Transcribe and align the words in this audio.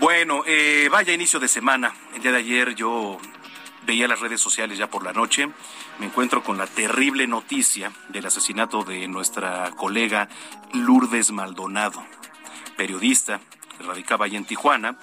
Bueno, 0.00 0.42
eh, 0.46 0.88
vaya 0.90 1.12
inicio 1.12 1.40
de 1.40 1.48
semana. 1.48 1.94
El 2.14 2.22
día 2.22 2.32
de 2.32 2.38
ayer 2.38 2.74
yo 2.74 3.18
veía 3.88 4.06
las 4.06 4.20
redes 4.20 4.40
sociales 4.40 4.76
ya 4.76 4.90
por 4.90 5.02
la 5.02 5.14
noche, 5.14 5.48
me 5.98 6.06
encuentro 6.06 6.42
con 6.42 6.58
la 6.58 6.66
terrible 6.66 7.26
noticia 7.26 7.90
del 8.10 8.26
asesinato 8.26 8.84
de 8.84 9.08
nuestra 9.08 9.70
colega 9.76 10.28
Lourdes 10.74 11.32
Maldonado, 11.32 12.04
periodista 12.76 13.40
radicaba 13.84 14.26
allí 14.26 14.36
en 14.36 14.44
Tijuana, 14.44 14.98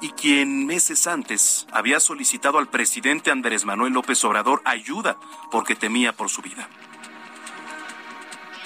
y 0.00 0.10
quien 0.10 0.66
meses 0.66 1.06
antes 1.06 1.66
había 1.72 2.00
solicitado 2.00 2.58
al 2.58 2.68
presidente 2.68 3.30
Andrés 3.30 3.64
Manuel 3.64 3.92
López 3.92 4.24
Obrador 4.24 4.62
ayuda 4.64 5.18
porque 5.50 5.74
temía 5.76 6.12
por 6.12 6.30
su 6.30 6.42
vida. 6.42 6.68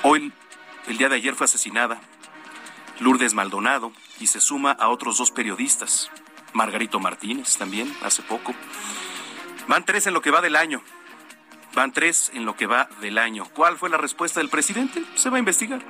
Hoy, 0.02 0.32
el 0.86 0.98
día 0.98 1.08
de 1.08 1.16
ayer, 1.16 1.34
fue 1.34 1.46
asesinada 1.46 2.00
Lourdes 3.00 3.34
Maldonado 3.34 3.92
y 4.20 4.28
se 4.28 4.40
suma 4.40 4.72
a 4.72 4.88
otros 4.88 5.18
dos 5.18 5.30
periodistas, 5.30 6.10
Margarito 6.52 7.00
Martínez 7.00 7.56
también, 7.56 7.92
hace 8.02 8.22
poco. 8.22 8.54
Van 9.66 9.84
tres 9.84 10.06
en 10.06 10.14
lo 10.14 10.22
que 10.22 10.30
va 10.30 10.40
del 10.40 10.56
año. 10.56 10.82
Van 11.74 11.92
tres 11.92 12.30
en 12.34 12.44
lo 12.44 12.54
que 12.54 12.66
va 12.66 12.88
del 13.00 13.18
año. 13.18 13.46
¿Cuál 13.54 13.76
fue 13.76 13.90
la 13.90 13.96
respuesta 13.96 14.38
del 14.38 14.48
presidente? 14.48 15.02
Se 15.16 15.30
va 15.30 15.36
a 15.36 15.40
investigar. 15.40 15.82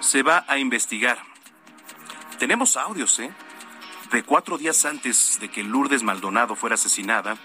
Se 0.00 0.22
va 0.22 0.44
a 0.48 0.58
investigar. 0.58 1.18
Tenemos 2.38 2.76
audios, 2.76 3.18
¿eh? 3.20 3.32
De 4.10 4.22
cuatro 4.22 4.58
días 4.58 4.84
antes 4.84 5.38
de 5.40 5.50
que 5.50 5.62
Lourdes 5.62 6.02
Maldonado 6.02 6.56
fuera 6.56 6.74
asesinada, 6.74 7.36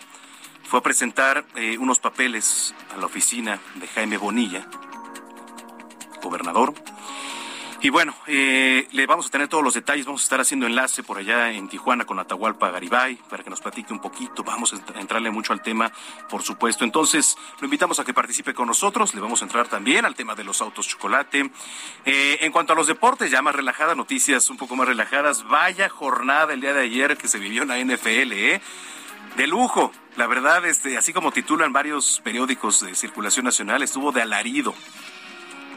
fue 0.63 0.79
a 0.79 0.83
presentar 0.83 1.45
eh, 1.55 1.77
unos 1.77 1.99
papeles 1.99 2.75
a 2.93 2.97
la 2.97 3.05
oficina 3.05 3.59
de 3.75 3.87
Jaime 3.87 4.17
Bonilla, 4.17 4.67
gobernador. 6.21 6.73
Y 7.81 7.89
bueno, 7.89 8.13
eh, 8.27 8.89
le 8.91 9.05
vamos 9.05 9.27
a 9.27 9.29
tener 9.29 9.47
todos 9.47 9.63
los 9.63 9.73
detalles, 9.73 10.05
vamos 10.05 10.21
a 10.21 10.25
estar 10.25 10.41
haciendo 10.41 10.67
enlace 10.67 11.01
por 11.01 11.17
allá 11.17 11.49
en 11.51 11.69
Tijuana 11.69 12.03
con 12.03 12.19
Atahualpa 12.19 12.71
Garibay 12.71 13.15
para 13.29 13.41
que 13.41 13.49
nos 13.49 13.61
platique 13.61 13.93
un 13.93 14.01
poquito, 14.01 14.43
vamos 14.43 14.73
a 14.73 14.99
entrarle 14.99 15.31
mucho 15.31 15.53
al 15.53 15.61
tema, 15.61 15.89
por 16.29 16.43
supuesto. 16.43 16.83
Entonces, 16.83 17.37
lo 17.61 17.65
invitamos 17.65 17.97
a 17.97 18.03
que 18.03 18.13
participe 18.13 18.53
con 18.53 18.67
nosotros, 18.67 19.15
le 19.15 19.21
vamos 19.21 19.41
a 19.41 19.45
entrar 19.45 19.69
también 19.69 20.03
al 20.03 20.13
tema 20.13 20.35
de 20.35 20.43
los 20.43 20.61
autos 20.61 20.89
chocolate. 20.89 21.49
Eh, 22.03 22.39
en 22.41 22.51
cuanto 22.51 22.73
a 22.73 22.75
los 22.75 22.87
deportes, 22.87 23.31
ya 23.31 23.41
más 23.41 23.55
relajadas, 23.55 23.95
noticias 23.95 24.49
un 24.49 24.57
poco 24.57 24.75
más 24.75 24.85
relajadas, 24.85 25.47
vaya 25.47 25.87
jornada 25.87 26.51
el 26.51 26.59
día 26.59 26.73
de 26.73 26.81
ayer 26.81 27.15
que 27.15 27.29
se 27.29 27.39
vivió 27.39 27.63
en 27.63 27.69
la 27.69 27.79
NFL, 27.79 28.33
¿eh? 28.33 28.61
De 29.37 29.47
lujo, 29.47 29.93
la 30.17 30.27
verdad, 30.27 30.65
este, 30.65 30.97
así 30.97 31.13
como 31.13 31.31
titulan 31.31 31.71
varios 31.71 32.19
periódicos 32.25 32.81
de 32.81 32.93
circulación 32.93 33.45
nacional, 33.45 33.83
estuvo 33.83 34.11
de 34.11 34.21
alarido. 34.21 34.75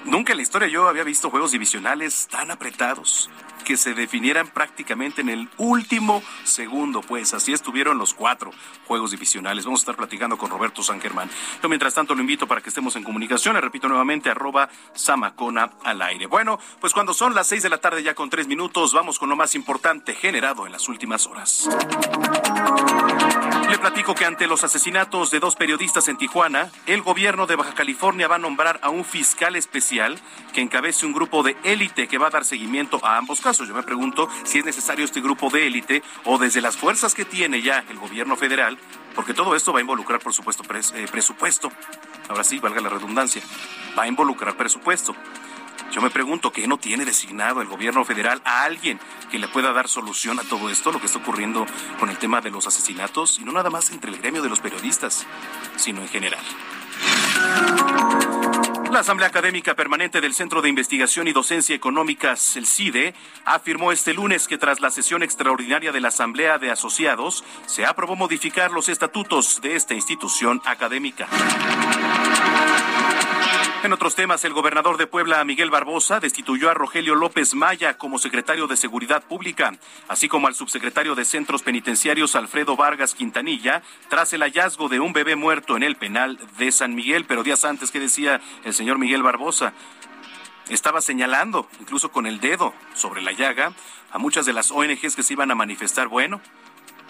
Nunca 0.04 0.32
en 0.32 0.38
la 0.38 0.42
historia 0.42 0.68
yo 0.68 0.88
había 0.88 1.04
visto 1.04 1.30
juegos 1.30 1.52
divisionales 1.52 2.28
tan 2.30 2.50
apretados 2.50 3.30
que 3.62 3.76
se 3.76 3.94
definieran 3.94 4.48
prácticamente 4.48 5.20
en 5.20 5.28
el 5.28 5.48
último 5.56 6.22
segundo, 6.44 7.00
pues 7.00 7.32
así 7.32 7.52
estuvieron 7.52 7.96
los 7.96 8.12
cuatro 8.12 8.50
juegos 8.86 9.12
divisionales. 9.12 9.64
Vamos 9.64 9.80
a 9.80 9.82
estar 9.82 9.96
platicando 9.96 10.36
con 10.36 10.50
Roberto 10.50 10.82
San 10.82 11.00
Germán. 11.00 11.30
Yo 11.62 11.68
mientras 11.68 11.94
tanto 11.94 12.14
lo 12.14 12.20
invito 12.20 12.46
para 12.46 12.60
que 12.60 12.68
estemos 12.68 12.96
en 12.96 13.04
comunicación, 13.04 13.54
le 13.54 13.60
repito 13.60 13.88
nuevamente, 13.88 14.30
arroba 14.30 14.68
Samacona 14.94 15.70
al 15.84 16.02
aire. 16.02 16.26
Bueno, 16.26 16.58
pues 16.80 16.92
cuando 16.92 17.14
son 17.14 17.34
las 17.34 17.46
seis 17.46 17.62
de 17.62 17.70
la 17.70 17.78
tarde 17.78 18.02
ya 18.02 18.14
con 18.14 18.30
tres 18.30 18.48
minutos, 18.48 18.92
vamos 18.92 19.18
con 19.18 19.28
lo 19.28 19.36
más 19.36 19.54
importante 19.54 20.14
generado 20.14 20.66
en 20.66 20.72
las 20.72 20.88
últimas 20.88 21.26
horas. 21.26 21.68
Le 23.72 23.78
platico 23.78 24.14
que 24.14 24.26
ante 24.26 24.46
los 24.46 24.64
asesinatos 24.64 25.30
de 25.30 25.40
dos 25.40 25.56
periodistas 25.56 26.06
en 26.08 26.18
Tijuana, 26.18 26.70
el 26.84 27.00
gobierno 27.00 27.46
de 27.46 27.56
Baja 27.56 27.72
California 27.72 28.28
va 28.28 28.34
a 28.34 28.38
nombrar 28.38 28.78
a 28.82 28.90
un 28.90 29.02
fiscal 29.02 29.56
especial 29.56 30.20
que 30.52 30.60
encabece 30.60 31.06
un 31.06 31.14
grupo 31.14 31.42
de 31.42 31.56
élite 31.64 32.06
que 32.06 32.18
va 32.18 32.26
a 32.26 32.30
dar 32.30 32.44
seguimiento 32.44 33.02
a 33.02 33.16
ambos 33.16 33.40
casos. 33.40 33.66
Yo 33.66 33.74
me 33.74 33.82
pregunto 33.82 34.28
si 34.44 34.58
es 34.58 34.66
necesario 34.66 35.06
este 35.06 35.22
grupo 35.22 35.48
de 35.48 35.66
élite 35.66 36.02
o 36.26 36.36
desde 36.36 36.60
las 36.60 36.76
fuerzas 36.76 37.14
que 37.14 37.24
tiene 37.24 37.62
ya 37.62 37.82
el 37.88 37.98
gobierno 37.98 38.36
federal, 38.36 38.76
porque 39.14 39.32
todo 39.32 39.56
esto 39.56 39.72
va 39.72 39.78
a 39.78 39.80
involucrar, 39.80 40.20
por 40.20 40.34
supuesto, 40.34 40.64
eh, 40.64 41.06
presupuesto. 41.10 41.72
Ahora 42.28 42.44
sí, 42.44 42.58
valga 42.58 42.82
la 42.82 42.90
redundancia, 42.90 43.40
va 43.98 44.02
a 44.02 44.06
involucrar 44.06 44.54
presupuesto. 44.54 45.16
Yo 45.92 46.00
me 46.00 46.08
pregunto, 46.08 46.50
¿qué 46.52 46.66
no 46.66 46.78
tiene 46.78 47.04
designado 47.04 47.60
el 47.60 47.68
gobierno 47.68 48.02
federal 48.04 48.40
a 48.46 48.64
alguien 48.64 48.98
que 49.30 49.38
le 49.38 49.46
pueda 49.46 49.74
dar 49.74 49.88
solución 49.88 50.40
a 50.40 50.42
todo 50.42 50.70
esto, 50.70 50.90
lo 50.90 50.98
que 50.98 51.06
está 51.06 51.18
ocurriendo 51.18 51.66
con 51.98 52.08
el 52.08 52.16
tema 52.16 52.40
de 52.40 52.50
los 52.50 52.66
asesinatos? 52.66 53.38
Y 53.38 53.44
no 53.44 53.52
nada 53.52 53.68
más 53.68 53.90
entre 53.90 54.10
el 54.10 54.16
gremio 54.16 54.40
de 54.40 54.48
los 54.48 54.60
periodistas, 54.60 55.26
sino 55.76 56.00
en 56.00 56.08
general. 56.08 56.42
La 58.90 59.00
Asamblea 59.00 59.28
Académica 59.28 59.74
Permanente 59.74 60.22
del 60.22 60.34
Centro 60.34 60.62
de 60.62 60.70
Investigación 60.70 61.28
y 61.28 61.32
Docencia 61.32 61.76
Económicas, 61.76 62.56
el 62.56 62.66
CIDE, 62.66 63.14
afirmó 63.44 63.92
este 63.92 64.14
lunes 64.14 64.48
que 64.48 64.56
tras 64.56 64.80
la 64.80 64.90
sesión 64.90 65.22
extraordinaria 65.22 65.92
de 65.92 66.00
la 66.00 66.08
Asamblea 66.08 66.58
de 66.58 66.70
Asociados, 66.70 67.44
se 67.66 67.84
aprobó 67.84 68.16
modificar 68.16 68.70
los 68.70 68.88
estatutos 68.88 69.60
de 69.60 69.76
esta 69.76 69.92
institución 69.92 70.62
académica. 70.64 71.28
En 73.82 73.92
otros 73.92 74.14
temas, 74.14 74.44
el 74.44 74.52
gobernador 74.52 74.96
de 74.96 75.08
Puebla, 75.08 75.44
Miguel 75.44 75.70
Barbosa, 75.70 76.20
destituyó 76.20 76.70
a 76.70 76.74
Rogelio 76.74 77.16
López 77.16 77.54
Maya 77.54 77.98
como 77.98 78.18
secretario 78.18 78.68
de 78.68 78.76
Seguridad 78.76 79.24
Pública, 79.24 79.72
así 80.06 80.28
como 80.28 80.46
al 80.46 80.54
subsecretario 80.54 81.16
de 81.16 81.24
Centros 81.24 81.62
Penitenciarios, 81.62 82.36
Alfredo 82.36 82.76
Vargas 82.76 83.14
Quintanilla, 83.14 83.82
tras 84.08 84.32
el 84.32 84.42
hallazgo 84.42 84.88
de 84.88 85.00
un 85.00 85.12
bebé 85.12 85.34
muerto 85.34 85.76
en 85.76 85.82
el 85.82 85.96
penal 85.96 86.38
de 86.58 86.70
San 86.70 86.94
Miguel. 86.94 87.24
Pero 87.24 87.42
días 87.42 87.64
antes, 87.64 87.90
¿qué 87.90 87.98
decía 87.98 88.40
el 88.64 88.72
señor 88.72 88.98
Miguel 88.98 89.24
Barbosa? 89.24 89.72
Estaba 90.68 91.00
señalando, 91.00 91.68
incluso 91.80 92.12
con 92.12 92.26
el 92.26 92.38
dedo 92.38 92.72
sobre 92.94 93.20
la 93.20 93.32
llaga, 93.32 93.72
a 94.12 94.18
muchas 94.18 94.46
de 94.46 94.52
las 94.52 94.70
ONGs 94.70 95.16
que 95.16 95.22
se 95.24 95.32
iban 95.32 95.50
a 95.50 95.56
manifestar. 95.56 96.06
Bueno, 96.06 96.40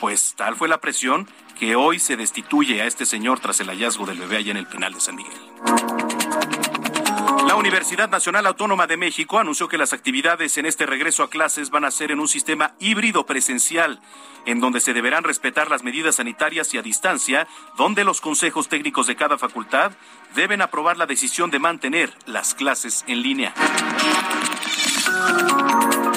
pues 0.03 0.35
tal 0.35 0.57
fue 0.57 0.67
la 0.67 0.81
presión 0.81 1.29
que 1.57 1.77
hoy 1.77 2.01
se 2.01 2.17
destituye 2.17 2.83
a 2.83 2.87
este 2.87 3.07
señor 3.07 3.39
tras 3.39 3.61
el 3.61 3.69
hallazgo 3.69 4.05
del 4.05 4.19
bebé 4.19 4.39
allá 4.39 4.51
en 4.51 4.57
el 4.57 4.67
penal 4.67 4.93
de 4.93 5.01
San 5.01 5.15
Miguel. 5.15 5.33
La 7.47 7.55
Universidad 7.55 8.11
Nacional 8.11 8.45
Autónoma 8.49 8.89
de 8.89 8.97
México 8.97 9.39
anunció 9.39 9.69
que 9.69 9.79
las 9.79 9.93
actividades 9.93 10.59
en 10.59 10.67
este 10.67 10.87
regreso 10.87 11.23
a 11.23 11.31
clases 11.31 11.71
van 11.71 11.85
a 11.85 11.93
ser 11.93 12.11
en 12.11 12.19
un 12.19 12.27
sistema 12.27 12.75
híbrido 12.81 13.27
presencial, 13.27 14.01
en 14.45 14.59
donde 14.59 14.81
se 14.81 14.93
deberán 14.93 15.23
respetar 15.23 15.71
las 15.71 15.85
medidas 15.85 16.17
sanitarias 16.17 16.75
y 16.75 16.79
a 16.79 16.83
distancia, 16.83 17.47
donde 17.77 18.03
los 18.03 18.21
consejos 18.21 18.69
técnicos 18.69 19.07
de 19.07 19.15
cada 19.15 19.39
facultad 19.39 19.93
deben 20.35 20.63
aprobar 20.63 20.97
la 20.97 21.07
decisión 21.07 21.53
de 21.53 21.61
mantener 21.61 22.13
las 22.27 22.57
clases 22.57 23.05
en 23.07 23.23
línea. 23.23 23.55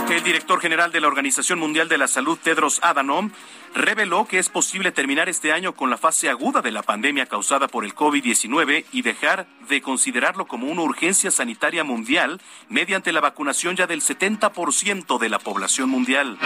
El 0.09 0.23
director 0.23 0.59
general 0.61 0.91
de 0.91 1.01
la 1.01 1.07
Organización 1.07 1.59
Mundial 1.59 1.89
de 1.89 1.97
la 1.97 2.07
Salud, 2.07 2.37
Tedros 2.41 2.79
Adhanom, 2.81 3.31
reveló 3.73 4.25
que 4.25 4.39
es 4.39 4.49
posible 4.49 4.91
terminar 4.91 5.27
este 5.27 5.51
año 5.51 5.73
con 5.73 5.89
la 5.89 5.97
fase 5.97 6.29
aguda 6.29 6.61
de 6.61 6.71
la 6.71 6.83
pandemia 6.83 7.25
causada 7.25 7.67
por 7.67 7.83
el 7.83 7.93
COVID-19 7.93 8.85
y 8.91 9.01
dejar 9.01 9.45
de 9.67 9.81
considerarlo 9.81 10.47
como 10.47 10.67
una 10.67 10.83
urgencia 10.83 11.31
sanitaria 11.31 11.83
mundial 11.83 12.39
mediante 12.69 13.11
la 13.11 13.19
vacunación 13.19 13.75
ya 13.75 13.87
del 13.87 14.01
70% 14.01 15.19
de 15.19 15.29
la 15.29 15.39
población 15.39 15.89
mundial. 15.89 16.37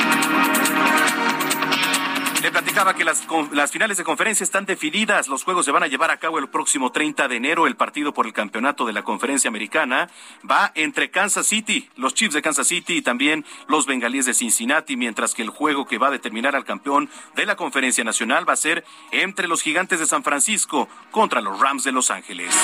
Le 2.41 2.51
platicaba 2.51 2.93
que 2.93 3.03
las, 3.03 3.27
las, 3.51 3.71
finales 3.71 3.97
de 3.97 4.05
conferencia 4.05 4.45
están 4.45 4.65
definidas. 4.65 5.27
Los 5.27 5.43
juegos 5.43 5.65
se 5.65 5.71
van 5.71 5.83
a 5.83 5.87
llevar 5.87 6.09
a 6.09 6.17
cabo 6.17 6.39
el 6.39 6.47
próximo 6.47 6.91
30 6.91 7.27
de 7.27 7.35
enero. 7.35 7.67
El 7.67 7.75
partido 7.75 8.13
por 8.13 8.25
el 8.25 8.33
campeonato 8.33 8.85
de 8.85 8.93
la 8.93 9.03
conferencia 9.03 9.49
americana 9.49 10.09
va 10.49 10.71
entre 10.75 11.11
Kansas 11.11 11.47
City, 11.47 11.89
los 11.97 12.13
Chiefs 12.13 12.33
de 12.33 12.41
Kansas 12.41 12.67
City 12.67 12.97
y 12.97 13.01
también 13.01 13.45
los 13.67 13.85
Bengalíes 13.85 14.25
de 14.25 14.33
Cincinnati, 14.33 14.95
mientras 14.95 15.33
que 15.33 15.41
el 15.41 15.49
juego 15.49 15.85
que 15.85 15.97
va 15.97 16.07
a 16.07 16.11
determinar 16.11 16.55
al 16.55 16.63
campeón 16.63 17.09
de 17.35 17.45
la 17.45 17.57
conferencia 17.57 18.05
nacional 18.05 18.47
va 18.47 18.53
a 18.53 18.57
ser 18.57 18.85
entre 19.11 19.47
los 19.47 19.61
Gigantes 19.61 19.99
de 19.99 20.05
San 20.05 20.23
Francisco 20.23 20.87
contra 21.11 21.41
los 21.41 21.59
Rams 21.59 21.83
de 21.83 21.91
Los 21.91 22.09
Ángeles. 22.09 22.55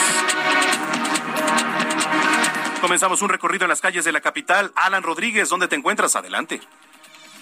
Comenzamos 2.80 3.22
un 3.22 3.30
recorrido 3.30 3.66
en 3.66 3.70
las 3.70 3.82
calles 3.82 4.06
de 4.06 4.12
la 4.12 4.22
capital. 4.22 4.72
Alan 4.76 5.04
Rodríguez, 5.04 5.50
¿dónde 5.50 5.68
te 5.68 5.76
encuentras? 5.76 6.16
Adelante. 6.16 6.62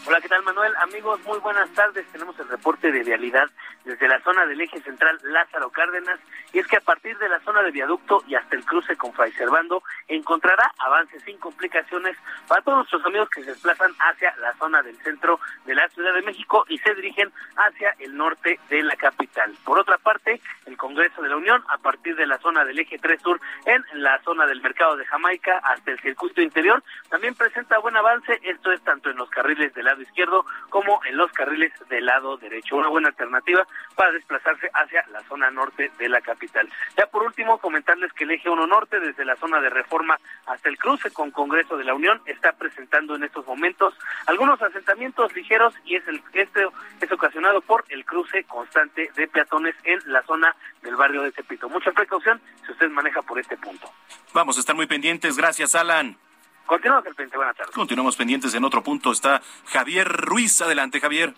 Hola, 0.06 0.20
¿qué 0.20 0.28
tal 0.28 0.44
Manuel? 0.44 0.74
Amigos, 0.82 1.22
muy 1.26 1.40
buenas 1.40 1.70
tardes. 1.70 2.06
Tenemos 2.12 2.38
el 2.38 2.50
reporte 2.50 2.92
de 2.92 3.04
vialidad 3.04 3.50
desde 3.85 4.07
la 4.07 4.21
zona 4.21 4.45
del 4.45 4.62
eje 4.62 4.81
central 4.81 5.19
Lázaro 5.24 5.69
Cárdenas 5.69 6.19
y 6.51 6.59
es 6.59 6.68
que 6.68 6.77
a 6.77 6.81
partir 6.81 7.18
de 7.18 7.30
la 7.30 7.39
zona 7.41 7.62
de 7.63 7.71
viaducto 7.71 8.24
y 8.27 8.35
hasta 8.35 8.56
el 8.56 8.65
cruce 8.65 8.95
con 8.95 9.13
Fray 9.13 9.31
Servando 9.33 9.83
encontrará 10.07 10.71
avances 10.80 11.21
sin 11.24 11.38
complicaciones 11.38 12.15
para 12.47 12.62
todos 12.62 12.77
nuestros 12.77 13.06
amigos 13.06 13.30
que 13.30 13.44
se 13.44 13.51
desplazan 13.51 13.91
hacia 14.00 14.35
la 14.38 14.53
zona 14.56 14.81
del 14.81 14.97
centro 14.97 15.39
de 15.65 15.75
la 15.75 15.88
Ciudad 15.89 16.13
de 16.13 16.21
México 16.21 16.65
y 16.68 16.77
se 16.80 16.94
dirigen 16.95 17.31
hacia 17.56 17.95
el 18.00 18.15
norte 18.15 18.59
de 18.69 18.83
la 18.83 18.95
capital. 18.95 19.53
Por 19.65 19.80
otra 19.80 19.97
parte, 19.97 20.39
el 20.65 20.77
Congreso 20.77 21.21
de 21.21 21.30
la 21.30 21.38
Unión 21.38 21.63
a 21.69 21.77
partir 21.77 22.15
de 22.15 22.27
la 22.27 22.38
zona 22.39 22.63
del 22.65 22.80
eje 22.80 22.97
3 23.00 23.21
sur 23.21 23.39
en 23.65 23.83
la 24.01 24.21
zona 24.24 24.45
del 24.45 24.62
mercado 24.62 24.95
de 24.95 25.06
Jamaica 25.06 25.59
hasta 25.63 25.91
el 25.91 26.00
circuito 26.00 26.41
interior 26.41 26.83
también 27.09 27.35
presenta 27.35 27.80
buen 27.80 27.95
avance, 27.95 28.39
esto 28.44 28.71
es 28.71 28.81
tanto 28.83 29.09
en 29.09 29.18
los 29.18 29.30
carriles 29.30 29.74
de 29.74 29.83
lado 29.83 30.01
izquierdo 30.01 30.45
como 30.69 31.03
en 31.06 31.18
los 31.18 31.31
carriles 31.31 31.71
del 31.89 32.06
lado 32.06 32.38
derecho. 32.38 32.75
Una 32.75 32.88
buena 32.88 33.09
alternativa 33.09 33.68
para 33.96 34.12
desplazarse 34.12 34.70
hacia 34.74 35.06
la 35.12 35.22
zona 35.24 35.52
norte 35.52 35.92
de 35.98 36.10
la 36.10 36.22
capital. 36.22 36.70
Ya 36.98 37.06
por 37.08 37.24
último, 37.24 37.58
comentarles 37.60 38.12
que 38.14 38.24
el 38.24 38.31
eje 38.31 38.50
1 38.50 38.68
norte, 38.68 39.00
desde 39.00 39.25
la 39.25 39.36
zona 39.36 39.60
de 39.62 39.70
reforma 39.70 40.18
hasta 40.46 40.70
el 40.70 40.78
cruce 40.78 41.12
con 41.12 41.31
Congreso 41.31 41.78
de 41.78 41.84
la 41.84 41.94
Unión, 41.94 42.22
está 42.25 42.54
presentando 42.54 43.16
en 43.16 43.24
estos 43.24 43.46
momentos 43.46 43.94
algunos 44.25 44.62
asentamientos 44.62 45.34
ligeros 45.36 45.74
y 45.86 45.96
es 45.96 46.08
el 46.08 46.22
este 46.34 46.68
es 47.00 47.12
ocasionado 47.12 47.62
por 47.62 47.86
el 47.90 48.06
cruce 48.06 48.44
constante 48.46 49.12
de 49.16 49.28
peatones 49.28 49.76
en 49.84 50.00
la 50.12 50.24
zona 50.24 50.56
del 50.81 50.96
barrio 50.96 51.22
de 51.22 51.31
Tepito. 51.31 51.69
Mucha 51.69 51.92
precaución 51.92 52.42
si 52.66 52.72
usted 52.72 52.90
maneja 52.90 53.22
por 53.22 53.40
este 53.40 53.58
punto. 53.58 53.90
Vamos 54.34 54.58
a 54.58 54.60
estar 54.60 54.76
muy 54.76 54.88
pendientes. 54.88 55.38
Gracias, 55.38 55.76
Alan. 55.76 56.18
Continuamos 56.66 57.04
pendientes. 57.04 57.36
Buenas 57.36 57.56
tardes. 57.56 57.76
Continuamos 57.76 58.16
pendientes. 58.16 58.54
En 58.56 58.64
otro 58.64 58.84
punto 58.84 59.12
está 59.12 59.42
Javier 59.66 60.08
Ruiz. 60.08 60.62
Adelante, 60.62 61.00
Javier. 61.00 61.34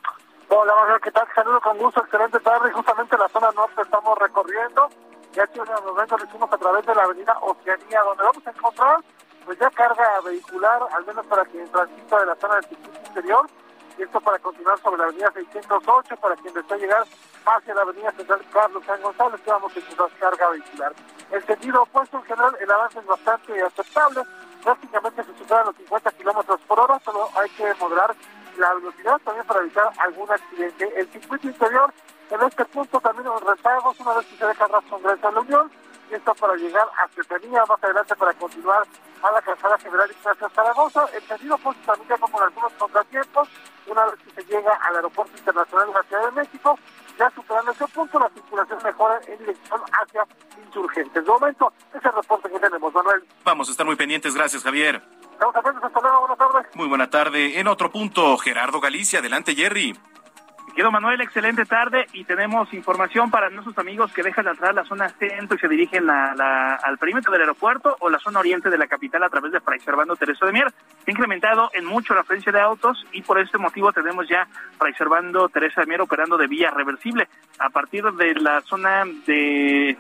Hola, 0.57 0.73
Manuel, 0.73 1.01
¿qué 1.01 1.11
tal? 1.11 1.27
Saludos 1.35 1.61
con 1.61 1.77
gusto, 1.77 1.99
excelente 1.99 2.39
tarde. 2.39 2.71
Justamente 2.71 3.17
la 3.17 3.27
zona 3.27 3.51
norte 3.51 3.81
estamos 3.81 4.17
recorriendo. 4.17 4.87
Ya 5.33 5.43
hace 5.43 5.59
unos 5.59 5.83
momentos 5.83 6.17
lo 6.17 6.25
hicimos 6.25 6.49
a 6.49 6.57
través 6.57 6.85
de 6.85 6.95
la 6.95 7.03
avenida 7.03 7.37
Oceanía, 7.41 8.01
donde 8.03 8.23
vamos 8.23 8.47
a 8.47 8.51
encontrar 8.51 9.03
pues 9.43 9.59
ya 9.59 9.69
carga 9.71 10.21
vehicular, 10.23 10.79
al 10.95 11.05
menos 11.05 11.25
para 11.27 11.43
quien 11.43 11.69
transita 11.69 12.19
de 12.21 12.25
la 12.25 12.35
zona 12.35 12.55
del 12.55 12.63
circuito 12.69 12.99
interior. 13.05 13.49
Y 13.97 14.03
esto 14.03 14.21
para 14.21 14.39
continuar 14.39 14.79
sobre 14.79 14.99
la 14.99 15.03
avenida 15.03 15.29
608, 15.33 16.15
para 16.15 16.35
quien 16.37 16.53
desea 16.53 16.77
llegar 16.77 17.03
hacia 17.45 17.75
la 17.75 17.81
avenida 17.81 18.11
Central 18.13 18.39
Carlos 18.53 18.83
San 18.85 19.01
González, 19.01 19.41
que 19.41 19.51
vamos 19.51 19.75
a 19.75 19.79
encontrar 19.79 20.09
carga 20.17 20.49
vehicular. 20.51 20.93
El 21.31 21.45
sentido 21.45 21.83
opuesto, 21.83 22.17
en 22.17 22.23
general, 22.23 22.55
el 22.61 22.71
avance 22.71 22.99
es 22.99 23.05
bastante 23.05 23.61
aceptable. 23.61 24.21
Prácticamente 24.63 25.21
se 25.21 25.37
superan 25.37 25.65
los 25.65 25.75
50 25.75 26.11
kilómetros 26.11 26.61
por 26.61 26.79
hora, 26.79 26.97
solo 27.03 27.27
hay 27.35 27.49
que 27.49 27.73
moderar 27.75 28.15
la 28.57 28.73
velocidad 28.73 29.19
también 29.23 29.45
para 29.45 29.61
evitar 29.61 29.91
algún 29.97 30.31
accidente. 30.31 30.91
El 30.95 31.07
circuito 31.09 31.47
interior, 31.47 31.93
en 32.29 32.41
este 32.41 32.65
punto 32.65 32.99
también 32.99 33.25
los 33.25 33.41
rezagos, 33.41 33.99
una 33.99 34.13
vez 34.13 34.25
que 34.27 34.37
se 34.37 34.45
deja 34.45 34.67
rastro 34.67 34.89
Congreso 34.89 35.27
de 35.27 35.33
la 35.33 35.39
Unión, 35.41 35.71
y 36.09 36.13
esto 36.13 36.35
para 36.35 36.55
llegar 36.55 36.87
a 37.03 37.07
Cetanía, 37.09 37.65
más 37.67 37.83
adelante 37.83 38.15
para 38.15 38.33
continuar 38.33 38.85
a 39.23 39.31
la 39.31 39.41
calzada 39.41 39.77
general 39.79 40.11
Ignacio 40.11 40.49
Zaragoza. 40.49 41.05
El 41.15 41.23
sentido 41.23 41.55
opuesto 41.55 41.83
también 41.85 42.09
ya 42.09 42.17
como 42.17 42.39
algunos 42.39 42.73
contratiempos, 42.73 43.49
una 43.87 44.05
vez 44.05 44.15
que 44.23 44.31
se 44.31 44.43
llega 44.45 44.71
al 44.83 44.95
aeropuerto 44.97 45.35
internacional 45.37 45.87
de 45.87 45.93
la 45.93 46.03
Ciudad 46.03 46.25
de 46.25 46.31
México, 46.31 46.79
ya 47.17 47.29
superando 47.31 47.71
ese 47.71 47.87
punto, 47.87 48.19
la 48.19 48.29
circulación 48.29 48.79
mejora 48.83 49.19
en 49.27 49.37
dirección 49.39 49.81
hacia 49.91 50.27
insurgentes. 50.63 51.25
De 51.25 51.31
momento, 51.31 51.73
ese 51.93 52.11
reporte 52.11 52.49
que 52.49 52.59
tenemos, 52.59 52.93
Manuel. 52.93 53.23
Vamos 53.43 53.67
a 53.69 53.71
estar 53.71 53.85
muy 53.85 53.95
pendientes. 53.95 54.35
Gracias, 54.35 54.63
Javier. 54.63 55.01
Estamos 55.35 55.55
atentos. 55.55 55.83
Hasta 55.83 56.01
luego. 56.01 56.19
Buenas 56.21 56.37
tardes. 56.37 56.75
Muy 56.75 56.87
buena 56.87 57.09
tarde. 57.09 57.59
En 57.59 57.67
otro 57.67 57.91
punto, 57.91 58.37
Gerardo 58.37 58.79
Galicia. 58.79 59.19
Adelante, 59.19 59.53
Jerry. 59.53 59.93
Quedo 60.75 60.91
Manuel, 60.91 61.21
excelente 61.21 61.65
tarde 61.65 62.05
y 62.11 62.25
tenemos 62.25 62.73
información 62.73 63.31
para 63.31 63.49
nuestros 63.49 63.77
amigos 63.77 64.11
que 64.11 64.21
dejan 64.23 64.43
de 64.43 64.51
atrás 64.51 64.75
la 64.75 64.83
zona 64.83 65.07
centro 65.07 65.55
y 65.55 65.59
se 65.59 65.69
dirigen 65.69 66.05
la, 66.05 66.75
al 66.83 66.97
perímetro 66.97 67.31
del 67.31 67.41
aeropuerto 67.41 67.95
o 68.01 68.09
la 68.09 68.19
zona 68.19 68.41
oriente 68.41 68.69
de 68.69 68.77
la 68.77 68.85
capital 68.85 69.23
a 69.23 69.29
través 69.29 69.53
de 69.53 69.61
Fray 69.61 69.79
Servando 69.79 70.17
Teresa 70.17 70.45
de 70.45 70.51
Mier. 70.51 70.69
Se 71.05 71.11
ha 71.11 71.13
incrementado 71.13 71.69
en 71.73 71.85
mucho 71.85 72.13
la 72.13 72.23
frecuencia 72.23 72.51
de 72.51 72.59
autos 72.59 73.05
y 73.13 73.21
por 73.21 73.39
este 73.39 73.57
motivo 73.57 73.93
tenemos 73.93 74.27
ya 74.27 74.49
Fray 74.77 74.93
Servando 74.95 75.47
Teresa 75.47 75.79
de 75.79 75.87
Mier 75.87 76.01
operando 76.01 76.35
de 76.35 76.47
vía 76.47 76.71
reversible. 76.71 77.29
A 77.59 77.69
partir 77.69 78.03
de 78.11 78.35
la 78.35 78.59
zona 78.59 79.05
de 79.25 79.97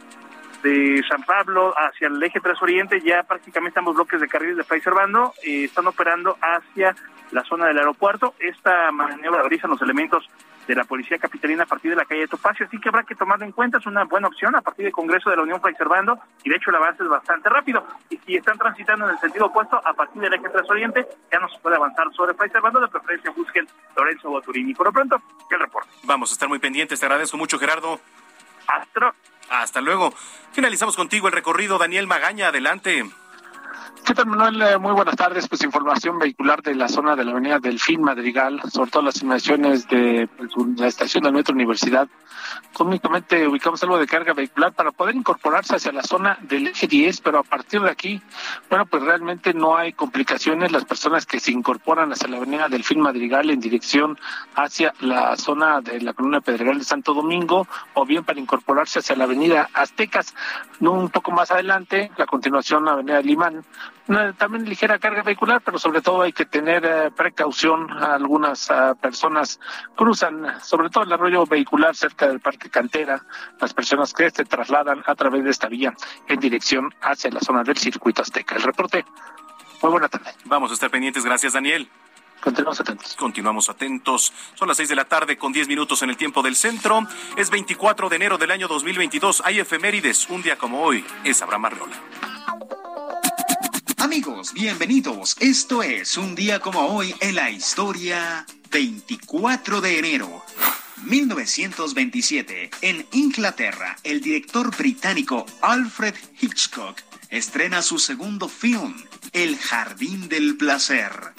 de 0.65 1.03
San 1.07 1.21
Pablo 1.21 1.75
hacia 1.77 2.07
el 2.07 2.21
eje 2.23 2.39
3 2.39 2.59
Oriente, 2.59 2.99
ya 2.99 3.21
prácticamente 3.21 3.77
ambos 3.77 3.95
bloques 3.95 4.19
de 4.19 4.27
carriles 4.27 4.57
de 4.57 4.63
Fray 4.63 4.81
Servando 4.81 5.31
eh, 5.43 5.65
están 5.65 5.85
operando 5.85 6.37
hacia 6.41 6.95
la 7.31 7.43
zona 7.43 7.67
del 7.67 7.77
aeropuerto. 7.77 8.33
Esta 8.39 8.91
maniobra 8.91 9.41
realizan 9.41 9.69
los 9.69 9.81
elementos 9.83 10.27
de 10.67 10.73
la 10.73 10.83
Policía 10.83 11.19
Capitalina 11.19 11.63
a 11.63 11.65
partir 11.67 11.91
de 11.91 11.97
la 11.97 12.05
calle 12.05 12.21
de 12.21 12.27
Topacio, 12.27 12.65
así 12.65 12.79
que 12.79 12.89
habrá 12.89 13.03
que 13.03 13.13
tomarlo 13.13 13.45
en 13.45 13.51
cuenta, 13.51 13.77
es 13.77 13.85
una 13.85 14.05
buena 14.05 14.27
opción 14.27 14.55
a 14.55 14.61
partir 14.61 14.85
del 14.85 14.93
Congreso 14.93 15.29
de 15.29 15.35
la 15.35 15.43
Unión 15.43 15.61
Fray 15.61 15.75
Servando, 15.75 16.17
y 16.43 16.49
de 16.49 16.55
hecho 16.55 16.71
el 16.71 16.77
avance 16.77 17.03
es 17.03 17.09
bastante 17.09 17.47
rápido. 17.47 17.85
Y 18.09 18.17
si 18.17 18.35
están 18.35 18.57
transitando 18.57 19.05
en 19.05 19.11
el 19.11 19.19
sentido 19.19 19.45
opuesto, 19.45 19.79
a 19.85 19.93
partir 19.93 20.19
del 20.19 20.33
eje 20.33 20.49
3 20.49 20.67
Oriente, 20.67 21.05
ya 21.31 21.39
no 21.39 21.47
se 21.47 21.59
puede 21.59 21.75
avanzar 21.75 22.11
sobre 22.13 22.33
Fray 22.33 22.49
Servando, 22.49 22.79
de 22.79 22.87
preferencia 22.87 23.29
busquen 23.29 23.67
Lorenzo 23.95 24.31
Boturini. 24.31 24.73
Por 24.73 24.87
lo 24.87 24.91
pronto, 24.91 25.21
el 25.51 25.59
reporte. 25.59 25.89
Vamos 26.05 26.31
a 26.31 26.33
estar 26.33 26.49
muy 26.49 26.57
pendientes, 26.57 26.99
te 26.99 27.05
agradezco 27.05 27.37
mucho, 27.37 27.59
Gerardo. 27.59 27.99
Astro. 28.67 29.13
Hasta 29.61 29.81
luego. 29.81 30.13
Finalizamos 30.53 30.95
contigo 30.95 31.27
el 31.27 31.33
recorrido. 31.33 31.77
Daniel 31.77 32.07
Magaña, 32.07 32.47
adelante. 32.47 33.05
¿Qué 34.05 34.13
tal, 34.13 34.27
Manuel? 34.27 34.61
Eh, 34.61 34.77
muy 34.77 34.93
buenas 34.93 35.15
tardes. 35.15 35.47
Pues 35.47 35.63
información 35.63 36.19
vehicular 36.19 36.61
de 36.61 36.75
la 36.75 36.87
zona 36.87 37.15
de 37.15 37.25
la 37.25 37.31
avenida 37.31 37.57
Delfín 37.57 38.03
Madrigal, 38.03 38.61
sobre 38.71 38.91
todo 38.91 39.01
las 39.01 39.19
inmediaciones 39.23 39.87
de 39.87 40.29
pues, 40.37 40.51
la 40.77 40.85
estación 40.85 41.23
del 41.23 41.33
Metro 41.33 41.55
Universidad. 41.55 42.07
Únicamente 42.79 43.47
ubicamos 43.47 43.81
algo 43.81 43.97
de 43.97 44.05
carga 44.05 44.33
vehicular 44.33 44.73
para 44.73 44.91
poder 44.91 45.15
incorporarse 45.15 45.77
hacia 45.77 45.91
la 45.91 46.03
zona 46.03 46.37
del 46.41 46.67
eje 46.67 46.85
10, 46.85 47.21
pero 47.21 47.39
a 47.39 47.43
partir 47.43 47.81
de 47.81 47.89
aquí, 47.89 48.21
bueno, 48.69 48.85
pues 48.85 49.01
realmente 49.01 49.55
no 49.55 49.75
hay 49.75 49.93
complicaciones. 49.93 50.71
Las 50.71 50.85
personas 50.85 51.25
que 51.25 51.39
se 51.39 51.51
incorporan 51.51 52.11
hacia 52.11 52.27
la 52.27 52.37
avenida 52.37 52.69
Delfín 52.69 52.99
Madrigal 52.99 53.49
en 53.49 53.59
dirección 53.59 54.19
hacia 54.53 54.93
la 54.99 55.35
zona 55.35 55.81
de 55.81 55.99
la 56.01 56.13
columna 56.13 56.41
Pedregal 56.41 56.77
de 56.77 56.85
Santo 56.85 57.15
Domingo, 57.15 57.67
o 57.95 58.05
bien 58.05 58.23
para 58.23 58.39
incorporarse 58.39 58.99
hacia 58.99 59.15
la 59.15 59.23
avenida 59.23 59.67
Aztecas, 59.73 60.35
un 60.79 61.09
poco 61.09 61.31
más 61.31 61.49
adelante, 61.49 62.11
la 62.17 62.27
continuación 62.27 62.85
la 62.85 62.91
avenida 62.91 63.19
Limán, 63.21 63.65
también 64.37 64.65
ligera 64.65 64.99
carga 64.99 65.23
vehicular, 65.23 65.61
pero 65.63 65.79
sobre 65.79 66.01
todo 66.01 66.21
hay 66.21 66.31
que 66.31 66.45
tener 66.45 66.85
eh, 66.85 67.11
precaución. 67.11 67.91
Algunas 67.91 68.69
ah, 68.69 68.93
personas 68.99 69.59
cruzan, 69.95 70.61
sobre 70.61 70.89
todo 70.89 71.03
el 71.03 71.13
arroyo 71.13 71.45
vehicular 71.45 71.95
cerca 71.95 72.27
del 72.27 72.39
Parque 72.39 72.69
Cantera, 72.69 73.23
las 73.59 73.73
personas 73.73 74.13
que 74.13 74.29
se 74.29 74.45
trasladan 74.45 75.03
a 75.05 75.15
través 75.15 75.43
de 75.43 75.49
esta 75.49 75.67
vía 75.67 75.93
en 76.27 76.39
dirección 76.39 76.93
hacia 77.01 77.31
la 77.31 77.39
zona 77.39 77.63
del 77.63 77.77
circuito 77.77 78.21
azteca. 78.21 78.55
El 78.55 78.63
reporte. 78.63 79.05
Muy 79.81 79.91
buena 79.91 80.07
tarde. 80.07 80.31
Vamos 80.45 80.71
a 80.71 80.75
estar 80.75 80.89
pendientes. 80.89 81.25
Gracias, 81.25 81.53
Daniel. 81.53 81.89
Continuamos 82.41 82.79
atentos. 82.79 83.15
Continuamos 83.15 83.69
atentos. 83.69 84.33
Son 84.53 84.67
las 84.67 84.77
seis 84.77 84.89
de 84.89 84.95
la 84.95 85.05
tarde 85.05 85.37
con 85.37 85.51
diez 85.51 85.67
minutos 85.67 86.03
en 86.03 86.11
el 86.11 86.17
tiempo 86.17 86.43
del 86.43 86.55
centro. 86.55 87.07
Es 87.37 87.49
24 87.49 88.07
de 88.09 88.15
enero 88.15 88.37
del 88.37 88.51
año 88.51 88.67
2022. 88.67 89.41
Hay 89.45 89.59
efemérides. 89.59 90.29
Un 90.29 90.43
día 90.43 90.55
como 90.57 90.81
hoy 90.81 91.03
es 91.23 91.41
Abraham 91.41 91.65
Arreola. 91.65 91.95
Amigos, 94.05 94.53
bienvenidos. 94.53 95.35
Esto 95.39 95.81
es 95.81 96.15
un 96.15 96.35
día 96.35 96.59
como 96.59 96.81
hoy 96.81 97.15
en 97.21 97.33
la 97.33 97.49
historia 97.49 98.45
24 98.69 99.81
de 99.81 99.97
enero. 99.97 100.45
1927, 101.05 102.69
en 102.81 103.07
Inglaterra, 103.13 103.97
el 104.03 104.21
director 104.21 104.69
británico 104.77 105.47
Alfred 105.59 106.13
Hitchcock 106.39 107.01
estrena 107.31 107.81
su 107.81 107.97
segundo 107.97 108.47
film, 108.47 108.93
El 109.33 109.57
Jardín 109.57 110.29
del 110.29 110.55
Placer. 110.55 111.33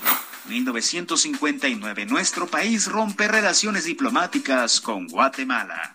1959, 0.48 2.04
nuestro 2.06 2.48
país 2.48 2.88
rompe 2.88 3.28
relaciones 3.28 3.84
diplomáticas 3.84 4.80
con 4.80 5.06
Guatemala. 5.06 5.94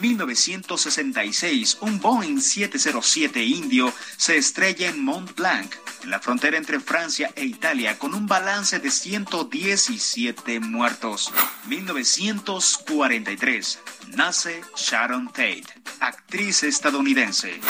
1966, 0.00 1.78
un 1.82 2.00
Boeing 2.00 2.40
707 2.40 3.42
indio 3.42 3.92
se 4.16 4.36
estrella 4.36 4.88
en 4.88 5.04
Mont 5.04 5.36
Blanc, 5.36 5.74
en 6.02 6.10
la 6.10 6.20
frontera 6.20 6.56
entre 6.56 6.80
Francia 6.80 7.30
e 7.36 7.44
Italia, 7.44 7.98
con 7.98 8.14
un 8.14 8.26
balance 8.26 8.78
de 8.78 8.90
117 8.90 10.60
muertos. 10.60 11.30
1943, 11.66 13.78
nace 14.16 14.62
Sharon 14.76 15.28
Tate, 15.28 15.66
actriz 16.00 16.62
estadounidense. 16.62 17.60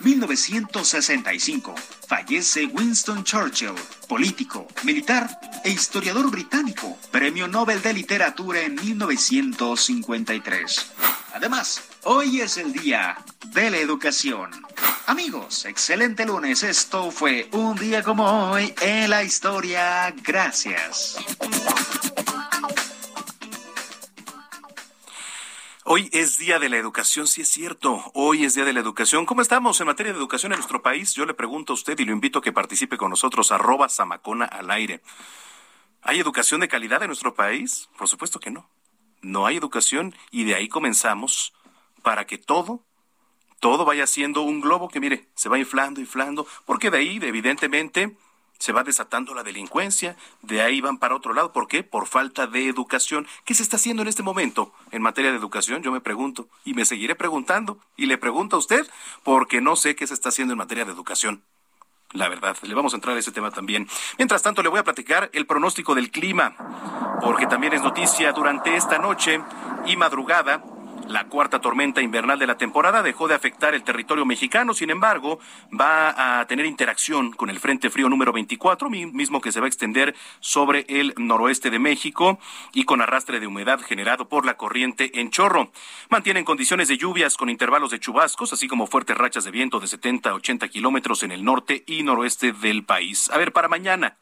1965, 0.00 1.74
fallece 2.08 2.66
Winston 2.66 3.24
Churchill, 3.24 3.74
político, 4.08 4.66
militar 4.82 5.38
e 5.64 5.70
historiador 5.70 6.30
británico, 6.30 6.96
Premio 7.10 7.46
Nobel 7.46 7.82
de 7.82 7.92
Literatura 7.92 8.60
en 8.60 8.76
1953. 8.76 10.92
Además, 11.34 11.82
hoy 12.04 12.40
es 12.40 12.56
el 12.56 12.72
Día 12.72 13.18
de 13.46 13.70
la 13.70 13.78
Educación. 13.78 14.50
Amigos, 15.06 15.64
excelente 15.64 16.24
lunes. 16.24 16.62
Esto 16.62 17.10
fue 17.10 17.48
un 17.52 17.76
día 17.76 18.02
como 18.02 18.50
hoy 18.50 18.74
en 18.80 19.10
la 19.10 19.22
historia. 19.22 20.14
Gracias. 20.22 21.16
Hoy 25.92 26.08
es 26.12 26.38
Día 26.38 26.60
de 26.60 26.68
la 26.68 26.76
Educación, 26.76 27.26
sí 27.26 27.40
es 27.40 27.48
cierto. 27.48 28.12
Hoy 28.14 28.44
es 28.44 28.54
Día 28.54 28.64
de 28.64 28.72
la 28.72 28.78
Educación. 28.78 29.26
¿Cómo 29.26 29.42
estamos 29.42 29.80
en 29.80 29.88
materia 29.88 30.12
de 30.12 30.18
educación 30.20 30.52
en 30.52 30.58
nuestro 30.58 30.82
país? 30.82 31.14
Yo 31.14 31.26
le 31.26 31.34
pregunto 31.34 31.72
a 31.72 31.74
usted 31.74 31.98
y 31.98 32.04
lo 32.04 32.12
invito 32.12 32.38
a 32.38 32.42
que 32.42 32.52
participe 32.52 32.96
con 32.96 33.10
nosotros, 33.10 33.50
arroba 33.50 33.88
Samacona 33.88 34.44
al 34.44 34.70
aire. 34.70 35.02
¿Hay 36.02 36.20
educación 36.20 36.60
de 36.60 36.68
calidad 36.68 37.02
en 37.02 37.08
nuestro 37.08 37.34
país? 37.34 37.88
Por 37.98 38.06
supuesto 38.06 38.38
que 38.38 38.52
no. 38.52 38.70
No 39.20 39.46
hay 39.46 39.56
educación 39.56 40.14
y 40.30 40.44
de 40.44 40.54
ahí 40.54 40.68
comenzamos 40.68 41.54
para 42.02 42.24
que 42.24 42.38
todo, 42.38 42.84
todo 43.58 43.84
vaya 43.84 44.06
siendo 44.06 44.42
un 44.42 44.60
globo 44.60 44.90
que, 44.90 45.00
mire, 45.00 45.26
se 45.34 45.48
va 45.48 45.58
inflando, 45.58 46.00
inflando, 46.00 46.46
porque 46.66 46.92
de 46.92 46.98
ahí, 46.98 47.18
evidentemente, 47.20 48.16
se 48.60 48.72
va 48.72 48.84
desatando 48.84 49.34
la 49.34 49.42
delincuencia, 49.42 50.16
de 50.42 50.60
ahí 50.60 50.82
van 50.82 50.98
para 50.98 51.16
otro 51.16 51.32
lado. 51.32 51.50
¿Por 51.50 51.66
qué? 51.66 51.82
Por 51.82 52.06
falta 52.06 52.46
de 52.46 52.68
educación. 52.68 53.26
¿Qué 53.46 53.54
se 53.54 53.62
está 53.62 53.76
haciendo 53.76 54.02
en 54.02 54.08
este 54.08 54.22
momento 54.22 54.72
en 54.92 55.00
materia 55.00 55.30
de 55.30 55.38
educación? 55.38 55.82
Yo 55.82 55.90
me 55.90 56.02
pregunto 56.02 56.46
y 56.62 56.74
me 56.74 56.84
seguiré 56.84 57.14
preguntando 57.14 57.78
y 57.96 58.04
le 58.04 58.18
pregunto 58.18 58.56
a 58.56 58.58
usted 58.58 58.86
porque 59.24 59.62
no 59.62 59.76
sé 59.76 59.96
qué 59.96 60.06
se 60.06 60.12
está 60.12 60.28
haciendo 60.28 60.52
en 60.52 60.58
materia 60.58 60.84
de 60.84 60.92
educación. 60.92 61.42
La 62.12 62.28
verdad, 62.28 62.54
le 62.62 62.74
vamos 62.74 62.92
a 62.92 62.96
entrar 62.96 63.16
a 63.16 63.20
ese 63.20 63.32
tema 63.32 63.50
también. 63.50 63.88
Mientras 64.18 64.42
tanto, 64.42 64.62
le 64.62 64.68
voy 64.68 64.80
a 64.80 64.84
platicar 64.84 65.30
el 65.32 65.46
pronóstico 65.46 65.94
del 65.94 66.10
clima, 66.10 66.54
porque 67.22 67.46
también 67.46 67.72
es 67.72 67.82
noticia 67.82 68.32
durante 68.32 68.76
esta 68.76 68.98
noche 68.98 69.40
y 69.86 69.96
madrugada 69.96 70.62
la 71.08 71.24
cuarta 71.24 71.60
tormenta 71.60 72.00
invernal 72.02 72.38
de 72.38 72.46
la 72.46 72.56
temporada 72.56 73.02
dejó 73.02 73.28
de 73.28 73.34
afectar 73.34 73.74
el 73.74 73.82
territorio 73.82 74.24
mexicano, 74.24 74.74
sin 74.74 74.90
embargo, 74.90 75.38
va 75.78 76.40
a 76.40 76.46
tener 76.46 76.66
interacción 76.66 77.32
con 77.32 77.50
el 77.50 77.58
Frente 77.58 77.90
Frío 77.90 78.08
número 78.08 78.32
24, 78.32 78.90
mismo 78.90 79.40
que 79.40 79.52
se 79.52 79.60
va 79.60 79.66
a 79.66 79.68
extender 79.68 80.14
sobre 80.40 80.86
el 80.88 81.14
noroeste 81.16 81.70
de 81.70 81.78
México 81.78 82.38
y 82.72 82.84
con 82.84 83.00
arrastre 83.00 83.40
de 83.40 83.46
humedad 83.46 83.80
generado 83.80 84.28
por 84.28 84.46
la 84.46 84.56
corriente 84.56 85.20
en 85.20 85.30
chorro. 85.30 85.72
Mantienen 86.08 86.44
condiciones 86.44 86.88
de 86.88 86.98
lluvias 86.98 87.36
con 87.36 87.50
intervalos 87.50 87.90
de 87.90 88.00
chubascos, 88.00 88.52
así 88.52 88.68
como 88.68 88.86
fuertes 88.86 89.16
rachas 89.16 89.44
de 89.44 89.50
viento 89.50 89.80
de 89.80 89.86
70 89.86 90.30
a 90.30 90.34
80 90.34 90.68
kilómetros 90.68 91.22
en 91.22 91.32
el 91.32 91.44
norte 91.44 91.84
y 91.86 92.02
noroeste 92.02 92.52
del 92.52 92.84
país. 92.84 93.30
A 93.30 93.38
ver, 93.38 93.52
para 93.52 93.68
mañana, 93.68 94.16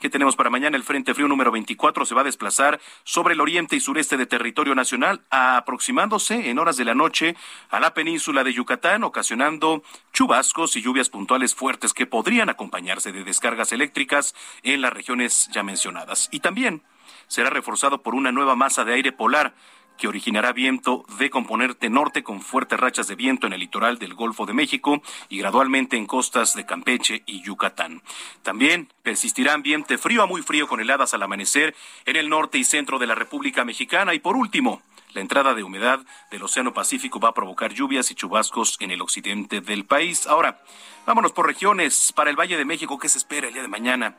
¿qué 0.00 0.10
tenemos 0.10 0.36
para 0.36 0.50
mañana? 0.50 0.76
El 0.76 0.84
Frente 0.84 1.14
Frío 1.14 1.28
número 1.28 1.50
24 1.50 2.04
se 2.06 2.14
va 2.14 2.22
a 2.22 2.24
desplazar 2.24 2.80
sobre 3.04 3.34
el 3.34 3.40
oriente 3.40 3.76
y 3.76 3.80
sureste 3.80 4.16
de 4.16 4.26
territorio 4.26 4.74
nacional, 4.74 5.22
aproximándose 5.30 6.23
en 6.30 6.58
horas 6.58 6.76
de 6.76 6.84
la 6.84 6.94
noche 6.94 7.36
a 7.70 7.80
la 7.80 7.94
península 7.94 8.44
de 8.44 8.52
Yucatán, 8.52 9.04
ocasionando 9.04 9.82
chubascos 10.12 10.76
y 10.76 10.82
lluvias 10.82 11.08
puntuales 11.08 11.54
fuertes 11.54 11.92
que 11.92 12.06
podrían 12.06 12.48
acompañarse 12.48 13.12
de 13.12 13.24
descargas 13.24 13.72
eléctricas 13.72 14.34
en 14.62 14.80
las 14.80 14.92
regiones 14.92 15.48
ya 15.52 15.62
mencionadas. 15.62 16.28
Y 16.30 16.40
también 16.40 16.82
será 17.26 17.50
reforzado 17.50 18.02
por 18.02 18.14
una 18.14 18.32
nueva 18.32 18.56
masa 18.56 18.84
de 18.84 18.94
aire 18.94 19.12
polar 19.12 19.54
que 19.96 20.08
originará 20.08 20.52
viento 20.52 21.04
de 21.18 21.30
componente 21.30 21.88
norte 21.88 22.22
con 22.22 22.42
fuertes 22.42 22.78
rachas 22.78 23.06
de 23.06 23.14
viento 23.14 23.46
en 23.46 23.52
el 23.52 23.60
litoral 23.60 23.98
del 23.98 24.14
Golfo 24.14 24.46
de 24.46 24.52
México 24.52 25.02
y 25.28 25.38
gradualmente 25.38 25.96
en 25.96 26.06
costas 26.06 26.54
de 26.54 26.66
Campeche 26.66 27.22
y 27.26 27.42
Yucatán. 27.42 28.02
También 28.42 28.92
persistirá 29.02 29.52
ambiente 29.52 29.98
frío 29.98 30.22
a 30.22 30.26
muy 30.26 30.42
frío 30.42 30.66
con 30.66 30.80
heladas 30.80 31.14
al 31.14 31.22
amanecer 31.22 31.74
en 32.06 32.16
el 32.16 32.28
norte 32.28 32.58
y 32.58 32.64
centro 32.64 32.98
de 32.98 33.06
la 33.06 33.14
República 33.14 33.64
Mexicana 33.64 34.14
y 34.14 34.18
por 34.18 34.36
último, 34.36 34.82
la 35.14 35.20
entrada 35.20 35.54
de 35.54 35.62
humedad 35.62 36.00
del 36.30 36.42
Océano 36.42 36.74
Pacífico 36.74 37.20
va 37.20 37.30
a 37.30 37.34
provocar 37.34 37.72
lluvias 37.72 38.10
y 38.10 38.14
chubascos 38.14 38.76
en 38.80 38.90
el 38.90 39.00
occidente 39.00 39.60
del 39.60 39.86
país. 39.86 40.26
Ahora, 40.26 40.60
vámonos 41.06 41.32
por 41.32 41.46
regiones. 41.46 42.12
Para 42.14 42.30
el 42.30 42.36
Valle 42.36 42.58
de 42.58 42.64
México, 42.64 42.98
¿qué 42.98 43.08
se 43.08 43.18
espera 43.18 43.46
el 43.46 43.54
día 43.54 43.62
de 43.62 43.68
mañana? 43.68 44.16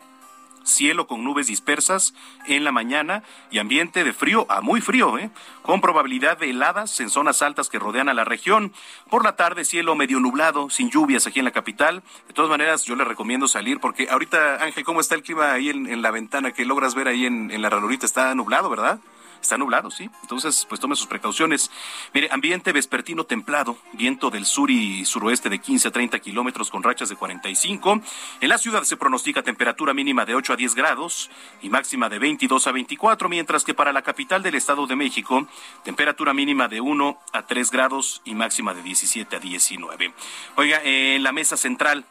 cielo 0.66 1.06
con 1.08 1.24
nubes 1.24 1.48
dispersas 1.48 2.14
en 2.48 2.64
la 2.64 2.72
mañana 2.72 3.24
y 3.52 3.60
ambiente 3.60 4.04
de 4.04 4.14
frío 4.14 4.46
a 4.50 4.62
muy 4.62 4.82
frío, 4.82 5.18
¿eh? 5.18 5.30
con 5.62 5.80
probabilidad 5.80 6.38
de 6.38 6.50
heladas 6.50 7.00
en 7.00 7.10
zonas 7.10 7.42
altas 7.42 7.70
que 7.70 7.80
rodean 7.80 8.10
a 8.10 8.14
la 8.14 8.26
región. 8.26 8.74
Por 9.10 9.24
la 9.24 9.36
tarde, 9.36 9.64
cielo 9.64 9.96
medio 9.96 10.20
nublado, 10.20 10.70
sin 10.70 10.90
lluvias 10.90 11.28
aquí 11.28 11.40
en 11.40 11.46
la 11.46 11.52
capital. 11.52 12.04
De 12.28 12.34
todas 12.34 12.50
maneras, 12.50 12.84
yo 12.84 12.96
le 12.96 13.06
recomiendo 13.06 13.48
salir 13.48 13.80
porque 13.80 14.08
ahorita, 14.10 14.64
Ángel, 14.64 14.84
¿cómo 14.84 15.02
está 15.02 15.16
el 15.16 15.24
clima 15.24 15.52
ahí 15.52 15.70
en, 15.70 16.02
la 16.02 16.12
ventana 16.12 16.52
que 16.52 16.66
logras 16.66 16.96
ver 16.96 17.08
ahí 17.08 17.26
en, 17.26 17.52
en 17.52 17.62
la 17.62 17.70
ranurita? 17.70 18.06
Está 18.06 18.34
nublado, 18.36 18.70
¿verdad? 18.70 19.00
Está 19.46 19.60
nublado, 19.60 19.92
sí. 19.92 20.10
Entonces, 20.24 20.66
pues 20.68 20.82
tome 20.82 20.96
sus 20.96 21.06
precauciones. 21.06 21.70
Mire, 22.16 22.30
ambiente 22.32 22.72
vespertino 22.72 23.26
templado, 23.26 23.78
viento 23.94 24.32
del 24.32 24.44
sur 24.44 24.72
y 24.72 25.06
suroeste 25.06 25.50
de 25.50 25.60
15 25.60 25.90
a 25.90 25.92
30 25.92 26.18
kilómetros 26.18 26.72
con 26.72 26.82
rachas 26.82 27.10
de 27.10 27.16
45. 27.16 28.02
En 28.42 28.50
la 28.50 28.58
ciudad 28.58 28.82
se 28.82 28.98
pronostica 28.98 29.44
temperatura 29.44 29.94
mínima 29.94 30.26
de 30.26 30.34
8 30.34 30.54
a 30.54 30.56
10 30.56 30.74
grados 30.74 31.30
y 31.62 31.70
máxima 31.70 32.10
de 32.10 32.18
22 32.18 32.66
a 32.66 32.72
24, 32.72 33.30
mientras 33.30 33.64
que 33.64 33.76
para 33.76 33.94
la 33.94 34.02
capital 34.02 34.42
del 34.42 34.56
Estado 34.56 34.88
de 34.88 34.96
México, 34.96 35.48
temperatura 35.84 36.34
mínima 36.34 36.68
de 36.68 36.82
1 36.82 37.20
a 37.32 37.46
3 37.46 37.70
grados 37.70 38.24
y 38.26 38.34
máxima 38.34 38.74
de 38.74 38.82
17 38.82 39.36
a 39.36 39.40
19. 39.40 40.12
Oiga, 40.56 40.82
en 40.84 41.22
la 41.22 41.32
mesa 41.32 41.56
central 41.56 42.04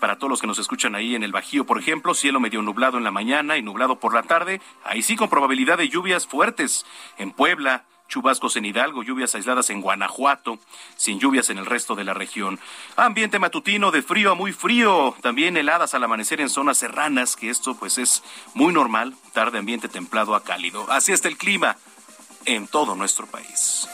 para 0.00 0.16
todos 0.16 0.30
los 0.30 0.40
que 0.40 0.46
nos 0.46 0.58
escuchan 0.58 0.94
ahí 0.94 1.14
en 1.14 1.22
el 1.22 1.32
Bajío, 1.32 1.64
por 1.64 1.78
ejemplo, 1.78 2.14
cielo 2.14 2.40
medio 2.40 2.62
nublado 2.62 2.98
en 2.98 3.04
la 3.04 3.10
mañana 3.10 3.56
y 3.56 3.62
nublado 3.62 3.98
por 3.98 4.14
la 4.14 4.22
tarde, 4.22 4.60
ahí 4.84 5.02
sí 5.02 5.16
con 5.16 5.28
probabilidad 5.28 5.78
de 5.78 5.88
lluvias 5.88 6.26
fuertes. 6.26 6.84
En 7.18 7.30
Puebla, 7.30 7.84
chubascos 8.08 8.56
en 8.56 8.64
Hidalgo, 8.64 9.02
lluvias 9.02 9.34
aisladas 9.34 9.70
en 9.70 9.80
Guanajuato, 9.80 10.58
sin 10.96 11.18
lluvias 11.18 11.50
en 11.50 11.58
el 11.58 11.66
resto 11.66 11.94
de 11.94 12.04
la 12.04 12.14
región. 12.14 12.60
Ambiente 12.96 13.38
matutino 13.38 13.90
de 13.90 14.02
frío 14.02 14.32
a 14.32 14.34
muy 14.34 14.52
frío, 14.52 15.14
también 15.20 15.56
heladas 15.56 15.94
al 15.94 16.04
amanecer 16.04 16.40
en 16.40 16.50
zonas 16.50 16.78
serranas, 16.78 17.36
que 17.36 17.50
esto 17.50 17.74
pues 17.74 17.98
es 17.98 18.22
muy 18.54 18.72
normal, 18.72 19.14
tarde 19.32 19.58
ambiente 19.58 19.88
templado 19.88 20.34
a 20.34 20.44
cálido. 20.44 20.90
Así 20.90 21.12
está 21.12 21.28
el 21.28 21.38
clima 21.38 21.76
en 22.44 22.68
todo 22.68 22.94
nuestro 22.94 23.26
país. 23.26 23.88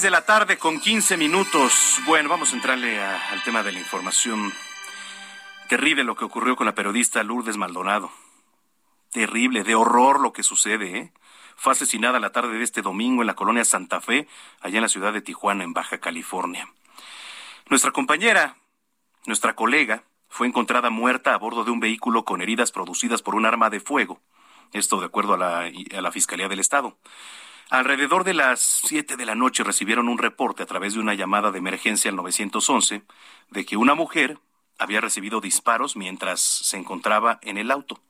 De 0.00 0.10
la 0.10 0.24
tarde 0.24 0.56
con 0.56 0.80
15 0.80 1.18
minutos. 1.18 2.00
Bueno, 2.06 2.30
vamos 2.30 2.52
a 2.52 2.56
entrarle 2.56 2.98
al 3.02 3.42
tema 3.42 3.62
de 3.62 3.70
la 3.70 3.80
información. 3.80 4.50
Terrible 5.68 6.04
lo 6.04 6.16
que 6.16 6.24
ocurrió 6.24 6.56
con 6.56 6.64
la 6.64 6.74
periodista 6.74 7.22
Lourdes 7.22 7.58
Maldonado. 7.58 8.10
Terrible, 9.12 9.62
de 9.62 9.74
horror 9.74 10.20
lo 10.20 10.32
que 10.32 10.42
sucede, 10.42 10.96
¿eh? 10.96 11.12
Fue 11.54 11.72
asesinada 11.72 12.18
la 12.18 12.32
tarde 12.32 12.56
de 12.56 12.64
este 12.64 12.80
domingo 12.80 13.22
en 13.22 13.26
la 13.26 13.34
colonia 13.34 13.62
Santa 13.66 14.00
Fe, 14.00 14.26
allá 14.62 14.76
en 14.76 14.82
la 14.82 14.88
ciudad 14.88 15.12
de 15.12 15.20
Tijuana, 15.20 15.64
en 15.64 15.74
Baja 15.74 15.98
California. 15.98 16.66
Nuestra 17.68 17.90
compañera, 17.90 18.56
nuestra 19.26 19.54
colega, 19.54 20.04
fue 20.28 20.46
encontrada 20.46 20.88
muerta 20.88 21.34
a 21.34 21.38
bordo 21.38 21.62
de 21.62 21.72
un 21.72 21.80
vehículo 21.80 22.24
con 22.24 22.40
heridas 22.40 22.72
producidas 22.72 23.20
por 23.20 23.34
un 23.34 23.44
arma 23.44 23.68
de 23.68 23.80
fuego. 23.80 24.18
Esto 24.72 24.98
de 24.98 25.06
acuerdo 25.06 25.34
a 25.34 25.38
la, 25.38 25.58
a 25.60 26.00
la 26.00 26.10
Fiscalía 26.10 26.48
del 26.48 26.60
Estado. 26.60 26.96
Alrededor 27.70 28.24
de 28.24 28.34
las 28.34 28.82
7 28.84 29.16
de 29.16 29.24
la 29.24 29.36
noche 29.36 29.62
recibieron 29.62 30.08
un 30.08 30.18
reporte 30.18 30.64
a 30.64 30.66
través 30.66 30.94
de 30.94 30.98
una 30.98 31.14
llamada 31.14 31.52
de 31.52 31.58
emergencia 31.58 32.10
al 32.10 32.16
911 32.16 33.04
de 33.50 33.64
que 33.64 33.76
una 33.76 33.94
mujer 33.94 34.40
había 34.76 35.00
recibido 35.00 35.40
disparos 35.40 35.94
mientras 35.94 36.40
se 36.40 36.76
encontraba 36.76 37.38
en 37.42 37.58
el 37.58 37.70
auto. 37.70 38.00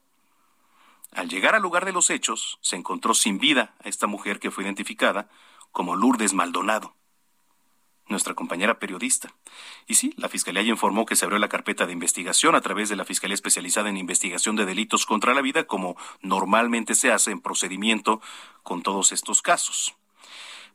Al 1.12 1.28
llegar 1.28 1.54
al 1.54 1.60
lugar 1.60 1.84
de 1.84 1.92
los 1.92 2.08
hechos, 2.08 2.58
se 2.62 2.76
encontró 2.76 3.12
sin 3.12 3.38
vida 3.38 3.74
a 3.84 3.90
esta 3.90 4.06
mujer 4.06 4.40
que 4.40 4.50
fue 4.50 4.64
identificada 4.64 5.28
como 5.72 5.94
Lourdes 5.94 6.32
Maldonado 6.32 6.94
nuestra 8.10 8.34
compañera 8.34 8.78
periodista. 8.78 9.32
Y 9.86 9.94
sí, 9.94 10.12
la 10.16 10.28
Fiscalía 10.28 10.62
ya 10.62 10.70
informó 10.70 11.06
que 11.06 11.16
se 11.16 11.24
abrió 11.24 11.38
la 11.38 11.48
carpeta 11.48 11.86
de 11.86 11.92
investigación 11.92 12.54
a 12.54 12.60
través 12.60 12.88
de 12.88 12.96
la 12.96 13.04
Fiscalía 13.04 13.34
Especializada 13.34 13.88
en 13.88 13.96
Investigación 13.96 14.56
de 14.56 14.66
Delitos 14.66 15.06
contra 15.06 15.34
la 15.34 15.40
Vida, 15.40 15.64
como 15.64 15.96
normalmente 16.20 16.94
se 16.94 17.12
hace 17.12 17.30
en 17.30 17.40
procedimiento 17.40 18.20
con 18.62 18.82
todos 18.82 19.12
estos 19.12 19.42
casos. 19.42 19.94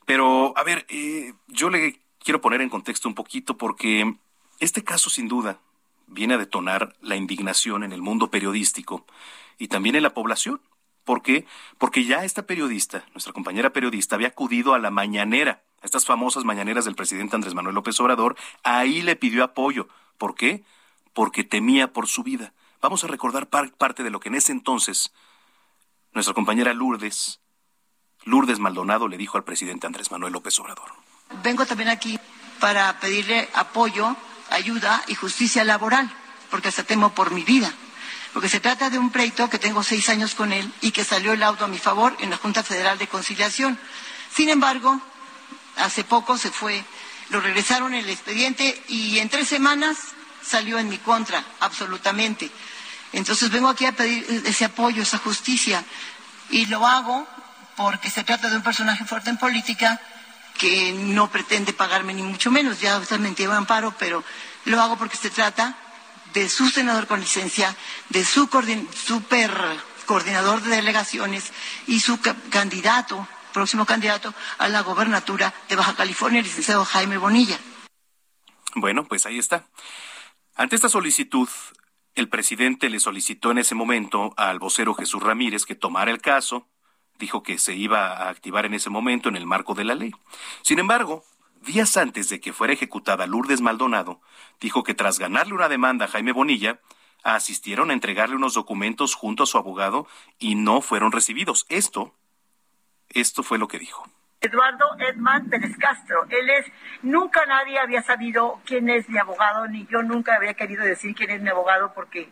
Pero, 0.06 0.54
a 0.58 0.64
ver, 0.64 0.86
eh, 0.90 1.34
yo 1.48 1.70
le 1.70 2.00
quiero 2.24 2.42
poner 2.42 2.62
en 2.62 2.70
contexto 2.70 3.08
un 3.08 3.16
poquito 3.16 3.58
porque 3.58 4.16
este 4.60 4.84
caso 4.84 5.10
sin 5.10 5.28
duda 5.28 5.60
viene 6.08 6.36
a 6.36 6.38
detonar 6.38 6.96
la 7.02 7.16
indignación 7.16 7.84
en 7.84 7.92
el 7.92 8.02
mundo 8.02 8.30
periodístico 8.30 9.06
y 9.58 9.68
también 9.68 9.96
en 9.96 10.04
la 10.04 10.14
población. 10.14 10.62
¿Por 11.04 11.22
qué? 11.22 11.46
Porque 11.78 12.04
ya 12.04 12.24
esta 12.24 12.48
periodista, 12.48 13.06
nuestra 13.14 13.32
compañera 13.34 13.72
periodista, 13.72 14.16
había 14.16 14.30
acudido 14.30 14.74
a 14.74 14.80
la 14.80 14.90
mañanera 14.90 15.64
estas 15.86 16.06
famosas 16.06 16.44
mañaneras 16.44 16.86
del 16.86 16.96
presidente 16.96 17.36
Andrés 17.36 17.54
Manuel 17.54 17.76
López 17.76 18.00
Obrador, 18.00 18.36
ahí 18.64 19.02
le 19.02 19.16
pidió 19.16 19.44
apoyo. 19.44 19.88
¿Por 20.18 20.36
qué? 20.36 20.64
Porque 21.14 21.44
temía 21.44 21.94
por 21.94 22.08
su 22.08 22.24
vida. 22.24 22.54
Vamos 22.82 23.04
a 23.04 23.08
recordar 23.08 23.48
parte 23.48 24.04
de 24.04 24.10
lo 24.10 24.20
que 24.20 24.30
en 24.30 24.36
ese 24.36 24.52
entonces 24.52 25.14
nuestra 26.14 26.34
compañera 26.34 26.74
Lourdes, 26.74 27.40
Lourdes 28.24 28.60
Maldonado 28.60 29.08
le 29.08 29.18
dijo 29.18 29.38
al 29.38 29.44
presidente 29.44 29.86
Andrés 29.86 30.12
Manuel 30.12 30.34
López 30.34 30.58
Obrador. 30.60 30.92
Vengo 31.44 31.66
también 31.66 31.90
aquí 31.90 32.20
para 32.60 33.00
pedirle 33.00 33.50
apoyo, 33.54 34.16
ayuda 34.50 35.04
y 35.08 35.16
justicia 35.16 35.64
laboral, 35.64 36.10
porque 36.50 36.70
hasta 36.70 36.84
temo 36.84 37.14
por 37.14 37.32
mi 37.32 37.44
vida. 37.44 37.72
Porque 38.34 38.50
se 38.50 38.60
trata 38.60 38.90
de 38.90 39.00
un 39.00 39.12
pleito 39.12 39.50
que 39.50 39.60
tengo 39.60 39.84
seis 39.84 40.10
años 40.10 40.36
con 40.36 40.52
él 40.52 40.72
y 40.82 40.92
que 40.92 41.04
salió 41.04 41.34
el 41.34 41.44
auto 41.44 41.66
a 41.66 41.70
mi 41.70 41.78
favor 41.78 42.16
en 42.20 42.30
la 42.30 42.38
Junta 42.38 42.64
Federal 42.64 42.98
de 42.98 43.08
Conciliación. 43.08 43.78
Sin 44.34 44.50
embargo, 44.50 45.00
hace 45.78 46.04
poco 46.04 46.38
se 46.38 46.52
fue, 46.52 46.84
lo 47.30 47.42
regresaron 47.42 47.94
el 47.94 48.10
expediente 48.10 48.82
y 48.88 49.20
en 49.20 49.30
tres 49.30 49.48
semanas 49.48 49.98
salió 50.46 50.78
en 50.78 50.90
mi 50.90 50.98
contra, 50.98 51.44
absolutamente. 51.60 52.52
Entonces 53.14 53.50
vengo 53.50 53.70
aquí 53.70 53.86
a 53.86 53.94
pedir 53.94 54.44
ese 54.46 54.66
apoyo, 54.66 55.02
esa 55.02 55.18
justicia, 55.18 55.84
y 56.50 56.66
lo 56.68 56.86
hago 56.86 57.28
porque 57.76 58.10
se 58.10 58.24
trata 58.24 58.50
de 58.50 58.58
un 58.58 58.64
personaje 58.64 59.06
fuerte 59.06 59.30
en 59.30 59.38
política 59.38 60.00
que 60.58 60.94
no 60.94 61.30
pretende 61.30 61.74
pagarme 61.74 62.14
ni 62.14 62.22
mucho 62.22 62.52
menos, 62.52 62.80
ya 62.80 62.98
usted 62.98 63.20
me 63.20 63.28
entiende 63.28 63.56
amparo, 63.56 63.94
pero 63.98 64.24
lo 64.66 64.82
hago 64.82 64.98
porque 64.98 65.18
se 65.18 65.30
trata 65.30 65.76
de 66.34 66.50
su 66.50 66.70
senador 66.70 67.08
con 67.08 67.20
licencia, 67.20 67.76
de 68.10 68.24
su 68.24 68.50
super 69.06 69.52
coordinador 70.06 70.62
de 70.62 70.76
delegaciones 70.76 71.52
y 71.88 72.00
su 72.00 72.20
candidato 72.50 73.28
próximo 73.56 73.86
candidato 73.86 74.34
a 74.58 74.68
la 74.68 74.82
gobernatura 74.82 75.54
de 75.70 75.78
Baja 75.78 75.96
California, 75.96 76.40
el 76.40 76.46
licenciado 76.46 76.84
Jaime 76.84 77.18
Bonilla. 77.18 77.58
Bueno, 78.76 79.06
pues 79.06 79.26
ahí 79.26 79.40
está. 79.40 79.66
Ante 80.56 80.76
esta 80.76 80.90
solicitud, 80.90 81.48
el 82.16 82.28
presidente 82.28 82.90
le 82.90 83.00
solicitó 83.00 83.52
en 83.52 83.60
ese 83.60 83.74
momento 83.74 84.34
al 84.36 84.60
vocero 84.60 84.94
Jesús 84.94 85.24
Ramírez 85.24 85.66
que 85.66 85.74
tomara 85.74 86.12
el 86.12 86.22
caso, 86.22 86.68
dijo 87.18 87.44
que 87.44 87.58
se 87.58 87.76
iba 87.76 88.08
a 88.08 88.30
activar 88.30 88.66
en 88.66 88.74
ese 88.74 88.90
momento 88.90 89.30
en 89.30 89.38
el 89.38 89.46
marco 89.46 89.74
de 89.74 89.86
la 89.86 89.96
ley. 89.96 90.12
Sin 90.62 90.80
embargo, 90.80 91.24
días 91.62 91.96
antes 91.96 92.28
de 92.28 92.42
que 92.42 92.52
fuera 92.52 92.74
ejecutada 92.74 93.26
Lourdes 93.26 93.62
Maldonado, 93.62 94.20
dijo 94.60 94.84
que 94.84 94.94
tras 94.94 95.18
ganarle 95.18 95.54
una 95.54 95.70
demanda 95.70 96.06
a 96.06 96.10
Jaime 96.10 96.34
Bonilla, 96.34 96.82
asistieron 97.24 97.90
a 97.90 97.94
entregarle 97.94 98.36
unos 98.36 98.54
documentos 98.54 99.16
junto 99.16 99.44
a 99.44 99.48
su 99.48 99.58
abogado 99.58 100.08
y 100.40 100.56
no 100.56 100.82
fueron 100.82 101.14
recibidos. 101.14 101.66
Esto 101.70 102.14
esto 103.16 103.44
fue 103.44 103.58
lo 103.58 103.68
que 103.68 103.80
dijo. 103.80 104.08
Eduardo 104.42 104.86
Edman 105.00 105.50
Pérez 105.50 105.76
Castro. 105.78 106.26
Él 106.30 106.50
es, 106.50 106.66
nunca 107.02 107.46
nadie 107.48 107.80
había 107.80 108.04
sabido 108.04 108.62
quién 108.66 108.90
es 108.90 109.10
mi 109.10 109.18
abogado, 109.18 109.68
ni 109.68 109.88
yo 109.88 110.04
nunca 110.04 110.36
había 110.36 110.54
querido 110.54 110.84
decir 110.84 111.16
quién 111.16 111.32
es 111.32 111.42
mi 111.42 111.50
abogado 111.50 111.94
porque 111.94 112.30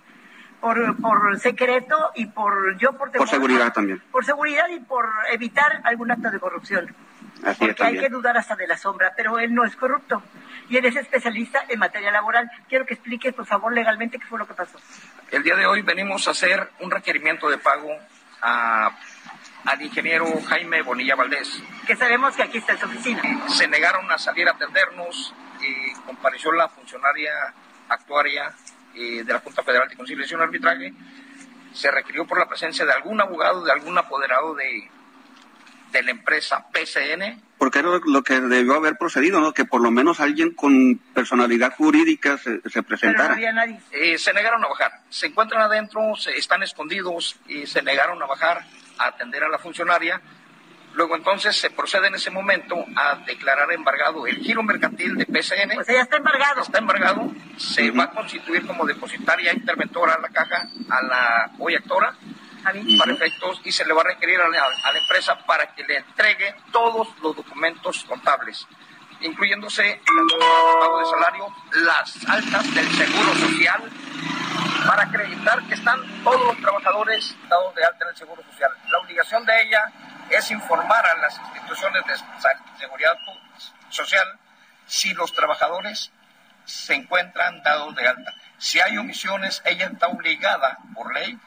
por, 0.62 0.96
por 1.02 1.40
secreto 1.40 1.98
y 2.16 2.28
por 2.28 2.78
yo 2.78 2.94
por 2.94 3.12
Por 3.12 3.28
seguridad 3.28 3.74
también. 3.74 4.02
Por 4.12 4.24
seguridad 4.24 4.70
y 4.70 4.80
por 4.80 5.06
evitar 5.32 5.82
algún 5.84 6.12
acto 6.12 6.30
de 6.30 6.40
corrupción. 6.40 6.96
Así 7.44 7.66
porque 7.66 7.84
hay 7.84 8.00
que 8.00 8.10
dudar 8.10 8.38
hasta 8.38 8.56
de 8.56 8.68
la 8.68 8.78
sombra, 8.78 9.14
pero 9.18 9.40
él 9.40 9.54
no 9.54 9.66
es 9.66 9.76
corrupto 9.76 10.24
y 10.70 10.78
él 10.78 10.86
es 10.86 10.96
especialista 10.96 11.66
en 11.68 11.80
materia 11.80 12.12
laboral. 12.12 12.50
Quiero 12.70 12.86
que 12.86 12.94
explique, 12.94 13.34
por 13.34 13.46
favor, 13.46 13.74
legalmente 13.74 14.18
qué 14.18 14.26
fue 14.26 14.40
lo 14.40 14.48
que 14.48 14.54
pasó. 14.54 14.78
El 15.32 15.44
día 15.44 15.56
de 15.56 15.66
hoy 15.66 15.82
venimos 15.82 16.28
a 16.28 16.32
hacer 16.32 16.70
un 16.80 16.92
requerimiento 16.92 17.50
de 17.50 17.58
pago 17.58 17.90
a 18.42 18.92
al 19.66 19.82
ingeniero 19.82 20.26
Jaime 20.48 20.82
Bonilla 20.82 21.16
Valdés. 21.16 21.62
Que 21.88 21.96
sabemos 21.96 22.36
que 22.36 22.44
aquí 22.44 22.58
está 22.58 22.74
en 22.74 22.80
su 22.80 22.86
oficina. 22.86 23.22
Se 23.48 23.68
negaron 23.68 24.10
a 24.12 24.18
salir 24.18 24.48
a 24.48 24.52
atendernos, 24.52 25.34
y 25.62 25.94
compareció 26.06 26.52
la 26.52 26.68
funcionaria 26.70 27.32
actuaria 27.90 28.54
eh, 28.96 29.24
de 29.24 29.34
la 29.34 29.40
Junta 29.40 29.64
Federal 29.64 29.88
de 29.90 29.96
Conciliación 29.96 30.42
y 30.42 30.44
Arbitraje, 30.44 30.94
se 31.74 31.90
requirió 31.90 32.26
por 32.26 32.38
la 32.38 32.48
presencia 32.48 32.86
de 32.86 32.92
algún 32.92 33.20
abogado, 33.20 33.64
de 33.64 33.72
algún 33.72 33.98
apoderado 33.98 34.54
de, 34.54 34.90
de 35.92 36.04
la 36.04 36.12
empresa 36.12 36.66
PCN. 36.72 37.42
Porque 37.58 37.80
era 37.80 37.90
lo 38.06 38.24
que 38.24 38.40
debió 38.42 38.76
haber 38.76 38.98
procedido, 38.98 39.40
¿no? 39.40 39.54
Que 39.54 39.66
por 39.66 39.82
lo 39.82 39.90
menos 39.90 40.20
alguien 40.20 40.54
con 40.54 40.98
personalidad 41.14 41.74
jurídica 41.76 42.38
se, 42.38 42.62
se 42.70 42.84
presentara. 42.84 43.30
no 43.30 43.36
había 43.36 43.54
nadie. 43.54 43.80
Eh, 43.92 44.18
se 44.18 44.34
negaron 44.34 44.64
a 44.64 44.68
bajar. 44.68 45.00
Se 45.10 45.28
encuentran 45.28 45.62
adentro, 45.62 46.16
se, 46.16 46.38
están 46.38 46.62
escondidos 46.62 47.38
y 47.48 47.66
se 47.66 47.82
negaron 47.82 48.22
a 48.22 48.26
bajar 48.26 48.66
a 48.98 49.08
atender 49.08 49.44
a 49.44 49.50
la 49.50 49.58
funcionaria. 49.58 50.22
Luego 50.94 51.16
entonces 51.16 51.56
se 51.56 51.72
procede 51.72 52.08
en 52.08 52.16
ese 52.16 52.30
momento 52.30 52.76
a 52.96 53.16
declarar 53.26 53.72
embargado 53.72 54.28
el 54.28 54.38
giro 54.38 54.62
mercantil 54.62 55.16
de 55.16 55.26
PCN. 55.26 55.74
Pues 55.76 55.88
ya 55.88 56.02
está 56.02 56.18
embargado. 56.18 56.62
Está 56.62 56.78
embargado. 56.78 57.32
Se 57.58 57.90
va 57.92 58.04
a 58.04 58.12
constituir 58.12 58.66
como 58.68 58.86
depositaria 58.86 59.54
interventora 59.54 60.14
a 60.14 60.20
la 60.20 60.30
caja, 60.30 60.68
a 60.90 61.02
la 61.02 61.52
hoy 61.58 61.76
actora, 61.76 62.16
para 62.64 63.12
efectos, 63.12 63.62
y 63.64 63.72
se 63.72 63.86
le 63.86 63.94
va 63.94 64.02
a 64.02 64.06
requerir 64.06 64.40
a 64.40 64.48
la, 64.48 64.64
a 64.84 64.92
la 64.92 65.00
empresa 65.00 65.38
para 65.46 65.74
que 65.74 65.84
le 65.84 65.98
entregue 65.98 66.56
todos 66.72 67.08
los 67.22 67.36
documentos 67.36 68.04
contables 68.04 68.68
incluyéndose 69.24 69.90
el 69.90 70.80
pago 70.80 71.00
de 71.00 71.06
salario, 71.06 71.48
las 71.86 72.30
altas 72.30 72.76
del 72.76 72.92
seguro 72.92 73.36
social, 73.36 73.84
para 74.86 75.04
acreditar 75.04 75.62
que 75.64 75.74
están 75.74 76.00
todos 76.24 76.42
los 76.48 76.58
trabajadores 76.58 77.36
dados 77.48 77.76
de 77.76 77.86
alta 77.86 78.06
en 78.06 78.10
el 78.10 78.16
Seguro 78.18 78.44
Social. 78.44 78.72
La 78.90 79.00
obligación 79.00 79.46
de 79.46 79.62
ella 79.62 79.92
es 80.30 80.52
informar 80.52 81.06
a 81.06 81.18
las 81.18 81.40
instituciones 81.40 82.04
de 82.06 82.14
seguridad 82.80 83.18
social 83.90 84.40
si 84.86 85.14
los 85.14 85.34
trabajadores 85.34 86.12
se 86.66 86.94
encuentran 86.94 87.62
dados 87.64 87.96
de 87.96 88.08
alta. 88.08 88.34
Si 88.58 88.80
hay 88.80 88.98
omisiones, 88.98 89.62
ella 89.66 89.88
está 89.88 90.08
obligada 90.08 90.80
por 90.94 91.14
ley 91.14 91.38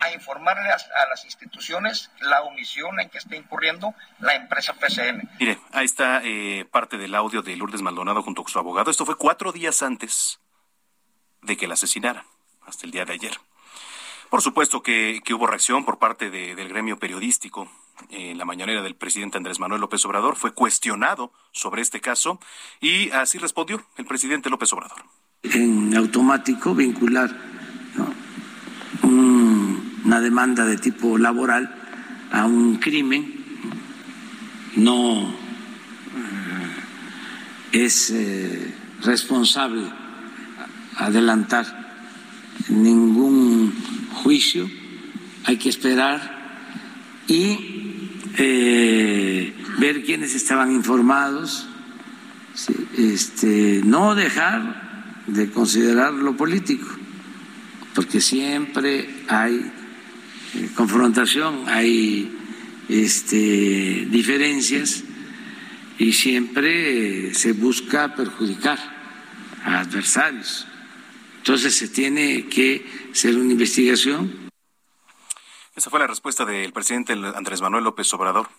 a 0.00 0.12
informarle 0.12 0.70
a, 0.70 1.08
las 1.08 1.24
instituciones 1.24 2.10
la 2.20 2.42
omisión 2.42 3.00
en 3.00 3.10
que 3.10 3.18
está 3.18 3.34
incurriendo 3.36 3.94
la 4.20 4.34
empresa 4.34 4.74
PCN. 4.74 5.28
Mire, 5.40 5.58
ahí 5.72 5.86
está 5.86 6.20
eh, 6.22 6.66
parte 6.70 6.98
del 6.98 7.14
audio 7.14 7.42
de 7.42 7.56
Lourdes 7.56 7.82
Maldonado 7.82 8.22
junto 8.22 8.42
con 8.42 8.52
su 8.52 8.58
abogado. 8.58 8.90
Esto 8.90 9.06
fue 9.06 9.16
cuatro 9.16 9.50
días 9.50 9.82
antes 9.82 10.40
de 11.42 11.56
que 11.56 11.66
la 11.66 11.74
asesinaran, 11.74 12.24
hasta 12.68 12.86
el 12.86 12.92
día 12.92 13.04
de 13.04 13.14
ayer. 13.14 13.38
Por 14.30 14.42
supuesto 14.42 14.82
que, 14.82 15.22
hubo 15.30 15.46
reacción 15.46 15.84
por 15.84 15.98
parte 15.98 16.30
del 16.30 16.68
gremio 16.68 16.98
periodístico. 16.98 17.70
En 18.10 18.38
la 18.38 18.44
mañanera 18.44 18.82
del 18.82 18.94
presidente 18.94 19.38
Andrés 19.38 19.58
Manuel 19.58 19.80
López 19.80 20.04
Obrador 20.04 20.36
fue 20.36 20.52
cuestionado 20.52 21.32
sobre 21.50 21.82
este 21.82 22.00
caso 22.00 22.38
y 22.80 23.10
así 23.10 23.38
respondió 23.38 23.84
el 23.96 24.04
presidente 24.04 24.50
López 24.50 24.72
Obrador. 24.72 25.02
En 25.42 25.96
automático 25.96 26.74
vincular 26.74 27.34
una 29.02 30.20
demanda 30.20 30.64
de 30.64 30.76
tipo 30.76 31.18
laboral 31.18 31.74
a 32.30 32.44
un 32.44 32.76
crimen 32.76 33.34
no 34.76 35.22
eh, 35.22 35.34
es 37.72 38.10
eh, 38.10 38.74
responsable 39.02 39.82
adelantar 40.96 41.87
ningún 42.68 43.72
juicio, 44.22 44.68
hay 45.44 45.56
que 45.56 45.68
esperar 45.68 46.38
y 47.26 47.58
eh, 48.36 49.54
ver 49.78 50.04
quiénes 50.04 50.34
estaban 50.34 50.72
informados, 50.72 51.68
este, 52.96 53.80
no 53.84 54.14
dejar 54.14 55.22
de 55.26 55.50
considerar 55.50 56.12
lo 56.12 56.36
político, 56.36 56.88
porque 57.94 58.20
siempre 58.20 59.08
hay 59.28 59.70
eh, 60.54 60.70
confrontación, 60.74 61.68
hay 61.68 62.34
este, 62.88 64.06
diferencias 64.10 65.04
y 65.98 66.12
siempre 66.12 67.34
se 67.34 67.52
busca 67.52 68.14
perjudicar 68.14 68.78
a 69.64 69.80
adversarios. 69.80 70.66
Entonces 71.48 71.78
se 71.78 71.88
tiene 71.88 72.46
que 72.46 72.84
hacer 73.10 73.34
una 73.34 73.52
investigación. 73.52 74.50
Esa 75.74 75.88
fue 75.88 75.98
la 75.98 76.06
respuesta 76.06 76.44
del 76.44 76.74
presidente 76.74 77.14
Andrés 77.14 77.62
Manuel 77.62 77.84
López 77.84 78.12
Obrador. 78.12 78.50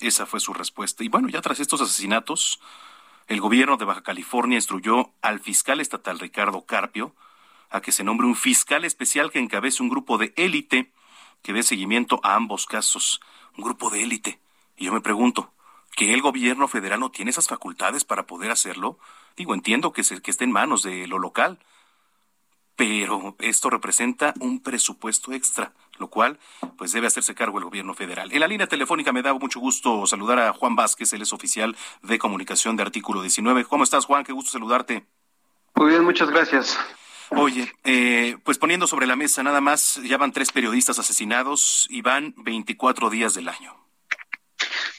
Esa 0.00 0.24
fue 0.24 0.40
su 0.40 0.54
respuesta. 0.54 1.04
Y 1.04 1.10
bueno, 1.10 1.28
ya 1.28 1.42
tras 1.42 1.60
estos 1.60 1.82
asesinatos, 1.82 2.60
el 3.26 3.42
gobierno 3.42 3.76
de 3.76 3.84
Baja 3.84 4.00
California 4.00 4.56
instruyó 4.56 5.10
al 5.20 5.40
fiscal 5.40 5.82
estatal 5.82 6.18
Ricardo 6.18 6.64
Carpio 6.64 7.14
a 7.68 7.82
que 7.82 7.92
se 7.92 8.04
nombre 8.04 8.26
un 8.26 8.36
fiscal 8.36 8.86
especial 8.86 9.30
que 9.30 9.40
encabece 9.40 9.82
un 9.82 9.90
grupo 9.90 10.16
de 10.16 10.32
élite 10.36 10.90
que 11.42 11.52
dé 11.52 11.62
seguimiento 11.62 12.20
a 12.22 12.36
ambos 12.36 12.64
casos. 12.64 13.20
Un 13.58 13.64
grupo 13.64 13.90
de 13.90 14.04
élite. 14.04 14.40
Y 14.78 14.86
yo 14.86 14.94
me 14.94 15.02
pregunto, 15.02 15.52
¿que 15.94 16.14
el 16.14 16.22
gobierno 16.22 16.68
federal 16.68 17.00
no 17.00 17.10
tiene 17.10 17.32
esas 17.32 17.48
facultades 17.48 18.06
para 18.06 18.26
poder 18.26 18.50
hacerlo? 18.50 18.98
Digo, 19.36 19.52
entiendo 19.52 19.92
que, 19.92 20.04
se, 20.04 20.22
que 20.22 20.30
esté 20.30 20.44
en 20.44 20.52
manos 20.52 20.82
de 20.82 21.06
lo 21.06 21.18
local, 21.18 21.58
pero 22.78 23.34
esto 23.40 23.70
representa 23.70 24.34
un 24.38 24.60
presupuesto 24.62 25.32
extra, 25.32 25.72
lo 25.98 26.06
cual 26.06 26.38
pues 26.76 26.92
debe 26.92 27.08
hacerse 27.08 27.34
cargo 27.34 27.58
el 27.58 27.64
gobierno 27.64 27.92
federal. 27.92 28.32
En 28.32 28.38
la 28.38 28.46
línea 28.46 28.68
telefónica 28.68 29.12
me 29.12 29.20
da 29.20 29.34
mucho 29.34 29.58
gusto 29.58 30.06
saludar 30.06 30.38
a 30.38 30.52
Juan 30.52 30.76
Vázquez, 30.76 31.12
él 31.12 31.22
es 31.22 31.32
oficial 31.32 31.76
de 32.02 32.18
comunicación 32.20 32.76
de 32.76 32.84
Artículo 32.84 33.20
19. 33.20 33.64
¿Cómo 33.64 33.82
estás, 33.82 34.04
Juan? 34.04 34.22
Qué 34.22 34.32
gusto 34.32 34.52
saludarte. 34.52 35.04
Muy 35.74 35.88
bien, 35.88 36.04
muchas 36.04 36.30
gracias. 36.30 36.78
Oye, 37.30 37.74
eh, 37.82 38.36
pues 38.44 38.58
poniendo 38.58 38.86
sobre 38.86 39.08
la 39.08 39.16
mesa 39.16 39.42
nada 39.42 39.60
más, 39.60 40.00
ya 40.04 40.16
van 40.16 40.30
tres 40.30 40.52
periodistas 40.52 41.00
asesinados 41.00 41.88
y 41.90 42.02
van 42.02 42.32
24 42.36 43.10
días 43.10 43.34
del 43.34 43.48
año. 43.48 43.74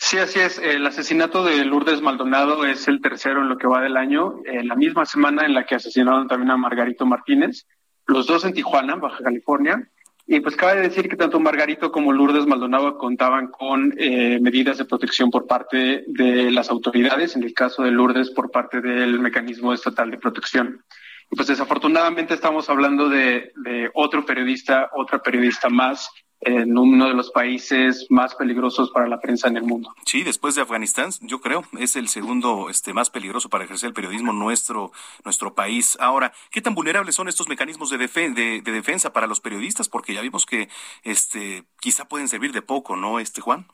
Sí, 0.10 0.18
así 0.18 0.40
es. 0.40 0.58
El 0.58 0.88
asesinato 0.88 1.44
de 1.44 1.64
Lourdes 1.64 2.02
Maldonado 2.02 2.66
es 2.66 2.88
el 2.88 3.00
tercero 3.00 3.44
en 3.44 3.48
lo 3.48 3.60
que 3.60 3.68
va 3.68 3.80
del 3.80 3.96
año, 3.96 4.42
en 4.44 4.68
la 4.68 4.74
misma 4.76 5.06
semana 5.06 5.46
en 5.46 5.54
la 5.54 5.68
que 5.68 5.76
asesinaron 5.76 6.28
también 6.28 6.50
a 6.50 6.58
Margarito 6.58 7.06
Martínez, 7.06 7.68
los 8.08 8.26
dos 8.26 8.44
en 8.44 8.54
Tijuana, 8.54 8.96
Baja 8.96 9.24
California. 9.24 9.88
Y 10.26 10.40
pues 10.40 10.56
cabe 10.56 10.82
decir 10.82 11.10
que 11.10 11.16
tanto 11.16 11.40
Margarito 11.40 11.92
como 11.92 12.12
Lourdes 12.12 12.48
Maldonado 12.48 12.98
contaban 12.98 13.50
con 13.52 13.94
eh, 14.00 14.40
medidas 14.42 14.80
de 14.80 14.86
protección 14.86 15.30
por 15.30 15.46
parte 15.46 16.06
de 16.08 16.50
las 16.50 16.72
autoridades, 16.72 17.36
en 17.36 17.44
el 17.44 17.54
caso 17.54 17.84
de 17.84 17.92
Lourdes 17.92 18.32
por 18.32 18.50
parte 18.50 18.82
del 18.82 19.20
mecanismo 19.20 19.74
estatal 19.74 20.10
de 20.10 20.18
protección. 20.18 20.84
Y 21.30 21.36
pues 21.36 21.50
desafortunadamente 21.50 22.34
estamos 22.34 22.68
hablando 22.68 23.10
de 23.10 23.54
otro 23.94 24.26
periodista, 24.26 24.90
otra 24.92 25.22
periodista 25.22 25.70
más 25.70 26.10
en 26.42 26.78
uno 26.78 27.08
de 27.08 27.14
los 27.14 27.32
países 27.32 28.08
más 28.10 28.36
peligrosos 28.36 28.92
para 28.92 29.08
la 29.08 29.20
prensa 29.20 29.48
en 29.48 29.58
el 29.58 29.64
mundo. 29.64 29.94
Sí, 30.06 30.24
después 30.24 30.56
de 30.56 30.62
Afganistán, 30.62 31.12
yo 31.22 31.42
creo, 31.42 31.64
es 31.78 31.96
el 31.96 32.08
segundo 32.08 32.70
este, 32.70 32.94
más 32.94 33.10
peligroso 33.10 33.50
para 33.50 33.66
ejercer 33.66 33.88
el 33.88 33.94
periodismo 33.94 34.32
nuestro, 34.32 34.92
nuestro 35.26 35.54
país. 35.54 35.98
Ahora, 36.00 36.32
¿qué 36.52 36.62
tan 36.62 36.76
vulnerables 36.76 37.16
son 37.16 37.28
estos 37.28 37.50
mecanismos 37.50 37.90
de, 37.90 37.98
de, 37.98 38.62
de 38.62 38.72
defensa 38.72 39.12
para 39.12 39.28
los 39.28 39.42
periodistas? 39.42 39.90
Porque 39.90 40.14
ya 40.14 40.22
vimos 40.22 40.46
que 40.46 40.70
este, 41.04 41.66
quizá 41.80 42.08
pueden 42.08 42.28
servir 42.28 42.52
de 42.54 42.62
poco, 42.62 42.96
¿no, 42.96 43.20
este 43.20 43.42
Juan? 43.42 43.68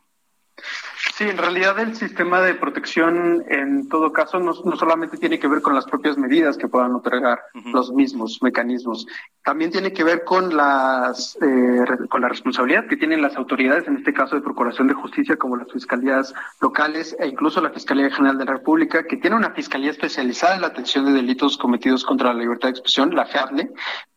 Sí, 1.16 1.24
en 1.24 1.38
realidad 1.38 1.80
el 1.80 1.96
sistema 1.96 2.42
de 2.42 2.56
protección 2.56 3.46
en 3.50 3.88
todo 3.88 4.12
caso 4.12 4.40
no, 4.40 4.54
solamente 4.54 5.18
tiene 5.18 5.40
que 5.40 5.48
ver 5.48 5.62
con 5.62 5.74
las 5.74 5.86
propias 5.86 6.18
medidas 6.18 6.58
que 6.58 6.68
puedan 6.68 6.94
otorgar 6.94 7.40
los 7.74 7.94
mismos 7.94 8.40
mecanismos, 8.42 9.08
también 9.44 9.72
tiene 9.72 9.94
que 9.94 10.04
ver 10.04 10.24
con 10.26 10.56
las 10.56 11.38
eh, 11.42 11.86
con 12.10 12.22
la 12.22 12.28
responsabilidad 12.28 12.88
que 12.88 12.98
tienen 12.98 13.22
las 13.22 13.36
autoridades, 13.38 13.88
en 13.88 13.98
este 13.98 14.14
caso 14.14 14.36
de 14.36 14.42
Procuración 14.42 14.88
de 14.88 14.94
Justicia, 14.94 15.38
como 15.38 15.56
las 15.56 15.72
fiscalías 15.72 16.34
locales 16.60 17.16
e 17.20 17.28
incluso 17.28 17.62
la 17.62 17.70
Fiscalía 17.70 18.10
General 18.10 18.38
de 18.38 18.46
la 18.46 18.54
República, 18.54 19.04
que 19.04 19.18
tiene 19.18 19.36
una 19.36 19.52
fiscalía 19.52 19.92
especializada 19.92 20.56
en 20.56 20.62
la 20.62 20.68
atención 20.68 21.06
de 21.06 21.14
delitos 21.14 21.58
cometidos 21.58 22.04
contra 22.04 22.34
la 22.34 22.40
libertad 22.40 22.70
de 22.70 22.72
expresión, 22.72 23.16
la 23.16 23.26
FEADLE, 23.26 23.72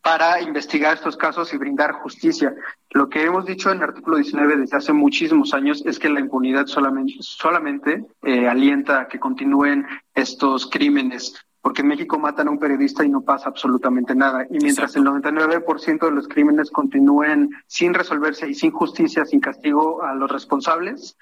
para 0.08 0.40
investigar 0.40 0.94
estos 0.94 1.18
casos 1.18 1.52
y 1.52 1.58
brindar 1.58 1.92
justicia. 1.92 2.54
Lo 2.92 3.10
que 3.10 3.24
hemos 3.24 3.44
dicho 3.44 3.70
en 3.70 3.76
el 3.76 3.84
artículo 3.84 4.16
19 4.16 4.56
desde 4.56 4.78
hace 4.78 4.94
muchísimos 4.94 5.52
años 5.52 5.82
es 5.84 5.98
que 5.98 6.08
la 6.08 6.20
impunidad 6.20 6.64
solamente, 6.64 7.16
solamente 7.20 8.06
eh, 8.22 8.48
alienta 8.48 9.00
a 9.00 9.08
que 9.08 9.20
continúen 9.20 9.86
estos 10.14 10.70
crímenes, 10.70 11.34
porque 11.60 11.82
en 11.82 11.88
México 11.88 12.18
matan 12.18 12.48
a 12.48 12.50
un 12.52 12.58
periodista 12.58 13.04
y 13.04 13.10
no 13.10 13.20
pasa 13.20 13.50
absolutamente 13.50 14.14
nada. 14.14 14.46
Y 14.48 14.56
mientras 14.62 14.96
el 14.96 15.04
99% 15.04 16.06
de 16.06 16.10
los 16.10 16.26
crímenes 16.26 16.70
continúen 16.70 17.50
sin 17.66 17.92
resolverse 17.92 18.48
y 18.48 18.54
sin 18.54 18.70
justicia, 18.70 19.26
sin 19.26 19.40
castigo 19.40 20.02
a 20.02 20.14
los 20.14 20.30
responsables, 20.30 21.18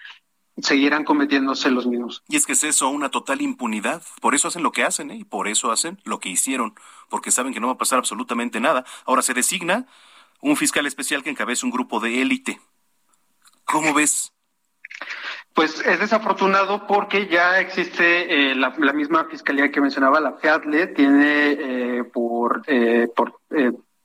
seguirán 0.58 1.04
cometiéndose 1.04 1.70
los 1.70 1.86
mismos. 1.86 2.22
Y 2.28 2.36
es 2.36 2.46
que 2.46 2.52
es 2.52 2.64
eso, 2.64 2.88
una 2.88 3.10
total 3.10 3.42
impunidad. 3.42 4.02
Por 4.20 4.34
eso 4.34 4.48
hacen 4.48 4.62
lo 4.62 4.72
que 4.72 4.84
hacen, 4.84 5.10
¿eh? 5.10 5.16
y 5.16 5.24
por 5.24 5.48
eso 5.48 5.70
hacen 5.70 6.00
lo 6.04 6.18
que 6.18 6.28
hicieron, 6.28 6.74
porque 7.08 7.30
saben 7.30 7.52
que 7.52 7.60
no 7.60 7.66
va 7.66 7.74
a 7.74 7.78
pasar 7.78 7.98
absolutamente 7.98 8.60
nada. 8.60 8.84
Ahora 9.04 9.22
se 9.22 9.34
designa 9.34 9.86
un 10.40 10.56
fiscal 10.56 10.86
especial 10.86 11.22
que 11.22 11.30
encabeza 11.30 11.66
un 11.66 11.72
grupo 11.72 12.00
de 12.00 12.22
élite. 12.22 12.60
¿Cómo 13.64 13.92
ves? 13.94 14.32
Pues 15.52 15.80
es 15.86 15.98
desafortunado 15.98 16.86
porque 16.86 17.28
ya 17.28 17.58
existe 17.60 18.50
eh, 18.50 18.54
la, 18.54 18.70
misma 18.92 19.24
fiscalía 19.24 19.70
que 19.70 19.80
mencionaba, 19.80 20.20
la 20.20 20.34
FEADLE, 20.34 20.88
tiene 20.88 21.52
eh, 21.52 22.04
por, 22.04 22.62
eh, 22.66 23.08
por 23.14 23.40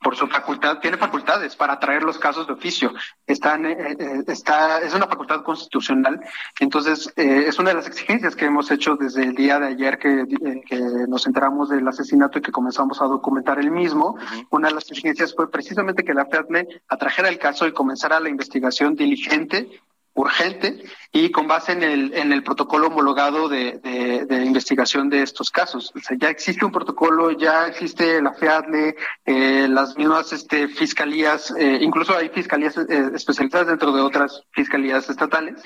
por 0.02 0.16
su 0.16 0.26
facultad, 0.26 0.78
tiene 0.78 0.96
facultades 0.96 1.56
para 1.56 1.78
traer 1.78 2.02
los 2.02 2.18
casos 2.18 2.46
de 2.46 2.52
oficio. 2.52 2.92
Están, 3.26 3.66
eh, 3.66 3.96
eh, 3.98 4.24
está, 4.26 4.80
es 4.80 4.94
una 4.94 5.06
facultad 5.06 5.42
constitucional. 5.42 6.20
Entonces, 6.60 7.12
eh, 7.16 7.44
es 7.46 7.58
una 7.58 7.70
de 7.70 7.76
las 7.76 7.86
exigencias 7.86 8.36
que 8.36 8.46
hemos 8.46 8.70
hecho 8.70 8.96
desde 8.96 9.22
el 9.22 9.34
día 9.34 9.58
de 9.58 9.68
ayer 9.68 9.98
que, 9.98 10.26
que 10.66 10.78
nos 11.08 11.26
enteramos 11.26 11.68
del 11.68 11.86
asesinato 11.86 12.38
y 12.38 12.42
que 12.42 12.52
comenzamos 12.52 13.00
a 13.00 13.06
documentar 13.06 13.58
el 13.58 13.70
mismo. 13.70 14.16
Una 14.50 14.68
de 14.68 14.74
las 14.74 14.90
exigencias 14.90 15.34
fue 15.34 15.50
precisamente 15.50 16.04
que 16.04 16.14
la 16.14 16.26
FEDME 16.26 16.66
atrajera 16.88 17.28
el 17.28 17.38
caso 17.38 17.66
y 17.66 17.72
comenzara 17.72 18.20
la 18.20 18.28
investigación 18.28 18.94
diligente 18.94 19.68
urgente 20.14 20.82
y 21.14 21.30
con 21.30 21.46
base 21.46 21.72
en 21.72 21.82
el, 21.82 22.14
en 22.14 22.32
el 22.32 22.42
protocolo 22.42 22.86
homologado 22.86 23.46
de, 23.46 23.78
de, 23.82 24.44
investigación 24.46 25.10
de 25.10 25.22
estos 25.22 25.50
casos. 25.50 25.92
O 25.94 26.00
sea, 26.00 26.16
ya 26.18 26.30
existe 26.30 26.64
un 26.64 26.72
protocolo, 26.72 27.30
ya 27.32 27.66
existe 27.66 28.22
la 28.22 28.32
FEADLE, 28.32 28.96
eh, 29.26 29.66
las 29.68 29.94
mismas 29.98 30.32
este, 30.32 30.68
fiscalías, 30.68 31.52
eh, 31.58 31.78
incluso 31.82 32.16
hay 32.16 32.30
fiscalías 32.30 32.78
eh, 32.78 33.10
especializadas 33.14 33.66
dentro 33.66 33.92
de 33.92 34.00
otras 34.00 34.42
fiscalías 34.52 35.10
estatales, 35.10 35.62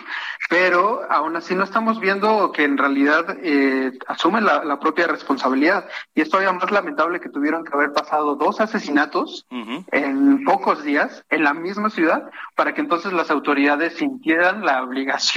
pero 0.50 1.02
aún 1.09 1.37
así 1.37 1.54
no 1.54 1.62
estamos 1.62 2.00
viendo 2.00 2.50
que 2.50 2.64
en 2.64 2.76
realidad 2.76 3.37
eh, 3.40 3.92
asumen 4.09 4.44
la, 4.44 4.64
la, 4.64 4.80
propia 4.80 5.06
responsabilidad. 5.06 5.88
Y 6.14 6.22
es 6.22 6.28
todavía 6.28 6.52
más 6.52 6.72
lamentable 6.72 7.20
que 7.20 7.28
tuvieron 7.28 7.64
que 7.64 7.72
haber 7.72 7.92
pasado 7.92 8.35
dos 8.35 8.61
asesinatos 8.61 9.46
en 9.92 10.44
pocos 10.44 10.82
días 10.82 11.24
en 11.30 11.44
la 11.44 11.54
misma 11.54 11.90
ciudad 11.90 12.30
para 12.56 12.74
que 12.74 12.80
entonces 12.80 13.12
las 13.12 13.30
autoridades 13.30 13.96
sintieran 13.96 14.64
la 14.64 14.82
obligación 14.82 15.36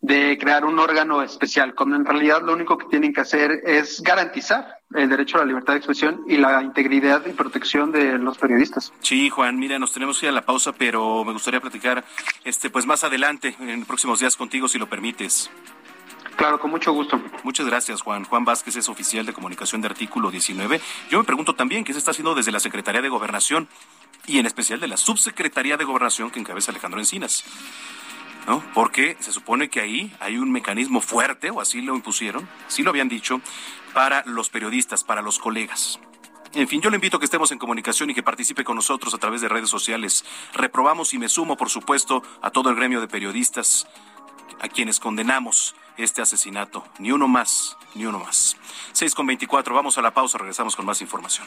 de 0.00 0.36
crear 0.38 0.66
un 0.66 0.78
órgano 0.78 1.22
especial, 1.22 1.74
cuando 1.74 1.96
en 1.96 2.04
realidad 2.04 2.42
lo 2.42 2.52
único 2.52 2.76
que 2.76 2.86
tienen 2.86 3.14
que 3.14 3.22
hacer 3.22 3.62
es 3.64 4.02
garantizar 4.02 4.76
el 4.94 5.08
derecho 5.08 5.38
a 5.38 5.40
la 5.40 5.46
libertad 5.46 5.72
de 5.72 5.78
expresión 5.78 6.20
y 6.28 6.36
la 6.36 6.62
integridad 6.62 7.24
y 7.26 7.30
protección 7.30 7.90
de 7.90 8.18
los 8.18 8.36
periodistas. 8.36 8.92
Sí, 9.00 9.30
Juan, 9.30 9.58
mira, 9.58 9.78
nos 9.78 9.92
tenemos 9.92 10.18
que 10.18 10.26
ir 10.26 10.30
a 10.30 10.34
la 10.34 10.44
pausa, 10.44 10.72
pero 10.72 11.24
me 11.24 11.32
gustaría 11.32 11.58
platicar 11.60 12.04
este 12.44 12.68
pues 12.68 12.84
más 12.84 13.02
adelante 13.02 13.56
en 13.58 13.86
próximos 13.86 14.20
días 14.20 14.36
contigo 14.36 14.68
si 14.68 14.78
lo 14.78 14.88
permites. 14.90 15.50
Claro, 16.36 16.60
con 16.60 16.70
mucho 16.70 16.92
gusto. 16.92 17.18
Muchas 17.42 17.66
gracias, 17.66 18.02
Juan. 18.02 18.24
Juan 18.24 18.44
Vázquez 18.44 18.76
es 18.76 18.88
oficial 18.90 19.24
de 19.24 19.32
comunicación 19.32 19.80
de 19.80 19.88
artículo 19.88 20.30
19. 20.30 20.80
Yo 21.08 21.18
me 21.18 21.24
pregunto 21.24 21.54
también 21.54 21.82
qué 21.82 21.92
se 21.92 21.98
está 21.98 22.10
haciendo 22.10 22.34
desde 22.34 22.52
la 22.52 22.60
Secretaría 22.60 23.00
de 23.00 23.08
Gobernación 23.08 23.68
y 24.26 24.38
en 24.38 24.46
especial 24.46 24.80
de 24.80 24.88
la 24.88 24.96
Subsecretaría 24.96 25.76
de 25.76 25.84
Gobernación 25.84 26.30
que 26.30 26.40
encabeza 26.40 26.72
Alejandro 26.72 27.00
Encinas. 27.00 27.44
¿No? 28.46 28.62
Porque 28.74 29.16
se 29.20 29.32
supone 29.32 29.70
que 29.70 29.80
ahí 29.80 30.14
hay 30.20 30.36
un 30.36 30.52
mecanismo 30.52 31.00
fuerte, 31.00 31.50
o 31.50 31.60
así 31.60 31.80
lo 31.80 31.94
impusieron, 31.94 32.46
sí 32.68 32.82
lo 32.82 32.90
habían 32.90 33.08
dicho, 33.08 33.40
para 33.94 34.22
los 34.26 34.50
periodistas, 34.50 35.02
para 35.02 35.22
los 35.22 35.38
colegas. 35.38 35.98
En 36.52 36.68
fin, 36.68 36.80
yo 36.80 36.90
le 36.90 36.96
invito 36.96 37.16
a 37.16 37.20
que 37.20 37.24
estemos 37.24 37.50
en 37.52 37.58
comunicación 37.58 38.10
y 38.10 38.14
que 38.14 38.22
participe 38.22 38.62
con 38.62 38.76
nosotros 38.76 39.12
a 39.12 39.18
través 39.18 39.40
de 39.40 39.48
redes 39.48 39.70
sociales. 39.70 40.24
Reprobamos 40.52 41.12
y 41.12 41.18
me 41.18 41.28
sumo, 41.28 41.56
por 41.56 41.68
supuesto, 41.68 42.22
a 42.42 42.50
todo 42.50 42.70
el 42.70 42.76
gremio 42.76 43.00
de 43.00 43.08
periodistas 43.08 43.88
a 44.60 44.68
quienes 44.68 45.00
condenamos 45.00 45.74
este 45.96 46.22
asesinato. 46.22 46.84
Ni 46.98 47.12
uno 47.12 47.28
más, 47.28 47.76
ni 47.94 48.06
uno 48.06 48.18
más. 48.18 48.56
6 48.92 49.14
con 49.14 49.26
24, 49.26 49.74
vamos 49.74 49.98
a 49.98 50.02
la 50.02 50.12
pausa, 50.12 50.38
regresamos 50.38 50.76
con 50.76 50.86
más 50.86 51.00
información. 51.00 51.46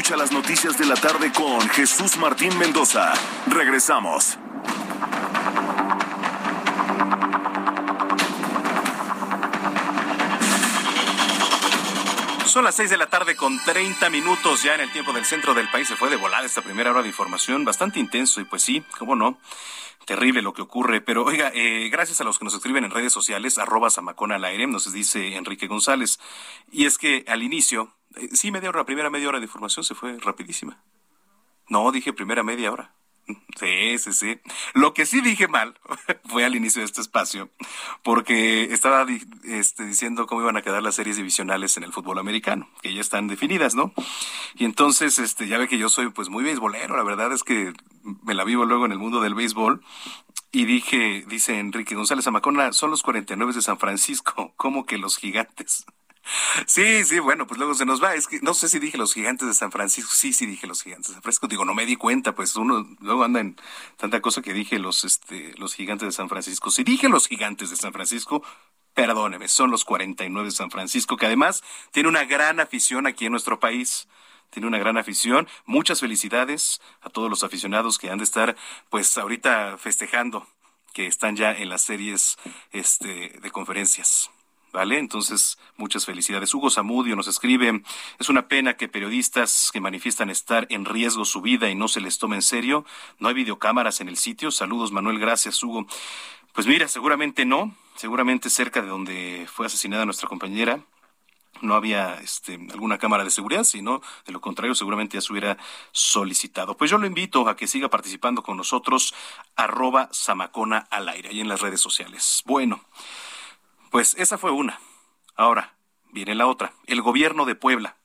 Escucha 0.11 0.23
las 0.23 0.33
noticias 0.33 0.77
de 0.77 0.85
la 0.85 0.95
tarde 0.95 1.31
con 1.31 1.61
Jesús 1.69 2.17
Martín 2.17 2.57
Mendoza. 2.57 3.13
Regresamos. 3.47 4.37
Son 12.51 12.65
las 12.65 12.75
seis 12.75 12.89
de 12.89 12.97
la 12.97 13.07
tarde 13.07 13.37
con 13.37 13.63
30 13.63 14.09
minutos 14.09 14.61
ya 14.61 14.75
en 14.75 14.81
el 14.81 14.91
tiempo 14.91 15.13
del 15.13 15.23
centro 15.23 15.53
del 15.53 15.71
país. 15.71 15.87
Se 15.87 15.95
fue 15.95 16.09
de 16.09 16.17
volada 16.17 16.45
esta 16.45 16.61
primera 16.61 16.91
hora 16.91 17.01
de 17.01 17.07
información, 17.07 17.63
bastante 17.63 17.97
intenso 17.97 18.41
y 18.41 18.43
pues 18.43 18.61
sí, 18.61 18.83
cómo 18.99 19.15
no. 19.15 19.39
Terrible 20.05 20.41
lo 20.41 20.51
que 20.51 20.61
ocurre, 20.61 20.99
pero 20.99 21.23
oiga, 21.23 21.49
eh, 21.53 21.87
gracias 21.87 22.19
a 22.19 22.25
los 22.25 22.37
que 22.39 22.43
nos 22.43 22.53
escriben 22.53 22.83
en 22.83 22.91
redes 22.91 23.13
sociales, 23.13 23.57
arroba 23.57 23.89
Samacona 23.89 24.35
al 24.35 24.43
aire, 24.43 24.67
nos 24.67 24.91
dice 24.91 25.37
Enrique 25.37 25.67
González. 25.67 26.19
Y 26.69 26.87
es 26.87 26.97
que 26.97 27.23
al 27.29 27.41
inicio, 27.41 27.95
eh, 28.17 28.27
sí, 28.33 28.51
media 28.51 28.67
hora, 28.67 28.83
primera 28.83 29.09
media 29.09 29.29
hora 29.29 29.39
de 29.39 29.45
información 29.45 29.85
se 29.85 29.95
fue 29.95 30.17
rapidísima. 30.19 30.83
No, 31.69 31.89
dije 31.93 32.11
primera 32.11 32.43
media 32.43 32.69
hora. 32.69 32.93
Sí, 33.59 33.97
sí, 33.97 34.13
sí. 34.13 34.39
Lo 34.73 34.93
que 34.93 35.05
sí 35.05 35.21
dije 35.21 35.47
mal 35.47 35.79
fue 36.25 36.45
al 36.45 36.55
inicio 36.55 36.81
de 36.81 36.85
este 36.85 37.01
espacio, 37.01 37.49
porque 38.03 38.63
estaba 38.73 39.05
este, 39.43 39.85
diciendo 39.85 40.27
cómo 40.27 40.41
iban 40.41 40.57
a 40.57 40.61
quedar 40.61 40.81
las 40.81 40.95
series 40.95 41.17
divisionales 41.17 41.77
en 41.77 41.83
el 41.83 41.93
fútbol 41.93 42.19
americano, 42.19 42.69
que 42.81 42.93
ya 42.93 43.01
están 43.01 43.27
definidas, 43.27 43.75
¿no? 43.75 43.93
Y 44.55 44.65
entonces, 44.65 45.19
este, 45.19 45.47
ya 45.47 45.57
ve 45.57 45.67
que 45.67 45.77
yo 45.77 45.89
soy 45.89 46.09
pues 46.09 46.29
muy 46.29 46.43
beisbolero, 46.43 46.95
la 46.95 47.03
verdad 47.03 47.31
es 47.33 47.43
que 47.43 47.73
me 48.23 48.33
la 48.33 48.43
vivo 48.43 48.65
luego 48.65 48.85
en 48.85 48.91
el 48.91 48.99
mundo 48.99 49.21
del 49.21 49.35
béisbol. 49.35 49.81
Y 50.53 50.65
dije, 50.65 51.23
dice 51.29 51.59
Enrique 51.59 51.95
González 51.95 52.27
Amacona, 52.27 52.73
son 52.73 52.91
los 52.91 53.03
49 53.03 53.53
de 53.53 53.61
San 53.61 53.77
Francisco, 53.77 54.53
como 54.57 54.85
que 54.85 54.97
los 54.97 55.17
gigantes. 55.17 55.85
Sí, 56.67 57.03
sí, 57.03 57.19
bueno, 57.19 57.47
pues 57.47 57.57
luego 57.57 57.73
se 57.73 57.85
nos 57.85 58.01
va. 58.01 58.13
Es 58.15 58.27
que 58.27 58.39
no 58.41 58.53
sé 58.53 58.69
si 58.69 58.79
dije 58.79 58.97
los 58.97 59.13
gigantes 59.13 59.47
de 59.47 59.53
San 59.53 59.71
Francisco. 59.71 60.11
Sí, 60.13 60.33
sí 60.33 60.45
dije 60.45 60.67
los 60.67 60.83
gigantes 60.83 61.07
de 61.09 61.13
San 61.13 61.21
Francisco. 61.23 61.47
Digo, 61.47 61.65
no 61.65 61.73
me 61.73 61.85
di 61.85 61.95
cuenta, 61.95 62.35
pues 62.35 62.55
uno 62.55 62.87
luego 62.99 63.23
anda 63.23 63.39
en 63.39 63.55
tanta 63.97 64.21
cosa 64.21 64.41
que 64.41 64.53
dije 64.53 64.79
los, 64.79 65.03
este, 65.03 65.53
los 65.57 65.73
gigantes 65.73 66.07
de 66.07 66.11
San 66.11 66.29
Francisco. 66.29 66.71
Si 66.71 66.83
dije 66.83 67.09
los 67.09 67.27
gigantes 67.27 67.69
de 67.69 67.75
San 67.75 67.93
Francisco, 67.93 68.43
perdóneme, 68.93 69.47
son 69.47 69.71
los 69.71 69.83
49 69.85 70.49
de 70.49 70.55
San 70.55 70.71
Francisco, 70.71 71.17
que 71.17 71.25
además 71.25 71.63
tiene 71.91 72.09
una 72.09 72.25
gran 72.25 72.59
afición 72.59 73.07
aquí 73.07 73.25
en 73.25 73.31
nuestro 73.31 73.59
país 73.59 74.07
tiene 74.51 74.67
una 74.67 74.77
gran 74.77 74.97
afición. 74.97 75.47
Muchas 75.65 76.01
felicidades 76.01 76.81
a 77.01 77.09
todos 77.09 77.29
los 77.29 77.43
aficionados 77.43 77.97
que 77.97 78.09
han 78.09 78.17
de 78.17 78.25
estar, 78.25 78.55
pues, 78.89 79.17
ahorita 79.17 79.77
festejando 79.77 80.45
que 80.93 81.07
están 81.07 81.35
ya 81.35 81.53
en 81.53 81.69
las 81.69 81.83
series 81.83 82.37
este, 82.71 83.29
de 83.41 83.51
conferencias. 83.51 84.29
¿Vale? 84.71 84.99
Entonces, 84.99 85.57
muchas 85.75 86.05
felicidades. 86.05 86.53
Hugo 86.53 86.69
Zamudio 86.69 87.15
nos 87.15 87.27
escribe, 87.27 87.83
es 88.19 88.29
una 88.29 88.47
pena 88.47 88.75
que 88.75 88.87
periodistas 88.87 89.69
que 89.73 89.81
manifiestan 89.81 90.29
estar 90.29 90.65
en 90.69 90.85
riesgo 90.85 91.25
su 91.25 91.41
vida 91.41 91.69
y 91.69 91.75
no 91.75 91.87
se 91.87 91.99
les 91.99 92.17
tome 92.17 92.37
en 92.37 92.41
serio. 92.41 92.85
No 93.19 93.27
hay 93.27 93.33
videocámaras 93.33 93.99
en 93.99 94.07
el 94.07 94.17
sitio. 94.17 94.49
Saludos, 94.51 94.91
Manuel. 94.91 95.19
Gracias, 95.19 95.61
Hugo. 95.61 95.85
Pues 96.53 96.67
mira, 96.67 96.87
seguramente 96.87 97.45
no. 97.45 97.75
Seguramente 97.95 98.49
cerca 98.49 98.81
de 98.81 98.87
donde 98.87 99.47
fue 99.51 99.65
asesinada 99.65 100.05
nuestra 100.05 100.29
compañera 100.29 100.81
no 101.61 101.75
había 101.75 102.15
este, 102.15 102.59
alguna 102.71 102.97
cámara 102.97 103.23
de 103.23 103.29
seguridad, 103.29 103.63
sino 103.63 104.01
de 104.25 104.31
lo 104.31 104.41
contrario 104.41 104.75
seguramente 104.75 105.17
ya 105.17 105.21
se 105.21 105.31
hubiera 105.31 105.57
solicitado. 105.91 106.75
Pues 106.75 106.89
yo 106.89 106.97
lo 106.97 107.07
invito 107.07 107.47
a 107.47 107.55
que 107.55 107.67
siga 107.67 107.89
participando 107.89 108.43
con 108.43 108.57
nosotros, 108.57 109.13
arroba 109.55 110.09
Samacona 110.11 110.87
al 110.89 111.09
aire, 111.09 111.29
ahí 111.29 111.41
en 111.41 111.47
las 111.47 111.61
redes 111.61 111.81
sociales. 111.81 112.41
Bueno. 112.45 112.81
Pues 113.91 114.15
esa 114.17 114.37
fue 114.37 114.51
una. 114.51 114.79
Ahora 115.35 115.75
viene 116.13 116.33
la 116.33 116.47
otra. 116.47 116.73
El 116.87 117.01
gobierno 117.01 117.43
de 117.43 117.55
Puebla. 117.55 117.97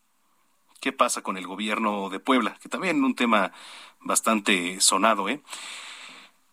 ¿Qué 0.81 0.93
pasa 0.93 1.23
con 1.23 1.37
el 1.37 1.47
gobierno 1.47 2.11
de 2.11 2.19
Puebla? 2.19 2.59
Que 2.61 2.69
también 2.69 3.05
un 3.05 3.15
tema 3.15 3.53
bastante 4.01 4.81
sonado, 4.81 5.29
¿eh? 5.29 5.41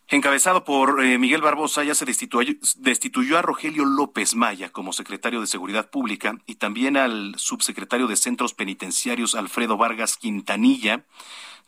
Encabezado 0.07 0.63
por 0.63 1.03
eh, 1.03 1.17
Miguel 1.17 1.41
Barbosa, 1.41 1.83
ya 1.83 1.95
se 1.95 2.05
destituyó, 2.05 2.53
destituyó, 2.77 3.39
a 3.39 3.41
Rogelio 3.41 3.85
López 3.85 4.35
Maya 4.35 4.71
como 4.71 4.93
secretario 4.93 5.41
de 5.41 5.47
Seguridad 5.47 5.89
Pública 5.89 6.37
y 6.45 6.55
también 6.55 6.95
al 6.95 7.33
subsecretario 7.37 8.05
de 8.05 8.17
Centros 8.17 8.53
Penitenciarios, 8.53 9.33
Alfredo 9.33 9.77
Vargas 9.77 10.17
Quintanilla, 10.17 11.05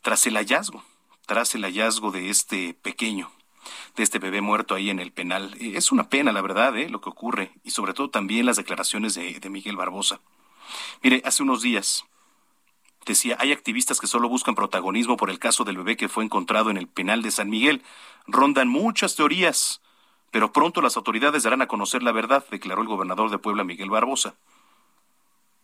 tras 0.03 0.27
el 0.27 0.35
hallazgo, 0.35 0.83
tras 1.25 1.55
el 1.55 1.63
hallazgo 1.63 2.11
de 2.11 2.29
este 2.29 2.75
pequeño, 2.75 3.31
de 3.95 4.03
este 4.03 4.19
bebé 4.19 4.41
muerto 4.41 4.75
ahí 4.75 4.89
en 4.89 4.99
el 4.99 5.11
penal. 5.11 5.55
Eh, 5.59 5.73
es 5.75 5.91
una 5.91 6.09
pena, 6.09 6.31
la 6.31 6.41
verdad, 6.41 6.75
¿eh? 6.77 6.89
lo 6.89 7.01
que 7.01 7.09
ocurre, 7.09 7.51
y 7.63 7.71
sobre 7.71 7.93
todo 7.93 8.09
también 8.09 8.45
las 8.45 8.57
declaraciones 8.57 9.15
de, 9.15 9.39
de 9.39 9.49
Miguel 9.49 9.77
Barbosa. 9.77 10.19
Mire, 11.01 11.21
hace 11.25 11.43
unos 11.43 11.61
días 11.61 12.05
decía, 13.05 13.37
hay 13.39 13.51
activistas 13.51 13.99
que 13.99 14.07
solo 14.07 14.27
buscan 14.27 14.55
protagonismo 14.55 15.15
por 15.15 15.29
el 15.29 15.39
caso 15.39 15.63
del 15.63 15.77
bebé 15.77 15.95
que 15.95 16.09
fue 16.09 16.23
encontrado 16.23 16.71
en 16.71 16.77
el 16.77 16.87
penal 16.87 17.21
de 17.21 17.31
San 17.31 17.49
Miguel. 17.49 17.83
Rondan 18.25 18.67
muchas 18.67 19.15
teorías, 19.15 19.81
pero 20.31 20.51
pronto 20.51 20.81
las 20.81 20.97
autoridades 20.97 21.43
darán 21.43 21.61
a 21.61 21.67
conocer 21.67 22.03
la 22.03 22.11
verdad, 22.11 22.43
declaró 22.49 22.81
el 22.81 22.87
gobernador 22.87 23.29
de 23.29 23.37
Puebla, 23.37 23.63
Miguel 23.63 23.89
Barbosa. 23.89 24.35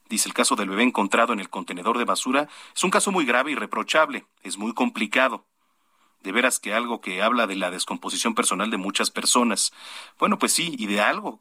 Dice 0.07 0.27
el 0.27 0.33
caso 0.33 0.55
del 0.55 0.69
bebé 0.69 0.83
encontrado 0.83 1.33
en 1.33 1.39
el 1.39 1.49
contenedor 1.49 1.97
de 1.97 2.05
basura 2.05 2.49
es 2.75 2.83
un 2.83 2.91
caso 2.91 3.11
muy 3.11 3.25
grave 3.25 3.51
y 3.51 3.55
reprochable, 3.55 4.25
es 4.43 4.57
muy 4.57 4.73
complicado 4.73 5.45
de 6.23 6.31
veras 6.31 6.59
que 6.59 6.73
algo 6.73 7.01
que 7.01 7.21
habla 7.21 7.47
de 7.47 7.55
la 7.55 7.71
descomposición 7.71 8.35
personal 8.35 8.69
de 8.69 8.77
muchas 8.77 9.11
personas. 9.11 9.73
Bueno, 10.19 10.37
pues 10.37 10.53
sí, 10.53 10.75
y 10.77 10.87
de 10.87 11.01
algo. 11.01 11.39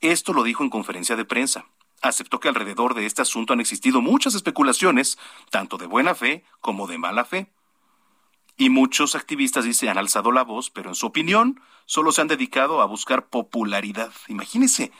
Esto 0.00 0.32
lo 0.32 0.42
dijo 0.42 0.62
en 0.62 0.70
conferencia 0.70 1.16
de 1.16 1.24
prensa. 1.24 1.66
aceptó 2.02 2.38
que 2.38 2.48
alrededor 2.48 2.92
de 2.92 3.06
este 3.06 3.22
asunto 3.22 3.54
han 3.54 3.60
existido 3.60 4.02
muchas 4.02 4.34
especulaciones, 4.34 5.18
tanto 5.50 5.78
de 5.78 5.86
buena 5.86 6.14
fe 6.14 6.44
como 6.60 6.86
de 6.86 6.98
mala 6.98 7.24
fe. 7.24 7.50
Y 8.56 8.68
muchos 8.68 9.14
activistas, 9.14 9.64
dice, 9.64 9.88
han 9.88 9.98
alzado 9.98 10.30
la 10.30 10.44
voz, 10.44 10.70
pero 10.70 10.90
en 10.90 10.94
su 10.94 11.06
opinión 11.06 11.60
solo 11.86 12.12
se 12.12 12.20
han 12.20 12.28
dedicado 12.28 12.82
a 12.82 12.86
buscar 12.86 13.28
popularidad. 13.28 14.12
Imagínese, 14.28 14.92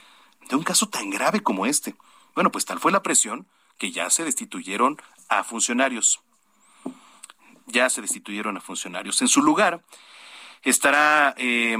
de 0.48 0.56
un 0.56 0.64
caso 0.64 0.88
tan 0.88 1.10
grave 1.10 1.42
como 1.42 1.66
este. 1.66 1.94
Bueno, 2.34 2.50
pues 2.50 2.64
tal 2.64 2.80
fue 2.80 2.90
la 2.90 3.02
presión 3.02 3.46
que 3.78 3.92
ya 3.92 4.10
se 4.10 4.24
destituyeron 4.24 4.96
a 5.28 5.44
funcionarios. 5.44 6.23
Ya 7.66 7.88
se 7.90 8.02
destituyeron 8.02 8.56
a 8.56 8.60
funcionarios. 8.60 9.20
En 9.22 9.28
su 9.28 9.42
lugar 9.42 9.84
estará 10.62 11.34
eh, 11.36 11.76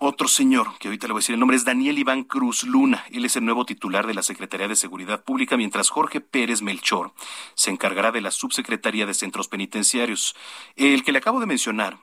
otro 0.00 0.28
señor, 0.28 0.78
que 0.78 0.86
ahorita 0.86 1.08
le 1.08 1.12
voy 1.12 1.18
a 1.18 1.22
decir 1.22 1.34
el 1.34 1.40
nombre, 1.40 1.56
es 1.56 1.64
Daniel 1.64 1.98
Iván 1.98 2.22
Cruz 2.22 2.62
Luna. 2.62 3.04
Él 3.10 3.24
es 3.24 3.34
el 3.34 3.44
nuevo 3.44 3.64
titular 3.64 4.06
de 4.06 4.14
la 4.14 4.22
Secretaría 4.22 4.68
de 4.68 4.76
Seguridad 4.76 5.24
Pública, 5.24 5.56
mientras 5.56 5.90
Jorge 5.90 6.20
Pérez 6.20 6.62
Melchor 6.62 7.12
se 7.54 7.72
encargará 7.72 8.12
de 8.12 8.20
la 8.20 8.30
Subsecretaría 8.30 9.06
de 9.06 9.14
Centros 9.14 9.48
Penitenciarios. 9.48 10.36
El 10.76 11.02
que 11.02 11.10
le 11.10 11.18
acabo 11.18 11.40
de 11.40 11.46
mencionar, 11.46 11.98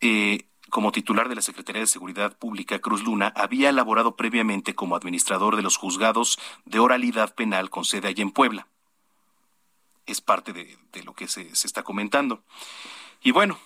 eh, 0.00 0.46
como 0.70 0.92
titular 0.92 1.28
de 1.28 1.34
la 1.34 1.42
Secretaría 1.42 1.80
de 1.82 1.88
Seguridad 1.88 2.38
Pública, 2.38 2.78
Cruz 2.78 3.02
Luna, 3.02 3.32
había 3.34 3.68
elaborado 3.68 4.14
previamente 4.14 4.74
como 4.76 4.94
administrador 4.94 5.56
de 5.56 5.62
los 5.62 5.76
juzgados 5.76 6.38
de 6.64 6.78
oralidad 6.78 7.34
penal 7.34 7.70
con 7.70 7.84
sede 7.84 8.06
allá 8.06 8.22
en 8.22 8.30
Puebla. 8.30 8.68
Es 10.06 10.20
parte 10.20 10.52
de, 10.52 10.78
lo 11.04 11.14
que 11.14 11.28
se, 11.28 11.48
está 11.52 11.82
comentando. 11.82 12.42
Y 13.22 13.30
bueno, 13.30 13.58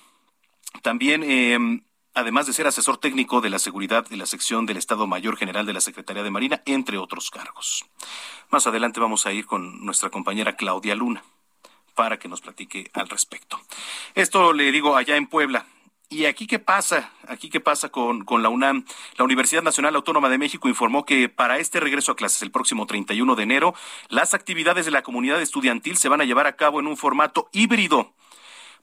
también 0.83 1.23
eh, 1.25 1.81
además 2.17 2.47
de 2.47 2.55
ser 2.55 2.67
asesor 2.67 2.97
técnico 2.97 3.41
de 3.43 3.51
la 3.51 3.59
seguridad 3.59 4.07
de 4.09 4.17
la 4.17 4.27
sección 4.27 4.65
del 4.65 4.79
Estado 4.79 5.07
Mayor 5.07 5.37
General 5.37 5.67
de 5.67 5.75
la 5.75 5.81
Secretaría 5.81 6.23
de 6.23 6.31
Marina, 6.31 6.63
entre 6.65 6.97
otros 6.97 7.31
cargos. 7.31 7.85
Más 8.51 8.67
adelante 8.67 9.01
vamos 9.01 9.27
a 9.27 9.33
ir 9.33 9.45
con 9.45 9.85
nuestra 9.85 10.09
compañera 10.09 10.57
Claudia 10.57 10.95
Luna 10.95 11.23
para 11.95 12.19
que 12.19 12.29
nos 12.29 12.41
platique 12.41 12.91
al 12.95 13.09
respecto. 13.09 13.61
Esto 14.15 14.55
le 14.55 14.73
digo 14.73 14.97
allá 14.97 15.17
en 15.17 15.27
Puebla. 15.27 15.67
¿Y 16.09 16.27
aquí 16.27 16.47
qué 16.47 16.59
pasa? 16.61 17.11
Aquí 17.27 17.51
qué 17.51 17.61
pasa 17.61 17.89
con, 17.89 18.25
con, 18.25 18.43
la 18.43 18.49
UNAM? 18.49 18.85
La 19.17 19.25
Universidad 19.25 19.63
Nacional 19.63 19.97
Autónoma 19.97 20.29
de 20.29 20.39
México 20.39 20.69
informó 20.69 21.05
que 21.05 21.29
para 21.29 21.59
este 21.59 21.81
regreso 21.81 22.13
a 22.13 22.17
clases 22.17 22.43
el 22.43 22.53
próximo 22.53 22.87
31 22.87 23.35
de 23.35 23.43
enero, 23.43 23.75
las 24.09 24.33
actividades 24.33 24.85
de 24.85 24.93
la 24.93 25.03
comunidad 25.03 25.43
estudiantil 25.43 25.97
se 25.97 26.09
van 26.09 26.21
a 26.21 26.25
llevar 26.25 26.47
a 26.47 26.55
cabo 26.55 26.79
en 26.79 26.87
un 26.87 26.97
formato 26.97 27.49
híbrido 27.53 28.15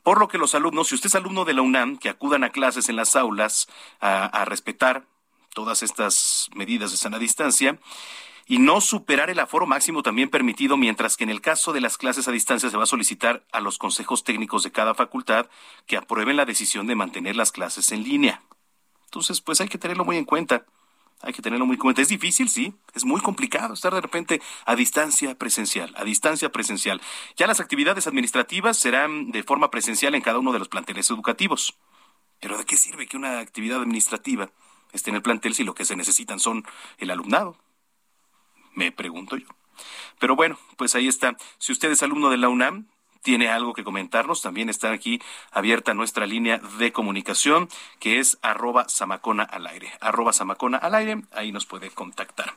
por 0.03 0.19
lo 0.19 0.27
que 0.27 0.38
los 0.38 0.53
alumnos, 0.53 0.89
si 0.89 0.95
usted 0.95 1.07
es 1.07 1.15
alumno 1.15 1.45
de 1.45 1.53
la 1.53 1.62
UNAM, 1.62 1.97
que 1.97 2.09
acudan 2.09 2.43
a 2.43 2.51
clases 2.51 2.89
en 2.89 2.97
las 2.97 3.15
aulas 3.15 3.67
a, 4.01 4.43
respetar 4.45 5.05
todas 5.53 5.81
estas 5.81 6.49
medidas 6.53 6.91
de 6.91 6.97
sana 6.97 7.19
distancia, 7.19 7.79
y 8.45 8.60
no 8.60 8.82
superar 8.82 9.29
el 9.29 9.39
aforo 9.39 9.65
máximo 9.65 10.03
también 10.03 10.29
permitido, 10.29 10.77
mientras 10.77 11.17
que 11.17 11.23
en 11.23 11.29
el 11.29 11.41
caso 11.41 11.73
de 11.73 11.82
las 11.82 11.97
clases 11.97 12.27
a 12.27 12.32
distancia 12.32 12.69
se 12.69 12.77
va 12.77 12.84
a 12.84 12.88
solicitar 12.88 13.45
a 13.51 13.60
los 13.60 13.77
consejos 13.77 14.23
técnicos 14.23 14.63
de 14.63 14.71
cada 14.71 14.93
facultad 14.93 15.47
que 15.86 15.97
aprueben 15.97 16.38
la 16.38 16.45
decisión 16.45 16.88
de 16.88 16.95
mantener 16.95 17.36
las 17.36 17.51
clases 17.51 17.91
en 17.91 18.03
línea. 18.03 18.41
Entonces, 19.06 19.41
pues 19.41 19.62
hay 19.62 19.67
que 19.67 19.77
tenerlo 19.77 20.06
muy 20.06 20.17
en 20.17 20.25
cuenta. 20.25 20.65
Hay 21.21 21.32
que 21.32 21.41
tenerlo 21.41 21.65
muy 21.65 21.75
en 21.75 21.79
cuenta. 21.79 22.01
Es 22.01 22.10
difícil, 22.10 22.49
sí, 22.49 22.73
es 22.93 23.06
muy 23.06 23.21
complicado 23.21 23.75
estar 23.75 23.93
de 23.93 24.01
repente 24.01 24.41
a 24.65 24.75
distancia 24.75 25.36
presencial, 25.36 25.93
a 25.95 26.03
distancia 26.03 26.51
presencial. 26.51 26.99
Ya 27.38 27.47
las 27.47 27.62
actividades 27.62 28.08
administrativas 28.08 28.77
serán 28.77 29.32
de 29.32 29.43
forma 29.43 29.71
presencial 29.71 30.15
en 30.15 30.21
cada 30.21 30.39
uno 30.39 30.51
de 30.51 30.60
los 30.60 30.67
planteles 30.67 31.10
educativos. 31.10 31.77
Pero 32.41 32.58
¿de 32.58 32.65
qué 32.65 32.75
sirve 32.75 33.08
que 33.08 33.15
una 33.15 33.39
actividad 33.39 33.79
administrativa 33.79 34.49
esté 34.91 35.12
en 35.12 35.15
el 35.15 35.21
plantel 35.21 35.56
si 35.56 35.63
lo 35.63 35.73
que 35.73 35.86
se 35.86 35.95
necesitan 35.95 36.41
son 36.41 36.65
el 36.97 37.10
alumnado? 37.10 37.58
Me 38.73 38.91
pregunto 38.91 39.38
yo. 39.38 39.47
Pero 40.19 40.36
bueno, 40.36 40.57
pues 40.77 40.95
ahí 40.95 41.07
está. 41.07 41.36
Si 41.57 41.71
usted 41.71 41.91
es 41.91 42.03
alumno 42.03 42.29
de 42.29 42.38
la 42.38 42.49
UNAM, 42.49 42.88
tiene 43.23 43.49
algo 43.49 43.73
que 43.73 43.83
comentarnos, 43.83 44.41
también 44.41 44.69
está 44.69 44.91
aquí 44.91 45.21
abierta 45.51 45.93
nuestra 45.93 46.25
línea 46.25 46.59
de 46.77 46.91
comunicación, 46.91 47.69
que 47.99 48.19
es 48.19 48.38
arroba 48.41 48.88
samacona 48.89 49.43
al 49.43 49.65
aire. 49.65 49.91
Arroba 50.01 50.33
samacona 50.33 50.77
al 50.77 50.93
aire, 50.93 51.23
ahí 51.31 51.51
nos 51.51 51.65
puede 51.65 51.89
contactar. 51.89 52.53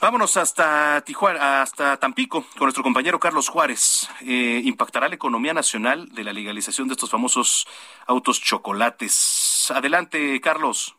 Vámonos 0.00 0.36
hasta 0.36 1.00
Tijuana, 1.04 1.60
hasta 1.60 1.96
Tampico, 1.96 2.42
con 2.56 2.66
nuestro 2.66 2.84
compañero 2.84 3.18
Carlos 3.18 3.48
Juárez. 3.48 4.08
Eh, 4.20 4.62
¿Impactará 4.64 5.08
la 5.08 5.16
economía 5.16 5.52
nacional 5.52 6.08
de 6.14 6.22
la 6.22 6.32
legalización 6.32 6.86
de 6.86 6.92
estos 6.92 7.10
famosos 7.10 7.66
autos 8.06 8.40
chocolates? 8.40 9.72
Adelante, 9.74 10.40
Carlos. 10.40 10.97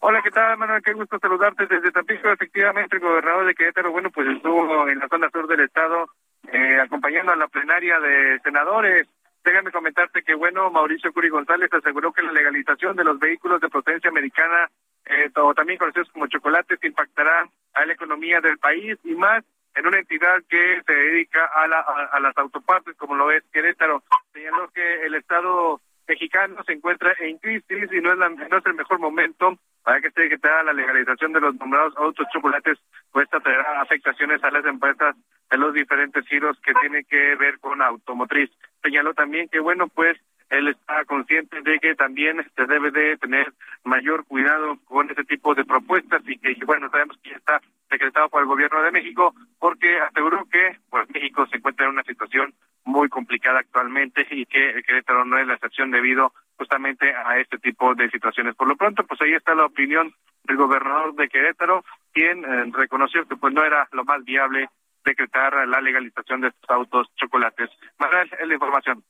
Hola, 0.00 0.22
¿qué 0.22 0.30
tal, 0.30 0.56
Manuel? 0.56 0.82
Qué 0.82 0.92
gusto 0.92 1.18
saludarte 1.18 1.66
desde 1.66 1.90
Tampico. 1.90 2.30
Efectivamente, 2.30 2.96
el 2.96 3.02
gobernador 3.02 3.46
de 3.46 3.54
Querétaro, 3.54 3.90
bueno, 3.90 4.10
pues 4.10 4.28
estuvo 4.28 4.88
en 4.88 4.98
la 4.98 5.08
zona 5.08 5.28
sur 5.30 5.46
del 5.46 5.60
estado 5.60 6.08
eh, 6.52 6.80
acompañando 6.80 7.32
a 7.32 7.36
la 7.36 7.48
plenaria 7.48 7.98
de 8.00 8.40
senadores. 8.40 9.06
Déjame 9.44 9.70
comentarte 9.70 10.22
que, 10.22 10.34
bueno, 10.34 10.70
Mauricio 10.70 11.12
Curi 11.12 11.28
González 11.28 11.72
aseguró 11.72 12.12
que 12.12 12.22
la 12.22 12.32
legalización 12.32 12.96
de 12.96 13.04
los 13.04 13.18
vehículos 13.18 13.60
de 13.60 13.68
potencia 13.68 14.10
americana, 14.10 14.70
eh, 15.06 15.30
o 15.36 15.54
también 15.54 15.78
conocidos 15.78 16.10
como 16.10 16.26
chocolates, 16.26 16.82
impactará 16.82 17.48
a 17.74 17.86
la 17.86 17.92
economía 17.92 18.40
del 18.40 18.58
país 18.58 18.98
y 19.04 19.14
más 19.14 19.44
en 19.74 19.86
una 19.86 19.98
entidad 19.98 20.42
que 20.48 20.82
se 20.86 20.92
dedica 20.92 21.44
a, 21.54 21.66
la, 21.68 21.80
a, 21.80 22.20
las 22.20 22.36
autopartes, 22.36 22.96
como 22.96 23.14
lo 23.14 23.30
es 23.30 23.44
Querétaro. 23.52 24.02
Señaló 24.32 24.68
que 24.70 25.06
el 25.06 25.14
Estado 25.14 25.80
mexicano 26.08 26.62
se 26.64 26.72
encuentra 26.72 27.14
en 27.20 27.38
crisis 27.38 27.92
y 27.92 28.00
no 28.00 28.12
es, 28.12 28.18
no 28.18 28.56
es 28.56 28.66
el 28.66 28.74
mejor 28.74 28.98
momento 28.98 29.58
para 29.82 30.00
que 30.00 30.08
esté 30.08 30.28
la 30.64 30.72
legalización 30.72 31.32
de 31.32 31.40
los 31.40 31.54
nombrados 31.54 31.96
autos 31.96 32.26
chocolates, 32.32 32.78
pues 33.12 33.28
traerá 33.30 33.80
afectaciones 33.80 34.42
a 34.44 34.50
las 34.50 34.64
empresas 34.66 35.16
en 35.50 35.60
los 35.60 35.72
diferentes 35.72 36.26
giros 36.26 36.58
que 36.60 36.74
tienen 36.74 37.04
que 37.08 37.36
ver 37.36 37.58
con 37.58 37.80
automotriz. 37.80 38.50
Señaló 38.82 39.14
también 39.14 39.48
que, 39.48 39.60
bueno, 39.60 39.88
pues 39.88 40.18
él 40.50 40.68
está 40.68 41.04
consciente 41.04 41.60
de 41.62 41.78
que 41.78 41.94
también 41.94 42.44
se 42.56 42.66
debe 42.66 42.90
de 42.90 43.16
tener 43.18 43.52
mayor 43.84 44.24
cuidado 44.24 44.78
con 44.84 45.10
ese 45.10 45.24
tipo 45.24 45.54
de 45.54 45.64
propuestas 45.64 46.22
y 46.26 46.38
que, 46.38 46.56
bueno, 46.64 46.90
sabemos 46.90 47.18
que 47.22 47.30
ya 47.30 47.36
está 47.36 47.60
decretado 47.90 48.28
por 48.28 48.42
el 48.42 48.48
gobierno 48.48 48.82
de 48.82 48.90
México 48.90 49.34
porque 49.58 49.98
aseguró 50.00 50.44
que 50.50 50.78
pues 50.90 51.08
México 51.10 51.46
se 51.46 51.56
encuentra 51.56 51.86
en 51.86 51.92
una 51.92 52.02
situación 52.02 52.54
muy 52.84 53.08
complicada 53.08 53.60
actualmente 53.60 54.26
y 54.30 54.46
que 54.46 54.82
Querétaro 54.86 55.24
no 55.24 55.38
es 55.38 55.46
la 55.46 55.54
excepción 55.54 55.90
debido 55.90 56.32
justamente 56.56 57.14
a 57.14 57.38
este 57.38 57.58
tipo 57.58 57.94
de 57.94 58.10
situaciones. 58.10 58.54
Por 58.56 58.68
lo 58.68 58.76
pronto, 58.76 59.04
pues 59.04 59.20
ahí 59.20 59.32
está 59.34 59.54
la 59.54 59.66
opinión 59.66 60.12
del 60.44 60.56
gobernador 60.56 61.14
de 61.14 61.28
Querétaro, 61.28 61.84
quien 62.12 62.44
eh, 62.44 62.70
reconoció 62.72 63.26
que 63.26 63.36
pues 63.36 63.52
no 63.52 63.64
era 63.64 63.88
lo 63.92 64.04
más 64.04 64.24
viable 64.24 64.68
decretar 65.04 65.66
la 65.66 65.80
legalización 65.80 66.40
de 66.40 66.48
estos 66.48 66.70
autos 66.70 67.08
chocolates. 67.16 67.70
Manuel, 67.98 68.30
es 68.38 68.46
la 68.46 68.54
información. 68.54 69.04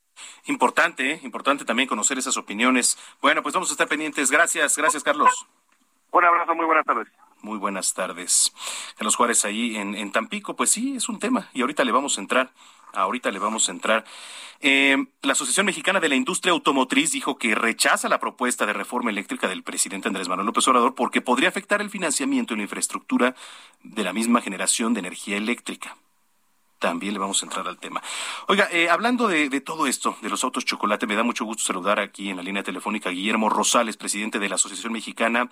Importante, 0.45 1.11
¿eh? 1.11 1.19
importante 1.23 1.65
también 1.65 1.87
conocer 1.87 2.17
esas 2.17 2.37
opiniones. 2.37 2.97
Bueno, 3.21 3.41
pues 3.41 3.53
vamos 3.53 3.69
a 3.69 3.73
estar 3.73 3.87
pendientes. 3.87 4.31
Gracias, 4.31 4.77
gracias 4.77 5.03
Carlos. 5.03 5.47
Un 6.11 6.25
abrazo, 6.25 6.55
muy 6.55 6.65
buenas 6.65 6.85
tardes. 6.85 7.07
Muy 7.41 7.57
buenas 7.57 7.93
tardes. 7.93 8.53
Carlos 8.95 9.15
Juárez 9.15 9.45
ahí 9.45 9.77
en, 9.77 9.95
en 9.95 10.11
Tampico, 10.11 10.55
pues 10.55 10.71
sí, 10.71 10.95
es 10.95 11.09
un 11.09 11.19
tema 11.19 11.49
y 11.53 11.61
ahorita 11.61 11.83
le 11.83 11.91
vamos 11.91 12.17
a 12.17 12.21
entrar 12.21 12.51
Ahorita 12.93 13.31
le 13.31 13.39
vamos 13.39 13.69
a 13.69 13.71
entrar. 13.71 14.05
Eh, 14.61 14.97
la 15.21 15.33
Asociación 15.33 15.65
Mexicana 15.65 15.99
de 15.99 16.09
la 16.09 16.15
Industria 16.15 16.51
Automotriz 16.51 17.11
dijo 17.11 17.37
que 17.37 17.55
rechaza 17.55 18.09
la 18.09 18.19
propuesta 18.19 18.65
de 18.65 18.73
reforma 18.73 19.09
eléctrica 19.09 19.47
del 19.47 19.63
presidente 19.63 20.07
Andrés 20.07 20.27
Manuel 20.27 20.47
López 20.47 20.67
Obrador 20.67 20.95
porque 20.95 21.21
podría 21.21 21.49
afectar 21.49 21.81
el 21.81 21.89
financiamiento 21.89 22.53
y 22.53 22.57
la 22.57 22.63
infraestructura 22.63 23.35
de 23.83 24.03
la 24.03 24.13
misma 24.13 24.41
generación 24.41 24.93
de 24.93 24.99
energía 24.99 25.37
eléctrica. 25.37 25.97
También 26.79 27.13
le 27.13 27.19
vamos 27.19 27.41
a 27.43 27.45
entrar 27.45 27.67
al 27.67 27.77
tema. 27.77 28.01
Oiga, 28.47 28.67
eh, 28.71 28.89
hablando 28.89 29.27
de, 29.27 29.49
de, 29.49 29.61
todo 29.61 29.85
esto, 29.85 30.15
de 30.21 30.29
los 30.29 30.43
autos 30.43 30.65
chocolate, 30.65 31.07
me 31.07 31.15
da 31.15 31.23
mucho 31.23 31.45
gusto 31.45 31.63
saludar 31.63 31.99
aquí 31.99 32.29
en 32.29 32.37
la 32.37 32.43
línea 32.43 32.63
telefónica 32.63 33.09
a 33.09 33.11
Guillermo 33.11 33.49
Rosales, 33.49 33.97
presidente 33.97 34.39
de 34.39 34.49
la 34.49 34.55
Asociación 34.55 34.93
Mexicana 34.93 35.49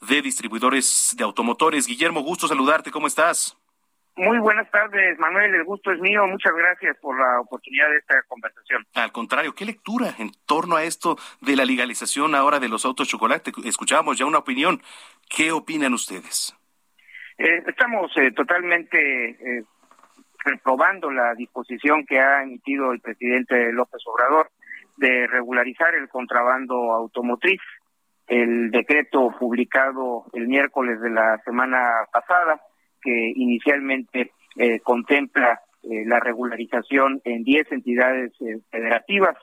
de 0.00 0.22
Distribuidores 0.22 1.14
de 1.16 1.24
Automotores. 1.24 1.86
Guillermo, 1.86 2.20
gusto 2.20 2.46
saludarte, 2.46 2.90
¿cómo 2.90 3.08
estás? 3.08 3.56
Muy 4.18 4.38
buenas 4.38 4.68
tardes, 4.72 5.16
Manuel. 5.20 5.54
El 5.54 5.64
gusto 5.64 5.92
es 5.92 6.00
mío. 6.00 6.26
Muchas 6.26 6.52
gracias 6.52 6.96
por 7.00 7.16
la 7.16 7.40
oportunidad 7.40 7.88
de 7.88 7.98
esta 7.98 8.20
conversación. 8.26 8.84
Al 8.94 9.12
contrario, 9.12 9.54
¿qué 9.54 9.64
lectura 9.64 10.12
en 10.18 10.32
torno 10.44 10.74
a 10.74 10.82
esto 10.82 11.16
de 11.40 11.54
la 11.54 11.64
legalización 11.64 12.34
ahora 12.34 12.58
de 12.58 12.68
los 12.68 12.84
autos 12.84 13.06
chocolate? 13.06 13.52
Escuchábamos 13.64 14.18
ya 14.18 14.26
una 14.26 14.38
opinión. 14.38 14.82
¿Qué 15.28 15.52
opinan 15.52 15.94
ustedes? 15.94 16.52
Eh, 17.38 17.62
estamos 17.68 18.10
eh, 18.16 18.32
totalmente 18.32 18.98
eh, 19.30 19.62
reprobando 20.48 21.10
la 21.10 21.34
disposición 21.34 22.04
que 22.06 22.18
ha 22.20 22.42
emitido 22.42 22.92
el 22.92 23.00
presidente 23.00 23.72
López 23.72 24.02
Obrador 24.06 24.50
de 24.96 25.26
regularizar 25.26 25.94
el 25.94 26.08
contrabando 26.08 26.92
automotriz. 26.92 27.60
El 28.26 28.70
decreto 28.70 29.34
publicado 29.38 30.26
el 30.34 30.48
miércoles 30.48 31.00
de 31.00 31.10
la 31.10 31.38
semana 31.44 32.06
pasada 32.12 32.60
que 33.00 33.32
inicialmente 33.36 34.32
eh, 34.56 34.80
contempla 34.80 35.60
eh, 35.82 36.04
la 36.04 36.20
regularización 36.20 37.20
en 37.24 37.44
10 37.44 37.72
entidades 37.72 38.32
eh, 38.40 38.58
federativas, 38.70 39.36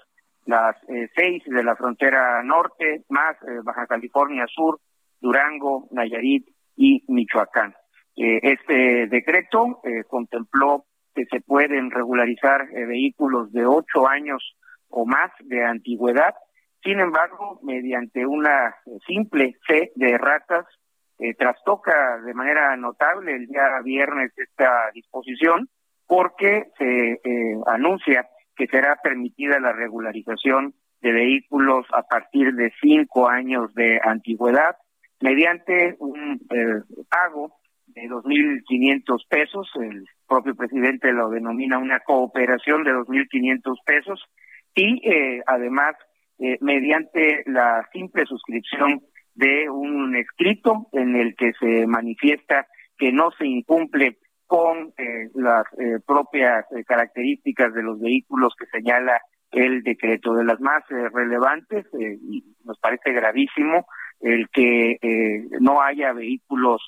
las 0.45 0.75
seis 1.15 1.41
de 1.47 1.63
la 1.63 1.75
frontera 1.75 2.43
norte, 2.43 3.01
más 3.09 3.35
Baja 3.63 3.87
California 3.87 4.45
Sur, 4.45 4.79
Durango, 5.19 5.87
Nayarit 5.89 6.47
y 6.75 7.03
Michoacán. 7.07 7.73
este 8.15 9.07
decreto 9.07 9.81
contempló 10.07 10.85
que 11.15 11.25
se 11.25 11.41
pueden 11.41 11.91
regularizar 11.91 12.67
vehículos 12.67 13.51
de 13.51 13.65
ocho 13.65 14.07
años 14.07 14.55
o 14.89 15.05
más 15.05 15.31
de 15.39 15.63
antigüedad. 15.63 16.35
Sin 16.83 16.99
embargo, 16.99 17.59
mediante 17.63 18.25
una 18.25 18.75
simple 19.07 19.55
fe 19.65 19.91
de 19.95 20.17
ratas, 20.17 20.65
trastoca 21.37 22.19
de 22.25 22.33
manera 22.33 22.75
notable 22.75 23.33
el 23.33 23.47
día 23.47 23.79
viernes 23.83 24.33
esta 24.35 24.91
disposición 24.93 25.69
porque 26.05 26.67
se 26.77 27.19
anuncia 27.67 28.27
que 28.55 28.67
será 28.67 28.97
permitida 29.01 29.59
la 29.59 29.73
regularización 29.73 30.73
de 31.01 31.11
vehículos 31.11 31.85
a 31.93 32.03
partir 32.03 32.53
de 32.53 32.73
cinco 32.81 33.29
años 33.29 33.73
de 33.75 33.99
antigüedad 34.03 34.75
mediante 35.21 35.95
un 35.99 36.41
eh, 36.49 36.81
pago 37.09 37.55
de 37.87 38.03
2.500 38.03 39.27
pesos. 39.29 39.69
El 39.75 40.05
propio 40.27 40.55
presidente 40.55 41.11
lo 41.11 41.29
denomina 41.29 41.77
una 41.77 41.99
cooperación 41.99 42.83
de 42.83 42.91
2.500 42.91 43.75
pesos 43.85 44.23
y 44.73 45.07
eh, 45.09 45.41
además 45.47 45.95
eh, 46.39 46.57
mediante 46.61 47.43
la 47.45 47.87
simple 47.93 48.25
suscripción 48.25 49.01
de 49.35 49.69
un 49.69 50.15
escrito 50.15 50.87
en 50.93 51.15
el 51.15 51.35
que 51.35 51.51
se 51.59 51.87
manifiesta 51.87 52.67
que 52.97 53.11
no 53.11 53.31
se 53.37 53.45
incumple 53.45 54.17
con 54.47 54.93
eh, 54.97 55.29
las 55.33 55.65
eh, 55.79 55.99
propias 56.05 56.65
eh, 56.71 56.83
características 56.83 57.73
de 57.73 57.83
los 57.83 57.99
vehículos 57.99 58.53
que 58.57 58.65
señala 58.67 59.19
el 59.51 59.83
decreto. 59.83 60.33
De 60.33 60.43
las 60.43 60.59
más 60.59 60.83
relevantes, 60.89 61.85
y 61.93 62.43
nos 62.63 62.77
parece 62.79 63.13
gravísimo, 63.13 63.87
el 64.19 64.49
que 64.49 64.97
no 65.61 65.81
haya 65.81 66.11
vehículos 66.11 66.81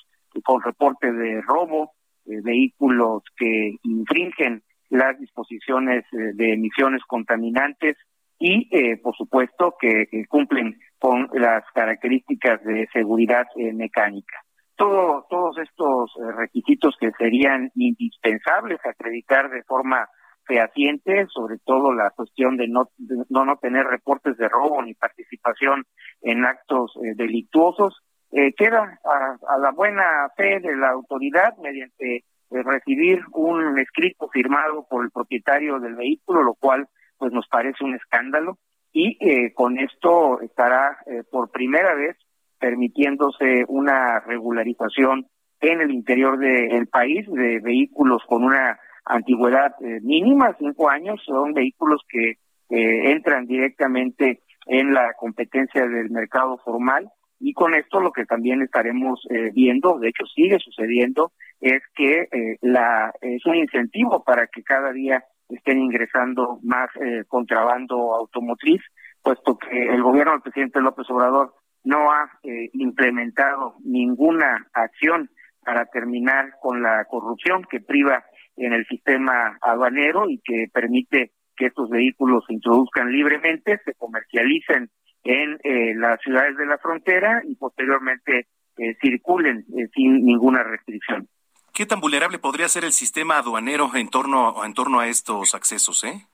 con 0.44 0.62
reporte 0.62 1.12
de 1.12 1.40
robo, 1.42 1.92
vehículos 2.24 3.22
que 3.36 3.76
infringen 3.82 4.62
las 4.90 5.18
disposiciones 5.18 6.04
de 6.12 6.52
emisiones 6.52 7.02
contaminantes 7.06 7.96
y, 8.38 8.68
por 8.96 9.16
supuesto, 9.16 9.74
que 9.80 10.06
cumplen 10.28 10.78
con 10.98 11.28
las 11.32 11.64
características 11.74 12.62
de 12.64 12.86
seguridad 12.92 13.46
mecánica. 13.56 14.36
Todos 14.78 15.58
estos 15.58 16.12
eh, 16.16 16.32
requisitos 16.36 16.96
que 17.00 17.10
serían 17.18 17.72
indispensables 17.74 18.78
acreditar 18.84 19.50
de 19.50 19.64
forma 19.64 20.08
fehaciente, 20.46 21.26
sobre 21.34 21.58
todo 21.58 21.92
la 21.92 22.10
cuestión 22.10 22.56
de 22.56 22.68
no, 22.68 22.88
no, 23.28 23.56
tener 23.56 23.86
reportes 23.86 24.36
de 24.36 24.48
robo 24.48 24.80
ni 24.82 24.94
participación 24.94 25.84
en 26.22 26.44
actos 26.44 26.92
eh, 27.02 27.14
delictuosos, 27.16 28.04
eh, 28.32 28.52
queda 28.54 28.98
a, 29.04 29.58
la 29.58 29.70
buena 29.72 30.28
fe 30.36 30.60
de 30.60 30.76
la 30.76 30.90
autoridad 30.90 31.56
mediante 31.58 32.24
recibir 32.50 33.20
un 33.32 33.78
escrito 33.78 34.28
firmado 34.28 34.86
por 34.88 35.04
el 35.04 35.10
propietario 35.10 35.78
del 35.80 35.96
vehículo, 35.96 36.42
lo 36.42 36.54
cual 36.54 36.88
pues 37.18 37.32
nos 37.32 37.46
parece 37.48 37.84
un 37.84 37.94
escándalo. 37.94 38.58
Y 38.90 39.52
con 39.52 39.78
esto 39.78 40.40
estará 40.40 40.96
por 41.30 41.50
primera 41.50 41.94
vez 41.94 42.16
permitiéndose 42.58 43.64
una 43.68 44.20
regularización 44.20 45.26
en 45.60 45.80
el 45.80 45.90
interior 45.90 46.38
del 46.38 46.86
país 46.86 47.26
de 47.30 47.60
vehículos 47.60 48.22
con 48.26 48.44
una 48.44 48.78
antigüedad 49.04 49.74
eh, 49.80 50.00
mínima, 50.02 50.54
cinco 50.58 50.90
años, 50.90 51.20
son 51.24 51.52
vehículos 51.52 52.02
que 52.08 52.32
eh, 52.70 53.10
entran 53.10 53.46
directamente 53.46 54.42
en 54.66 54.92
la 54.92 55.14
competencia 55.18 55.86
del 55.86 56.10
mercado 56.10 56.58
formal 56.58 57.10
y 57.40 57.52
con 57.52 57.74
esto 57.74 58.00
lo 58.00 58.12
que 58.12 58.24
también 58.24 58.62
estaremos 58.62 59.26
eh, 59.30 59.50
viendo, 59.52 59.98
de 59.98 60.08
hecho 60.08 60.26
sigue 60.26 60.58
sucediendo, 60.58 61.32
es 61.60 61.82
que 61.96 62.56
la 62.62 63.12
es 63.20 63.44
un 63.44 63.56
incentivo 63.56 64.22
para 64.22 64.46
que 64.46 64.62
cada 64.62 64.92
día 64.92 65.24
estén 65.48 65.80
ingresando 65.80 66.60
más 66.62 66.88
contrabando 67.26 68.14
automotriz, 68.14 68.80
puesto 69.22 69.58
que 69.58 69.88
el 69.88 70.00
gobierno 70.00 70.32
del 70.32 70.42
presidente 70.42 70.80
López 70.80 71.10
Obrador 71.10 71.54
no 71.84 72.10
ha 72.12 72.30
eh, 72.42 72.70
implementado 72.74 73.76
ninguna 73.82 74.66
acción 74.74 75.30
para 75.64 75.86
terminar 75.86 76.52
con 76.60 76.82
la 76.82 77.04
corrupción 77.06 77.64
que 77.70 77.80
priva 77.80 78.24
en 78.56 78.72
el 78.72 78.86
sistema 78.86 79.58
aduanero 79.62 80.28
y 80.28 80.40
que 80.44 80.66
permite 80.72 81.32
que 81.56 81.66
estos 81.66 81.88
vehículos 81.88 82.44
se 82.46 82.54
introduzcan 82.54 83.10
libremente, 83.10 83.80
se 83.84 83.94
comercialicen 83.94 84.90
en 85.28 85.58
eh, 85.62 85.94
las 85.94 86.18
ciudades 86.22 86.56
de 86.56 86.64
la 86.64 86.78
frontera 86.78 87.42
y 87.44 87.54
posteriormente 87.54 88.46
eh, 88.78 88.96
circulen 89.00 89.66
sin 89.94 90.24
ninguna 90.24 90.62
restricción. 90.62 91.28
¿Qué 91.74 91.84
tan 91.84 92.00
vulnerable 92.00 92.38
podría 92.38 92.68
ser 92.68 92.84
el 92.84 92.92
sistema 92.92 93.36
aduanero 93.36 93.90
en 93.94 94.08
torno, 94.08 94.64
en 94.64 94.72
torno 94.72 95.00
a 95.00 95.08
estos 95.08 95.54
accesos? 95.54 96.02
Eh? 96.04 96.24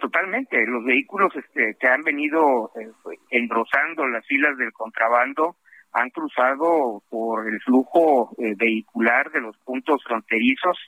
totalmente. 0.00 0.64
Los 0.66 0.84
vehículos 0.84 1.34
este, 1.36 1.76
que 1.78 1.88
han 1.88 2.02
venido 2.02 2.70
eh, 2.76 2.90
engrosando 3.30 4.06
las 4.06 4.24
filas 4.26 4.56
del 4.56 4.72
contrabando 4.72 5.56
han 5.92 6.10
cruzado 6.10 7.02
por 7.10 7.48
el 7.48 7.60
flujo 7.60 8.34
eh, 8.38 8.54
vehicular 8.56 9.30
de 9.30 9.40
los 9.40 9.56
puntos 9.58 10.02
fronterizos 10.04 10.78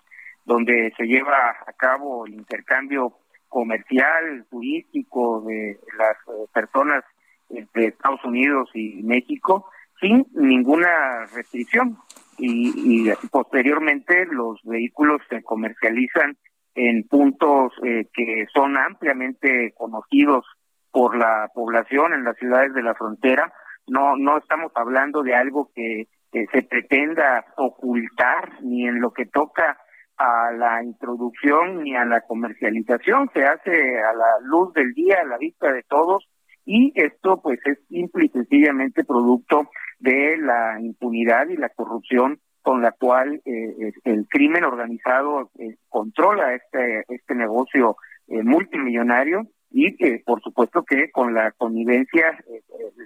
donde 0.44 0.92
se 0.96 1.04
lleva 1.04 1.50
a 1.66 1.72
cabo 1.74 2.26
el 2.26 2.34
intercambio 2.34 3.18
comercial, 3.48 4.46
turístico 4.50 5.42
de 5.42 5.78
las 5.98 6.16
eh, 6.28 6.46
personas 6.52 7.04
de 7.48 7.86
Estados 7.86 8.24
Unidos 8.24 8.70
y 8.74 9.02
México 9.02 9.68
sin 10.00 10.26
ninguna 10.34 11.26
restricción. 11.34 11.98
y 12.38 13.10
posteriormente 13.30 14.26
los 14.26 14.60
vehículos 14.64 15.22
se 15.30 15.42
comercializan 15.42 16.36
en 16.76 17.08
puntos 17.08 17.72
eh, 17.82 18.06
que 18.12 18.46
son 18.52 18.76
ampliamente 18.76 19.72
conocidos 19.76 20.44
por 20.92 21.16
la 21.16 21.48
población 21.54 22.12
en 22.12 22.24
las 22.24 22.36
ciudades 22.36 22.72
de 22.74 22.82
la 22.82 22.94
frontera. 22.94 23.52
No, 23.88 24.16
no 24.16 24.38
estamos 24.38 24.72
hablando 24.74 25.22
de 25.22 25.34
algo 25.34 25.70
que, 25.74 26.06
se 26.52 26.62
pretenda 26.64 27.46
ocultar 27.56 28.60
ni 28.60 28.86
en 28.86 29.00
lo 29.00 29.10
que 29.10 29.24
toca 29.24 29.78
a 30.18 30.52
la 30.52 30.84
introducción 30.84 31.82
ni 31.82 31.96
a 31.96 32.04
la 32.04 32.20
comercialización, 32.20 33.30
se 33.32 33.46
hace 33.46 33.70
a 34.02 34.12
la 34.12 34.40
luz 34.42 34.70
del 34.74 34.92
día, 34.92 35.20
a 35.22 35.24
la 35.24 35.38
vista 35.38 35.72
de 35.72 35.82
todos, 35.84 36.28
y 36.66 36.92
esto 36.96 37.40
pues 37.40 37.60
es 37.64 37.78
simple 37.88 38.26
y 38.26 38.28
sencillamente 38.28 39.04
producto 39.04 39.70
de 40.00 40.36
la 40.36 40.78
impunidad 40.80 41.48
y 41.48 41.56
la 41.56 41.68
corrupción 41.70 42.40
con 42.60 42.82
la 42.82 42.90
cual 42.90 43.40
eh, 43.44 43.92
el 44.02 44.26
crimen 44.28 44.64
organizado 44.64 45.52
eh, 45.56 45.76
controla 45.88 46.54
este, 46.54 47.04
este 47.08 47.36
negocio 47.36 47.96
eh, 48.26 48.42
multimillonario 48.42 49.46
y 49.70 49.94
por 50.24 50.42
supuesto 50.42 50.82
que 50.82 51.10
con 51.12 51.34
la 51.34 51.52
connivencia, 51.52 52.38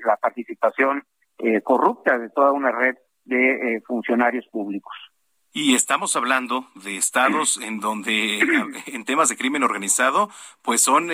la 0.04 0.16
participación 0.16 1.02
corrupta 1.64 2.18
de 2.18 2.28
toda 2.28 2.52
una 2.52 2.70
red 2.70 2.96
de 3.24 3.82
funcionarios 3.86 4.46
públicos. 4.52 4.94
Y 5.52 5.74
estamos 5.74 6.14
hablando 6.14 6.68
de 6.74 6.96
estados 6.96 7.56
en 7.56 7.80
donde 7.80 8.38
en 8.86 9.04
temas 9.04 9.28
de 9.28 9.36
crimen 9.36 9.62
organizado, 9.62 10.30
pues 10.62 10.82
son, 10.82 11.10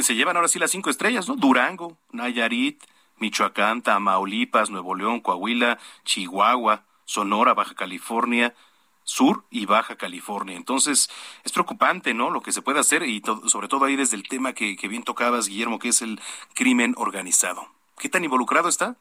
se 0.00 0.14
llevan 0.14 0.36
ahora 0.36 0.48
sí 0.48 0.58
las 0.58 0.70
cinco 0.70 0.90
estrellas, 0.90 1.28
¿no? 1.28 1.36
Durango, 1.36 1.96
Nayarit, 2.12 2.82
Michoacán, 3.18 3.82
Tamaulipas, 3.82 4.70
Nuevo 4.70 4.94
León, 4.94 5.20
Coahuila, 5.20 5.78
Chihuahua. 6.04 6.84
Sonora, 7.04 7.54
Baja 7.54 7.74
California 7.74 8.54
Sur 9.06 9.44
y 9.50 9.66
Baja 9.66 9.96
California. 9.96 10.56
Entonces, 10.56 11.10
es 11.44 11.52
preocupante, 11.52 12.14
¿no? 12.14 12.30
Lo 12.30 12.40
que 12.40 12.52
se 12.52 12.62
puede 12.62 12.80
hacer 12.80 13.02
y 13.02 13.22
sobre 13.46 13.68
todo 13.68 13.84
ahí 13.84 13.96
desde 13.96 14.16
el 14.16 14.26
tema 14.26 14.54
que, 14.54 14.76
bien 14.88 15.02
tocabas, 15.02 15.46
Guillermo, 15.46 15.78
que 15.78 15.88
es 15.88 16.00
el 16.00 16.18
crimen 16.54 16.94
organizado. 16.96 17.68
¿Qué 17.98 18.08
tan 18.08 18.24
involucrado 18.24 18.68
está? 18.68 18.96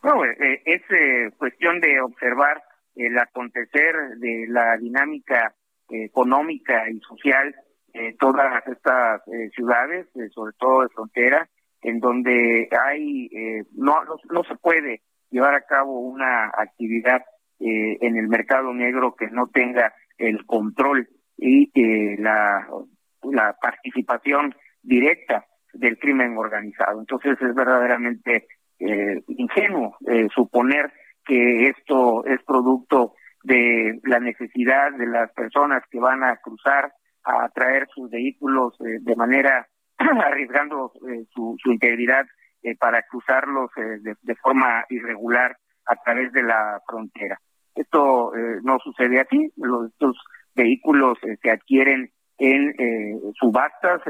Bueno, 0.00 0.24
eh, 0.24 0.36
eh, 0.40 0.62
es 0.64 0.82
eh, 0.90 1.30
cuestión 1.36 1.80
de 1.80 2.00
observar 2.00 2.62
el 2.96 3.18
acontecer 3.18 3.94
de 4.18 4.46
la 4.48 4.76
dinámica 4.78 5.54
económica 5.88 6.90
y 6.90 6.98
social 7.00 7.54
de 7.92 8.16
todas 8.18 8.66
estas 8.66 9.22
ciudades, 9.54 10.06
sobre 10.34 10.52
todo 10.58 10.82
de 10.82 10.88
frontera, 10.88 11.48
en 11.82 12.00
donde 12.00 12.68
hay, 12.72 13.30
no, 13.72 14.02
no 14.30 14.44
se 14.44 14.56
puede 14.56 15.02
llevar 15.30 15.54
a 15.54 15.62
cabo 15.62 16.00
una 16.00 16.46
actividad 16.46 17.22
eh, 17.58 17.96
en 18.00 18.16
el 18.16 18.28
mercado 18.28 18.72
negro 18.74 19.14
que 19.14 19.28
no 19.28 19.48
tenga 19.48 19.94
el 20.18 20.44
control 20.44 21.08
y 21.38 21.70
eh, 21.74 22.16
la, 22.18 22.66
la 23.22 23.56
participación 23.60 24.54
directa 24.82 25.46
del 25.72 25.98
crimen 25.98 26.36
organizado. 26.36 27.00
Entonces 27.00 27.38
es 27.40 27.54
verdaderamente 27.54 28.46
eh, 28.78 29.22
ingenuo 29.28 29.96
suponer 30.34 30.92
que 31.26 31.68
esto 31.68 32.24
es 32.24 32.42
producto 32.44 33.14
de 33.42 34.00
la 34.04 34.20
necesidad 34.20 34.92
de 34.92 35.06
las 35.06 35.32
personas 35.32 35.82
que 35.90 36.00
van 36.00 36.24
a 36.24 36.36
cruzar 36.36 36.92
a 37.24 37.48
traer 37.50 37.86
sus 37.94 38.10
vehículos 38.10 38.74
de 38.78 39.16
manera 39.16 39.66
arriesgando 39.98 40.92
su, 41.34 41.56
su 41.62 41.72
integridad 41.72 42.26
eh, 42.62 42.76
para 42.76 43.02
cruzarlos 43.02 43.70
eh, 43.76 44.14
de, 44.22 44.34
forma 44.36 44.84
irregular 44.88 45.56
a 45.86 45.96
través 45.96 46.32
de 46.32 46.42
la 46.42 46.80
frontera. 46.86 47.38
Esto 47.76 48.34
eh, 48.34 48.58
no 48.62 48.78
sucede 48.78 49.20
así. 49.20 49.52
Los, 49.56 49.90
estos 49.90 50.16
vehículos 50.54 51.18
eh, 51.22 51.36
se 51.42 51.50
adquieren 51.50 52.10
en 52.38 52.74
eh, 52.78 53.20
subastas 53.38 54.02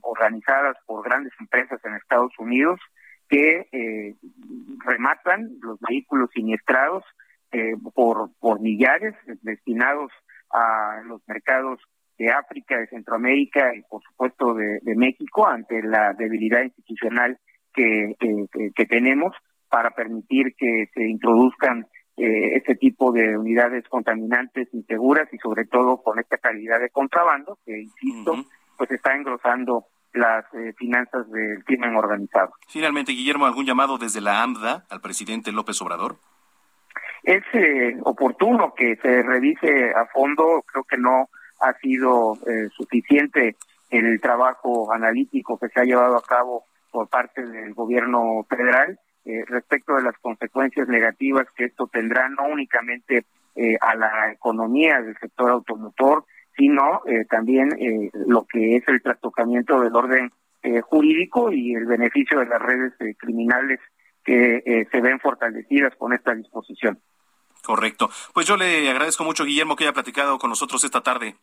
organizadas 0.00 0.76
por 0.86 1.04
grandes 1.04 1.32
empresas 1.40 1.80
en 1.84 1.94
Estados 1.94 2.32
Unidos 2.38 2.80
que 3.28 4.14
rematan 4.84 5.56
los 5.60 5.78
vehículos 5.80 6.30
siniestrados 6.32 7.04
por, 7.94 8.30
por 8.38 8.60
millares 8.60 9.14
destinados 9.42 10.10
a 10.50 11.02
los 11.06 11.20
mercados 11.26 11.80
de 12.18 12.30
África, 12.30 12.78
de 12.78 12.86
Centroamérica 12.86 13.74
y 13.74 13.82
por 13.82 14.02
supuesto 14.02 14.54
de, 14.54 14.80
México 14.96 15.46
ante 15.46 15.82
la 15.82 16.12
debilidad 16.12 16.62
institucional 16.62 17.38
que, 17.72 18.14
que, 18.74 18.86
tenemos 18.86 19.34
para 19.68 19.90
permitir 19.90 20.54
que 20.56 20.86
se 20.94 21.08
introduzcan 21.08 21.86
eh, 22.16 22.54
este 22.56 22.76
tipo 22.76 23.10
de 23.10 23.36
unidades 23.36 23.82
contaminantes 23.88 24.72
inseguras 24.72 25.28
y 25.32 25.38
sobre 25.38 25.64
todo 25.64 26.00
con 26.00 26.20
esta 26.20 26.38
calidad 26.38 26.78
de 26.78 26.90
contrabando 26.90 27.58
que, 27.66 27.82
insisto, 27.82 28.36
pues 28.78 28.90
está 28.92 29.16
engrosando 29.16 29.86
las 30.14 30.44
eh, 30.54 30.72
finanzas 30.76 31.30
del 31.30 31.62
crimen 31.64 31.96
organizado. 31.96 32.54
Finalmente, 32.68 33.12
Guillermo, 33.12 33.46
¿algún 33.46 33.66
llamado 33.66 33.98
desde 33.98 34.20
la 34.20 34.42
AMDA 34.42 34.86
al 34.88 35.00
presidente 35.00 35.52
López 35.52 35.80
Obrador? 35.82 36.16
Es 37.22 37.42
eh, 37.52 37.96
oportuno 38.02 38.74
que 38.74 38.96
se 38.96 39.22
revise 39.22 39.92
a 39.94 40.06
fondo, 40.06 40.62
creo 40.66 40.84
que 40.84 40.98
no 40.98 41.28
ha 41.60 41.72
sido 41.78 42.34
eh, 42.46 42.68
suficiente 42.76 43.56
el 43.90 44.20
trabajo 44.20 44.92
analítico 44.92 45.58
que 45.58 45.68
se 45.68 45.80
ha 45.80 45.84
llevado 45.84 46.16
a 46.16 46.22
cabo 46.22 46.64
por 46.90 47.08
parte 47.08 47.44
del 47.44 47.74
gobierno 47.74 48.44
federal 48.48 48.98
eh, 49.24 49.42
respecto 49.46 49.94
de 49.96 50.02
las 50.02 50.18
consecuencias 50.18 50.86
negativas 50.86 51.46
que 51.56 51.64
esto 51.64 51.86
tendrá 51.86 52.28
no 52.28 52.46
únicamente 52.46 53.24
eh, 53.56 53.76
a 53.80 53.94
la 53.94 54.32
economía 54.32 55.00
del 55.00 55.16
sector 55.18 55.50
automotor, 55.50 56.24
sino 56.56 57.02
también 57.28 57.70
lo 58.12 58.44
que 58.44 58.76
es 58.76 58.88
el 58.88 59.02
trastocamiento 59.02 59.80
del 59.80 59.94
orden 59.94 60.32
jurídico 60.82 61.52
y 61.52 61.74
el 61.74 61.86
beneficio 61.86 62.38
de 62.40 62.46
las 62.46 62.60
redes 62.60 62.92
criminales 63.18 63.80
que 64.24 64.86
se 64.90 65.00
ven 65.00 65.20
fortalecidas 65.20 65.94
con 65.96 66.12
esta 66.12 66.34
disposición. 66.34 67.00
Correcto. 67.64 68.10
Pues 68.32 68.46
yo 68.46 68.56
le 68.56 68.90
agradezco 68.90 69.24
mucho, 69.24 69.44
Guillermo, 69.44 69.74
que 69.74 69.84
haya 69.84 69.92
platicado 69.92 70.38
con 70.38 70.50
nosotros 70.50 70.84
esta 70.84 71.02
tarde. 71.02 71.36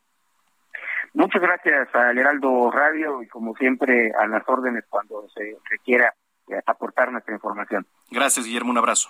Muchas 1.13 1.41
gracias 1.41 1.93
al 1.93 2.17
Heraldo 2.17 2.71
Radio 2.71 3.21
y 3.21 3.27
como 3.27 3.55
siempre 3.55 4.11
a 4.17 4.27
las 4.27 4.47
órdenes 4.47 4.85
cuando 4.87 5.27
se 5.35 5.57
requiera 5.69 6.13
eh, 6.47 6.61
aportar 6.65 7.11
nuestra 7.11 7.33
información. 7.33 7.85
Gracias, 8.09 8.45
Guillermo. 8.45 8.71
Un 8.71 8.77
abrazo. 8.77 9.09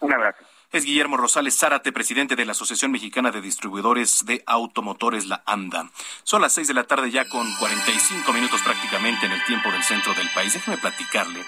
Un 0.00 0.12
abrazo. 0.12 0.44
Es 0.74 0.84
Guillermo 0.84 1.16
Rosales 1.16 1.56
Zárate, 1.56 1.92
presidente 1.92 2.34
de 2.34 2.44
la 2.44 2.50
Asociación 2.50 2.90
Mexicana 2.90 3.30
de 3.30 3.40
Distribuidores 3.40 4.26
de 4.26 4.42
Automotores, 4.44 5.26
la 5.26 5.44
ANDA. 5.46 5.88
Son 6.24 6.42
las 6.42 6.52
seis 6.52 6.66
de 6.66 6.74
la 6.74 6.82
tarde 6.82 7.12
ya 7.12 7.28
con 7.28 7.48
45 7.60 8.32
minutos 8.32 8.60
prácticamente 8.60 9.26
en 9.26 9.30
el 9.30 9.44
tiempo 9.44 9.70
del 9.70 9.84
centro 9.84 10.14
del 10.14 10.28
país. 10.34 10.54
Déjeme 10.54 10.76
platicarle 10.78 11.44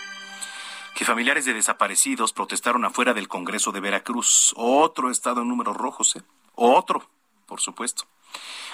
que 0.94 1.04
familiares 1.04 1.44
de 1.44 1.54
desaparecidos 1.54 2.32
protestaron 2.32 2.84
afuera 2.84 3.14
del 3.14 3.26
Congreso 3.26 3.72
de 3.72 3.80
Veracruz. 3.80 4.54
Otro 4.56 5.10
estado 5.10 5.42
en 5.42 5.48
números 5.48 5.76
rojos, 5.76 6.14
¿eh? 6.14 6.22
Otro, 6.54 7.10
por 7.46 7.60
supuesto. 7.60 8.04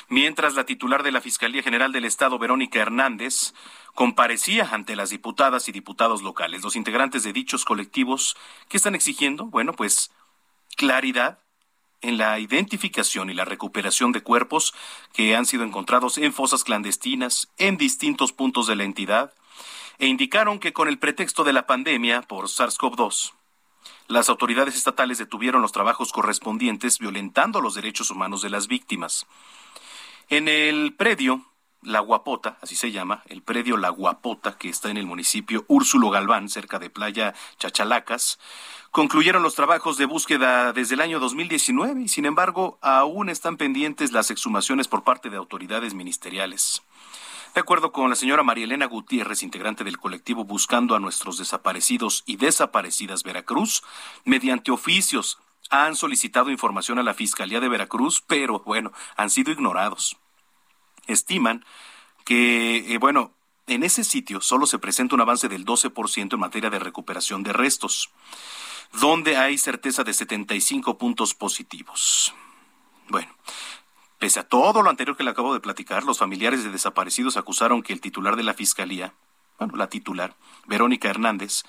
Mientras 0.08 0.54
la 0.54 0.64
titular 0.64 1.02
de 1.02 1.12
la 1.12 1.22
Fiscalía 1.22 1.62
General 1.62 1.92
del 1.92 2.04
Estado, 2.04 2.38
Verónica 2.38 2.78
Hernández, 2.78 3.54
comparecía 3.94 4.68
ante 4.70 4.96
las 4.96 5.08
diputadas 5.08 5.66
y 5.70 5.72
diputados 5.72 6.20
locales, 6.20 6.62
los 6.62 6.76
integrantes 6.76 7.22
de 7.22 7.32
dichos 7.32 7.64
colectivos, 7.64 8.36
que 8.68 8.76
están 8.76 8.94
exigiendo? 8.94 9.46
Bueno, 9.46 9.72
pues 9.72 10.10
claridad 10.76 11.38
en 12.00 12.18
la 12.18 12.38
identificación 12.38 13.30
y 13.30 13.34
la 13.34 13.44
recuperación 13.44 14.12
de 14.12 14.22
cuerpos 14.22 14.74
que 15.12 15.36
han 15.36 15.46
sido 15.46 15.64
encontrados 15.64 16.18
en 16.18 16.32
fosas 16.32 16.64
clandestinas 16.64 17.48
en 17.58 17.76
distintos 17.76 18.32
puntos 18.32 18.66
de 18.66 18.76
la 18.76 18.84
entidad, 18.84 19.32
e 19.98 20.06
indicaron 20.06 20.58
que 20.58 20.72
con 20.72 20.88
el 20.88 20.98
pretexto 20.98 21.44
de 21.44 21.52
la 21.52 21.66
pandemia 21.66 22.22
por 22.22 22.46
SARS-CoV-2, 22.46 23.32
las 24.08 24.28
autoridades 24.28 24.74
estatales 24.74 25.18
detuvieron 25.18 25.62
los 25.62 25.72
trabajos 25.72 26.12
correspondientes 26.12 26.98
violentando 26.98 27.60
los 27.60 27.74
derechos 27.74 28.10
humanos 28.10 28.42
de 28.42 28.50
las 28.50 28.66
víctimas. 28.66 29.26
En 30.28 30.48
el 30.48 30.94
predio 30.94 31.46
La 31.82 31.98
Guapota, 31.98 32.58
así 32.60 32.76
se 32.76 32.92
llama, 32.92 33.22
el 33.26 33.42
predio 33.42 33.76
La 33.76 33.88
Guapota, 33.88 34.56
que 34.56 34.68
está 34.68 34.88
en 34.90 34.96
el 34.96 35.06
municipio 35.06 35.64
Úrsulo 35.66 36.10
Galván, 36.10 36.48
cerca 36.48 36.78
de 36.78 36.90
Playa 36.90 37.34
Chachalacas, 37.58 38.38
concluyeron 38.92 39.42
los 39.42 39.56
trabajos 39.56 39.96
de 39.98 40.06
búsqueda 40.06 40.72
desde 40.72 40.94
el 40.94 41.00
año 41.00 41.18
2019 41.18 42.02
y, 42.02 42.08
sin 42.08 42.24
embargo, 42.24 42.78
aún 42.82 43.28
están 43.28 43.56
pendientes 43.56 44.12
las 44.12 44.30
exhumaciones 44.30 44.86
por 44.86 45.02
parte 45.02 45.28
de 45.28 45.36
autoridades 45.36 45.94
ministeriales. 45.94 46.82
De 47.54 47.60
acuerdo 47.60 47.90
con 47.90 48.08
la 48.08 48.16
señora 48.16 48.44
María 48.44 48.64
Elena 48.64 48.86
Gutiérrez, 48.86 49.42
integrante 49.42 49.82
del 49.82 49.98
colectivo 49.98 50.44
Buscando 50.44 50.94
a 50.94 51.00
nuestros 51.00 51.36
desaparecidos 51.36 52.22
y 52.26 52.36
desaparecidas 52.36 53.24
Veracruz, 53.24 53.82
mediante 54.24 54.70
oficios 54.70 55.38
han 55.68 55.96
solicitado 55.96 56.50
información 56.50 56.98
a 56.98 57.02
la 57.02 57.14
Fiscalía 57.14 57.58
de 57.58 57.68
Veracruz, 57.68 58.22
pero 58.26 58.60
bueno, 58.60 58.92
han 59.16 59.30
sido 59.30 59.50
ignorados. 59.50 60.16
Estiman 61.06 61.64
que, 62.24 62.94
eh, 62.94 62.98
bueno, 62.98 63.32
en 63.66 63.82
ese 63.82 64.04
sitio 64.04 64.40
solo 64.40 64.66
se 64.66 64.78
presenta 64.78 65.14
un 65.14 65.20
avance 65.20 65.48
del 65.48 65.64
12% 65.64 66.34
en 66.34 66.40
materia 66.40 66.70
de 66.70 66.78
recuperación 66.78 67.42
de 67.42 67.52
restos, 67.52 68.10
donde 68.92 69.36
hay 69.36 69.58
certeza 69.58 70.04
de 70.04 70.12
75 70.12 70.98
puntos 70.98 71.34
positivos. 71.34 72.34
Bueno, 73.08 73.34
Pese 74.22 74.38
a 74.38 74.44
todo 74.44 74.82
lo 74.82 74.88
anterior 74.88 75.16
que 75.16 75.24
le 75.24 75.30
acabo 75.30 75.52
de 75.52 75.58
platicar, 75.58 76.04
los 76.04 76.20
familiares 76.20 76.62
de 76.62 76.70
desaparecidos 76.70 77.36
acusaron 77.36 77.82
que 77.82 77.92
el 77.92 78.00
titular 78.00 78.36
de 78.36 78.44
la 78.44 78.54
Fiscalía, 78.54 79.14
bueno, 79.58 79.74
la 79.74 79.88
titular, 79.88 80.36
Verónica 80.64 81.10
Hernández, 81.10 81.64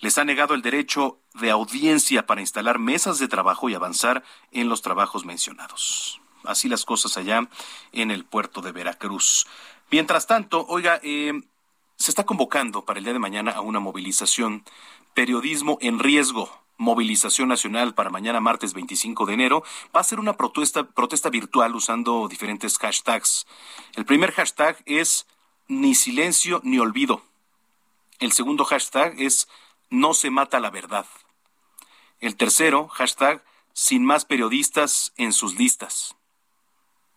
les 0.00 0.18
ha 0.18 0.24
negado 0.26 0.52
el 0.52 0.60
derecho 0.60 1.18
de 1.32 1.50
audiencia 1.50 2.26
para 2.26 2.42
instalar 2.42 2.78
mesas 2.78 3.18
de 3.18 3.26
trabajo 3.26 3.70
y 3.70 3.74
avanzar 3.74 4.22
en 4.52 4.68
los 4.68 4.82
trabajos 4.82 5.24
mencionados. 5.24 6.20
Así 6.44 6.68
las 6.68 6.84
cosas 6.84 7.16
allá 7.16 7.48
en 7.92 8.10
el 8.10 8.24
puerto 8.24 8.60
de 8.60 8.72
Veracruz. 8.72 9.46
Mientras 9.90 10.26
tanto, 10.26 10.66
oiga, 10.68 11.00
eh, 11.02 11.32
se 11.96 12.10
está 12.10 12.24
convocando 12.24 12.84
para 12.84 12.98
el 12.98 13.04
día 13.04 13.12
de 13.12 13.18
mañana 13.18 13.52
a 13.52 13.60
una 13.60 13.80
movilización 13.80 14.64
Periodismo 15.14 15.78
en 15.80 16.00
Riesgo 16.00 16.64
movilización 16.76 17.48
nacional 17.48 17.94
para 17.94 18.10
mañana 18.10 18.40
martes 18.40 18.74
25 18.74 19.26
de 19.26 19.34
enero 19.34 19.64
va 19.94 20.00
a 20.00 20.04
ser 20.04 20.18
una 20.18 20.36
protesta, 20.36 20.84
protesta 20.84 21.30
virtual 21.30 21.74
usando 21.74 22.28
diferentes 22.28 22.78
hashtags. 22.78 23.46
El 23.94 24.04
primer 24.04 24.32
hashtag 24.32 24.82
es 24.86 25.26
ni 25.68 25.94
silencio 25.94 26.60
ni 26.64 26.78
olvido. 26.78 27.22
El 28.18 28.32
segundo 28.32 28.64
hashtag 28.64 29.14
es 29.20 29.48
no 29.90 30.14
se 30.14 30.30
mata 30.30 30.60
la 30.60 30.70
verdad. 30.70 31.06
El 32.20 32.36
tercero, 32.36 32.88
hashtag 32.88 33.44
sin 33.72 34.04
más 34.04 34.24
periodistas 34.24 35.12
en 35.16 35.32
sus 35.32 35.56
listas. 35.56 36.16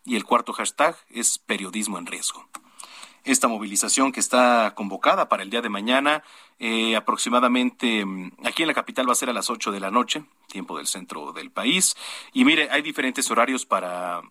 Y 0.07 0.15
el 0.15 0.23
cuarto 0.23 0.53
hashtag 0.53 0.95
es 1.09 1.37
periodismo 1.37 1.99
en 1.99 2.07
riesgo 2.07 2.47
esta 3.25 3.49
movilización 3.49 4.13
que 4.13 4.21
está 4.21 4.73
convocada 4.73 5.27
para 5.27 5.43
el 5.43 5.49
día 5.49 5.61
de 5.61 5.67
mañana. 5.67 6.23
Eh, 6.59 6.95
aproximadamente 6.95 8.05
mm, 8.05 8.31
aquí 8.45 8.63
en 8.63 8.67
la 8.67 8.73
capital 8.73 9.07
va 9.07 9.11
a 9.11 9.15
ser 9.15 9.29
a 9.29 9.33
las 9.33 9.49
8 9.49 9.71
de 9.73 9.81
la 9.81 9.91
noche, 9.91 10.23
tiempo 10.47 10.77
del 10.77 10.87
centro 10.87 11.33
del 11.33 11.51
país. 11.51 11.97
Y 12.31 12.45
mire, 12.45 12.69
hay 12.71 12.81
diferentes 12.81 13.29
horarios 13.29 13.65
para, 13.65 14.21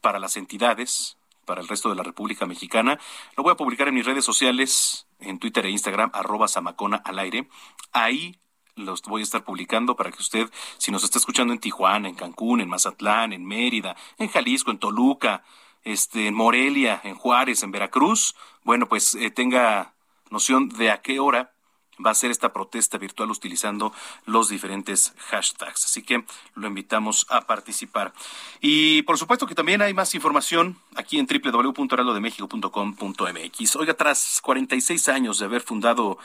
para 0.00 0.18
las 0.18 0.38
entidades, 0.38 1.18
para 1.44 1.60
el 1.60 1.68
resto 1.68 1.90
de 1.90 1.96
la 1.96 2.02
República 2.02 2.46
Mexicana. 2.46 2.98
Lo 3.36 3.42
voy 3.42 3.52
a 3.52 3.56
publicar 3.56 3.88
en 3.88 3.94
mis 3.94 4.06
redes 4.06 4.24
sociales, 4.24 5.06
en 5.20 5.38
Twitter 5.38 5.66
e 5.66 5.70
Instagram, 5.70 6.10
arroba 6.14 6.48
Samacona 6.48 6.96
al 6.96 7.18
aire. 7.18 7.48
Ahí 7.92 8.40
los 8.78 9.02
voy 9.02 9.20
a 9.20 9.24
estar 9.24 9.44
publicando 9.44 9.96
para 9.96 10.10
que 10.10 10.20
usted, 10.20 10.50
si 10.78 10.90
nos 10.90 11.04
está 11.04 11.18
escuchando 11.18 11.52
en 11.52 11.60
Tijuana, 11.60 12.08
en 12.08 12.14
Cancún, 12.14 12.60
en 12.60 12.68
Mazatlán, 12.68 13.32
en 13.32 13.44
Mérida, 13.44 13.96
en 14.18 14.28
Jalisco, 14.28 14.70
en 14.70 14.78
Toluca, 14.78 15.44
este, 15.84 16.28
en 16.28 16.34
Morelia, 16.34 17.00
en 17.04 17.14
Juárez, 17.14 17.62
en 17.62 17.70
Veracruz, 17.70 18.34
bueno, 18.64 18.88
pues 18.88 19.14
eh, 19.14 19.30
tenga 19.30 19.94
noción 20.30 20.68
de 20.68 20.90
a 20.90 21.00
qué 21.00 21.20
hora 21.20 21.52
va 22.04 22.10
a 22.10 22.14
ser 22.14 22.30
esta 22.30 22.52
protesta 22.52 22.98
virtual 22.98 23.30
utilizando 23.30 23.94
los 24.26 24.48
diferentes 24.48 25.14
hashtags. 25.16 25.84
Así 25.84 26.02
que 26.02 26.24
lo 26.54 26.66
invitamos 26.68 27.26
a 27.28 27.42
participar. 27.42 28.12
Y 28.60 29.02
por 29.02 29.18
supuesto 29.18 29.46
que 29.46 29.54
también 29.54 29.82
hay 29.82 29.94
más 29.94 30.12
información 30.14 30.78
aquí 30.94 31.18
en 31.18 31.26
www.heraldodemexico.com.mx. 31.26 33.76
Oiga, 33.76 33.94
tras 33.94 34.40
46 34.42 35.08
años 35.08 35.38
de 35.38 35.44
haber 35.46 35.62
fundado 35.62 36.18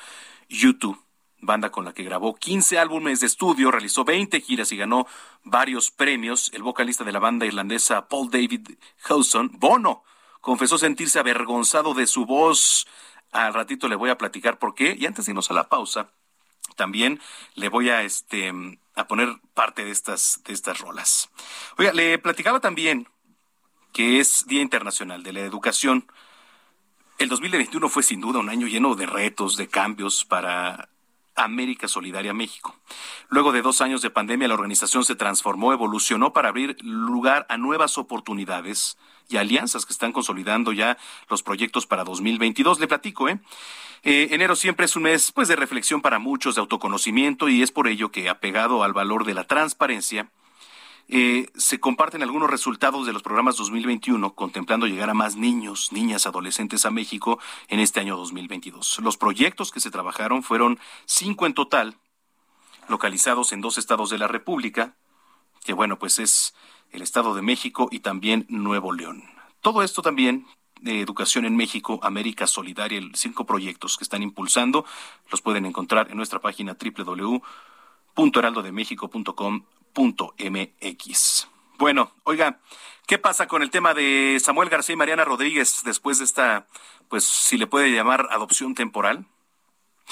YouTube, 0.49 0.99
banda 1.46 1.72
con 1.72 1.86
la 1.86 1.94
que 1.94 2.04
grabó 2.04 2.36
15 2.36 2.80
álbumes 2.80 3.20
de 3.20 3.28
estudio, 3.28 3.72
realizó 3.72 4.04
20 4.04 4.41
giras 4.41 4.72
y 4.72 4.78
ganó 4.78 5.08
varios 5.44 5.91
premios. 5.91 6.52
El 6.54 6.64
vocalista 6.64 7.04
de 7.04 7.12
la 7.12 7.20
banda 7.20 7.46
irlandesa 7.46 8.08
Paul 8.08 8.30
David 8.30 8.70
Howson, 9.10 9.52
Bono, 9.54 10.04
confesó 10.41 10.78
sentirse 10.78 11.20
avergonzado 11.20 11.94
de 11.94 12.08
su 12.08 12.26
voz. 12.26 12.88
Al 13.32 13.54
ratito 13.54 13.88
le 13.88 13.96
voy 13.96 14.10
a 14.10 14.18
platicar 14.18 14.60
por 14.60 14.76
qué. 14.76 14.96
Y 14.98 15.06
antes 15.06 15.26
de 15.26 15.32
irnos 15.32 15.52
a 15.52 15.54
la 15.54 15.70
pausa, 15.70 16.10
también 16.76 17.20
le 17.56 17.70
voy 17.70 17.89
a 17.89 18.04
este 18.04 18.52
a 18.96 19.08
poner 19.08 19.30
parte 19.54 19.84
de 19.86 19.91
estas 19.91 20.41
de 20.46 20.54
estas 20.54 20.80
rolas. 20.80 21.30
Oiga, 21.78 21.94
le 21.94 22.20
platicaba 22.20 22.60
también 22.60 23.08
que 23.91 24.20
es 24.20 24.46
Día 24.48 24.62
Internacional 24.62 25.24
de 25.24 25.34
la 25.34 25.41
Educación. 25.41 26.08
El 27.20 27.30
2021 27.30 27.88
fue 27.89 28.04
sin 28.04 28.22
duda 28.22 28.39
un 28.39 28.50
año 28.50 28.68
lleno 28.68 28.96
de 28.96 29.06
retos, 29.06 29.56
de 29.56 29.68
cambios 29.68 30.26
para 30.26 30.89
América 31.36 31.88
Solidaria 31.88 32.34
México. 32.34 32.76
Luego 33.30 33.52
de 33.52 33.62
dos 33.62 33.82
años 33.82 34.02
de 34.02 34.10
pandemia, 34.10 34.48
la 34.48 34.54
organización 34.54 35.04
se 35.04 35.16
transformó, 35.16 35.74
evolucionó 35.74 36.34
para 36.34 36.50
abrir 36.50 36.78
lugar 36.84 37.46
a 37.50 37.58
nuevas 37.58 37.98
oportunidades 37.98 38.98
y 39.30 39.38
alianzas 39.38 39.86
que 39.86 39.94
están 39.94 40.12
consolidando 40.12 40.74
ya 40.74 40.98
los 41.30 41.44
proyectos 41.44 41.88
para 41.88 42.04
2022. 42.04 42.80
Le 42.80 42.88
platico, 42.88 43.30
¿eh? 43.30 43.40
¿eh? 44.04 44.30
enero 44.32 44.56
siempre 44.56 44.86
es 44.86 44.96
un 44.96 45.04
mes 45.04 45.32
pues 45.32 45.48
de 45.48 45.56
reflexión 45.56 46.02
para 46.02 46.20
muchos, 46.20 46.56
de 46.56 46.62
autoconocimiento 46.62 47.50
y 47.50 47.64
es 47.64 47.72
por 47.72 47.88
ello 47.88 48.12
que 48.12 48.30
apegado 48.30 48.84
al 48.84 48.94
valor 48.94 49.26
de 49.26 49.34
la 49.34 49.46
transparencia, 49.46 50.30
eh, 51.10 51.47
se 51.56 51.80
comparten 51.80 52.24
algunos 52.24 52.49
resultados 52.49 53.06
de 53.06 53.14
los 53.14 53.22
programas 53.22 53.56
2021, 53.58 54.34
contemplando 54.36 54.88
llegar 54.88 55.10
a 55.10 55.14
más 55.14 55.36
niños, 55.36 55.91
niñas, 55.91 56.26
adolescentes 56.26 56.86
a 56.86 56.91
México 56.91 57.39
en 57.68 57.80
este 57.80 57.99
año 57.99 58.18
2022. 58.18 58.99
Los 58.99 59.18
proyectos 59.18 59.72
que 59.72 59.80
se 59.80 59.91
trabajaron 59.91 60.43
fueron 60.43 60.80
cinco 61.06 61.45
en 61.45 61.54
total, 61.54 61.97
localizados 62.88 63.51
en 63.51 63.62
dos 63.62 63.78
estados 63.78 64.10
de 64.10 64.18
la 64.18 64.28
República, 64.28 64.95
que 65.64 65.74
bueno, 65.74 65.99
pues 65.99 66.20
es 66.20 66.56
el 66.91 67.01
Estado 67.01 67.36
de 67.36 67.41
México 67.41 67.89
y 67.91 67.99
también 67.99 68.45
Nuevo 68.49 68.93
León. 68.93 69.24
Todo 69.62 69.84
esto 69.84 70.01
también 70.01 70.47
de 70.82 71.01
Educación 71.01 71.45
en 71.45 71.56
México, 71.56 71.99
América 72.04 72.47
Solidaria, 72.47 73.01
cinco 73.14 73.45
proyectos 73.45 73.97
que 73.97 74.04
están 74.04 74.24
impulsando, 74.24 74.86
los 75.32 75.41
pueden 75.41 75.66
encontrar 75.66 76.12
en 76.12 76.18
nuestra 76.18 76.39
página 76.39 76.78
www.heraldodemexico.com 76.78 79.64
mx. 79.96 81.48
Bueno, 81.78 82.12
oiga, 82.24 82.60
¿qué 83.08 83.18
pasa 83.18 83.48
con 83.48 83.62
el 83.62 83.72
tema 83.72 83.94
de 83.94 84.39
Samuel 84.41 84.70
García 84.70 84.94
y 84.94 84.98
Mariana 84.98 85.26
Rodríguez 85.26 85.82
después 85.84 86.20
de 86.20 86.26
esta, 86.26 86.68
pues 87.10 87.24
si 87.24 87.58
le 87.58 87.68
puede 87.68 87.91
llamar 87.91 88.28
adopción 88.32 88.76
temporal? 88.76 89.26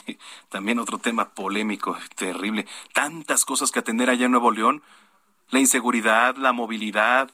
También 0.50 0.80
otro 0.80 0.98
tema 0.98 1.34
polémico, 1.34 1.98
terrible. 2.16 2.68
Tantas 2.94 3.46
cosas 3.46 3.72
que 3.72 3.80
atender 3.80 4.10
allá 4.10 4.26
en 4.26 4.32
Nuevo 4.32 4.52
León. 4.52 4.84
La 5.50 5.60
inseguridad, 5.60 6.36
la 6.36 6.54
movilidad. 6.54 7.32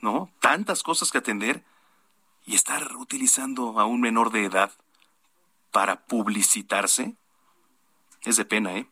¿No? 0.00 0.30
Tantas 0.40 0.82
cosas 0.82 1.10
que 1.10 1.18
atender. 1.18 1.64
Y 2.46 2.54
estar 2.54 2.96
utilizando 2.96 3.80
a 3.80 3.86
un 3.86 4.00
menor 4.00 4.30
de 4.30 4.44
edad 4.44 4.72
para 5.70 6.04
publicitarse. 6.04 7.16
Es 8.24 8.36
de 8.36 8.44
pena, 8.44 8.76
¿eh? 8.76 8.86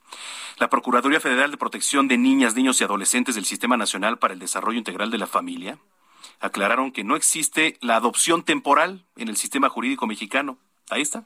La 0.58 0.68
Procuraduría 0.68 1.20
Federal 1.20 1.50
de 1.50 1.56
Protección 1.56 2.08
de 2.08 2.18
Niñas, 2.18 2.54
Niños 2.54 2.80
y 2.80 2.84
Adolescentes 2.84 3.34
del 3.34 3.46
Sistema 3.46 3.76
Nacional 3.76 4.18
para 4.18 4.34
el 4.34 4.40
Desarrollo 4.40 4.78
Integral 4.78 5.10
de 5.10 5.18
la 5.18 5.26
Familia 5.26 5.78
aclararon 6.42 6.92
que 6.92 7.04
no 7.04 7.16
existe 7.16 7.78
la 7.80 7.96
adopción 7.96 8.42
temporal 8.42 9.06
en 9.16 9.28
el 9.28 9.36
sistema 9.36 9.68
jurídico 9.68 10.06
mexicano. 10.06 10.58
Ahí 10.90 11.00
está. 11.00 11.24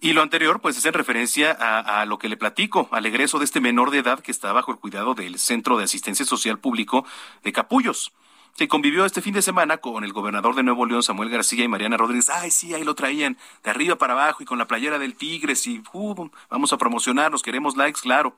Y 0.00 0.12
lo 0.12 0.22
anterior, 0.22 0.60
pues 0.60 0.78
es 0.78 0.86
en 0.86 0.92
referencia 0.92 1.50
a, 1.50 2.04
lo 2.06 2.18
que 2.18 2.28
le 2.28 2.36
platico, 2.36 2.88
al 2.92 3.04
egreso 3.04 3.40
de 3.40 3.44
este 3.44 3.60
menor 3.60 3.90
de 3.90 3.98
edad 3.98 4.20
que 4.20 4.30
está 4.30 4.52
bajo 4.52 4.70
el 4.70 4.78
cuidado 4.78 5.14
del 5.14 5.40
Centro 5.40 5.76
de 5.76 5.84
Asistencia 5.84 6.24
Social 6.24 6.60
Público 6.60 7.04
de 7.42 7.52
Capullos 7.52 8.12
se 8.58 8.66
convivió 8.66 9.04
este 9.04 9.22
fin 9.22 9.34
de 9.34 9.40
semana 9.40 9.78
con 9.78 10.02
el 10.02 10.12
gobernador 10.12 10.56
de 10.56 10.64
Nuevo 10.64 10.84
León, 10.84 11.04
Samuel 11.04 11.30
García 11.30 11.62
y 11.62 11.68
Mariana 11.68 11.96
Rodríguez. 11.96 12.28
Ay, 12.28 12.50
sí, 12.50 12.74
ahí 12.74 12.82
lo 12.82 12.96
traían 12.96 13.38
de 13.62 13.70
arriba 13.70 13.94
para 13.94 14.14
abajo 14.14 14.42
y 14.42 14.46
con 14.46 14.58
la 14.58 14.66
playera 14.66 14.98
del 14.98 15.14
Tigres 15.14 15.64
y 15.68 15.80
uh, 15.92 16.28
vamos 16.50 16.72
a 16.72 16.76
promocionarnos, 16.76 17.44
queremos 17.44 17.76
likes, 17.76 18.00
claro. 18.00 18.36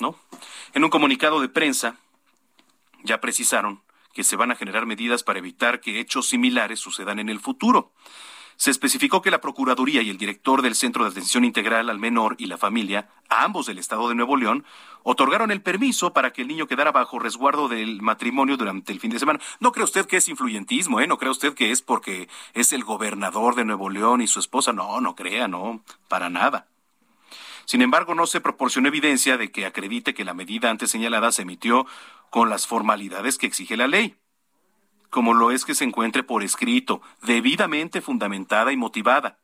¿No? 0.00 0.18
En 0.74 0.82
un 0.82 0.90
comunicado 0.90 1.40
de 1.40 1.48
prensa 1.48 1.94
ya 3.04 3.20
precisaron 3.20 3.82
que 4.12 4.24
se 4.24 4.34
van 4.34 4.50
a 4.50 4.56
generar 4.56 4.84
medidas 4.84 5.22
para 5.22 5.38
evitar 5.38 5.80
que 5.80 6.00
hechos 6.00 6.26
similares 6.26 6.80
sucedan 6.80 7.20
en 7.20 7.28
el 7.28 7.38
futuro. 7.38 7.92
Se 8.56 8.70
especificó 8.70 9.20
que 9.20 9.30
la 9.30 9.42
Procuraduría 9.42 10.00
y 10.00 10.08
el 10.08 10.16
director 10.16 10.62
del 10.62 10.74
Centro 10.74 11.04
de 11.04 11.10
Atención 11.10 11.44
Integral 11.44 11.90
al 11.90 11.98
Menor 11.98 12.36
y 12.38 12.46
la 12.46 12.56
Familia, 12.56 13.08
ambos 13.28 13.66
del 13.66 13.78
Estado 13.78 14.08
de 14.08 14.14
Nuevo 14.14 14.36
León, 14.36 14.64
otorgaron 15.02 15.50
el 15.50 15.60
permiso 15.60 16.14
para 16.14 16.32
que 16.32 16.42
el 16.42 16.48
niño 16.48 16.66
quedara 16.66 16.90
bajo 16.90 17.18
resguardo 17.18 17.68
del 17.68 18.00
matrimonio 18.00 18.56
durante 18.56 18.92
el 18.92 19.00
fin 19.00 19.10
de 19.10 19.18
semana. 19.18 19.40
No 19.60 19.72
cree 19.72 19.84
usted 19.84 20.06
que 20.06 20.16
es 20.16 20.28
influyentismo, 20.28 21.00
¿eh? 21.00 21.06
No 21.06 21.18
cree 21.18 21.30
usted 21.30 21.52
que 21.52 21.70
es 21.70 21.82
porque 21.82 22.28
es 22.54 22.72
el 22.72 22.82
gobernador 22.82 23.56
de 23.56 23.66
Nuevo 23.66 23.90
León 23.90 24.22
y 24.22 24.26
su 24.26 24.40
esposa. 24.40 24.72
No, 24.72 25.02
no 25.02 25.14
crea, 25.14 25.48
no, 25.48 25.82
para 26.08 26.30
nada. 26.30 26.66
Sin 27.66 27.82
embargo, 27.82 28.14
no 28.14 28.26
se 28.26 28.40
proporcionó 28.40 28.88
evidencia 28.88 29.36
de 29.36 29.50
que 29.50 29.66
acredite 29.66 30.14
que 30.14 30.24
la 30.24 30.34
medida 30.34 30.70
antes 30.70 30.90
señalada 30.90 31.30
se 31.30 31.42
emitió 31.42 31.86
con 32.30 32.48
las 32.48 32.66
formalidades 32.66 33.36
que 33.36 33.46
exige 33.46 33.76
la 33.76 33.86
ley 33.86 34.16
como 35.16 35.32
lo 35.32 35.50
es 35.50 35.64
que 35.64 35.74
se 35.74 35.84
encuentre 35.84 36.22
por 36.22 36.42
escrito, 36.42 37.00
debidamente 37.22 38.02
fundamentada 38.02 38.70
y 38.70 38.76
motivada, 38.76 39.38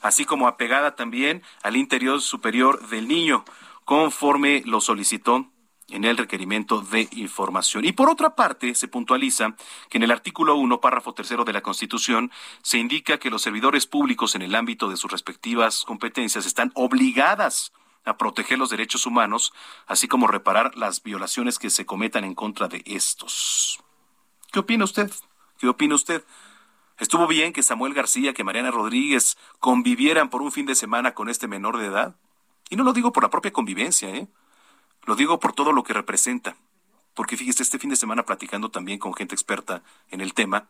así 0.00 0.24
como 0.24 0.48
apegada 0.48 0.94
también 0.94 1.42
al 1.62 1.76
interior 1.76 2.22
superior 2.22 2.88
del 2.88 3.06
niño, 3.06 3.44
conforme 3.84 4.62
lo 4.64 4.80
solicitó 4.80 5.46
en 5.88 6.04
el 6.04 6.16
requerimiento 6.16 6.80
de 6.80 7.06
información. 7.16 7.84
Y 7.84 7.92
por 7.92 8.08
otra 8.08 8.34
parte, 8.34 8.74
se 8.74 8.88
puntualiza 8.88 9.54
que 9.90 9.98
en 9.98 10.04
el 10.04 10.10
artículo 10.10 10.56
1, 10.56 10.80
párrafo 10.80 11.12
tercero 11.12 11.44
de 11.44 11.52
la 11.52 11.60
Constitución, 11.60 12.32
se 12.62 12.78
indica 12.78 13.18
que 13.18 13.28
los 13.28 13.42
servidores 13.42 13.86
públicos 13.86 14.34
en 14.34 14.40
el 14.40 14.54
ámbito 14.54 14.88
de 14.88 14.96
sus 14.96 15.12
respectivas 15.12 15.84
competencias 15.84 16.46
están 16.46 16.72
obligadas 16.72 17.74
a 18.06 18.16
proteger 18.16 18.58
los 18.58 18.70
derechos 18.70 19.04
humanos, 19.04 19.52
así 19.86 20.08
como 20.08 20.28
reparar 20.28 20.74
las 20.78 21.02
violaciones 21.02 21.58
que 21.58 21.68
se 21.68 21.84
cometan 21.84 22.24
en 22.24 22.34
contra 22.34 22.68
de 22.68 22.82
estos. 22.86 23.83
¿Qué 24.54 24.60
opina 24.60 24.84
usted? 24.84 25.10
¿Qué 25.58 25.66
opina 25.66 25.96
usted? 25.96 26.24
¿Estuvo 27.00 27.26
bien 27.26 27.52
que 27.52 27.64
Samuel 27.64 27.92
García, 27.92 28.34
que 28.34 28.44
Mariana 28.44 28.70
Rodríguez 28.70 29.36
convivieran 29.58 30.30
por 30.30 30.42
un 30.42 30.52
fin 30.52 30.64
de 30.64 30.76
semana 30.76 31.12
con 31.12 31.28
este 31.28 31.48
menor 31.48 31.76
de 31.76 31.86
edad? 31.86 32.14
Y 32.70 32.76
no 32.76 32.84
lo 32.84 32.92
digo 32.92 33.12
por 33.12 33.24
la 33.24 33.30
propia 33.30 33.52
convivencia, 33.52 34.10
¿eh? 34.10 34.28
Lo 35.06 35.16
digo 35.16 35.40
por 35.40 35.54
todo 35.54 35.72
lo 35.72 35.82
que 35.82 35.92
representa. 35.92 36.54
Porque 37.14 37.36
fíjese, 37.36 37.64
este 37.64 37.80
fin 37.80 37.90
de 37.90 37.96
semana 37.96 38.24
platicando 38.24 38.70
también 38.70 39.00
con 39.00 39.12
gente 39.12 39.34
experta 39.34 39.82
en 40.12 40.20
el 40.20 40.34
tema, 40.34 40.68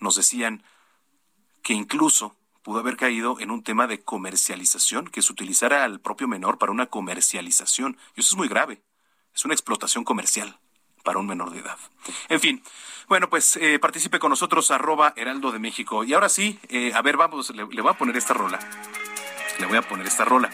nos 0.00 0.16
decían 0.16 0.62
que 1.62 1.74
incluso 1.74 2.34
pudo 2.62 2.78
haber 2.78 2.96
caído 2.96 3.38
en 3.40 3.50
un 3.50 3.62
tema 3.62 3.86
de 3.86 4.00
comercialización, 4.00 5.06
que 5.06 5.20
se 5.20 5.32
utilizara 5.32 5.84
al 5.84 6.00
propio 6.00 6.28
menor 6.28 6.56
para 6.56 6.72
una 6.72 6.86
comercialización. 6.86 7.98
Y 8.16 8.20
eso 8.20 8.32
es 8.32 8.38
muy 8.38 8.48
grave. 8.48 8.80
Es 9.34 9.44
una 9.44 9.52
explotación 9.52 10.02
comercial 10.02 10.58
para 11.04 11.18
un 11.18 11.26
menor 11.26 11.50
de 11.50 11.60
edad. 11.60 11.78
En 12.30 12.40
fin, 12.40 12.62
bueno, 13.08 13.28
pues 13.28 13.56
eh, 13.56 13.78
participe 13.78 14.18
con 14.18 14.30
nosotros, 14.30 14.70
arroba 14.70 15.12
Heraldo 15.16 15.52
de 15.52 15.58
México. 15.58 16.04
Y 16.04 16.14
ahora 16.14 16.28
sí, 16.28 16.58
eh, 16.68 16.92
a 16.94 17.02
ver, 17.02 17.16
vamos, 17.16 17.50
le, 17.50 17.64
voy 17.64 17.90
a 17.90 17.98
poner 17.98 18.16
esta 18.16 18.34
rola. 18.34 18.58
Le 19.58 19.66
voy 19.66 19.76
a 19.76 19.82
poner 19.82 20.06
esta 20.06 20.24
rola. 20.24 20.50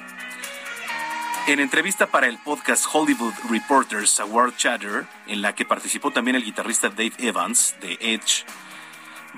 En 1.46 1.61
entrevista 1.61 2.07
para 2.07 2.26
el 2.26 2.38
podcast 2.38 2.86
Hollywood 2.92 3.32
Reporters 3.49 4.20
Award 4.20 4.57
Chatter, 4.57 5.07
en 5.26 5.40
la 5.40 5.55
que 5.55 5.64
participó 5.64 6.11
también 6.11 6.36
el 6.36 6.44
guitarrista 6.44 6.90
Dave 6.90 7.14
Evans 7.18 7.74
de 7.80 7.96
Edge, 8.01 8.44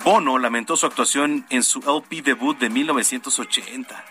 Bono 0.05 0.39
lamentó 0.39 0.77
su 0.77 0.87
actuación 0.87 1.47
en 1.51 1.63
su 1.63 1.81
LP 1.81 2.23
debut 2.23 2.59
de 2.59 2.71
1980. 2.71 4.05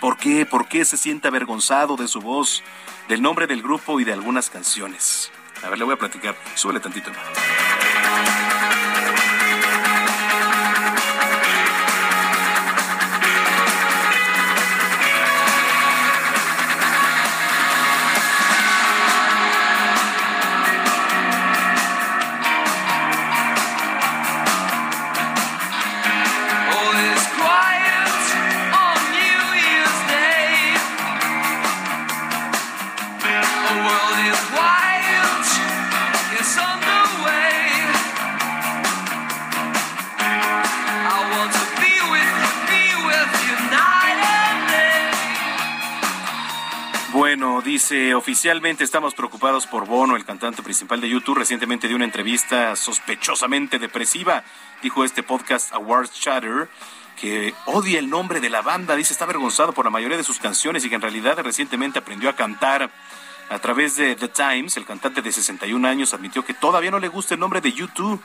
¿Por 0.00 0.16
qué? 0.16 0.46
¿Por 0.46 0.68
qué 0.68 0.84
se 0.84 0.96
siente 0.96 1.28
avergonzado 1.28 1.96
de 1.96 2.06
su 2.06 2.20
voz, 2.20 2.62
del 3.08 3.20
nombre 3.20 3.46
del 3.46 3.62
grupo 3.62 3.98
y 3.98 4.04
de 4.04 4.12
algunas 4.12 4.48
canciones? 4.48 5.32
A 5.62 5.68
ver, 5.68 5.78
le 5.78 5.84
voy 5.84 5.94
a 5.94 5.98
platicar. 5.98 6.34
Súbele 6.54 6.80
tantito. 6.80 7.10
Dice, 47.78 48.12
oficialmente 48.16 48.82
estamos 48.82 49.14
preocupados 49.14 49.68
por 49.68 49.86
Bono, 49.86 50.16
el 50.16 50.24
cantante 50.24 50.64
principal 50.64 51.00
de 51.00 51.08
YouTube, 51.08 51.38
recientemente 51.38 51.86
dio 51.86 51.94
una 51.94 52.06
entrevista 52.06 52.74
sospechosamente 52.74 53.78
depresiva, 53.78 54.42
dijo 54.82 55.04
este 55.04 55.22
podcast 55.22 55.72
Awards 55.72 56.10
Chatter, 56.10 56.68
que 57.20 57.54
odia 57.66 58.00
el 58.00 58.10
nombre 58.10 58.40
de 58.40 58.50
la 58.50 58.62
banda, 58.62 58.96
dice 58.96 59.12
está 59.12 59.26
avergonzado 59.26 59.74
por 59.74 59.84
la 59.84 59.92
mayoría 59.92 60.16
de 60.16 60.24
sus 60.24 60.40
canciones 60.40 60.84
y 60.84 60.88
que 60.88 60.96
en 60.96 61.02
realidad 61.02 61.38
recientemente 61.38 62.00
aprendió 62.00 62.28
a 62.28 62.34
cantar 62.34 62.90
a 63.48 63.58
través 63.60 63.94
de 63.94 64.16
The 64.16 64.26
Times. 64.26 64.76
El 64.76 64.84
cantante 64.84 65.22
de 65.22 65.30
61 65.30 65.86
años 65.86 66.12
admitió 66.12 66.44
que 66.44 66.54
todavía 66.54 66.90
no 66.90 66.98
le 66.98 67.06
gusta 67.06 67.34
el 67.34 67.40
nombre 67.40 67.60
de 67.60 67.72
YouTube. 67.72 68.20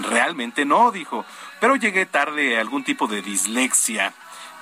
Realmente 0.00 0.64
no, 0.64 0.90
dijo, 0.90 1.24
pero 1.60 1.76
llegué 1.76 2.06
tarde 2.06 2.56
a 2.58 2.60
algún 2.60 2.82
tipo 2.82 3.06
de 3.06 3.22
dislexia. 3.22 4.12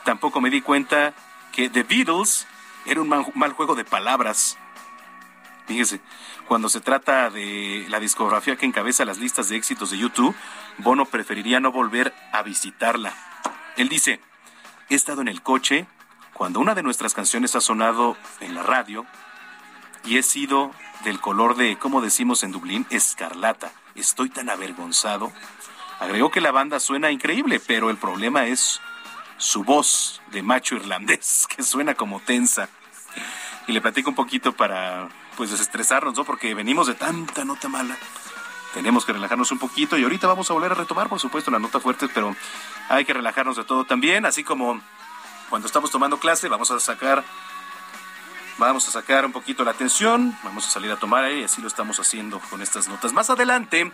Tampoco 0.04 0.42
me 0.42 0.50
di 0.50 0.60
cuenta 0.60 1.14
que 1.50 1.70
The 1.70 1.84
Beatles 1.84 2.46
era 2.86 3.00
un 3.00 3.08
mal, 3.08 3.52
juego 3.52 3.74
de 3.74 3.84
palabras. 3.84 4.58
Fíjese, 5.66 6.00
cuando 6.48 6.68
se 6.68 6.80
trata 6.80 7.30
de 7.30 7.86
la 7.88 8.00
discografía 8.00 8.56
que 8.56 8.66
encabeza 8.66 9.04
las 9.04 9.18
listas 9.18 9.48
de 9.48 9.56
éxitos 9.56 9.90
de 9.90 9.98
YouTube, 9.98 10.34
Bono 10.78 11.04
preferiría 11.06 11.60
no 11.60 11.72
volver 11.72 12.12
a 12.32 12.42
visitarla. 12.42 13.12
Él 13.76 13.88
dice, 13.88 14.20
he 14.88 14.94
estado 14.94 15.20
en 15.22 15.28
el 15.28 15.42
coche 15.42 15.86
cuando 16.34 16.60
una 16.60 16.74
de 16.74 16.82
nuestras 16.82 17.14
canciones 17.14 17.54
ha 17.54 17.60
sonado 17.60 18.16
en 18.40 18.54
la 18.54 18.62
radio 18.62 19.06
y 20.04 20.18
he 20.18 20.22
sido 20.22 20.72
del 21.04 21.20
color 21.20 21.56
de, 21.56 21.78
como 21.78 22.00
decimos 22.00 22.42
en 22.42 22.52
Dublín, 22.52 22.86
escarlata. 22.90 23.72
Estoy 23.94 24.30
tan 24.30 24.50
avergonzado. 24.50 25.32
Agregó 26.00 26.30
que 26.30 26.40
la 26.40 26.50
banda 26.50 26.80
suena 26.80 27.10
increíble, 27.10 27.60
pero 27.64 27.90
el 27.90 27.96
problema 27.96 28.46
es 28.46 28.80
su 29.42 29.64
voz 29.64 30.22
de 30.30 30.42
macho 30.42 30.76
irlandés, 30.76 31.46
que 31.54 31.62
suena 31.62 31.94
como 31.94 32.20
tensa. 32.20 32.68
Y 33.66 33.72
le 33.72 33.80
platico 33.80 34.10
un 34.10 34.16
poquito 34.16 34.52
para 34.52 35.08
pues 35.36 35.50
desestresarnos, 35.50 36.16
¿no? 36.16 36.24
Porque 36.24 36.54
venimos 36.54 36.86
de 36.86 36.94
tanta 36.94 37.44
nota 37.44 37.68
mala 37.68 37.96
tenemos 38.72 39.04
que 39.04 39.12
relajarnos 39.12 39.52
un 39.52 39.58
poquito 39.58 39.98
y 39.98 40.02
ahorita 40.02 40.26
vamos 40.26 40.50
a 40.50 40.54
volver 40.54 40.72
a 40.72 40.74
retomar, 40.74 41.08
por 41.08 41.20
supuesto, 41.20 41.50
las 41.50 41.60
notas 41.60 41.82
fuertes, 41.82 42.10
pero 42.12 42.34
hay 42.88 43.04
que 43.04 43.12
relajarnos 43.12 43.56
de 43.56 43.64
todo 43.64 43.84
también, 43.84 44.24
así 44.24 44.44
como 44.44 44.80
cuando 45.50 45.66
estamos 45.66 45.90
tomando 45.90 46.18
clase, 46.18 46.48
vamos 46.48 46.70
a 46.70 46.80
sacar 46.80 47.22
vamos 48.58 48.86
a 48.88 48.90
sacar 48.90 49.26
un 49.26 49.32
poquito 49.32 49.64
la 49.64 49.72
atención, 49.72 50.36
vamos 50.42 50.66
a 50.66 50.70
salir 50.70 50.90
a 50.90 50.96
tomar 50.96 51.24
aire 51.24 51.44
así 51.44 51.60
lo 51.60 51.68
estamos 51.68 51.98
haciendo 52.00 52.40
con 52.40 52.62
estas 52.62 52.88
notas. 52.88 53.12
Más 53.12 53.28
adelante, 53.28 53.92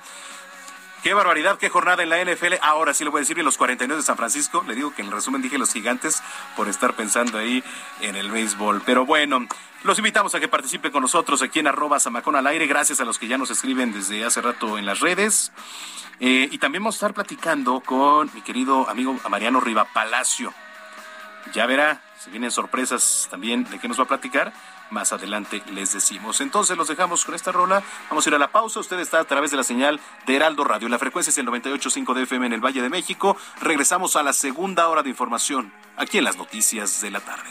qué 1.02 1.14
barbaridad, 1.14 1.58
qué 1.58 1.68
jornada 1.68 2.02
en 2.02 2.10
la 2.10 2.22
NFL. 2.22 2.54
Ahora 2.62 2.94
sí 2.94 3.04
lo 3.04 3.10
voy 3.10 3.18
a 3.18 3.22
decir 3.22 3.34
bien, 3.34 3.44
los 3.44 3.58
49 3.58 4.00
de 4.00 4.06
San 4.06 4.16
Francisco. 4.16 4.64
Le 4.66 4.74
digo 4.74 4.94
que 4.94 5.02
en 5.02 5.10
resumen 5.10 5.42
dije 5.42 5.58
los 5.58 5.72
gigantes 5.72 6.22
por 6.56 6.68
estar 6.68 6.94
pensando 6.94 7.38
ahí 7.38 7.62
en 8.00 8.16
el 8.16 8.30
béisbol. 8.30 8.82
Pero 8.84 9.06
bueno, 9.06 9.46
los 9.84 9.98
invitamos 9.98 10.34
a 10.34 10.40
que 10.40 10.48
participen 10.48 10.90
con 10.90 11.02
nosotros 11.02 11.42
aquí 11.42 11.60
en 11.60 11.68
arroba 11.68 12.00
Samacón 12.00 12.36
al 12.36 12.46
aire. 12.46 12.66
Gracias 12.66 13.00
a 13.00 13.04
los 13.04 13.18
que 13.18 13.28
ya 13.28 13.38
nos 13.38 13.50
escriben 13.50 13.92
desde 13.92 14.24
hace 14.24 14.40
rato 14.40 14.78
en 14.78 14.86
las 14.86 15.00
redes. 15.00 15.52
Eh, 16.20 16.48
y 16.50 16.58
también 16.58 16.82
vamos 16.82 16.96
a 16.96 16.98
estar 16.98 17.14
platicando 17.14 17.80
con 17.80 18.30
mi 18.34 18.42
querido 18.42 18.88
amigo 18.88 19.16
Mariano 19.28 19.60
Riva 19.60 19.86
Palacio. 19.92 20.52
Ya 21.54 21.66
verá, 21.66 22.02
se 22.18 22.30
vienen 22.30 22.50
sorpresas 22.50 23.28
también 23.30 23.64
de 23.64 23.78
qué 23.78 23.88
nos 23.88 23.98
va 23.98 24.04
a 24.04 24.08
platicar. 24.08 24.52
Más 24.90 25.12
adelante 25.12 25.62
les 25.72 25.92
decimos. 25.92 26.40
Entonces 26.40 26.76
los 26.76 26.88
dejamos 26.88 27.24
con 27.24 27.34
esta 27.34 27.52
rola. 27.52 27.82
Vamos 28.08 28.26
a 28.26 28.30
ir 28.30 28.34
a 28.34 28.38
la 28.38 28.48
pausa. 28.48 28.80
Usted 28.80 28.98
está 28.98 29.20
a 29.20 29.24
través 29.24 29.50
de 29.50 29.56
la 29.56 29.64
señal 29.64 30.00
de 30.26 30.36
Heraldo 30.36 30.64
Radio. 30.64 30.88
La 30.88 30.98
frecuencia 30.98 31.30
es 31.30 31.38
el 31.38 31.46
98.5 31.46 32.14
de 32.14 32.22
FM 32.22 32.46
en 32.46 32.52
el 32.54 32.64
Valle 32.64 32.82
de 32.82 32.88
México. 32.88 33.36
Regresamos 33.60 34.16
a 34.16 34.22
la 34.22 34.32
segunda 34.32 34.88
hora 34.88 35.02
de 35.02 35.10
información 35.10 35.72
aquí 35.96 36.18
en 36.18 36.24
las 36.24 36.36
noticias 36.36 37.00
de 37.00 37.10
la 37.10 37.20
tarde. 37.20 37.50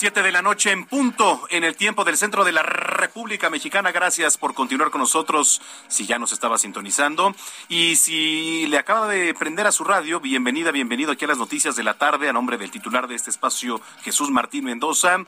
7 0.00 0.22
de 0.22 0.32
la 0.32 0.40
noche 0.40 0.70
en 0.70 0.86
punto 0.86 1.46
en 1.50 1.62
el 1.62 1.76
tiempo 1.76 2.04
del 2.04 2.16
centro 2.16 2.42
de 2.42 2.52
la 2.52 2.62
República 2.62 3.50
Mexicana. 3.50 3.92
Gracias 3.92 4.38
por 4.38 4.54
continuar 4.54 4.90
con 4.90 5.02
nosotros 5.02 5.60
si 5.88 6.06
ya 6.06 6.18
nos 6.18 6.32
estaba 6.32 6.56
sintonizando. 6.56 7.34
Y 7.68 7.96
si 7.96 8.66
le 8.68 8.78
acaba 8.78 9.08
de 9.08 9.34
prender 9.34 9.66
a 9.66 9.72
su 9.72 9.84
radio, 9.84 10.18
bienvenida, 10.18 10.70
bienvenido 10.70 11.12
aquí 11.12 11.26
a 11.26 11.28
las 11.28 11.36
noticias 11.36 11.76
de 11.76 11.84
la 11.84 11.98
tarde 11.98 12.30
a 12.30 12.32
nombre 12.32 12.56
del 12.56 12.70
titular 12.70 13.08
de 13.08 13.14
este 13.14 13.28
espacio, 13.28 13.82
Jesús 14.02 14.30
Martín 14.30 14.64
Mendoza 14.64 15.18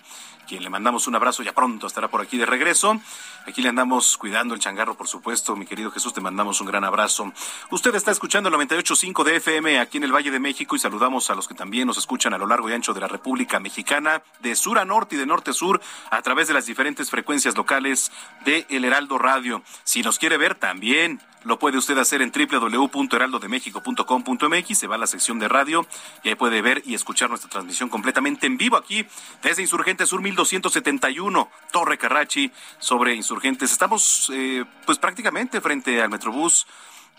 quien 0.46 0.62
le 0.62 0.70
mandamos 0.70 1.06
un 1.06 1.14
abrazo, 1.14 1.42
ya 1.42 1.52
pronto 1.52 1.86
estará 1.86 2.08
por 2.08 2.20
aquí 2.20 2.36
de 2.36 2.46
regreso. 2.46 3.00
Aquí 3.46 3.62
le 3.62 3.68
andamos 3.68 4.16
cuidando 4.16 4.54
el 4.54 4.60
changarro, 4.60 4.94
por 4.96 5.08
supuesto, 5.08 5.56
mi 5.56 5.66
querido 5.66 5.90
Jesús, 5.90 6.12
te 6.12 6.20
mandamos 6.20 6.60
un 6.60 6.66
gran 6.66 6.84
abrazo. 6.84 7.32
Usted 7.70 7.94
está 7.94 8.10
escuchando 8.10 8.48
el 8.48 8.54
98.5 8.54 9.24
de 9.24 9.36
FM 9.36 9.80
aquí 9.80 9.96
en 9.96 10.04
el 10.04 10.12
Valle 10.12 10.30
de 10.30 10.38
México 10.38 10.76
y 10.76 10.78
saludamos 10.78 11.30
a 11.30 11.34
los 11.34 11.48
que 11.48 11.54
también 11.54 11.86
nos 11.86 11.98
escuchan 11.98 12.34
a 12.34 12.38
lo 12.38 12.46
largo 12.46 12.68
y 12.68 12.72
ancho 12.72 12.94
de 12.94 13.00
la 13.00 13.08
República 13.08 13.58
Mexicana, 13.60 14.22
de 14.40 14.54
sur 14.62 14.78
a 14.78 14.84
norte 14.84 15.16
y 15.16 15.18
de 15.18 15.26
norte 15.26 15.50
a 15.50 15.54
sur, 15.54 15.80
a 16.10 16.22
través 16.22 16.46
de 16.48 16.54
las 16.54 16.66
diferentes 16.66 17.10
frecuencias 17.10 17.56
locales 17.56 18.10
de 18.44 18.66
El 18.70 18.84
Heraldo 18.84 19.18
Radio. 19.18 19.62
Si 19.84 20.02
nos 20.02 20.18
quiere 20.18 20.38
ver, 20.38 20.54
también 20.54 21.20
lo 21.44 21.58
puede 21.58 21.78
usted 21.78 21.98
hacer 21.98 22.22
en 22.22 22.30
www.heraldodemexico.com.mx, 22.30 24.78
se 24.78 24.86
va 24.86 24.94
a 24.94 24.98
la 24.98 25.08
sección 25.08 25.40
de 25.40 25.48
radio 25.48 25.84
y 26.22 26.28
ahí 26.28 26.36
puede 26.36 26.62
ver 26.62 26.84
y 26.86 26.94
escuchar 26.94 27.28
nuestra 27.28 27.50
transmisión 27.50 27.88
completamente 27.88 28.46
en 28.46 28.56
vivo 28.56 28.76
aquí 28.76 29.04
desde 29.42 29.62
Insurgentes 29.62 30.08
Sur 30.08 30.22
1271, 30.22 31.50
Torre 31.72 31.98
Carrachi, 31.98 32.52
sobre 32.78 33.14
Insurgentes. 33.14 33.72
Estamos 33.72 34.30
eh, 34.32 34.64
pues 34.86 34.98
prácticamente 34.98 35.60
frente 35.60 36.00
al 36.00 36.10
Metrobús 36.10 36.68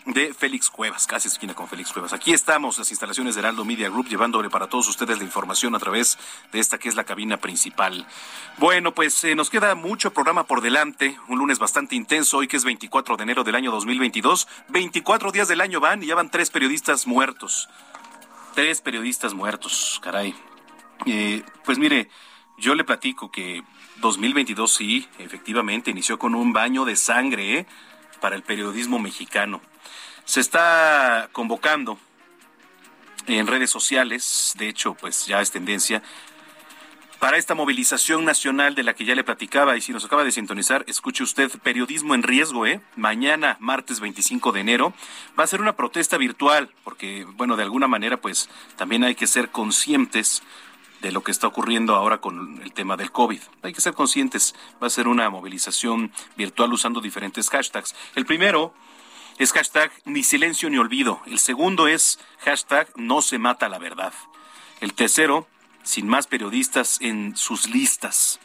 de 0.06 0.34
Félix 0.34 0.68
Cuevas, 0.68 1.06
casi 1.06 1.28
esquina 1.28 1.54
con 1.54 1.66
Félix 1.66 1.92
Cuevas. 1.92 2.12
Aquí 2.12 2.32
estamos, 2.32 2.78
las 2.78 2.90
instalaciones 2.90 3.34
de 3.34 3.40
Heraldo 3.40 3.64
Media 3.64 3.88
Group, 3.88 4.08
llevándole 4.08 4.50
para 4.50 4.66
todos 4.66 4.88
ustedes 4.88 5.18
la 5.18 5.24
información 5.24 5.74
a 5.74 5.78
través 5.78 6.18
de 6.52 6.60
esta 6.60 6.78
que 6.78 6.88
es 6.88 6.94
la 6.94 7.04
cabina 7.04 7.38
principal. 7.38 8.06
Bueno, 8.58 8.92
pues 8.92 9.24
eh, 9.24 9.34
nos 9.34 9.48
queda 9.48 9.74
mucho 9.74 10.12
programa 10.12 10.44
por 10.44 10.60
delante, 10.60 11.18
un 11.28 11.38
lunes 11.38 11.58
bastante 11.58 11.96
intenso, 11.96 12.38
hoy 12.38 12.48
que 12.48 12.56
es 12.56 12.64
24 12.64 13.16
de 13.16 13.22
enero 13.22 13.44
del 13.44 13.54
año 13.54 13.70
2022. 13.70 14.46
24 14.68 15.32
días 15.32 15.48
del 15.48 15.60
año 15.60 15.80
van 15.80 16.02
y 16.02 16.06
ya 16.06 16.14
van 16.14 16.30
tres 16.30 16.50
periodistas 16.50 17.06
muertos. 17.06 17.70
Tres 18.54 18.82
periodistas 18.82 19.32
muertos, 19.32 20.00
caray. 20.02 20.34
Eh, 21.06 21.42
pues 21.64 21.78
mire, 21.78 22.08
yo 22.58 22.74
le 22.74 22.84
platico 22.84 23.30
que 23.30 23.62
2022 23.96 24.72
sí, 24.72 25.08
efectivamente, 25.18 25.90
inició 25.90 26.18
con 26.18 26.34
un 26.34 26.52
baño 26.52 26.84
de 26.84 26.94
sangre 26.94 27.58
¿eh? 27.58 27.66
para 28.20 28.36
el 28.36 28.42
periodismo 28.42 28.98
mexicano. 28.98 29.60
Se 30.24 30.40
está 30.40 31.28
convocando 31.32 31.98
en 33.26 33.46
redes 33.46 33.70
sociales, 33.70 34.54
de 34.56 34.68
hecho, 34.68 34.94
pues 34.94 35.26
ya 35.26 35.40
es 35.40 35.50
tendencia, 35.50 36.02
para 37.24 37.38
esta 37.38 37.54
movilización 37.54 38.26
nacional 38.26 38.74
de 38.74 38.82
la 38.82 38.92
que 38.92 39.06
ya 39.06 39.14
le 39.14 39.24
platicaba 39.24 39.76
y 39.76 39.80
si 39.80 39.92
nos 39.92 40.04
acaba 40.04 40.24
de 40.24 40.32
sintonizar, 40.32 40.84
escuche 40.88 41.22
usted 41.22 41.50
Periodismo 41.62 42.14
en 42.14 42.22
Riesgo, 42.22 42.66
¿eh? 42.66 42.82
Mañana, 42.96 43.56
martes 43.60 44.00
25 44.00 44.52
de 44.52 44.60
enero, 44.60 44.92
va 45.38 45.44
a 45.44 45.46
ser 45.46 45.62
una 45.62 45.74
protesta 45.74 46.18
virtual, 46.18 46.70
porque, 46.84 47.26
bueno, 47.36 47.56
de 47.56 47.62
alguna 47.62 47.88
manera, 47.88 48.18
pues 48.18 48.50
también 48.76 49.04
hay 49.04 49.14
que 49.14 49.26
ser 49.26 49.48
conscientes 49.50 50.42
de 51.00 51.12
lo 51.12 51.22
que 51.22 51.30
está 51.30 51.46
ocurriendo 51.46 51.94
ahora 51.94 52.18
con 52.18 52.60
el 52.62 52.74
tema 52.74 52.96
del 52.98 53.10
COVID. 53.10 53.40
Hay 53.62 53.72
que 53.72 53.80
ser 53.80 53.94
conscientes, 53.94 54.54
va 54.82 54.88
a 54.88 54.90
ser 54.90 55.08
una 55.08 55.30
movilización 55.30 56.12
virtual 56.36 56.74
usando 56.74 57.00
diferentes 57.00 57.48
hashtags. 57.48 57.94
El 58.16 58.26
primero 58.26 58.74
es 59.38 59.52
hashtag 59.52 59.90
ni 60.04 60.22
silencio 60.22 60.70
ni 60.70 60.78
olvido. 60.78 61.20
El 61.26 61.38
segundo 61.38 61.88
es 61.88 62.18
hashtag 62.40 62.88
no 62.96 63.22
se 63.22 63.38
mata 63.38 63.68
la 63.68 63.78
verdad. 63.78 64.12
El 64.80 64.94
tercero, 64.94 65.48
sin 65.82 66.06
más 66.08 66.26
periodistas 66.26 66.98
en 67.00 67.36
sus 67.36 67.68
listas. 67.68 68.40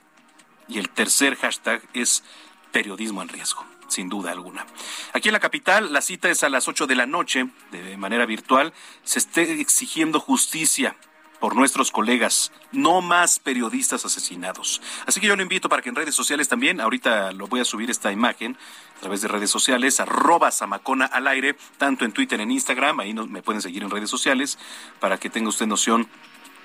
Y 0.67 0.79
el 0.79 0.89
tercer 0.89 1.35
hashtag 1.35 1.81
es 1.93 2.23
periodismo 2.71 3.21
en 3.21 3.29
riesgo 3.29 3.65
sin 3.87 4.07
duda 4.07 4.31
alguna. 4.31 4.67
Aquí 5.13 5.29
en 5.29 5.33
la 5.33 5.39
capital, 5.39 5.91
la 5.91 6.01
cita 6.01 6.29
es 6.29 6.43
a 6.43 6.49
las 6.49 6.67
8 6.67 6.85
de 6.85 6.95
la 6.95 7.07
noche, 7.07 7.49
de 7.71 7.97
manera 7.97 8.27
virtual. 8.27 8.71
Se 9.03 9.17
está 9.17 9.41
exigiendo 9.41 10.19
justicia 10.19 10.95
por 11.39 11.55
nuestros 11.55 11.91
colegas, 11.91 12.51
no 12.71 13.01
más 13.01 13.39
periodistas 13.39 14.05
asesinados. 14.05 14.81
Así 15.05 15.19
que 15.19 15.27
yo 15.27 15.35
lo 15.35 15.41
invito 15.41 15.69
para 15.69 15.81
que 15.81 15.89
en 15.89 15.95
redes 15.95 16.15
sociales 16.15 16.47
también, 16.47 16.81
ahorita 16.81 17.31
lo 17.31 17.47
voy 17.47 17.61
a 17.61 17.65
subir 17.65 17.89
esta 17.89 18.11
imagen 18.11 18.57
a 18.97 18.99
través 18.99 19.21
de 19.21 19.29
redes 19.29 19.49
sociales, 19.49 19.99
arroba 19.99 20.51
Samacona 20.51 21.05
al 21.05 21.27
aire, 21.27 21.55
tanto 21.77 22.05
en 22.05 22.11
Twitter, 22.11 22.41
en 22.41 22.51
Instagram, 22.51 22.99
ahí 22.99 23.13
me 23.13 23.41
pueden 23.41 23.61
seguir 23.61 23.83
en 23.83 23.89
redes 23.89 24.09
sociales, 24.09 24.59
para 24.99 25.17
que 25.17 25.29
tenga 25.29 25.49
usted 25.49 25.67
noción 25.67 26.09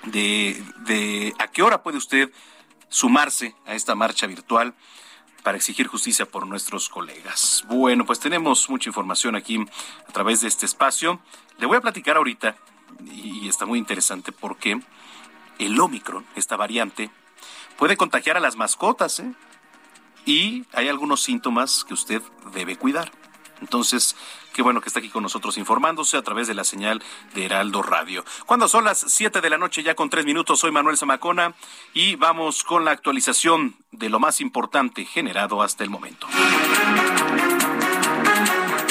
de, 0.03 0.61
de 0.85 1.33
a 1.39 1.47
qué 1.47 1.63
hora 1.63 1.81
puede 1.81 1.97
usted 1.97 2.31
sumarse 2.89 3.55
a 3.65 3.75
esta 3.75 3.95
marcha 3.95 4.27
virtual 4.27 4.73
para 5.43 5.57
exigir 5.57 5.85
justicia 5.85 6.25
por 6.25 6.47
nuestros 6.47 6.89
colegas. 6.89 7.63
Bueno, 7.67 8.03
pues 8.03 8.19
tenemos 8.19 8.67
mucha 8.67 8.89
información 8.89 9.35
aquí 9.35 9.63
a 10.07 10.11
través 10.11 10.41
de 10.41 10.47
este 10.47 10.65
espacio. 10.65 11.21
Le 11.59 11.67
voy 11.67 11.77
a 11.77 11.81
platicar 11.81 12.17
ahorita, 12.17 12.57
y 13.03 13.47
está 13.47 13.65
muy 13.65 13.79
interesante, 13.79 14.31
porque 14.31 14.79
el 15.59 15.79
Omicron, 15.79 16.25
esta 16.35 16.55
variante, 16.55 17.09
puede 17.77 17.97
contagiar 17.97 18.37
a 18.37 18.39
las 18.39 18.55
mascotas, 18.55 19.19
¿eh? 19.19 19.33
Y 20.25 20.65
hay 20.73 20.89
algunos 20.89 21.21
síntomas 21.21 21.83
que 21.83 21.93
usted 21.93 22.21
debe 22.53 22.77
cuidar. 22.77 23.11
Entonces, 23.61 24.15
qué 24.53 24.61
bueno 24.61 24.81
que 24.81 24.89
está 24.89 24.99
aquí 24.99 25.09
con 25.09 25.23
nosotros 25.23 25.57
informándose 25.57 26.17
a 26.17 26.23
través 26.23 26.47
de 26.47 26.53
la 26.53 26.63
señal 26.63 27.01
de 27.33 27.45
Heraldo 27.45 27.81
Radio. 27.81 28.25
Cuando 28.45 28.67
son 28.67 28.83
las 28.83 28.99
7 29.07 29.39
de 29.39 29.49
la 29.49 29.57
noche, 29.57 29.83
ya 29.83 29.95
con 29.95 30.09
tres 30.09 30.25
minutos, 30.25 30.59
soy 30.59 30.71
Manuel 30.71 30.97
Zamacona 30.97 31.53
y 31.93 32.15
vamos 32.15 32.63
con 32.63 32.85
la 32.85 32.91
actualización 32.91 33.75
de 33.91 34.09
lo 34.09 34.19
más 34.19 34.41
importante 34.41 35.05
generado 35.05 35.61
hasta 35.61 35.83
el 35.83 35.89
momento. 35.89 36.27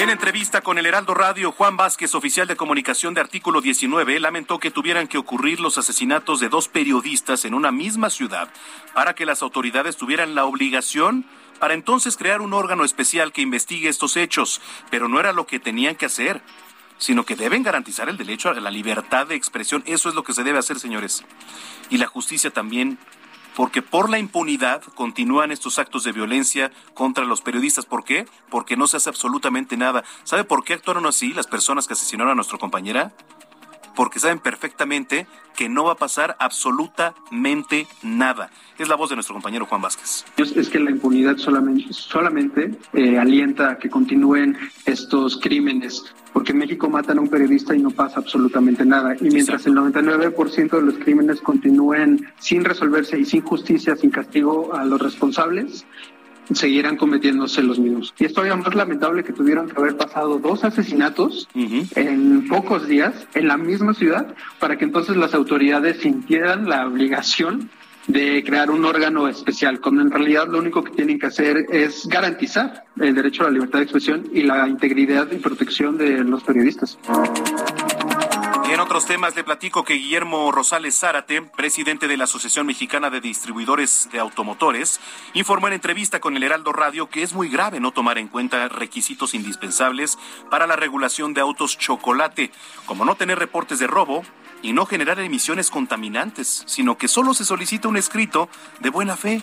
En 0.04 0.10
entrevista 0.10 0.60
con 0.60 0.76
el 0.76 0.84
Heraldo 0.84 1.14
Radio, 1.14 1.50
Juan 1.50 1.78
Vázquez, 1.78 2.14
oficial 2.14 2.46
de 2.46 2.56
comunicación 2.56 3.14
de 3.14 3.22
Artículo 3.22 3.62
19, 3.62 4.20
lamentó 4.20 4.58
que 4.58 4.70
tuvieran 4.70 5.08
que 5.08 5.16
ocurrir 5.16 5.60
los 5.60 5.78
asesinatos 5.78 6.40
de 6.40 6.50
dos 6.50 6.68
periodistas 6.68 7.46
en 7.46 7.54
una 7.54 7.72
misma 7.72 8.10
ciudad 8.10 8.50
para 8.92 9.14
que 9.14 9.24
las 9.24 9.40
autoridades 9.40 9.96
tuvieran 9.96 10.34
la 10.34 10.44
obligación 10.44 11.24
para 11.58 11.72
entonces 11.72 12.18
crear 12.18 12.42
un 12.42 12.52
órgano 12.52 12.84
especial 12.84 13.32
que 13.32 13.40
investigue 13.40 13.88
estos 13.88 14.18
hechos, 14.18 14.60
pero 14.90 15.08
no 15.08 15.20
era 15.20 15.32
lo 15.32 15.46
que 15.46 15.58
tenían 15.58 15.96
que 15.96 16.04
hacer, 16.04 16.42
sino 16.98 17.24
que 17.24 17.34
deben 17.34 17.62
garantizar 17.62 18.10
el 18.10 18.18
derecho 18.18 18.50
a 18.50 18.54
la 18.60 18.70
libertad 18.70 19.26
de 19.26 19.36
expresión. 19.36 19.82
Eso 19.86 20.10
es 20.10 20.14
lo 20.14 20.22
que 20.22 20.34
se 20.34 20.44
debe 20.44 20.58
hacer, 20.58 20.78
señores. 20.78 21.24
Y 21.88 21.96
la 21.96 22.08
justicia 22.08 22.50
también, 22.50 22.98
porque 23.54 23.82
por 23.82 24.10
la 24.10 24.18
impunidad 24.18 24.82
continúan 24.94 25.50
estos 25.50 25.78
actos 25.78 26.04
de 26.04 26.12
violencia 26.12 26.72
contra 26.94 27.24
los 27.24 27.40
periodistas. 27.40 27.86
¿Por 27.86 28.04
qué? 28.04 28.26
Porque 28.50 28.76
no 28.76 28.86
se 28.86 28.96
hace 28.96 29.08
absolutamente 29.08 29.76
nada. 29.76 30.04
¿Sabe 30.24 30.44
por 30.44 30.64
qué 30.64 30.74
actuaron 30.74 31.06
así 31.06 31.32
las 31.32 31.46
personas 31.46 31.86
que 31.86 31.94
asesinaron 31.94 32.32
a 32.32 32.34
nuestra 32.34 32.58
compañera? 32.58 33.12
Porque 33.94 34.18
saben 34.18 34.38
perfectamente 34.38 35.26
que 35.56 35.68
no 35.68 35.84
va 35.84 35.92
a 35.92 35.96
pasar 35.96 36.36
absolutamente 36.38 37.86
nada. 38.02 38.50
Es 38.78 38.88
la 38.88 38.96
voz 38.96 39.10
de 39.10 39.16
nuestro 39.16 39.34
compañero 39.34 39.66
Juan 39.66 39.82
Vázquez. 39.82 40.24
Es 40.36 40.68
que 40.68 40.80
la 40.80 40.90
impunidad 40.90 41.36
solamente, 41.36 41.86
solamente 41.92 42.76
eh, 42.92 43.18
alienta 43.18 43.70
a 43.70 43.78
que 43.78 43.88
continúen 43.88 44.58
estos 44.84 45.38
crímenes, 45.40 46.12
porque 46.32 46.52
en 46.52 46.58
México 46.58 46.90
matan 46.90 47.18
a 47.18 47.20
un 47.20 47.28
periodista 47.28 47.74
y 47.74 47.80
no 47.80 47.90
pasa 47.90 48.18
absolutamente 48.18 48.84
nada. 48.84 49.14
Y 49.20 49.30
mientras 49.30 49.64
el 49.66 49.74
99% 49.74 50.70
de 50.70 50.82
los 50.82 50.98
crímenes 50.98 51.40
continúen 51.40 52.32
sin 52.38 52.64
resolverse 52.64 53.18
y 53.18 53.24
sin 53.24 53.42
justicia, 53.42 53.94
sin 53.94 54.10
castigo 54.10 54.74
a 54.74 54.84
los 54.84 55.00
responsables, 55.00 55.86
seguirán 56.52 56.96
cometiéndose 56.96 57.62
los 57.62 57.78
mismos. 57.78 58.14
Y 58.18 58.24
es 58.24 58.34
todavía 58.34 58.56
más 58.56 58.74
lamentable 58.74 59.24
que 59.24 59.32
tuvieron 59.32 59.68
que 59.68 59.80
haber 59.80 59.96
pasado 59.96 60.38
dos 60.38 60.64
asesinatos 60.64 61.48
en 61.54 62.46
pocos 62.48 62.86
días 62.86 63.26
en 63.34 63.48
la 63.48 63.56
misma 63.56 63.94
ciudad 63.94 64.34
para 64.58 64.76
que 64.76 64.84
entonces 64.84 65.16
las 65.16 65.34
autoridades 65.34 65.98
sintieran 66.00 66.68
la 66.68 66.86
obligación 66.86 67.70
de 68.06 68.44
crear 68.44 68.70
un 68.70 68.84
órgano 68.84 69.28
especial, 69.28 69.80
cuando 69.80 70.02
en 70.02 70.10
realidad 70.10 70.46
lo 70.48 70.58
único 70.58 70.84
que 70.84 70.92
tienen 70.92 71.18
que 71.18 71.26
hacer 71.26 71.66
es 71.70 72.06
garantizar 72.06 72.84
el 73.00 73.14
derecho 73.14 73.42
a 73.42 73.46
la 73.46 73.52
libertad 73.52 73.78
de 73.78 73.84
expresión 73.84 74.28
y 74.32 74.42
la 74.42 74.68
integridad 74.68 75.30
y 75.32 75.36
protección 75.36 75.96
de 75.96 76.22
los 76.24 76.42
periodistas. 76.42 76.98
En 78.66 78.80
otros 78.80 79.06
temas 79.06 79.36
le 79.36 79.44
platico 79.44 79.84
que 79.84 79.94
Guillermo 79.94 80.50
Rosales 80.50 80.98
Zárate, 80.98 81.42
presidente 81.42 82.08
de 82.08 82.16
la 82.16 82.24
Asociación 82.24 82.66
Mexicana 82.66 83.08
de 83.10 83.20
Distribuidores 83.20 84.08
de 84.10 84.18
Automotores, 84.18 85.00
informó 85.34 85.68
en 85.68 85.74
entrevista 85.74 86.18
con 86.18 86.36
el 86.36 86.42
Heraldo 86.42 86.72
Radio 86.72 87.08
que 87.08 87.22
es 87.22 87.34
muy 87.34 87.48
grave 87.48 87.78
no 87.78 87.92
tomar 87.92 88.18
en 88.18 88.26
cuenta 88.26 88.68
requisitos 88.68 89.34
indispensables 89.34 90.18
para 90.50 90.66
la 90.66 90.76
regulación 90.76 91.34
de 91.34 91.42
autos 91.42 91.78
chocolate, 91.78 92.50
como 92.86 93.04
no 93.04 93.14
tener 93.14 93.38
reportes 93.38 93.78
de 93.78 93.86
robo 93.86 94.24
y 94.62 94.72
no 94.72 94.86
generar 94.86 95.20
emisiones 95.20 95.70
contaminantes, 95.70 96.64
sino 96.66 96.96
que 96.96 97.06
solo 97.06 97.34
se 97.34 97.44
solicita 97.44 97.88
un 97.88 97.98
escrito 97.98 98.48
de 98.80 98.90
buena 98.90 99.16
fe 99.16 99.42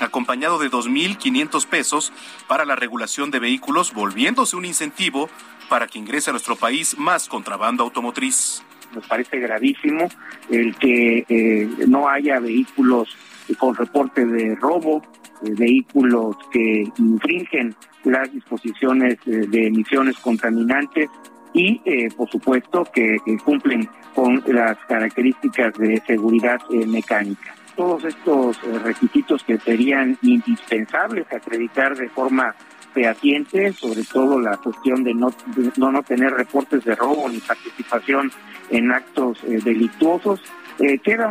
acompañado 0.00 0.58
de 0.58 0.70
2.500 0.70 1.66
pesos 1.66 2.12
para 2.48 2.64
la 2.64 2.76
regulación 2.76 3.30
de 3.30 3.38
vehículos, 3.38 3.92
volviéndose 3.92 4.56
un 4.56 4.64
incentivo 4.64 5.28
para 5.68 5.86
que 5.86 5.98
ingrese 5.98 6.30
a 6.30 6.32
nuestro 6.32 6.56
país 6.56 6.96
más 6.98 7.28
contrabando 7.28 7.84
automotriz. 7.84 8.62
Nos 8.94 9.06
parece 9.06 9.38
gravísimo 9.38 10.08
el 10.50 10.76
que 10.76 11.24
eh, 11.28 11.68
no 11.88 12.08
haya 12.08 12.38
vehículos 12.38 13.16
con 13.58 13.74
reporte 13.74 14.24
de 14.24 14.54
robo, 14.54 15.02
eh, 15.42 15.50
vehículos 15.52 16.36
que 16.52 16.88
infringen 16.98 17.74
las 18.04 18.32
disposiciones 18.32 19.18
eh, 19.26 19.46
de 19.48 19.66
emisiones 19.66 20.16
contaminantes 20.18 21.08
y, 21.52 21.80
por 22.16 22.28
supuesto, 22.28 22.84
que 22.92 23.16
cumplen 23.44 23.88
con 24.12 24.42
las 24.48 24.76
características 24.88 25.72
de 25.74 26.02
seguridad 26.04 26.58
mecánica 26.68 27.54
todos 27.76 28.04
estos 28.04 28.60
requisitos 28.82 29.42
que 29.44 29.58
serían 29.58 30.18
indispensables 30.22 31.26
acreditar 31.32 31.96
de 31.96 32.08
forma 32.08 32.54
fehaciente, 32.94 33.72
sobre 33.72 34.04
todo 34.04 34.38
la 34.38 34.56
cuestión 34.56 35.02
de 35.04 35.12
no, 35.12 35.34
no, 35.76 36.02
tener 36.02 36.32
reportes 36.32 36.84
de 36.84 36.94
robo 36.94 37.28
ni 37.28 37.38
participación 37.38 38.30
en 38.70 38.92
actos 38.92 39.38
eh, 39.44 39.58
delictuosos, 39.62 40.40
eh, 40.78 40.98
queda 40.98 41.30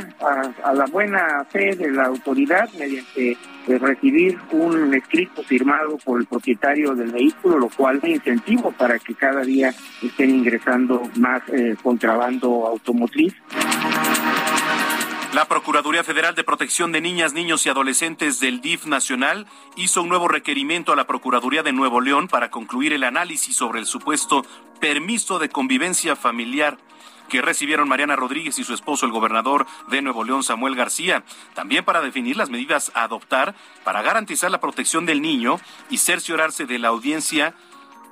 a, 0.64 0.74
la 0.74 0.86
buena 0.86 1.46
fe 1.50 1.76
de 1.76 1.92
la 1.92 2.06
autoridad 2.06 2.70
mediante 2.78 3.32
eh, 3.32 3.78
recibir 3.78 4.38
un 4.52 4.94
escrito 4.94 5.44
firmado 5.44 5.98
por 5.98 6.20
el 6.20 6.28
propietario 6.28 6.94
del 6.96 7.12
vehículo, 7.12 7.58
lo 7.58 7.70
cual 7.70 8.00
es 8.04 8.10
incentivo 8.10 8.72
para 8.72 9.00
que 9.00 9.16
cada 9.16 9.42
día 9.42 9.74
estén 10.02 10.30
ingresando 10.30 11.02
más 11.18 11.42
contrabando 11.82 12.68
automotriz. 12.68 13.34
La 15.34 15.46
Procuraduría 15.46 16.04
Federal 16.04 16.36
de 16.36 16.44
Protección 16.44 16.92
de 16.92 17.02
Niñas, 17.02 17.34
Niños 17.34 17.66
y 17.66 17.70
Adolescentes 17.70 18.40
del 18.40 18.62
DIF 18.62 18.86
Nacional 18.86 19.48
hizo 19.76 20.04
un 20.04 20.10
nuevo 20.10 20.28
requerimiento 20.28 20.94
a 20.94 20.96
la 20.96 21.08
Procuraduría 21.08 21.64
de 21.64 21.74
Nuevo 21.74 22.02
León 22.02 22.28
para 22.28 22.52
concluir 22.52 22.94
el 22.94 23.04
análisis 23.04 23.56
sobre 23.56 23.80
el 23.80 23.88
supuesto 23.88 24.46
permiso 24.80 25.40
de 25.40 25.50
convivencia 25.50 26.16
familiar 26.16 26.78
que 27.30 27.42
recibieron 27.42 27.88
Mariana 27.88 28.16
Rodríguez 28.16 28.60
y 28.60 28.64
su 28.64 28.76
esposo, 28.76 29.08
el 29.08 29.12
gobernador 29.12 29.66
de 29.90 30.04
Nuevo 30.04 30.24
León, 30.24 30.44
Samuel 30.44 30.76
García, 30.76 31.24
también 31.56 31.84
para 31.84 32.02
definir 32.02 32.38
las 32.38 32.52
medidas 32.52 32.92
a 32.94 33.02
adoptar 33.02 33.56
para 33.84 34.04
garantizar 34.04 34.52
la 34.52 34.60
protección 34.60 35.08
del 35.08 35.24
niño 35.24 35.60
y 35.90 35.98
cerciorarse 35.98 36.68
de 36.68 36.78
la 36.78 36.90
audiencia 36.90 37.56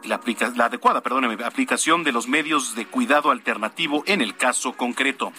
la, 0.05 0.19
la 0.55 0.65
adecuada, 0.65 1.03
aplicación 1.45 2.03
de 2.03 2.13
los 2.13 2.27
medios 2.27 2.73
de 2.73 2.87
cuidado 2.87 3.29
alternativo 3.29 4.03
en 4.07 4.21
el 4.21 4.35
caso 4.35 4.73
concreto. 4.73 5.31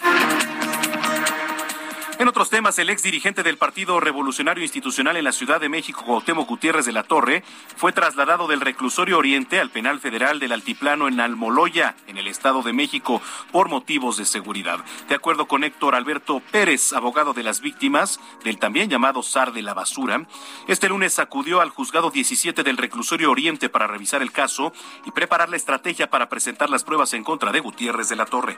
En 2.23 2.29
otros 2.29 2.49
temas, 2.49 2.79
el 2.79 2.89
ex 2.89 3.03
dirigente 3.03 3.43
del 3.43 3.57
Partido 3.57 3.99
Revolucionario 3.99 4.63
Institucional 4.63 5.17
en 5.17 5.25
la 5.25 5.33
Ciudad 5.33 5.59
de 5.59 5.67
México, 5.67 6.05
Cuauhtémoc 6.05 6.47
Gutiérrez 6.47 6.85
de 6.85 6.93
la 6.93 7.03
Torre, 7.03 7.43
fue 7.75 7.91
trasladado 7.91 8.47
del 8.47 8.61
reclusorio 8.61 9.17
oriente 9.17 9.59
al 9.59 9.71
penal 9.71 9.99
federal 9.99 10.39
del 10.39 10.53
Altiplano 10.53 11.09
en 11.09 11.19
Almoloya, 11.19 11.97
en 12.07 12.17
el 12.17 12.29
Estado 12.29 12.61
de 12.61 12.71
México, 12.71 13.21
por 13.51 13.67
motivos 13.67 14.15
de 14.15 14.23
seguridad. 14.23 14.79
De 15.09 15.15
acuerdo 15.15 15.49
con 15.49 15.65
Héctor 15.65 15.95
Alberto 15.95 16.41
Pérez, 16.49 16.93
abogado 16.93 17.33
de 17.33 17.43
las 17.43 17.59
víctimas 17.59 18.21
del 18.45 18.57
también 18.57 18.89
llamado 18.89 19.21
SAR 19.21 19.51
de 19.51 19.61
la 19.61 19.73
basura, 19.73 20.25
este 20.69 20.87
lunes 20.87 21.19
acudió 21.19 21.59
al 21.59 21.71
juzgado 21.71 22.09
17 22.09 22.63
del 22.63 22.77
reclusorio 22.77 23.31
oriente 23.31 23.67
para 23.67 23.85
revisar 23.87 24.21
el 24.21 24.31
caso 24.31 24.71
y 25.03 25.11
preparar 25.11 25.49
la 25.49 25.57
estrategia 25.57 26.09
para 26.09 26.29
presentar 26.29 26.69
las 26.69 26.85
pruebas 26.85 27.13
en 27.15 27.25
contra 27.25 27.51
de 27.51 27.59
Gutiérrez 27.59 28.07
de 28.07 28.15
la 28.15 28.25
Torre. 28.25 28.55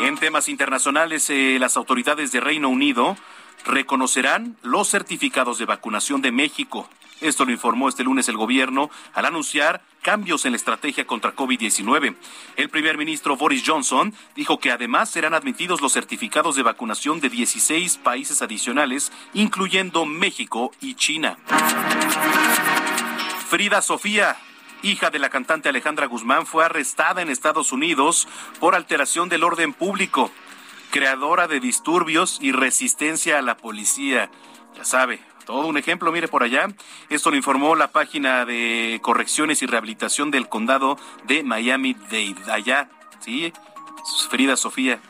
En 0.00 0.18
temas 0.18 0.48
internacionales, 0.50 1.30
eh, 1.30 1.56
las 1.58 1.76
autoridades 1.78 2.30
de 2.30 2.40
Reino 2.40 2.68
Unido 2.68 3.16
reconocerán 3.64 4.56
los 4.62 4.88
certificados 4.90 5.58
de 5.58 5.64
vacunación 5.64 6.20
de 6.20 6.32
México. 6.32 6.88
Esto 7.22 7.46
lo 7.46 7.52
informó 7.52 7.88
este 7.88 8.04
lunes 8.04 8.28
el 8.28 8.36
gobierno 8.36 8.90
al 9.14 9.24
anunciar 9.24 9.80
cambios 10.02 10.44
en 10.44 10.52
la 10.52 10.56
estrategia 10.56 11.06
contra 11.06 11.34
COVID-19. 11.34 12.14
El 12.56 12.68
primer 12.68 12.98
ministro 12.98 13.36
Boris 13.36 13.62
Johnson 13.66 14.14
dijo 14.34 14.60
que 14.60 14.70
además 14.70 15.08
serán 15.10 15.32
admitidos 15.32 15.80
los 15.80 15.94
certificados 15.94 16.56
de 16.56 16.62
vacunación 16.62 17.20
de 17.20 17.30
16 17.30 17.96
países 17.96 18.42
adicionales, 18.42 19.10
incluyendo 19.32 20.04
México 20.04 20.72
y 20.82 20.94
China. 20.94 21.38
Frida 23.48 23.80
Sofía, 23.80 24.36
hija 24.82 25.10
de 25.10 25.18
la 25.18 25.30
cantante 25.30 25.68
Alejandra 25.68 26.06
Guzmán, 26.06 26.46
fue 26.46 26.64
arrestada 26.64 27.22
en 27.22 27.30
Estados 27.30 27.72
Unidos 27.72 28.28
por 28.60 28.74
alteración 28.74 29.28
del 29.28 29.44
orden 29.44 29.72
público, 29.72 30.30
creadora 30.90 31.48
de 31.48 31.60
disturbios 31.60 32.38
y 32.40 32.52
resistencia 32.52 33.38
a 33.38 33.42
la 33.42 33.56
policía. 33.56 34.30
Ya 34.76 34.84
sabe, 34.84 35.20
todo 35.46 35.66
un 35.66 35.78
ejemplo, 35.78 36.12
mire 36.12 36.28
por 36.28 36.42
allá. 36.42 36.68
Esto 37.08 37.30
lo 37.30 37.36
informó 37.36 37.76
la 37.76 37.92
página 37.92 38.44
de 38.44 38.98
correcciones 39.02 39.62
y 39.62 39.66
rehabilitación 39.66 40.30
del 40.30 40.48
condado 40.48 40.98
de 41.24 41.42
Miami-Dade. 41.42 42.34
Allá, 42.50 42.90
sí, 43.20 43.52
Frida 44.28 44.56
Sofía. 44.56 45.00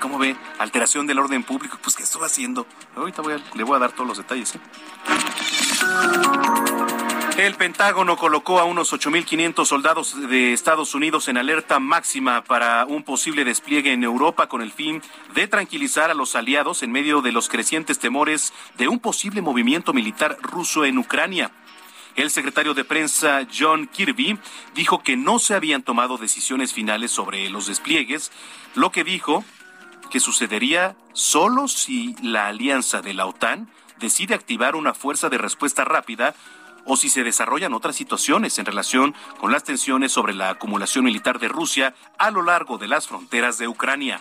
¿Cómo 0.00 0.18
ve? 0.18 0.36
Alteración 0.58 1.06
del 1.06 1.18
orden 1.18 1.42
público. 1.42 1.78
Pues, 1.82 1.96
¿qué 1.96 2.02
estuvo 2.02 2.24
haciendo? 2.24 2.66
Ahorita 2.96 3.22
le 3.54 3.62
voy 3.64 3.76
a 3.76 3.78
dar 3.80 3.92
todos 3.92 4.08
los 4.08 4.18
detalles. 4.18 4.54
¿eh? 4.54 4.60
El 7.38 7.54
Pentágono 7.54 8.16
colocó 8.16 8.58
a 8.58 8.64
unos 8.64 8.92
8.500 8.92 9.64
soldados 9.64 10.28
de 10.28 10.52
Estados 10.52 10.96
Unidos 10.96 11.28
en 11.28 11.36
alerta 11.36 11.78
máxima 11.78 12.42
para 12.42 12.84
un 12.84 13.04
posible 13.04 13.44
despliegue 13.44 13.92
en 13.92 14.02
Europa 14.02 14.48
con 14.48 14.60
el 14.60 14.72
fin 14.72 15.00
de 15.36 15.46
tranquilizar 15.46 16.10
a 16.10 16.14
los 16.14 16.34
aliados 16.34 16.82
en 16.82 16.90
medio 16.90 17.22
de 17.22 17.30
los 17.30 17.48
crecientes 17.48 18.00
temores 18.00 18.52
de 18.76 18.88
un 18.88 18.98
posible 18.98 19.40
movimiento 19.40 19.92
militar 19.92 20.36
ruso 20.42 20.84
en 20.84 20.98
Ucrania. 20.98 21.52
El 22.16 22.30
secretario 22.30 22.74
de 22.74 22.82
prensa 22.82 23.46
John 23.56 23.86
Kirby 23.86 24.36
dijo 24.74 25.04
que 25.04 25.16
no 25.16 25.38
se 25.38 25.54
habían 25.54 25.84
tomado 25.84 26.18
decisiones 26.18 26.72
finales 26.72 27.12
sobre 27.12 27.48
los 27.50 27.68
despliegues, 27.68 28.32
lo 28.74 28.90
que 28.90 29.04
dijo 29.04 29.44
que 30.10 30.18
sucedería 30.18 30.96
solo 31.12 31.68
si 31.68 32.16
la 32.20 32.48
alianza 32.48 33.00
de 33.00 33.14
la 33.14 33.26
OTAN 33.26 33.70
decide 34.00 34.34
activar 34.34 34.74
una 34.74 34.94
fuerza 34.94 35.28
de 35.28 35.38
respuesta 35.38 35.84
rápida 35.84 36.34
o 36.88 36.96
si 36.96 37.08
se 37.10 37.22
desarrollan 37.22 37.74
otras 37.74 37.94
situaciones 37.94 38.58
en 38.58 38.64
relación 38.64 39.14
con 39.38 39.52
las 39.52 39.62
tensiones 39.62 40.10
sobre 40.10 40.34
la 40.34 40.50
acumulación 40.50 41.04
militar 41.04 41.38
de 41.38 41.48
Rusia 41.48 41.94
a 42.18 42.30
lo 42.30 42.42
largo 42.42 42.78
de 42.78 42.88
las 42.88 43.06
fronteras 43.06 43.58
de 43.58 43.68
Ucrania. 43.68 44.18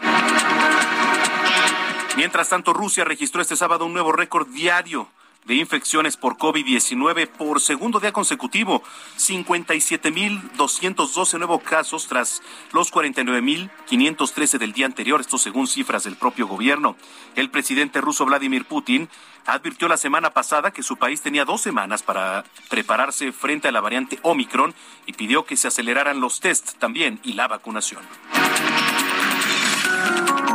Mientras 2.18 2.50
tanto, 2.50 2.74
Rusia 2.74 3.06
registró 3.06 3.42
este 3.42 3.56
sábado 3.56 3.86
un 3.86 3.94
nuevo 3.94 4.12
récord 4.12 4.48
diario 4.50 5.08
de 5.48 5.56
infecciones 5.56 6.16
por 6.18 6.38
COVID-19 6.38 7.28
por 7.30 7.60
segundo 7.62 8.00
día 8.00 8.12
consecutivo, 8.12 8.84
57.212 9.18 11.38
nuevos 11.38 11.64
casos 11.64 12.06
tras 12.08 12.44
los 12.74 12.94
49.513 12.94 14.60
del 14.60 14.74
día 14.74 14.86
anterior, 14.86 15.22
esto 15.22 15.38
según 15.38 15.68
cifras 15.68 16.04
del 16.04 16.18
propio 16.18 16.48
gobierno. 16.48 16.98
El 17.36 17.50
presidente 17.50 18.02
ruso 18.02 18.26
Vladimir 18.26 18.66
Putin 18.66 19.08
advirtió 19.46 19.88
la 19.88 19.96
semana 19.96 20.32
pasada 20.32 20.72
que 20.72 20.84
su 20.84 20.98
país 20.98 21.22
tenía 21.22 21.46
dos 21.46 21.62
semanas 21.62 22.04
para 22.04 22.44
prepararse 22.70 23.32
frente 23.32 23.70
a 23.70 23.72
la 23.72 23.80
variante 23.80 24.20
Omicron 24.24 24.76
y 25.06 25.14
pidió 25.14 25.46
que 25.46 25.56
se 25.56 25.70
aceleraran 25.70 26.20
los 26.20 26.42
tests 26.42 26.76
también 26.76 27.22
y 27.24 27.32
la 27.34 27.48
vacunación. 27.48 28.02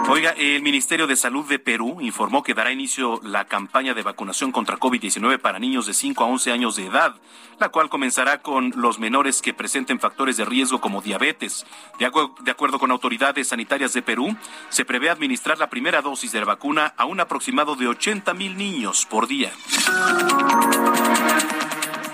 Oiga, 0.09 0.31
el 0.37 0.63
Ministerio 0.63 1.07
de 1.07 1.17
Salud 1.17 1.49
de 1.49 1.59
Perú 1.59 2.01
informó 2.01 2.43
que 2.43 2.55
dará 2.55 2.73
inicio 2.73 3.21
la 3.23 3.47
campaña 3.47 3.95
de 3.95 4.03
vacunación 4.03 4.53
contra 4.53 4.79
COVID-19 4.79 5.39
para 5.39 5.59
niños 5.59 5.87
de 5.87 5.95
5 5.95 6.25
a 6.25 6.27
11 6.27 6.53
años 6.53 6.77
de 6.77 6.87
edad, 6.87 7.15
la 7.59 7.71
cual 7.71 7.89
comenzará 7.89 8.43
con 8.43 8.73
los 8.77 8.99
menores 8.99 9.41
que 9.41 9.55
presenten 9.55 10.01
factores 10.01 10.37
de 10.37 10.45
riesgo 10.45 10.81
como 10.81 11.01
diabetes. 11.01 11.65
De, 11.99 12.51
acuerdo 12.51 12.79
con 12.79 12.91
autoridades 12.91 13.49
sanitarias 13.49 13.93
de 13.93 14.03
Perú, 14.03 14.37
se 14.69 14.85
prevé 14.85 15.09
administrar 15.09 15.59
la 15.59 15.71
primera 15.71 16.03
dosis 16.03 16.33
de 16.33 16.41
la 16.41 16.47
vacuna 16.47 16.95
a 16.97 17.05
un 17.05 17.21
aproximado 17.21 17.77
de 17.77 17.87
80 17.89 18.35
mil 18.35 18.57
niños 18.57 19.07
por 19.07 19.29
día. 19.29 19.53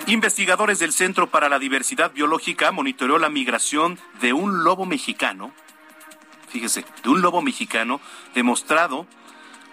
Investigadores 0.06 0.78
del 0.78 0.92
Centro 0.92 1.28
para 1.28 1.48
la 1.48 1.58
Diversidad 1.58 2.12
Biológica 2.12 2.70
monitoreó 2.70 3.18
la 3.18 3.28
migración 3.28 3.98
de 4.20 4.32
un 4.32 4.64
lobo 4.64 4.86
mexicano 4.86 5.52
fíjese, 6.48 6.84
de 7.02 7.08
un 7.10 7.22
lobo 7.22 7.42
mexicano 7.42 8.00
demostrado 8.34 9.06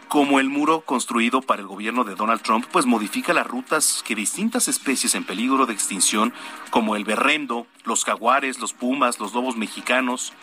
como 0.08 0.40
el 0.40 0.50
muro 0.50 0.82
construido 0.82 1.42
para 1.42 1.62
el 1.62 1.68
gobierno 1.68 2.04
de 2.04 2.16
Donald 2.16 2.42
Trump, 2.42 2.66
pues 2.72 2.86
modifica 2.86 3.34
las 3.34 3.48
rutas 3.48 4.04
que 4.06 4.16
distintas 4.16 4.68
especies 4.68 5.16
en 5.16 5.24
peligro 5.24 5.66
de 5.66 5.74
extinción, 5.74 6.34
como 6.70 6.96
el 6.96 7.04
berrendo, 7.04 7.68
los 7.84 8.06
jaguares, 8.06 8.60
los 8.60 8.74
pumas, 8.74 9.20
los 9.20 9.34
lobos 9.34 9.58
mexicanos, 9.58 10.34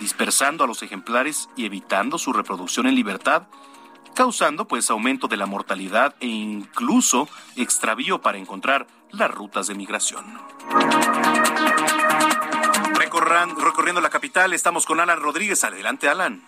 dispersando 0.00 0.64
a 0.64 0.66
los 0.66 0.82
ejemplares 0.82 1.48
y 1.56 1.64
evitando 1.64 2.18
su 2.18 2.32
reproducción 2.32 2.86
en 2.86 2.94
libertad, 2.94 3.44
causando 4.14 4.66
pues 4.66 4.90
aumento 4.90 5.28
de 5.28 5.36
la 5.36 5.46
mortalidad 5.46 6.14
e 6.20 6.26
incluso 6.26 7.28
extravío 7.56 8.20
para 8.20 8.38
encontrar 8.38 8.86
las 9.10 9.30
rutas 9.30 9.68
de 9.68 9.74
migración 9.74 10.24
recorriendo 13.46 14.00
la 14.00 14.10
capital. 14.10 14.52
Estamos 14.52 14.84
con 14.86 15.00
Alan 15.00 15.20
Rodríguez. 15.20 15.62
Adelante, 15.64 16.08
Alan. 16.08 16.42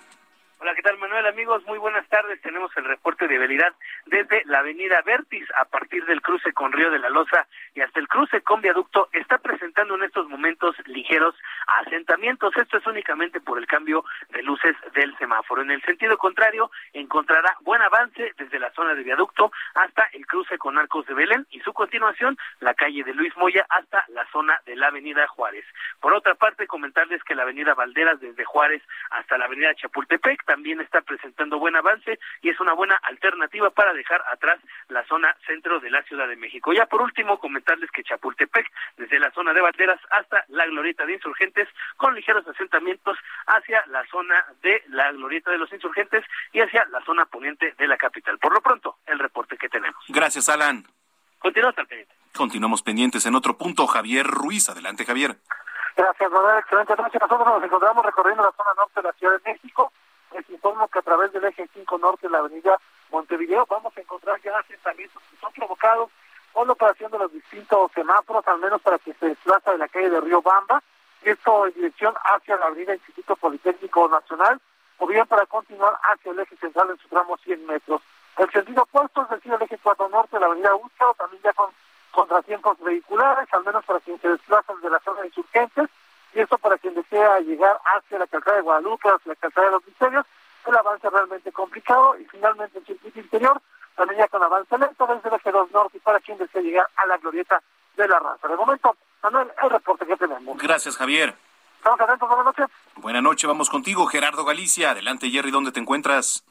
Hola, 0.62 0.74
¿qué 0.74 0.82
tal 0.82 0.98
Manuel? 0.98 1.26
Amigos, 1.26 1.64
muy 1.64 1.78
buenas 1.78 2.06
tardes. 2.08 2.38
Tenemos 2.42 2.70
el 2.76 2.84
reporte 2.84 3.26
de 3.26 3.38
velocidad 3.38 3.72
desde 4.04 4.42
la 4.44 4.58
avenida 4.58 5.00
Vertis 5.06 5.48
a 5.56 5.64
partir 5.64 6.04
del 6.04 6.20
cruce 6.20 6.52
con 6.52 6.70
Río 6.70 6.90
de 6.90 6.98
la 6.98 7.08
Loza 7.08 7.46
y 7.74 7.80
hasta 7.80 7.98
el 7.98 8.06
cruce 8.06 8.42
con 8.42 8.60
Viaducto. 8.60 9.08
Está 9.14 9.38
presentando 9.38 9.94
en 9.94 10.02
estos 10.02 10.28
momentos 10.28 10.76
ligeros 10.84 11.34
asentamientos. 11.80 12.54
Esto 12.58 12.76
es 12.76 12.86
únicamente 12.86 13.40
por 13.40 13.56
el 13.56 13.66
cambio 13.66 14.04
de 14.34 14.42
luces 14.42 14.76
del 14.92 15.16
semáforo. 15.16 15.62
En 15.62 15.70
el 15.70 15.80
sentido 15.80 16.18
contrario, 16.18 16.70
encontrará 16.92 17.56
buen 17.62 17.80
avance 17.80 18.34
desde 18.36 18.58
la 18.58 18.70
zona 18.72 18.94
de 18.94 19.02
Viaducto 19.02 19.50
hasta 19.74 20.10
el 20.12 20.26
cruce 20.26 20.58
con 20.58 20.76
Arcos 20.76 21.06
de 21.06 21.14
Belén 21.14 21.46
y 21.52 21.60
su 21.60 21.72
continuación, 21.72 22.36
la 22.60 22.74
calle 22.74 23.02
de 23.02 23.14
Luis 23.14 23.34
Moya 23.38 23.64
hasta 23.70 24.04
la 24.08 24.26
zona 24.30 24.60
de 24.66 24.76
la 24.76 24.88
avenida 24.88 25.26
Juárez. 25.26 25.64
Por 26.00 26.12
otra 26.12 26.34
parte, 26.34 26.66
comentarles 26.66 27.24
que 27.24 27.34
la 27.34 27.44
avenida 27.44 27.72
Valderas 27.72 28.20
desde 28.20 28.44
Juárez 28.44 28.82
hasta 29.08 29.38
la 29.38 29.46
avenida 29.46 29.74
Chapultepec 29.74 30.49
también 30.50 30.80
está 30.80 31.00
presentando 31.02 31.60
buen 31.60 31.76
avance 31.76 32.18
y 32.42 32.48
es 32.48 32.58
una 32.58 32.72
buena 32.72 32.96
alternativa 33.04 33.70
para 33.70 33.92
dejar 33.92 34.20
atrás 34.32 34.58
la 34.88 35.06
zona 35.06 35.32
centro 35.46 35.78
de 35.78 35.90
la 35.90 36.02
Ciudad 36.02 36.26
de 36.26 36.34
México. 36.34 36.72
Ya 36.72 36.86
por 36.86 37.02
último, 37.02 37.38
comentarles 37.38 37.88
que 37.92 38.02
Chapultepec, 38.02 38.66
desde 38.96 39.20
la 39.20 39.30
zona 39.30 39.52
de 39.52 39.60
Banderas 39.60 40.00
hasta 40.10 40.44
la 40.48 40.66
Glorieta 40.66 41.06
de 41.06 41.12
Insurgentes, 41.12 41.68
con 41.96 42.16
ligeros 42.16 42.44
asentamientos 42.48 43.16
hacia 43.46 43.86
la 43.86 44.04
zona 44.06 44.44
de 44.60 44.82
la 44.88 45.12
Glorieta 45.12 45.52
de 45.52 45.58
los 45.58 45.72
Insurgentes 45.72 46.24
y 46.52 46.58
hacia 46.58 46.84
la 46.86 47.00
zona 47.04 47.26
poniente 47.26 47.72
de 47.78 47.86
la 47.86 47.96
capital. 47.96 48.36
Por 48.40 48.52
lo 48.52 48.60
pronto, 48.60 48.96
el 49.06 49.20
reporte 49.20 49.56
que 49.56 49.68
tenemos. 49.68 50.04
Gracias, 50.08 50.48
Alan. 50.48 50.84
Continuamos 51.38 51.76
pendiente. 51.76 52.14
Continuamos 52.34 52.82
pendientes 52.82 53.24
en 53.24 53.36
otro 53.36 53.56
punto. 53.56 53.86
Javier 53.86 54.26
Ruiz, 54.26 54.68
adelante, 54.68 55.04
Javier. 55.04 55.36
Gracias, 55.96 56.28
Manuel. 56.28 56.58
Excelente 56.58 56.96
noche. 56.96 57.18
Nosotros 57.20 57.46
nos 57.46 57.62
encontramos 57.62 58.04
recorriendo 58.04 58.42
la 58.42 58.50
zona 58.50 58.70
norte 58.76 59.00
de 59.00 59.02
la 59.06 59.12
Ciudad 59.12 59.40
de 59.40 59.52
México 59.52 59.92
les 60.32 60.48
informo 60.50 60.88
que 60.88 60.98
a 60.98 61.02
través 61.02 61.32
del 61.32 61.44
eje 61.44 61.68
5 61.72 61.98
norte 61.98 62.26
de 62.26 62.32
la 62.32 62.38
avenida 62.38 62.78
Montevideo 63.10 63.66
vamos 63.68 63.96
a 63.96 64.00
encontrar 64.00 64.40
ya 64.42 64.56
asentamientos 64.58 65.22
que 65.30 65.36
son 65.38 65.52
provocados 65.52 66.10
por 66.52 66.66
la 66.66 66.72
operación 66.72 67.10
de 67.10 67.18
los 67.18 67.32
distintos 67.32 67.90
semáforos, 67.92 68.46
al 68.46 68.58
menos 68.58 68.80
para 68.82 68.98
que 68.98 69.14
se 69.14 69.26
desplaza 69.26 69.72
de 69.72 69.78
la 69.78 69.88
calle 69.88 70.10
de 70.10 70.20
Río 70.20 70.42
Bamba, 70.42 70.82
y 71.24 71.30
esto 71.30 71.66
en 71.66 71.74
dirección 71.74 72.14
hacia 72.24 72.56
la 72.56 72.66
avenida 72.66 72.94
Instituto 72.94 73.36
Politécnico 73.36 74.08
Nacional, 74.08 74.60
o 74.98 75.06
bien 75.06 75.26
para 75.26 75.46
continuar 75.46 75.98
hacia 76.02 76.32
el 76.32 76.40
eje 76.40 76.56
central 76.56 76.90
en 76.90 76.98
su 76.98 77.08
tramo 77.08 77.36
100 77.38 77.66
metros. 77.66 78.02
El 78.36 78.50
sentido 78.50 78.82
opuesto, 78.82 79.22
es 79.22 79.30
decir, 79.30 79.52
el 79.52 79.62
eje 79.62 79.78
4 79.82 80.08
norte 80.08 80.36
de 80.36 80.40
la 80.40 80.46
avenida 80.46 80.74
Húsaro, 80.74 81.14
también 81.14 81.42
ya 81.42 81.52
con 81.52 81.70
contratiempos 82.10 82.78
vehiculares, 82.80 83.48
al 83.52 83.64
menos 83.64 83.84
para 83.84 84.00
quien 84.00 84.20
se 84.20 84.28
desplaza 84.28 84.74
de 84.82 84.90
la 84.90 84.98
zona 85.00 85.20
de 85.20 85.28
insurgentes, 85.28 85.88
y 86.34 86.40
esto 86.40 86.58
para 86.58 86.78
quien 86.78 86.94
desea 86.94 87.40
llegar 87.40 87.80
hacia 87.84 88.18
la 88.18 88.26
calzada 88.26 88.56
de 88.56 88.62
Guadalupe, 88.62 89.08
hacia 89.08 89.30
la 89.30 89.36
calzada 89.36 89.66
de 89.66 89.72
los 89.72 89.86
misterios, 89.86 90.26
el 90.66 90.76
avance 90.76 91.08
realmente 91.10 91.52
complicado 91.52 92.16
y 92.18 92.24
finalmente 92.26 92.78
el 92.78 92.86
circuito 92.86 93.18
interior 93.18 93.60
también 93.96 94.20
ya 94.20 94.28
con 94.28 94.42
avance 94.42 94.78
lento 94.78 95.06
desde 95.06 95.28
el 95.28 95.34
eje 95.34 95.50
2 95.50 95.72
norte 95.72 95.98
y 95.98 96.00
para 96.00 96.20
quien 96.20 96.38
desea 96.38 96.62
llegar 96.62 96.88
a 96.96 97.06
la 97.06 97.18
glorieta 97.18 97.60
de 97.96 98.08
la 98.08 98.18
raza. 98.18 98.48
De 98.48 98.56
momento, 98.56 98.96
Manuel, 99.22 99.48
el 99.62 99.70
reporte 99.70 100.06
que 100.06 100.16
tenemos. 100.16 100.56
Gracias, 100.56 100.96
Javier. 100.96 101.36
Estamos 101.76 102.00
atentos, 102.00 102.28
buenas 102.28 102.46
noches. 102.46 102.66
Buenas 102.96 103.22
noches, 103.22 103.48
vamos 103.48 103.68
contigo, 103.68 104.06
Gerardo 104.06 104.44
Galicia. 104.44 104.92
Adelante, 104.92 105.30
Jerry, 105.30 105.50
¿dónde 105.50 105.72
te 105.72 105.80
encuentras? 105.80 106.44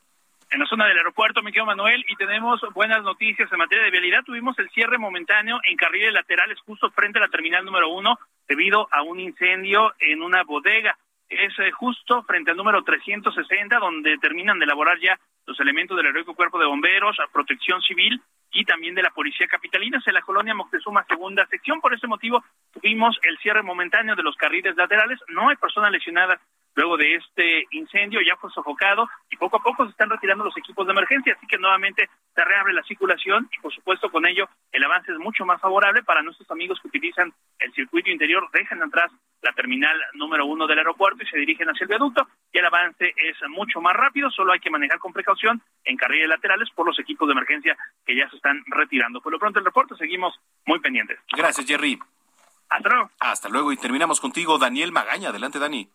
En 0.51 0.59
la 0.59 0.65
zona 0.65 0.87
del 0.87 0.97
aeropuerto, 0.97 1.43
me 1.43 1.51
quedo 1.51 1.65
Manuel, 1.65 2.03
y 2.07 2.15
tenemos 2.15 2.59
buenas 2.73 3.03
noticias 3.03 3.51
en 3.51 3.57
materia 3.57 3.83
de 3.83 3.91
vialidad. 3.91 4.23
Tuvimos 4.23 4.57
el 4.57 4.69
cierre 4.71 4.97
momentáneo 4.97 5.59
en 5.67 5.77
carriles 5.77 6.13
laterales 6.13 6.59
justo 6.65 6.89
frente 6.91 7.19
a 7.19 7.21
la 7.21 7.27
terminal 7.27 7.63
número 7.63 7.89
uno 7.89 8.17
debido 8.47 8.87
a 8.91 9.03
un 9.03 9.19
incendio 9.19 9.93
en 9.99 10.21
una 10.21 10.43
bodega. 10.43 10.97
es 11.29 11.53
eh, 11.59 11.71
justo 11.71 12.23
frente 12.23 12.51
al 12.51 12.57
número 12.57 12.83
360, 12.83 13.77
donde 13.77 14.17
terminan 14.17 14.57
de 14.57 14.65
elaborar 14.65 14.99
ya 14.99 15.19
los 15.45 15.59
elementos 15.59 15.95
del 15.95 16.07
heroico 16.07 16.33
cuerpo 16.33 16.57
de 16.57 16.65
bomberos, 16.65 17.17
protección 17.31 17.81
civil 17.81 18.19
y 18.51 18.65
también 18.65 18.95
de 18.95 19.03
la 19.03 19.11
policía 19.11 19.47
capitalina 19.47 20.01
en 20.03 20.13
la 20.13 20.21
colonia 20.21 20.55
Moctezuma 20.55 21.03
segunda 21.05 21.45
sección. 21.47 21.79
Por 21.81 21.93
ese 21.93 22.07
motivo 22.07 22.43
tuvimos 22.73 23.19
el 23.23 23.37
cierre 23.37 23.61
momentáneo 23.61 24.15
de 24.15 24.23
los 24.23 24.35
carriles 24.35 24.75
laterales. 24.75 25.19
No 25.27 25.49
hay 25.49 25.55
personas 25.57 25.91
lesionadas 25.91 26.39
luego 26.80 26.95
de 26.95 27.15
este 27.15 27.67
incendio, 27.71 28.21
ya 28.21 28.38
fue 28.38 28.49
sofocado 28.51 29.09
y 29.30 29.36
poco 29.36 29.57
a 29.57 29.63
poco 29.63 29.84
se 29.84 29.91
están 29.91 30.09
retirando 30.09 30.45
los 30.45 30.55
equipos 30.55 30.88
de 30.88 30.93
emergencia, 30.93 31.34
así 31.36 31.45
que 31.45 31.57
nuevamente 31.57 32.09
se 32.34 32.45
reabre 32.45 32.71
la 32.71 32.84
circulación 32.84 33.49
y 33.51 33.59
por 33.59 33.73
supuesto 33.73 34.09
con 34.09 34.25
ello 34.25 34.47
el 34.71 34.84
avance 34.86 35.11
es 35.11 35.17
mucho 35.17 35.45
más 35.45 35.59
favorable 35.59 36.03
para 36.03 36.21
nuestros 36.21 36.49
amigos 36.49 36.80
que 36.82 36.88
utilizan 36.88 37.34
el 37.59 37.73
circuito 37.73 38.09
interior, 38.09 38.49
dejan 38.53 38.82
atrás 38.82 39.11
la 39.41 39.51
terminal 39.51 39.99
número 40.13 40.45
uno 40.45 40.67
del 40.67 40.77
aeropuerto 40.77 41.21
y 41.21 41.27
se 41.27 41.38
dirigen 41.38 41.67
hacia 41.67 41.84
el 41.84 41.89
viaducto 41.89 42.27
y 42.53 42.59
el 42.59 42.65
avance 42.65 43.13
es 43.17 43.36
mucho 43.49 43.82
más 43.82 43.93
rápido, 43.93 44.32
solo 44.32 44.53
hay 44.53 44.61
que 44.61 44.69
manejar 44.69 44.99
con 44.99 45.11
precaución 45.11 45.61
en 45.84 45.97
carriles 45.97 46.30
laterales 46.30 46.69
por 46.73 46.86
los 46.86 46.97
equipos 46.97 47.27
de 47.27 47.34
emergencia 47.34 47.77
que 48.05 48.15
ya 48.15 48.30
se 48.30 48.38
están 48.38 48.63
retirando. 48.67 49.19
Por 49.19 49.34
lo 49.34 49.39
pronto 49.39 49.59
el 49.59 49.65
reporte 49.65 49.95
seguimos 49.97 50.34
muy 50.65 50.80
pendientes. 50.80 51.19
Gracias, 51.36 51.67
Jerry. 51.67 51.99
Hasta 52.69 52.89
luego. 52.89 53.09
Hasta 53.19 53.49
luego 53.49 53.71
y 53.73 53.77
terminamos 53.77 54.21
contigo, 54.21 54.57
Daniel 54.57 54.93
Magaña. 54.93 55.30
Adelante, 55.30 55.59
Dani. 55.59 55.89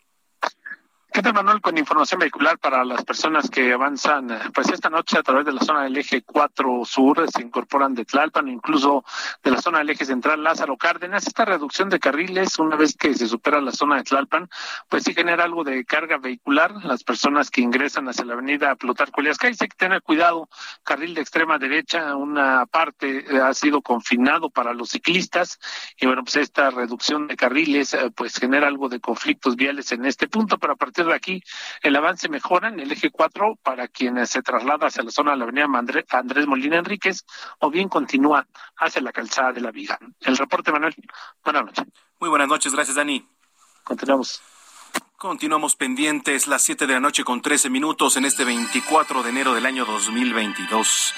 ¿Qué 1.15 1.21
tal, 1.21 1.33
Manuel? 1.33 1.61
Con 1.61 1.77
información 1.77 2.19
vehicular 2.19 2.59
para 2.59 2.83
las 2.83 3.05
personas 3.05 3.49
que 3.49 3.71
avanzan, 3.71 4.27
pues 4.53 4.67
esta 4.67 4.89
noche 4.89 5.17
a 5.17 5.23
través 5.23 5.45
de 5.45 5.53
la 5.53 5.61
zona 5.61 5.83
del 5.83 5.95
eje 5.95 6.23
4 6.23 6.83
sur 6.83 7.31
se 7.31 7.41
incorporan 7.41 7.95
de 7.95 8.03
Tlalpan, 8.03 8.49
incluso 8.49 9.05
de 9.41 9.51
la 9.51 9.61
zona 9.61 9.77
del 9.77 9.91
eje 9.91 10.03
central 10.03 10.43
Lázaro 10.43 10.75
Cárdenas. 10.75 11.25
Esta 11.25 11.45
reducción 11.45 11.87
de 11.89 11.99
carriles, 11.99 12.59
una 12.59 12.75
vez 12.75 12.97
que 12.97 13.13
se 13.13 13.27
supera 13.27 13.61
la 13.61 13.71
zona 13.71 13.95
de 13.95 14.03
Tlalpan, 14.03 14.49
pues 14.89 15.03
sí 15.05 15.13
genera 15.13 15.45
algo 15.45 15.63
de 15.63 15.85
carga 15.85 16.17
vehicular. 16.17 16.83
Las 16.83 17.05
personas 17.05 17.49
que 17.49 17.61
ingresan 17.61 18.09
hacia 18.09 18.25
la 18.25 18.33
avenida 18.33 18.75
Plutarco 18.75 19.21
Elias 19.21 19.37
hay 19.41 19.55
que 19.55 19.67
tener 19.77 20.01
cuidado. 20.01 20.49
Carril 20.83 21.13
de 21.13 21.21
extrema 21.21 21.57
derecha, 21.57 22.13
una 22.17 22.65
parte 22.65 23.19
eh, 23.19 23.39
ha 23.39 23.53
sido 23.53 23.81
confinado 23.81 24.49
para 24.49 24.73
los 24.73 24.89
ciclistas 24.89 25.59
y 25.97 26.07
bueno, 26.07 26.25
pues 26.25 26.35
esta 26.35 26.71
reducción 26.71 27.27
de 27.27 27.37
carriles 27.37 27.93
eh, 27.93 28.11
pues 28.13 28.35
genera 28.35 28.67
algo 28.67 28.89
de 28.89 28.99
conflictos 28.99 29.55
viales 29.55 29.93
en 29.93 30.03
este 30.03 30.27
punto, 30.27 30.57
pero 30.57 30.73
a 30.73 30.75
partir 30.75 31.04
aquí 31.13 31.41
el 31.81 31.95
avance 31.95 32.29
mejora 32.29 32.69
en 32.69 32.79
el 32.79 32.91
eje 32.91 33.09
4 33.11 33.59
para 33.61 33.87
quienes 33.87 34.29
se 34.29 34.41
traslada 34.41 34.87
hacia 34.87 35.03
la 35.03 35.11
zona 35.11 35.31
de 35.31 35.37
la 35.37 35.43
avenida 35.43 35.67
Andrés 36.09 36.47
Molina 36.47 36.77
Enríquez 36.77 37.25
o 37.59 37.69
bien 37.69 37.89
continúa 37.89 38.47
hacia 38.77 39.01
la 39.01 39.11
calzada 39.11 39.53
de 39.53 39.61
la 39.61 39.71
Viga. 39.71 39.97
El 40.21 40.37
reporte, 40.37 40.71
Manuel. 40.71 40.95
Buenas 41.43 41.65
noches. 41.65 41.85
Muy 42.19 42.29
buenas 42.29 42.47
noches, 42.47 42.73
gracias, 42.73 42.95
Dani. 42.95 43.27
Continuamos. 43.83 44.41
Continuamos 45.17 45.75
pendientes 45.75 46.47
las 46.47 46.61
7 46.63 46.87
de 46.87 46.93
la 46.93 46.99
noche 46.99 47.23
con 47.23 47.41
13 47.41 47.69
minutos 47.69 48.17
en 48.17 48.25
este 48.25 48.43
24 48.43 49.23
de 49.23 49.29
enero 49.29 49.53
del 49.53 49.65
año 49.65 49.85
2022. 49.85 51.13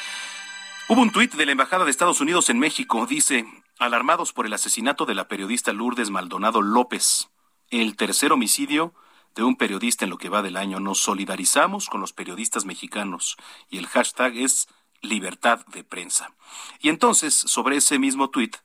Hubo 0.89 1.01
un 1.01 1.11
tuit 1.11 1.33
de 1.33 1.45
la 1.45 1.51
Embajada 1.51 1.83
de 1.83 1.91
Estados 1.91 2.21
Unidos 2.21 2.49
en 2.49 2.59
México. 2.59 3.05
Dice, 3.05 3.45
alarmados 3.79 4.33
por 4.33 4.45
el 4.45 4.53
asesinato 4.53 5.05
de 5.05 5.15
la 5.15 5.27
periodista 5.27 5.73
Lourdes 5.73 6.09
Maldonado 6.09 6.61
López, 6.61 7.29
el 7.69 7.95
tercer 7.95 8.31
homicidio 8.31 8.93
de 9.37 9.43
un 9.43 9.55
periodista 9.55 10.03
en 10.03 10.09
lo 10.09 10.17
que 10.17 10.29
va 10.29 10.41
del 10.41 10.57
año. 10.57 10.79
Nos 10.79 10.97
solidarizamos 10.99 11.89
con 11.89 12.01
los 12.01 12.11
periodistas 12.11 12.65
mexicanos 12.65 13.37
y 13.69 13.77
el 13.77 13.87
hashtag 13.87 14.35
es 14.35 14.67
libertad 15.01 15.63
de 15.67 15.83
prensa. 15.83 16.33
Y 16.79 16.89
entonces, 16.89 17.35
sobre 17.35 17.77
ese 17.77 17.99
mismo 17.99 18.31
tuit, 18.31 18.57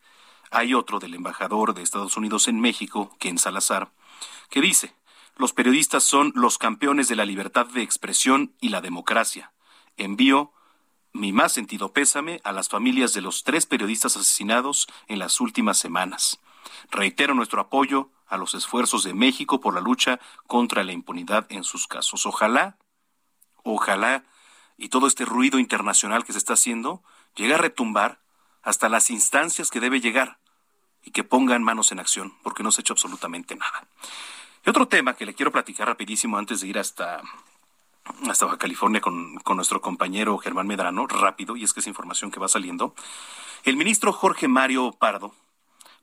hay 0.51 0.73
otro 0.73 0.99
del 0.99 1.15
embajador 1.15 1.75
de 1.75 1.83
Estados 1.83 2.17
Unidos 2.17 2.49
en 2.49 2.59
México, 2.59 3.15
Ken 3.21 3.39
Salazar, 3.39 3.93
que 4.49 4.63
dice, 4.63 4.95
los 5.37 5.53
periodistas 5.53 6.05
son 6.05 6.33
los 6.35 6.57
campeones 6.57 7.07
de 7.09 7.17
la 7.17 7.27
libertad 7.27 7.67
de 7.67 7.83
expresión 7.83 8.55
y 8.59 8.71
la 8.71 8.81
democracia. 8.81 9.53
Envío 9.99 10.53
mi 11.13 11.35
más 11.35 11.53
sentido 11.53 11.93
pésame 11.93 12.41
a 12.45 12.53
las 12.53 12.71
familias 12.71 13.13
de 13.13 13.21
los 13.21 13.45
tres 13.45 13.67
periodistas 13.67 14.17
asesinados 14.17 14.89
en 15.07 15.19
las 15.19 15.39
últimas 15.39 15.77
semanas. 15.77 16.41
Reitero 16.91 17.35
nuestro 17.35 17.61
apoyo 17.61 18.11
a 18.33 18.39
los 18.39 18.55
esfuerzos 18.55 19.05
de 19.05 19.13
México 19.13 19.61
por 19.61 19.75
la 19.75 19.83
lucha 19.83 20.19
contra 20.47 20.85
la 20.85 20.93
impunidad 20.93 21.45
en 21.51 21.65
sus 21.65 21.87
casos. 21.87 22.25
Ojalá, 22.25 22.79
ojalá, 23.63 24.25
y 24.79 24.89
todo 24.89 25.07
este 25.07 25.27
ruido 25.27 25.59
internacional 25.59 26.25
que 26.25 26.33
se 26.33 26.39
está 26.39 26.55
haciendo 26.55 27.03
llegue 27.37 27.53
a 27.53 27.59
retumbar 27.59 28.21
hasta 28.63 28.89
las 28.89 29.11
instancias 29.11 29.71
que 29.71 29.81
debe 29.81 30.01
llegar 30.01 30.39
y 31.03 31.11
que 31.11 31.25
pongan 31.25 31.63
manos 31.63 31.93
en 31.93 32.01
acción, 32.01 32.33
porque 32.43 32.63
no 32.63 32.73
se 32.73 32.81
ha 32.81 32.83
hecho 32.83 32.95
absolutamente 32.95 33.55
nada. 33.55 33.87
Y 34.65 34.71
otro 34.71 34.89
tema 34.89 35.13
que 35.13 35.27
le 35.27 35.35
quiero 35.35 35.53
platicar 35.53 35.87
rapidísimo 35.87 36.39
antes 36.39 36.63
de 36.63 36.69
ir 36.69 36.79
hasta, 36.79 37.21
hasta 38.31 38.47
Baja 38.47 38.57
California 38.57 39.03
con, 39.03 39.37
con 39.41 39.57
nuestro 39.57 39.83
compañero 39.83 40.39
Germán 40.39 40.67
Medrano, 40.67 41.07
rápido, 41.07 41.55
y 41.55 41.65
es 41.65 41.75
que 41.75 41.81
es 41.81 41.87
información 41.87 42.31
que 42.31 42.41
va 42.41 42.49
saliendo. 42.49 42.95
El 43.65 43.77
ministro 43.77 44.11
Jorge 44.11 44.49
Mario 44.49 44.91
Pardo 44.93 45.35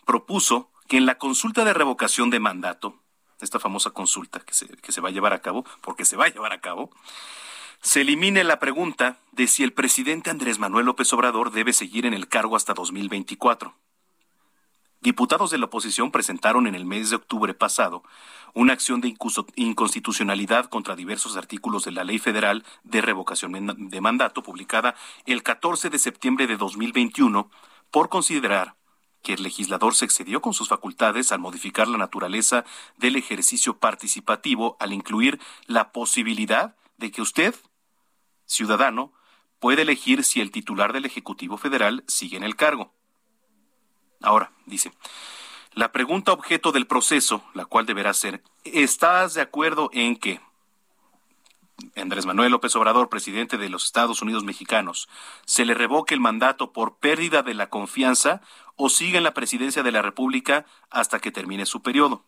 propuso 0.05 0.69
que 0.89 0.97
en 0.97 1.05
la 1.05 1.19
consulta 1.19 1.63
de 1.63 1.73
revocación 1.73 2.31
de 2.31 2.39
mandato, 2.39 2.95
esta 3.39 3.59
famosa 3.59 3.91
consulta 3.91 4.39
que 4.39 4.55
se, 4.55 5.01
va 5.01 5.09
a 5.09 5.11
llevar 5.11 5.33
a 5.33 5.39
cabo, 5.39 5.63
porque 5.81 6.03
se 6.03 6.17
va 6.17 6.25
a 6.25 6.29
llevar 6.29 6.51
a 6.51 6.61
cabo, 6.61 6.89
se 7.79 8.01
elimine 8.01 8.43
la 8.43 8.59
pregunta 8.59 9.19
de 9.31 9.47
si 9.47 9.63
el 9.63 9.71
presidente 9.71 10.31
Andrés 10.31 10.57
Manuel 10.57 10.87
López 10.87 11.13
Obrador 11.13 11.51
debe 11.51 11.73
seguir 11.73 12.07
en 12.07 12.15
el 12.15 12.27
cargo 12.27 12.55
hasta 12.55 12.73
2024. 12.73 13.75
Diputados 14.99 15.51
de 15.51 15.59
la 15.59 15.65
oposición 15.65 16.09
presentaron 16.11 16.65
en 16.65 16.73
el 16.73 16.85
mes 16.85 17.11
de 17.11 17.17
octubre 17.17 17.53
pasado 17.53 18.03
una 18.55 18.73
acción 18.73 18.99
de 18.99 19.15
inconstitucionalidad 19.55 20.65
contra 20.65 20.95
diversos 20.95 21.37
artículos 21.37 21.85
de 21.85 21.91
la 21.91 22.03
Ley 22.03 22.17
Federal 22.17 22.65
de 22.83 23.01
Revocación 23.01 23.89
de 23.91 24.01
Mandato 24.01 24.41
publicada 24.41 24.95
el 25.27 25.43
14 25.43 25.91
de 25.91 25.99
septiembre 25.99 26.47
de 26.47 26.57
2021 26.57 27.51
por 27.91 28.09
considerar 28.09 28.78
que 29.21 29.33
el 29.33 29.43
legislador 29.43 29.95
se 29.95 30.05
excedió 30.05 30.41
con 30.41 30.53
sus 30.53 30.69
facultades 30.69 31.31
al 31.31 31.39
modificar 31.39 31.87
la 31.87 31.97
naturaleza 31.97 32.65
del 32.97 33.15
ejercicio 33.15 33.77
participativo 33.77 34.77
al 34.79 34.93
incluir 34.93 35.39
la 35.65 35.91
posibilidad 35.91 36.75
de 36.97 37.11
que 37.11 37.21
usted, 37.21 37.55
ciudadano, 38.45 39.13
puede 39.59 39.81
elegir 39.81 40.23
si 40.23 40.41
el 40.41 40.51
titular 40.51 40.93
del 40.93 41.05
Ejecutivo 41.05 41.57
Federal 41.57 42.03
sigue 42.07 42.37
en 42.37 42.43
el 42.43 42.55
cargo. 42.55 42.93
Ahora, 44.21 44.51
dice, 44.65 44.93
la 45.73 45.91
pregunta 45.91 46.33
objeto 46.33 46.71
del 46.71 46.87
proceso, 46.87 47.43
la 47.53 47.65
cual 47.65 47.85
deberá 47.85 48.13
ser, 48.13 48.43
¿estás 48.63 49.33
de 49.33 49.41
acuerdo 49.41 49.89
en 49.93 50.15
que 50.17 50.41
Andrés 51.95 52.25
Manuel 52.25 52.51
López 52.51 52.75
Obrador, 52.75 53.09
presidente 53.09 53.57
de 53.57 53.69
los 53.69 53.85
Estados 53.85 54.21
Unidos 54.21 54.43
mexicanos, 54.43 55.07
se 55.45 55.65
le 55.65 55.73
revoque 55.73 56.13
el 56.13 56.19
mandato 56.19 56.73
por 56.73 56.97
pérdida 56.97 57.43
de 57.43 57.53
la 57.53 57.69
confianza 57.69 58.41
o 58.81 58.87
siga 58.87 59.17
en 59.17 59.25
la 59.25 59.33
presidencia 59.33 59.83
de 59.83 59.91
la 59.91 60.01
República 60.01 60.65
hasta 60.89 61.19
que 61.19 61.33
termine 61.33 61.65
su 61.65 61.81
periodo. 61.81 62.23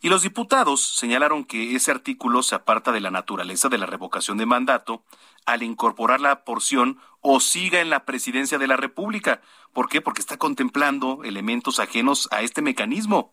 Y 0.00 0.08
los 0.08 0.22
diputados 0.22 0.80
señalaron 0.80 1.44
que 1.44 1.76
ese 1.76 1.90
artículo 1.90 2.42
se 2.42 2.54
aparta 2.54 2.92
de 2.92 3.02
la 3.02 3.10
naturaleza 3.10 3.68
de 3.68 3.76
la 3.76 3.84
revocación 3.84 4.38
de 4.38 4.46
mandato 4.46 5.04
al 5.44 5.62
incorporar 5.62 6.22
la 6.22 6.44
porción 6.44 6.98
o 7.20 7.40
siga 7.40 7.80
en 7.80 7.90
la 7.90 8.06
presidencia 8.06 8.56
de 8.56 8.68
la 8.68 8.78
República. 8.78 9.42
¿Por 9.74 9.90
qué? 9.90 10.00
Porque 10.00 10.22
está 10.22 10.38
contemplando 10.38 11.22
elementos 11.24 11.78
ajenos 11.78 12.26
a 12.32 12.40
este 12.40 12.62
mecanismo, 12.62 13.30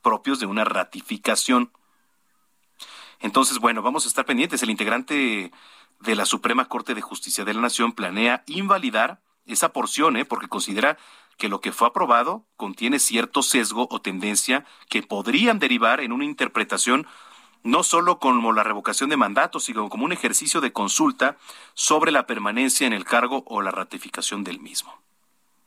propios 0.00 0.40
de 0.40 0.46
una 0.46 0.64
ratificación. 0.64 1.72
Entonces, 3.20 3.58
bueno, 3.58 3.82
vamos 3.82 4.06
a 4.06 4.08
estar 4.08 4.24
pendientes. 4.24 4.62
El 4.62 4.70
integrante 4.70 5.52
de 6.00 6.14
la 6.14 6.24
Suprema 6.24 6.68
Corte 6.68 6.94
de 6.94 7.02
Justicia 7.02 7.44
de 7.44 7.52
la 7.52 7.60
Nación 7.60 7.92
planea 7.92 8.44
invalidar 8.46 9.20
esa 9.48 9.72
porción, 9.72 10.16
¿eh? 10.16 10.24
porque 10.24 10.48
considera 10.48 10.98
que 11.36 11.48
lo 11.48 11.60
que 11.60 11.72
fue 11.72 11.88
aprobado 11.88 12.44
contiene 12.56 12.98
cierto 12.98 13.42
sesgo 13.42 13.88
o 13.90 14.00
tendencia 14.00 14.64
que 14.88 15.02
podrían 15.02 15.58
derivar 15.58 16.00
en 16.00 16.12
una 16.12 16.24
interpretación 16.24 17.06
no 17.62 17.82
solo 17.82 18.18
como 18.18 18.52
la 18.52 18.62
revocación 18.62 19.10
de 19.10 19.16
mandato, 19.16 19.60
sino 19.60 19.88
como 19.88 20.04
un 20.04 20.12
ejercicio 20.12 20.60
de 20.60 20.72
consulta 20.72 21.36
sobre 21.74 22.12
la 22.12 22.26
permanencia 22.26 22.86
en 22.86 22.92
el 22.92 23.04
cargo 23.04 23.44
o 23.46 23.62
la 23.62 23.70
ratificación 23.70 24.44
del 24.44 24.60
mismo. 24.60 24.94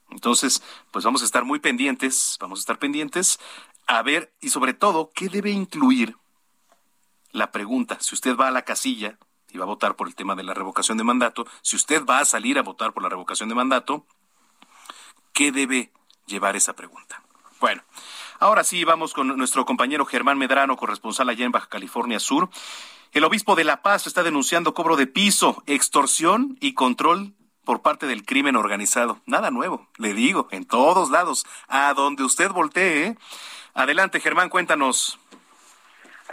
Entonces, 0.09 0.61
pues 0.91 1.05
vamos 1.05 1.21
a 1.21 1.25
estar 1.25 1.45
muy 1.45 1.59
pendientes, 1.59 2.37
vamos 2.39 2.59
a 2.59 2.61
estar 2.61 2.79
pendientes 2.79 3.39
a 3.87 4.01
ver 4.03 4.33
y 4.41 4.49
sobre 4.49 4.73
todo 4.73 5.11
qué 5.13 5.29
debe 5.29 5.51
incluir 5.51 6.15
la 7.31 7.51
pregunta, 7.51 7.97
si 8.01 8.13
usted 8.13 8.35
va 8.35 8.49
a 8.49 8.51
la 8.51 8.63
casilla 8.63 9.17
y 9.51 9.57
va 9.57 9.65
a 9.65 9.67
votar 9.67 9.95
por 9.95 10.07
el 10.07 10.15
tema 10.15 10.35
de 10.35 10.43
la 10.43 10.53
revocación 10.53 10.97
de 10.97 11.03
mandato, 11.03 11.45
si 11.61 11.75
usted 11.75 12.05
va 12.05 12.19
a 12.19 12.25
salir 12.25 12.57
a 12.57 12.63
votar 12.63 12.93
por 12.93 13.03
la 13.03 13.09
revocación 13.09 13.49
de 13.49 13.55
mandato, 13.55 14.05
¿qué 15.33 15.51
debe 15.51 15.91
llevar 16.25 16.55
esa 16.55 16.73
pregunta? 16.75 17.21
Bueno, 17.59 17.83
ahora 18.39 18.63
sí 18.63 18.83
vamos 18.83 19.13
con 19.13 19.27
nuestro 19.37 19.65
compañero 19.65 20.05
Germán 20.05 20.37
Medrano, 20.37 20.77
corresponsal 20.77 21.29
allá 21.29 21.45
en 21.45 21.51
Baja 21.51 21.69
California 21.69 22.19
Sur. 22.19 22.49
El 23.11 23.23
obispo 23.23 23.55
de 23.55 23.65
La 23.65 23.81
Paz 23.81 24.07
está 24.07 24.23
denunciando 24.23 24.73
cobro 24.73 24.95
de 24.95 25.05
piso, 25.05 25.63
extorsión 25.67 26.57
y 26.61 26.73
control 26.73 27.33
por 27.63 27.81
parte 27.81 28.07
del 28.07 28.25
crimen 28.25 28.55
organizado. 28.55 29.21
Nada 29.25 29.51
nuevo, 29.51 29.87
le 29.97 30.13
digo, 30.13 30.47
en 30.51 30.65
todos 30.65 31.11
lados, 31.11 31.45
a 31.67 31.93
donde 31.93 32.23
usted 32.23 32.51
voltee. 32.51 33.17
Adelante, 33.73 34.19
Germán, 34.19 34.49
cuéntanos. 34.49 35.19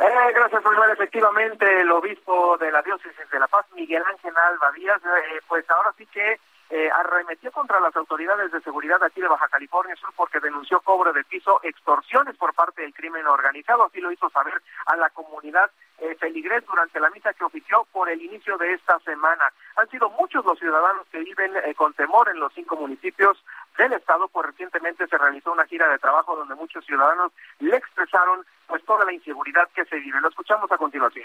Eh, 0.00 0.32
gracias, 0.32 0.62
Manuel. 0.64 0.92
Efectivamente, 0.92 1.80
el 1.80 1.90
obispo 1.90 2.56
de 2.58 2.70
la 2.70 2.82
diócesis 2.82 3.28
de 3.30 3.40
La 3.40 3.48
Paz, 3.48 3.66
Miguel 3.74 4.02
Ángel 4.06 4.32
Alba 4.36 4.70
Díaz, 4.70 5.00
eh, 5.04 5.40
pues 5.48 5.68
ahora 5.68 5.92
sí 5.98 6.06
que 6.06 6.38
eh, 6.70 6.90
arremetió 6.90 7.50
contra 7.50 7.80
las 7.80 7.96
autoridades 7.96 8.52
de 8.52 8.60
seguridad 8.60 9.02
aquí 9.02 9.22
de 9.22 9.28
Baja 9.28 9.48
California 9.48 9.96
Sur 9.96 10.12
porque 10.14 10.38
denunció 10.38 10.80
cobro 10.80 11.14
de 11.14 11.24
piso, 11.24 11.60
extorsiones 11.62 12.36
por 12.36 12.52
parte 12.52 12.82
del 12.82 12.92
crimen 12.92 13.26
organizado. 13.26 13.84
Así 13.84 14.02
lo 14.02 14.12
hizo 14.12 14.28
saber 14.28 14.60
a 14.84 14.96
la 14.96 15.08
comunidad 15.10 15.70
eh, 15.98 16.14
feligres 16.16 16.64
durante 16.66 17.00
la 17.00 17.08
misa 17.08 17.32
que 17.32 17.44
ofició 17.44 17.86
por 17.90 18.10
el 18.10 18.20
inicio 18.20 18.58
de 18.58 18.74
esta 18.74 18.98
semana. 19.00 19.50
Han 19.76 19.88
sido 19.88 20.10
muchos 20.10 20.44
los 20.44 20.58
ciudadanos 20.58 21.06
que 21.10 21.20
viven 21.20 21.56
eh, 21.56 21.74
con 21.74 21.94
temor 21.94 22.28
en 22.28 22.38
los 22.38 22.52
cinco 22.52 22.76
municipios 22.76 23.42
del 23.78 23.92
estado, 23.94 24.28
pues 24.28 24.46
recientemente 24.46 25.06
se 25.06 25.16
realizó 25.16 25.52
una 25.52 25.64
gira 25.66 25.88
de 25.88 25.98
trabajo 25.98 26.36
donde 26.36 26.54
muchos 26.56 26.84
ciudadanos 26.84 27.32
le 27.60 27.76
expresaron 27.76 28.44
pues 28.66 28.84
toda 28.84 29.04
la 29.04 29.12
inseguridad 29.12 29.68
que 29.74 29.84
se 29.86 29.96
vive. 29.96 30.20
Lo 30.20 30.28
escuchamos 30.28 30.70
a 30.70 30.76
continuación. 30.76 31.24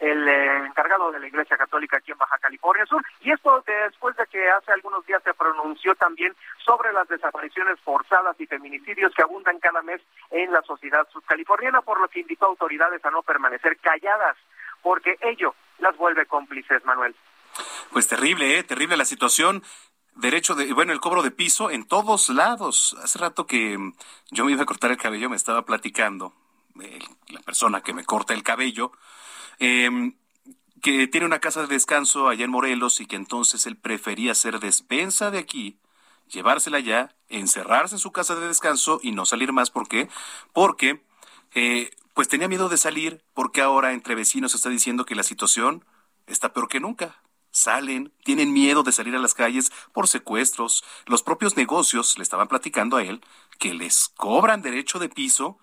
el 0.00 0.26
eh, 0.26 0.56
encargado 0.66 1.12
de 1.12 1.20
la 1.20 1.26
Iglesia 1.26 1.56
Católica 1.56 1.98
aquí 1.98 2.10
en 2.10 2.18
Baja 2.18 2.38
California 2.38 2.86
Sur. 2.86 3.04
Y 3.20 3.30
esto 3.30 3.62
después 3.66 4.16
de 4.16 4.26
que 4.26 4.50
hace 4.50 4.72
algunos 4.72 5.04
días 5.06 5.22
se 5.22 5.34
pronunció 5.34 5.94
también 5.94 6.34
sobre 6.64 6.92
las 6.92 7.06
desapariciones 7.08 7.78
forzadas 7.80 8.34
y 8.40 8.46
feminicidios 8.46 9.12
que 9.14 9.22
abundan 9.22 9.58
cada 9.60 9.82
mes 9.82 10.00
en 10.30 10.52
la 10.52 10.62
sociedad 10.62 11.06
subcaliforniana, 11.12 11.82
por 11.82 12.00
lo 12.00 12.08
que 12.08 12.20
invitó 12.20 12.46
a 12.46 12.48
autoridades 12.48 13.04
a 13.04 13.10
no 13.10 13.22
permanecer 13.22 13.76
calladas, 13.78 14.36
porque 14.82 15.16
ello 15.20 15.54
las 15.78 15.96
vuelve 15.96 16.26
cómplices, 16.26 16.84
Manuel. 16.84 17.14
Pues 17.92 18.08
terrible, 18.08 18.58
¿eh? 18.58 18.62
Terrible 18.62 18.96
la 18.96 19.04
situación. 19.04 19.62
Derecho 20.14 20.54
de, 20.54 20.72
bueno, 20.72 20.92
el 20.92 21.00
cobro 21.00 21.22
de 21.22 21.30
piso 21.30 21.70
en 21.70 21.86
todos 21.86 22.30
lados. 22.30 22.96
Hace 23.02 23.18
rato 23.18 23.46
que 23.46 23.76
mm, 23.76 23.94
yo 24.30 24.44
me 24.44 24.52
iba 24.52 24.62
a 24.62 24.66
cortar 24.66 24.90
el 24.90 24.96
cabello, 24.96 25.28
me 25.28 25.36
estaba 25.36 25.62
platicando, 25.62 26.32
la 27.28 27.40
persona 27.40 27.82
que 27.82 27.92
me 27.92 28.04
corta 28.04 28.32
el 28.32 28.42
cabello, 28.42 28.92
em, 29.60 30.14
que 30.82 31.06
tiene 31.06 31.26
una 31.26 31.40
casa 31.40 31.60
de 31.62 31.68
descanso 31.68 32.28
allá 32.28 32.44
en 32.44 32.50
Morelos 32.50 33.00
y 33.00 33.06
que 33.06 33.16
entonces 33.16 33.66
él 33.66 33.76
prefería 33.76 34.32
hacer 34.32 34.58
despensa 34.58 35.30
de 35.30 35.38
aquí, 35.38 35.78
llevársela 36.28 36.78
allá, 36.78 37.14
encerrarse 37.28 37.94
en 37.94 37.98
su 37.98 38.12
casa 38.12 38.34
de 38.34 38.48
descanso 38.48 38.98
y 39.02 39.12
no 39.12 39.26
salir 39.26 39.52
más. 39.52 39.70
¿Por 39.70 39.88
qué? 39.88 40.08
Porque, 40.52 41.04
eh, 41.54 41.90
pues 42.14 42.28
tenía 42.28 42.48
miedo 42.48 42.68
de 42.68 42.76
salir 42.76 43.22
porque 43.34 43.60
ahora 43.60 43.92
entre 43.92 44.14
vecinos 44.14 44.54
está 44.54 44.68
diciendo 44.68 45.04
que 45.04 45.14
la 45.14 45.22
situación 45.22 45.84
está 46.26 46.52
peor 46.52 46.68
que 46.68 46.80
nunca 46.80 47.22
salen, 47.50 48.12
tienen 48.24 48.52
miedo 48.52 48.82
de 48.82 48.92
salir 48.92 49.14
a 49.16 49.18
las 49.18 49.34
calles 49.34 49.72
por 49.92 50.08
secuestros. 50.08 50.84
Los 51.06 51.22
propios 51.22 51.56
negocios 51.56 52.16
le 52.16 52.22
estaban 52.22 52.48
platicando 52.48 52.96
a 52.96 53.02
él 53.02 53.20
que 53.58 53.74
les 53.74 54.08
cobran 54.16 54.62
derecho 54.62 54.98
de 54.98 55.08
piso 55.08 55.58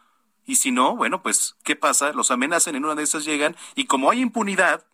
y 0.47 0.55
si 0.55 0.71
no, 0.71 0.95
bueno, 0.95 1.21
pues, 1.21 1.55
¿qué 1.63 1.75
pasa? 1.75 2.13
Los 2.13 2.31
amenazan, 2.31 2.75
en 2.75 2.85
una 2.85 2.95
de 2.95 3.03
esas 3.03 3.25
llegan 3.25 3.55
y 3.75 3.85
como 3.85 4.09
hay 4.09 4.21
impunidad, 4.21 4.85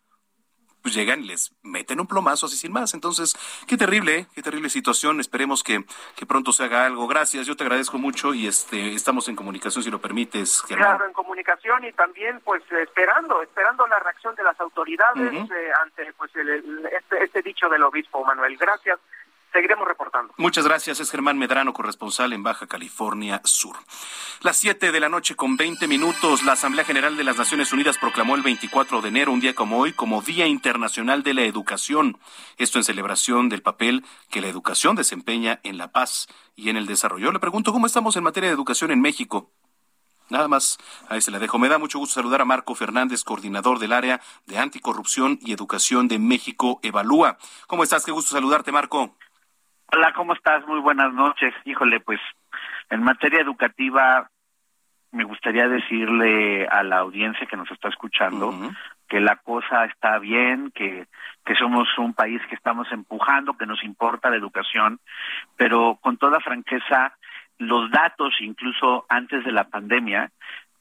pues 0.81 0.95
llegan 0.95 1.23
y 1.23 1.27
les 1.27 1.53
meten 1.61 2.01
un 2.01 2.07
plomazo 2.07 2.47
así 2.47 2.57
sin 2.57 2.73
más. 2.73 2.93
Entonces, 2.93 3.35
qué 3.67 3.77
terrible, 3.77 4.27
qué 4.35 4.41
terrible 4.41 4.69
situación. 4.69 5.21
Esperemos 5.21 5.63
que, 5.63 5.85
que 6.17 6.25
pronto 6.25 6.51
se 6.51 6.65
haga 6.65 6.85
algo. 6.85 7.07
Gracias, 7.07 7.47
yo 7.47 7.55
te 7.55 7.63
agradezco 7.63 7.97
mucho 7.97 8.33
y 8.33 8.47
este 8.47 8.93
estamos 8.93 9.29
en 9.29 9.35
comunicación 9.37 9.83
si 9.83 9.89
lo 9.89 10.01
permites. 10.01 10.61
Claro, 10.63 11.05
en 11.05 11.13
comunicación 11.13 11.85
y 11.85 11.93
también 11.93 12.41
pues 12.43 12.63
esperando, 12.69 13.41
esperando 13.41 13.87
la 13.87 13.99
reacción 13.99 14.35
de 14.35 14.43
las 14.43 14.59
autoridades 14.59 15.33
eh, 15.33 15.71
ante 15.81 16.11
pues 16.13 16.35
el, 16.35 16.85
este, 16.91 17.23
este 17.23 17.41
dicho 17.41 17.69
del 17.69 17.83
obispo 17.83 18.25
Manuel. 18.25 18.57
Gracias 18.57 18.99
seguiremos 19.53 19.87
reportando. 19.87 20.33
Muchas 20.37 20.65
gracias, 20.65 20.99
es 20.99 21.11
Germán 21.11 21.37
Medrano, 21.37 21.73
corresponsal 21.73 22.33
en 22.33 22.43
Baja 22.43 22.67
California 22.67 23.39
Sur. 23.45 23.77
Las 24.41 24.57
7 24.57 24.91
de 24.91 24.99
la 24.99 25.09
noche 25.09 25.35
con 25.35 25.55
20 25.55 25.87
minutos, 25.87 26.43
la 26.43 26.53
Asamblea 26.53 26.83
General 26.83 27.15
de 27.15 27.23
las 27.23 27.37
Naciones 27.37 27.71
Unidas 27.71 27.97
proclamó 27.97 28.35
el 28.35 28.41
24 28.41 29.01
de 29.01 29.09
enero, 29.09 29.31
un 29.31 29.39
día 29.39 29.53
como 29.53 29.77
hoy, 29.77 29.93
como 29.93 30.21
Día 30.21 30.47
Internacional 30.47 31.23
de 31.23 31.35
la 31.35 31.43
Educación. 31.43 32.17
Esto 32.57 32.79
en 32.79 32.83
celebración 32.83 33.47
del 33.47 33.61
papel 33.61 34.03
que 34.29 34.41
la 34.41 34.47
educación 34.47 34.95
desempeña 34.95 35.59
en 35.63 35.77
la 35.77 35.91
paz 35.91 36.27
y 36.55 36.69
en 36.69 36.77
el 36.77 36.87
desarrollo. 36.87 37.31
Le 37.31 37.39
pregunto, 37.39 37.71
¿cómo 37.71 37.85
estamos 37.85 38.15
en 38.17 38.23
materia 38.23 38.49
de 38.49 38.55
educación 38.55 38.91
en 38.91 39.01
México? 39.01 39.51
Nada 40.29 40.47
más, 40.47 40.79
ahí 41.09 41.21
se 41.21 41.31
la 41.31 41.37
dejo. 41.37 41.59
Me 41.59 41.69
da 41.69 41.77
mucho 41.77 41.99
gusto 41.99 42.15
saludar 42.15 42.41
a 42.41 42.45
Marco 42.45 42.73
Fernández, 42.73 43.23
coordinador 43.23 43.77
del 43.77 43.93
área 43.93 44.19
de 44.47 44.57
anticorrupción 44.57 45.37
y 45.41 45.51
educación 45.51 46.07
de 46.07 46.17
México 46.17 46.79
Evalúa. 46.81 47.37
¿Cómo 47.67 47.83
estás? 47.83 48.05
Qué 48.05 48.11
gusto 48.11 48.31
saludarte, 48.31 48.71
Marco. 48.71 49.15
Hola, 49.95 50.11
¿cómo 50.13 50.33
estás? 50.33 50.65
Muy 50.65 50.79
buenas 50.79 51.13
noches. 51.13 51.53
Híjole, 51.65 51.99
pues 51.99 52.19
en 52.89 53.03
materia 53.03 53.41
educativa 53.41 54.27
me 55.11 55.23
gustaría 55.23 55.67
decirle 55.67 56.65
a 56.65 56.81
la 56.81 56.97
audiencia 56.97 57.45
que 57.45 57.55
nos 57.55 57.69
está 57.69 57.89
escuchando 57.89 58.51
que 59.07 59.19
la 59.19 59.35
cosa 59.35 59.85
está 59.85 60.17
bien, 60.17 60.71
que, 60.71 61.05
que 61.45 61.53
somos 61.53 61.87
un 61.99 62.15
país 62.15 62.41
que 62.49 62.55
estamos 62.55 62.91
empujando, 62.91 63.53
que 63.53 63.67
nos 63.67 63.83
importa 63.83 64.31
la 64.31 64.37
educación, 64.37 64.99
pero 65.57 65.99
con 66.01 66.17
toda 66.17 66.39
franqueza, 66.39 67.15
los 67.59 67.91
datos, 67.91 68.33
incluso 68.39 69.05
antes 69.09 69.45
de 69.45 69.51
la 69.51 69.65
pandemia, 69.65 70.31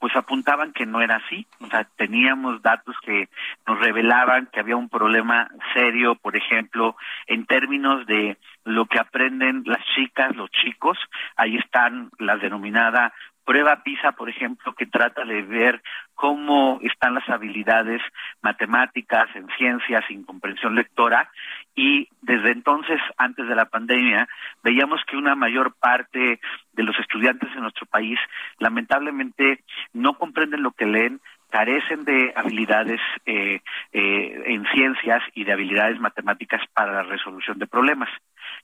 pues 0.02 0.16
apuntaban 0.16 0.72
que 0.72 0.86
no 0.86 1.00
era 1.00 1.16
así. 1.24 1.46
O 1.60 1.66
sea, 1.66 1.84
teníamos 1.96 2.60
datos 2.60 2.96
que 3.04 3.28
nos 3.66 3.78
revelaban 3.78 4.48
que 4.52 4.58
había 4.58 4.74
un 4.74 4.88
problema 4.88 5.48
serio, 5.74 6.14
por 6.14 6.34
ejemplo, 6.34 6.96
en 7.26 7.44
términos 7.44 8.04
de 8.06 8.36
lo 8.64 8.86
que 8.86 8.98
aprenden 8.98 9.62
las 9.66 9.84
chicas, 9.94 10.34
los 10.36 10.50
chicos. 10.50 10.98
Ahí 11.36 11.56
están 11.56 12.10
la 12.18 12.36
denominada 12.36 13.12
prueba 13.44 13.82
PISA, 13.82 14.12
por 14.12 14.28
ejemplo, 14.28 14.72
que 14.74 14.86
trata 14.86 15.24
de 15.24 15.42
ver 15.42 15.82
cómo 16.14 16.78
están 16.82 17.14
las 17.14 17.28
habilidades 17.28 18.00
matemáticas, 18.40 19.28
en 19.34 19.48
ciencias, 19.58 20.04
en 20.10 20.22
comprensión 20.22 20.74
lectora, 20.74 21.30
y 21.74 22.08
desde 22.20 22.52
entonces, 22.52 23.00
antes 23.16 23.48
de 23.48 23.54
la 23.54 23.64
pandemia, 23.64 24.28
veíamos 24.62 25.00
que 25.06 25.16
una 25.16 25.34
mayor 25.34 25.74
parte 25.74 26.40
de 26.72 26.82
los 26.82 26.98
estudiantes 26.98 27.50
en 27.54 27.62
nuestro 27.62 27.86
país 27.86 28.18
lamentablemente 28.58 29.64
no 29.92 30.14
comprenden 30.14 30.62
lo 30.62 30.72
que 30.72 30.86
leen, 30.86 31.20
carecen 31.52 32.04
de 32.04 32.32
habilidades 32.34 33.00
eh, 33.26 33.60
eh, 33.92 34.42
en 34.46 34.64
ciencias 34.72 35.22
y 35.34 35.44
de 35.44 35.52
habilidades 35.52 36.00
matemáticas 36.00 36.62
para 36.72 36.92
la 36.94 37.02
resolución 37.02 37.58
de 37.58 37.66
problemas. 37.66 38.08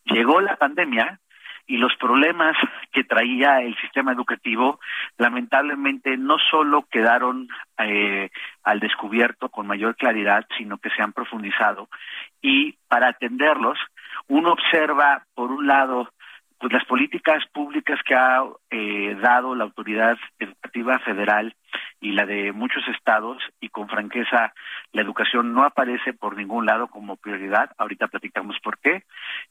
Llegó 0.04 0.40
la 0.40 0.56
pandemia 0.56 1.20
y 1.66 1.76
los 1.76 1.94
problemas 1.96 2.56
que 2.92 3.04
traía 3.04 3.60
el 3.60 3.76
sistema 3.76 4.12
educativo 4.12 4.80
lamentablemente 5.18 6.16
no 6.16 6.38
solo 6.50 6.86
quedaron 6.90 7.48
eh, 7.76 8.30
al 8.64 8.80
descubierto 8.80 9.50
con 9.50 9.66
mayor 9.66 9.94
claridad, 9.94 10.46
sino 10.56 10.78
que 10.78 10.88
se 10.88 11.02
han 11.02 11.12
profundizado 11.12 11.90
y 12.40 12.78
para 12.88 13.08
atenderlos 13.08 13.78
uno 14.28 14.52
observa 14.52 15.24
por 15.34 15.52
un 15.52 15.66
lado 15.66 16.08
pues 16.58 16.72
las 16.72 16.86
políticas 16.86 17.44
públicas 17.52 18.00
que 18.04 18.14
ha 18.14 18.42
eh, 18.70 19.16
dado 19.20 19.54
la 19.54 19.64
autoridad 19.64 20.18
educativa 20.38 20.98
federal 21.00 21.54
y 22.00 22.12
la 22.12 22.26
de 22.26 22.52
muchos 22.52 22.86
estados 22.88 23.42
y 23.60 23.68
con 23.68 23.88
franqueza 23.88 24.52
la 24.92 25.02
educación 25.02 25.52
no 25.52 25.64
aparece 25.64 26.12
por 26.12 26.36
ningún 26.36 26.66
lado 26.66 26.88
como 26.88 27.16
prioridad. 27.16 27.70
Ahorita 27.76 28.08
platicamos 28.08 28.56
por 28.62 28.78
qué. 28.78 29.02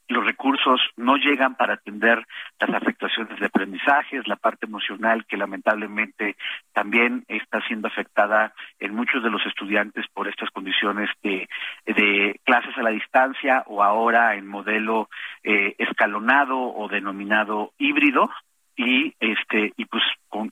Los 0.08 0.24
recursos 0.24 0.80
no 0.96 1.16
llegan 1.16 1.56
para 1.56 1.74
atender 1.74 2.26
las 2.58 2.70
afectaciones 2.74 3.38
de 3.38 3.46
aprendizajes, 3.46 4.26
la 4.26 4.36
parte 4.36 4.66
emocional 4.66 5.26
que 5.26 5.36
lamentablemente 5.36 6.36
también 6.72 7.24
está 7.28 7.60
siendo 7.66 7.88
afectada 7.88 8.52
en 8.78 8.94
muchos 8.94 9.22
de 9.22 9.30
los 9.30 9.44
estudiantes 9.46 10.06
por 10.12 10.28
estas 10.28 10.50
condiciones 10.50 11.10
de, 11.22 11.48
de 11.86 12.40
clases 12.44 12.76
a 12.76 12.82
la 12.82 12.90
distancia 12.90 13.64
o 13.66 13.82
ahora 13.82 14.36
en 14.36 14.46
modelo 14.46 15.08
eh, 15.42 15.74
escalonado 15.78 16.58
o 16.58 16.88
denominado 16.88 17.72
híbrido 17.78 18.30
y 18.78 19.14
este 19.18 19.74
y 19.76 19.84
pues 19.86 20.02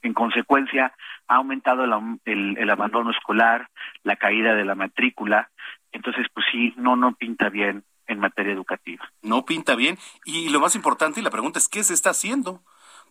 en 0.03 0.13
consecuencia 0.13 0.93
ha 1.29 1.37
aumentado 1.37 1.85
el, 2.25 2.59
el 2.59 2.71
abandono 2.71 3.11
escolar, 3.13 3.69
la 4.03 4.17
caída 4.17 4.55
de 4.55 4.65
la 4.65 4.75
matrícula, 4.75 5.49
entonces 5.93 6.27
pues 6.35 6.45
sí 6.51 6.75
no 6.77 6.97
no 6.97 7.15
pinta 7.15 7.49
bien 7.49 7.85
en 8.09 8.19
materia 8.19 8.53
educativa. 8.53 9.09
No 9.23 9.45
pinta 9.45 9.75
bien. 9.75 9.99
Y 10.25 10.49
lo 10.51 10.61
más 10.61 10.75
importante, 10.75 11.21
y 11.21 11.23
la 11.23 11.31
pregunta 11.31 11.59
es, 11.59 11.69
¿qué 11.69 11.83
se 11.85 11.95
está 11.95 12.11
haciendo? 12.11 12.63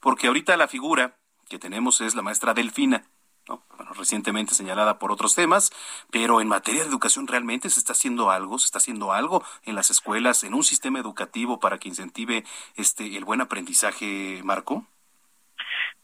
Porque 0.01 0.27
ahorita 0.27 0.55
la 0.57 0.67
figura 0.67 1.15
que 1.49 1.59
tenemos 1.59 2.01
es 2.01 2.15
la 2.15 2.21
maestra 2.21 2.53
Delfina, 2.53 3.03
¿no? 3.47 3.63
bueno, 3.75 3.91
recientemente 3.93 4.55
señalada 4.55 4.99
por 4.99 5.11
otros 5.11 5.35
temas, 5.35 5.71
pero 6.11 6.41
en 6.41 6.47
materia 6.47 6.81
de 6.81 6.89
educación 6.89 7.27
realmente 7.27 7.69
se 7.69 7.79
está 7.79 7.93
haciendo 7.93 8.31
algo, 8.31 8.57
se 8.57 8.65
está 8.65 8.79
haciendo 8.79 9.13
algo 9.13 9.43
en 9.63 9.75
las 9.75 9.89
escuelas, 9.91 10.43
en 10.43 10.53
un 10.53 10.63
sistema 10.63 10.99
educativo 10.99 11.59
para 11.59 11.77
que 11.77 11.89
incentive 11.89 12.43
este 12.75 13.17
el 13.17 13.25
buen 13.25 13.41
aprendizaje, 13.41 14.41
Marco. 14.43 14.87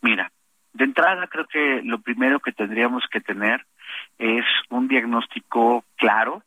Mira, 0.02 0.32
de 0.74 0.84
entrada 0.86 1.28
creo 1.28 1.46
que 1.46 1.82
lo 1.84 2.00
primero 2.00 2.40
que 2.40 2.52
tendríamos 2.52 3.04
que 3.12 3.22
tener 3.22 3.66
es 4.18 4.46
un 4.70 4.88
diagnóstico 4.88 5.84
claro 5.96 6.44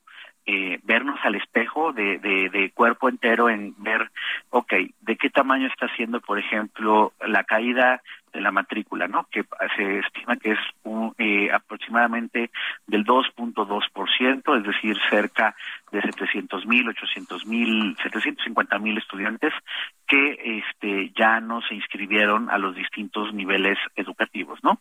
eh, 0.47 0.79
vernos 0.83 1.19
al 1.23 1.37
espejo 1.37 1.93
de, 1.93 2.19
de, 2.19 2.71
cuerpo 2.75 3.09
entero 3.09 3.49
en 3.49 3.75
ver, 3.79 4.11
ok, 4.51 4.75
de 5.01 5.17
qué 5.17 5.31
tamaño 5.31 5.69
está 5.69 5.89
siendo, 5.97 6.21
por 6.21 6.39
ejemplo, 6.39 7.15
la 7.27 7.45
caída 7.45 8.03
de 8.35 8.41
la 8.41 8.51
matrícula, 8.51 9.09
¿no? 9.09 9.27
Que 9.31 9.45
se 9.77 10.01
estima 10.01 10.37
que 10.37 10.53
es 10.53 10.59
un, 10.83 11.15
eh, 11.19 11.51
aproximadamente 11.53 12.51
del 12.87 13.05
2.2%, 13.05 14.59
es 14.59 14.65
decir, 14.65 14.97
cerca 15.09 15.55
de 15.93 16.03
700 16.03 16.67
mil, 16.67 16.89
800 16.89 17.47
mil, 17.47 17.97
750 18.03 18.79
mil 18.79 18.99
estudiantes 18.99 19.53
que 20.07 20.61
este, 20.61 21.13
ya 21.17 21.41
no 21.41 21.63
se 21.63 21.75
inscribieron 21.77 22.51
a 22.51 22.59
los 22.59 22.75
distintos 22.75 23.33
niveles 23.33 23.79
educativos, 23.95 24.59
¿no? 24.63 24.81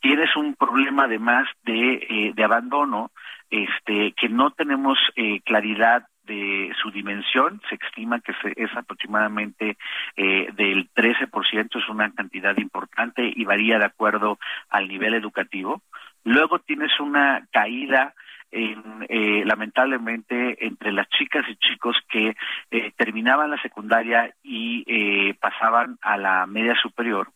Tienes 0.00 0.34
un 0.36 0.54
problema 0.54 1.04
además 1.04 1.46
de, 1.64 1.94
eh, 1.94 2.32
de 2.34 2.44
abandono 2.44 3.10
este, 3.50 4.12
que 4.12 4.28
no 4.28 4.50
tenemos 4.50 4.98
eh, 5.16 5.40
claridad 5.42 6.06
de 6.28 6.72
su 6.80 6.90
dimensión, 6.92 7.60
se 7.68 7.74
estima 7.74 8.20
que 8.20 8.32
es 8.56 8.70
aproximadamente 8.76 9.76
eh, 10.16 10.48
del 10.54 10.88
13%, 10.92 11.76
es 11.76 11.88
una 11.88 12.10
cantidad 12.12 12.56
importante 12.58 13.32
y 13.34 13.44
varía 13.44 13.78
de 13.78 13.86
acuerdo 13.86 14.38
al 14.68 14.86
nivel 14.86 15.14
educativo. 15.14 15.82
Luego 16.24 16.60
tienes 16.60 16.92
una 17.00 17.46
caída 17.50 18.14
en, 18.50 19.06
eh, 19.08 19.42
lamentablemente 19.44 20.64
entre 20.64 20.92
las 20.92 21.08
chicas 21.10 21.44
y 21.48 21.56
chicos 21.56 21.96
que 22.08 22.36
eh, 22.70 22.92
terminaban 22.96 23.50
la 23.50 23.60
secundaria 23.60 24.34
y 24.42 24.84
eh, 24.86 25.34
pasaban 25.40 25.98
a 26.02 26.16
la 26.16 26.46
media 26.46 26.74
superior. 26.80 27.30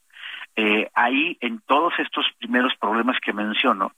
Eh, 0.57 0.91
ahí 0.95 1.39
en 1.41 1.61
todos 1.61 1.95
estos 1.99 2.27
primeros 2.39 2.75
problemas 2.79 3.17
que 3.25 3.33
menciono, 3.33 3.93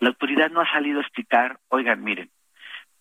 la 0.00 0.08
autoridad 0.08 0.50
no 0.50 0.60
ha 0.60 0.70
salido 0.70 0.98
a 0.98 1.02
explicar, 1.02 1.58
oigan, 1.68 2.02
miren, 2.02 2.28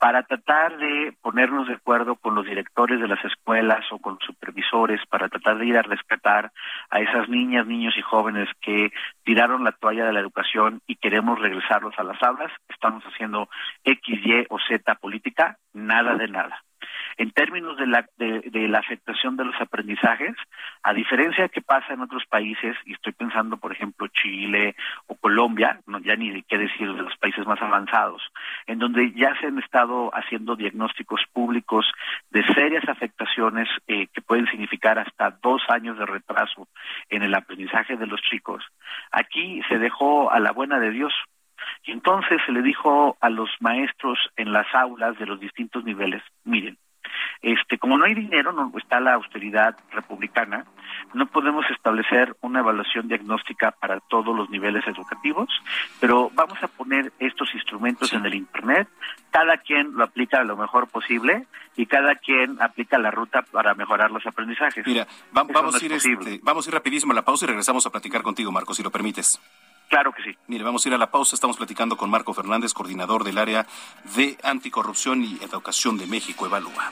para 0.01 0.23
tratar 0.23 0.79
de 0.79 1.13
ponernos 1.21 1.67
de 1.67 1.75
acuerdo 1.75 2.15
con 2.15 2.33
los 2.33 2.43
directores 2.43 2.99
de 2.99 3.07
las 3.07 3.23
escuelas 3.23 3.85
o 3.91 3.99
con 3.99 4.13
los 4.15 4.23
supervisores, 4.25 4.99
para 5.05 5.29
tratar 5.29 5.59
de 5.59 5.67
ir 5.67 5.77
a 5.77 5.83
rescatar 5.83 6.51
a 6.89 7.01
esas 7.01 7.29
niñas, 7.29 7.67
niños 7.67 7.93
y 7.95 8.01
jóvenes 8.01 8.49
que 8.61 8.91
tiraron 9.23 9.63
la 9.63 9.73
toalla 9.73 10.07
de 10.07 10.13
la 10.13 10.19
educación 10.19 10.81
y 10.87 10.95
queremos 10.95 11.37
regresarlos 11.37 11.93
a 11.99 12.03
las 12.03 12.19
aulas, 12.23 12.51
estamos 12.67 13.03
haciendo 13.03 13.47
X, 13.83 14.19
Y 14.25 14.47
o 14.49 14.57
Z 14.67 14.95
política, 14.95 15.57
nada 15.71 16.15
de 16.15 16.27
nada. 16.29 16.63
En 17.17 17.31
términos 17.31 17.77
de 17.77 17.87
la, 17.87 18.05
de, 18.17 18.67
la 18.67 18.79
afectación 18.79 19.37
de 19.37 19.45
los 19.45 19.55
aprendizajes, 19.59 20.35
a 20.83 20.93
diferencia 20.93 21.43
de 21.43 21.49
que 21.49 21.61
pasa 21.61 21.93
en 21.93 22.01
otros 22.01 22.23
países, 22.25 22.75
y 22.85 22.93
estoy 22.93 23.13
pensando, 23.13 23.57
por 23.57 23.71
ejemplo, 23.71 24.07
Chile 24.07 24.75
o 25.07 25.15
Colombia, 25.15 25.79
no, 25.87 25.99
ya 25.99 26.15
ni 26.15 26.31
de 26.31 26.43
qué 26.43 26.57
decir 26.57 26.93
de 26.93 27.01
los 27.01 27.15
países 27.17 27.45
más 27.45 27.61
avanzados, 27.61 28.21
en 28.67 28.79
donde 28.79 29.11
ya 29.13 29.37
se 29.39 29.47
han 29.47 29.59
estado 29.59 30.11
haciendo 30.13 30.55
diagnósticos 30.55 31.21
públicos 31.33 31.85
de 32.29 32.43
serias 32.53 32.87
afectaciones 32.87 33.67
eh, 33.87 34.07
que 34.13 34.21
pueden 34.21 34.47
significar 34.47 34.99
hasta 34.99 35.37
dos 35.41 35.61
años 35.69 35.97
de 35.97 36.05
retraso 36.05 36.67
en 37.09 37.23
el 37.23 37.33
aprendizaje 37.33 37.97
de 37.97 38.07
los 38.07 38.21
chicos, 38.21 38.63
aquí 39.11 39.61
se 39.69 39.77
dejó 39.77 40.31
a 40.31 40.39
la 40.39 40.51
buena 40.51 40.79
de 40.79 40.91
Dios. 40.91 41.13
Y 41.83 41.91
entonces 41.91 42.41
se 42.45 42.51
le 42.51 42.61
dijo 42.61 43.17
a 43.21 43.29
los 43.29 43.49
maestros 43.59 44.19
en 44.35 44.51
las 44.51 44.67
aulas 44.73 45.17
de 45.17 45.25
los 45.25 45.39
distintos 45.39 45.83
niveles, 45.83 46.21
miren, 46.43 46.77
este, 47.41 47.77
como 47.77 47.97
no 47.97 48.05
hay 48.05 48.13
dinero, 48.13 48.51
no 48.51 48.71
está 48.77 48.99
la 48.99 49.13
austeridad 49.13 49.75
republicana, 49.91 50.65
no 51.13 51.25
podemos 51.25 51.65
establecer 51.69 52.35
una 52.41 52.59
evaluación 52.59 53.07
diagnóstica 53.07 53.71
para 53.71 53.99
todos 53.99 54.35
los 54.35 54.49
niveles 54.49 54.85
educativos, 54.87 55.49
pero 55.99 56.31
vamos 56.33 56.61
a 56.63 56.67
poner 56.67 57.11
estos 57.19 57.53
instrumentos 57.53 58.13
en 58.13 58.25
el 58.25 58.35
Internet, 58.35 58.87
cada 59.31 59.57
quien 59.57 59.93
lo 59.93 60.03
aplica 60.03 60.43
lo 60.43 60.57
mejor 60.57 60.87
posible 60.87 61.47
y 61.75 61.85
cada 61.85 62.15
quien 62.15 62.61
aplica 62.61 62.97
la 62.97 63.11
ruta 63.11 63.41
para 63.43 63.73
mejorar 63.73 64.11
los 64.11 64.25
aprendizajes. 64.25 64.85
Mira, 64.85 65.07
vamos, 65.31 65.81
a 65.81 65.85
ir, 65.85 65.93
este, 65.93 66.39
vamos 66.43 66.65
a 66.65 66.69
ir 66.69 66.73
rapidísimo 66.73 67.13
a 67.13 67.15
la 67.15 67.23
pausa 67.23 67.45
y 67.45 67.47
regresamos 67.47 67.85
a 67.85 67.89
platicar 67.89 68.21
contigo, 68.21 68.51
Marco, 68.51 68.73
si 68.73 68.83
lo 68.83 68.91
permites. 68.91 69.39
Claro 69.89 70.13
que 70.13 70.23
sí. 70.23 70.37
Mire, 70.47 70.63
vamos 70.63 70.85
a 70.85 70.89
ir 70.89 70.95
a 70.95 70.97
la 70.97 71.11
pausa. 71.11 71.35
Estamos 71.35 71.57
platicando 71.57 71.97
con 71.97 72.09
Marco 72.09 72.33
Fernández, 72.33 72.73
coordinador 72.73 73.25
del 73.25 73.37
área 73.37 73.67
de 74.15 74.37
anticorrupción 74.41 75.21
y 75.21 75.37
educación 75.43 75.97
de 75.97 76.07
México, 76.07 76.45
Evalúa. 76.45 76.91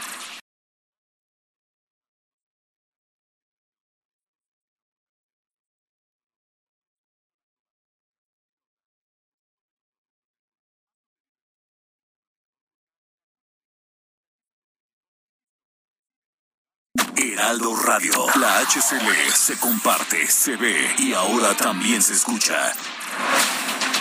Heraldo 17.31 17.73
Radio. 17.77 18.11
La 18.35 18.59
HCL 18.59 19.31
se 19.33 19.57
comparte, 19.57 20.27
se 20.27 20.57
ve 20.57 20.93
y 20.97 21.13
ahora 21.13 21.55
también 21.55 22.01
se 22.01 22.13
escucha. 22.13 22.73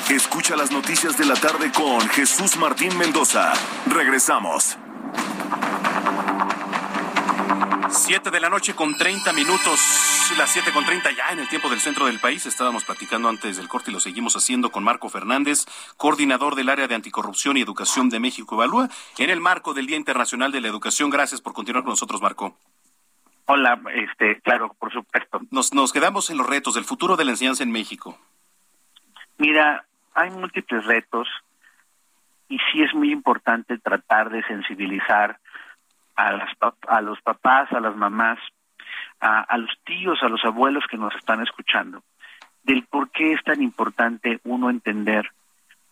Escucha 0.09 0.57
las 0.57 0.73
noticias 0.73 1.17
de 1.17 1.27
la 1.27 1.35
tarde 1.35 1.71
con 1.71 2.01
Jesús 2.09 2.57
Martín 2.57 2.97
Mendoza. 2.99 3.53
Regresamos. 3.87 4.77
Siete 7.91 8.33
de 8.33 8.41
la 8.41 8.49
noche 8.49 8.75
con 8.75 8.97
30 8.97 9.33
minutos, 9.33 9.79
las 10.37 10.51
siete 10.51 10.73
con 10.73 10.85
30 10.85 11.13
ya 11.13 11.31
en 11.31 11.39
el 11.39 11.49
tiempo 11.49 11.69
del 11.69 11.81
centro 11.81 12.07
del 12.07 12.19
país. 12.19 12.47
Estábamos 12.47 12.85
platicando 12.85 13.29
antes 13.29 13.57
del 13.57 13.69
corte 13.69 13.93
y 13.93 13.95
lo 13.95 14.01
seguimos 14.01 14.35
haciendo 14.35 14.73
con 14.73 14.83
Marco 14.83 15.09
Fernández, 15.09 15.67
coordinador 15.97 16.57
del 16.57 16.69
área 16.69 16.89
de 16.89 16.97
anticorrupción 16.97 17.57
y 17.57 17.61
educación 17.61 18.09
de 18.09 18.19
México 18.19 18.57
Evalúa, 18.57 18.89
en 19.19 19.31
el 19.31 19.41
marco 19.41 19.73
del 19.73 19.87
Día 19.87 19.97
Internacional 19.97 20.51
de 20.51 20.61
la 20.61 20.69
Educación. 20.69 21.11
Gracias 21.11 21.41
por 21.41 21.53
continuar 21.53 21.85
con 21.85 21.93
nosotros, 21.93 22.21
Marco. 22.21 22.57
Hola, 23.53 23.81
este, 23.95 24.41
claro, 24.43 24.77
por 24.79 24.93
supuesto. 24.93 25.41
Nos, 25.51 25.75
nos 25.75 25.93
quedamos 25.93 26.31
en 26.31 26.39
los 26.39 26.47
retos 26.47 26.75
del 26.75 26.85
futuro 26.85 27.17
de 27.17 27.25
la 27.25 27.33
enseñanza 27.33 27.65
en 27.65 27.73
México. 27.73 28.17
Mira, 29.39 29.85
hay 30.15 30.31
múltiples 30.31 30.85
retos 30.85 31.27
y 32.49 32.59
sí 32.71 32.81
es 32.81 32.95
muy 32.95 33.11
importante 33.11 33.77
tratar 33.79 34.31
de 34.31 34.45
sensibilizar 34.45 35.41
a, 36.15 36.31
las, 36.31 36.51
a 36.87 37.01
los 37.01 37.21
papás, 37.23 37.73
a 37.73 37.81
las 37.81 37.97
mamás, 37.97 38.39
a, 39.19 39.41
a 39.41 39.59
los 39.59 39.77
tíos, 39.85 40.23
a 40.23 40.29
los 40.29 40.45
abuelos 40.45 40.85
que 40.89 40.97
nos 40.97 41.13
están 41.17 41.43
escuchando, 41.43 42.05
del 42.63 42.85
por 42.85 43.11
qué 43.11 43.33
es 43.33 43.43
tan 43.43 43.61
importante 43.63 44.39
uno 44.45 44.71
entender 44.71 45.29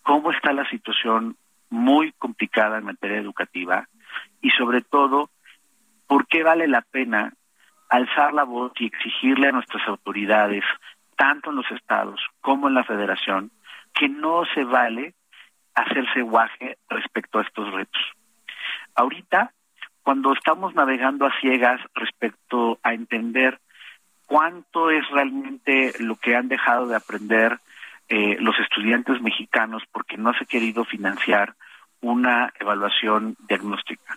cómo 0.04 0.30
está 0.30 0.52
la 0.52 0.70
situación 0.70 1.36
muy 1.70 2.12
complicada 2.12 2.78
en 2.78 2.84
materia 2.84 3.18
educativa 3.18 3.88
y 4.42 4.50
sobre 4.50 4.80
todo 4.80 5.28
por 6.06 6.28
qué 6.28 6.44
vale 6.44 6.68
la 6.68 6.82
pena 6.82 7.32
alzar 7.88 8.32
la 8.34 8.44
voz 8.44 8.72
y 8.78 8.86
exigirle 8.86 9.48
a 9.48 9.52
nuestras 9.52 9.86
autoridades, 9.88 10.64
tanto 11.16 11.50
en 11.50 11.56
los 11.56 11.70
estados 11.70 12.20
como 12.40 12.68
en 12.68 12.74
la 12.74 12.84
federación, 12.84 13.50
que 13.94 14.08
no 14.08 14.44
se 14.54 14.64
vale 14.64 15.14
hacerse 15.74 16.22
guaje 16.22 16.78
respecto 16.88 17.38
a 17.38 17.42
estos 17.42 17.72
retos. 17.72 18.02
Ahorita, 18.94 19.52
cuando 20.02 20.32
estamos 20.32 20.74
navegando 20.74 21.26
a 21.26 21.40
ciegas 21.40 21.80
respecto 21.94 22.78
a 22.82 22.94
entender 22.94 23.58
cuánto 24.26 24.90
es 24.90 25.08
realmente 25.10 25.92
lo 26.00 26.16
que 26.16 26.36
han 26.36 26.48
dejado 26.48 26.86
de 26.86 26.96
aprender 26.96 27.58
eh, 28.08 28.36
los 28.40 28.58
estudiantes 28.58 29.20
mexicanos 29.20 29.82
porque 29.92 30.16
no 30.16 30.32
se 30.32 30.44
ha 30.44 30.46
querido 30.46 30.84
financiar 30.84 31.54
una 32.00 32.52
evaluación 32.58 33.36
diagnóstica. 33.48 34.16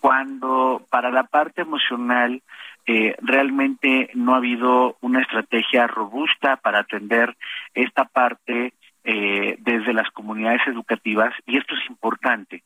Cuando 0.00 0.84
para 0.90 1.10
la 1.10 1.22
parte 1.24 1.62
emocional 1.62 2.42
eh, 2.86 3.14
realmente 3.20 4.10
no 4.14 4.34
ha 4.34 4.38
habido 4.38 4.96
una 5.00 5.20
estrategia 5.20 5.86
robusta 5.86 6.56
para 6.56 6.80
atender 6.80 7.36
esta 7.74 8.04
parte 8.04 8.74
eh, 9.04 9.56
desde 9.60 9.92
las 9.92 10.10
comunidades 10.10 10.62
educativas, 10.66 11.34
y 11.46 11.58
esto 11.58 11.74
es 11.74 11.90
importante, 11.90 12.62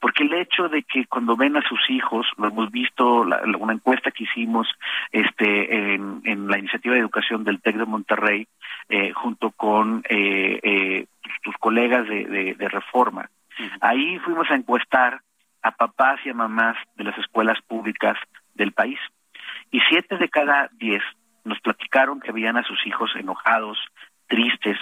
porque 0.00 0.24
el 0.24 0.34
hecho 0.34 0.68
de 0.68 0.82
que 0.82 1.06
cuando 1.06 1.36
ven 1.36 1.56
a 1.56 1.62
sus 1.62 1.80
hijos, 1.88 2.26
lo 2.36 2.48
hemos 2.48 2.70
visto, 2.70 3.24
la, 3.24 3.42
una 3.58 3.72
encuesta 3.72 4.10
que 4.10 4.24
hicimos 4.24 4.68
este, 5.12 5.94
en, 5.94 6.48
la 6.48 6.58
iniciativa 6.58 6.94
de 6.94 7.00
educación 7.00 7.44
del 7.44 7.60
TEC 7.60 7.76
de 7.76 7.86
Monterrey, 7.86 8.46
eh, 8.88 9.12
junto 9.12 9.50
con 9.50 10.02
eh, 10.08 10.60
eh, 10.62 11.06
tus 11.42 11.56
colegas 11.58 12.06
de, 12.08 12.54
de, 12.56 12.68
reforma, 12.68 13.30
ahí 13.80 14.18
fuimos 14.18 14.50
a 14.50 14.54
encuestar 14.54 15.20
a 15.62 15.70
papás 15.72 16.20
y 16.24 16.30
a 16.30 16.34
mamás 16.34 16.76
de 16.96 17.04
las 17.04 17.18
escuelas 17.18 17.58
públicas 17.66 18.16
del 18.54 18.72
país. 18.72 18.98
Y 19.70 19.80
siete 19.88 20.16
de 20.16 20.28
cada 20.28 20.70
diez 20.72 21.02
nos 21.44 21.60
platicaron 21.60 22.20
que 22.20 22.32
veían 22.32 22.56
a 22.56 22.64
sus 22.64 22.84
hijos 22.86 23.10
enojados, 23.16 23.78
tristes, 24.26 24.78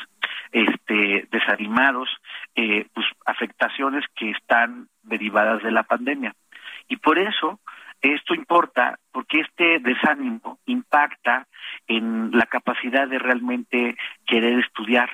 este, 0.52 1.28
desanimados, 1.30 2.08
eh, 2.54 2.86
pues 2.94 3.06
afectaciones 3.26 4.04
que 4.16 4.30
están 4.30 4.88
derivadas 5.02 5.62
de 5.62 5.72
la 5.72 5.82
pandemia. 5.82 6.34
Y 6.88 6.96
por 6.96 7.18
eso 7.18 7.60
esto 8.00 8.34
importa, 8.34 8.98
porque 9.12 9.40
este 9.40 9.78
desánimo 9.78 10.58
impacta 10.66 11.46
en 11.86 12.30
la 12.32 12.44
capacidad 12.44 13.08
de 13.08 13.18
realmente 13.18 13.96
querer 14.26 14.58
estudiar. 14.58 15.10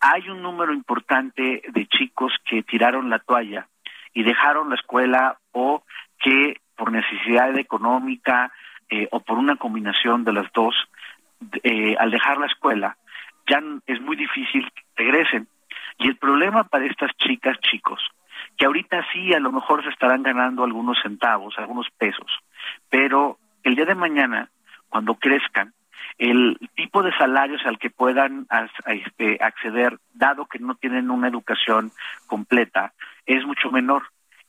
Hay 0.00 0.28
un 0.30 0.40
número 0.42 0.72
importante 0.72 1.62
de 1.68 1.86
chicos 1.86 2.32
que 2.46 2.62
tiraron 2.62 3.10
la 3.10 3.18
toalla 3.18 3.68
y 4.14 4.22
dejaron 4.22 4.70
la 4.70 4.76
escuela 4.76 5.38
o 5.52 5.82
que 6.18 6.60
por 6.76 6.92
necesidad 6.92 7.56
económica 7.58 8.50
eh, 8.94 9.08
o 9.10 9.18
por 9.18 9.38
una 9.38 9.56
combinación 9.56 10.22
de 10.22 10.32
las 10.32 10.52
dos, 10.52 10.72
eh, 11.64 11.96
al 11.98 12.12
dejar 12.12 12.38
la 12.38 12.46
escuela, 12.46 12.96
ya 13.48 13.60
es 13.86 14.00
muy 14.00 14.14
difícil 14.14 14.70
que 14.72 14.84
regresen. 15.02 15.48
Y 15.98 16.06
el 16.06 16.16
problema 16.16 16.62
para 16.62 16.86
estas 16.86 17.10
chicas, 17.16 17.58
chicos, 17.58 18.00
que 18.56 18.66
ahorita 18.66 19.04
sí 19.12 19.34
a 19.34 19.40
lo 19.40 19.50
mejor 19.50 19.82
se 19.82 19.90
estarán 19.90 20.22
ganando 20.22 20.62
algunos 20.62 20.96
centavos, 21.02 21.58
algunos 21.58 21.88
pesos, 21.98 22.30
pero 22.88 23.38
el 23.64 23.74
día 23.74 23.84
de 23.84 23.96
mañana, 23.96 24.48
cuando 24.88 25.16
crezcan, 25.16 25.74
el 26.16 26.56
tipo 26.76 27.02
de 27.02 27.10
salarios 27.16 27.66
al 27.66 27.80
que 27.80 27.90
puedan 27.90 28.46
este, 28.86 29.38
acceder, 29.40 29.98
dado 30.12 30.46
que 30.46 30.60
no 30.60 30.76
tienen 30.76 31.10
una 31.10 31.26
educación 31.26 31.90
completa, 32.28 32.92
es 33.26 33.44
mucho 33.44 33.72
menor. 33.72 34.04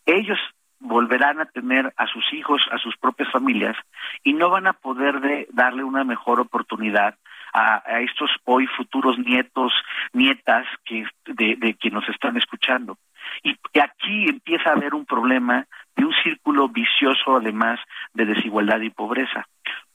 Ellos 0.05 0.37
volverán 0.85 1.39
a 1.41 1.45
tener 1.45 1.93
a 1.97 2.07
sus 2.07 2.31
hijos, 2.33 2.61
a 2.71 2.77
sus 2.77 2.95
propias 2.97 3.31
familias, 3.31 3.75
y 4.23 4.33
no 4.33 4.49
van 4.49 4.67
a 4.67 4.73
poder 4.73 5.19
de 5.19 5.47
darle 5.51 5.83
una 5.83 6.03
mejor 6.03 6.39
oportunidad 6.39 7.15
a, 7.53 8.01
estos 8.01 8.31
hoy 8.43 8.67
futuros 8.67 9.17
nietos, 9.17 9.71
nietas 10.11 10.65
que 10.83 11.05
de, 11.25 11.55
de 11.55 11.73
que 11.75 11.89
nos 11.89 12.07
están 12.09 12.35
escuchando. 12.35 12.97
Y 13.43 13.57
aquí 13.79 14.27
empieza 14.27 14.69
a 14.69 14.73
haber 14.73 14.93
un 14.93 15.05
problema 15.05 15.65
de 15.95 16.05
un 16.05 16.13
círculo 16.23 16.67
vicioso 16.67 17.37
además 17.37 17.79
de 18.13 18.25
desigualdad 18.25 18.81
y 18.81 18.89
pobreza. 18.89 19.47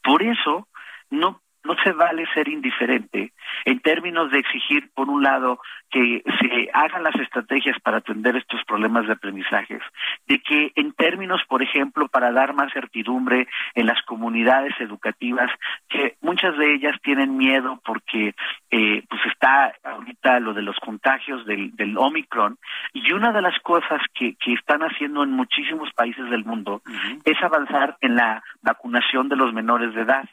Por 0.03 0.23
eso 0.23 0.69
no 1.11 1.41
no 1.65 1.74
se 1.82 1.93
vale 1.93 2.27
ser 2.35 2.49
indiferente 2.49 3.32
en 3.65 3.81
términos 3.81 4.31
de 4.31 4.39
exigir, 4.39 4.91
por 4.95 5.09
un 5.09 5.23
lado, 5.23 5.61
que 5.91 6.23
se 6.41 6.70
hagan 6.73 7.03
las 7.03 7.15
estrategias 7.16 7.78
para 7.81 7.99
atender 7.99 8.37
estos 8.37 8.62
problemas 8.65 9.07
de 9.07 9.12
aprendizajes, 9.12 9.82
de 10.27 10.39
que 10.41 10.73
en 10.77 10.93
términos, 10.93 11.43
por 11.49 11.62
ejemplo, 11.62 12.09
para 12.09 12.32
dar 12.32 12.55
más 12.55 12.73
certidumbre 12.73 13.49
en 13.74 13.87
las 13.87 14.01
comunidades 14.03 14.73
educativas, 14.81 15.51
que 15.89 16.16
muchas 16.20 16.57
de 16.57 16.74
ellas 16.74 16.97
tienen 17.03 17.37
miedo 17.37 17.81
porque 17.85 18.35
eh, 18.70 19.03
pues 19.09 19.20
está 19.27 19.73
ahorita 19.82 20.41
lo 20.41 20.55
de 20.55 20.62
los 20.62 20.77
contagios 20.78 21.45
del, 21.45 21.74
del 21.77 21.99
Omicron, 21.99 22.57
y 22.93 23.12
una 23.12 23.32
de 23.32 23.43
las 23.43 23.59
cosas 23.61 24.01
que, 24.15 24.37
que 24.37 24.53
están 24.55 24.82
haciendo 24.82 25.24
en 25.24 25.32
muchísimos 25.32 25.93
países 25.93 26.31
del 26.31 26.45
mundo 26.45 26.82
es 27.24 27.43
avanzar 27.43 27.97
en 28.01 28.16
la 28.16 28.43
vacunación 28.62 29.28
de 29.28 29.37
los 29.37 29.53
menores 29.53 29.95
de 29.95 30.03
edad. 30.03 30.28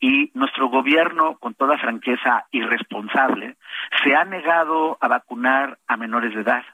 Y 0.00 0.30
nuestro 0.34 0.67
gobierno, 0.68 1.36
con 1.38 1.54
toda 1.54 1.78
franqueza 1.78 2.46
irresponsable, 2.50 3.56
se 4.02 4.14
ha 4.14 4.24
negado 4.24 4.98
a 5.00 5.08
vacunar 5.08 5.78
a 5.86 5.96
menores 5.96 6.34
de 6.34 6.40
edad. 6.40 6.64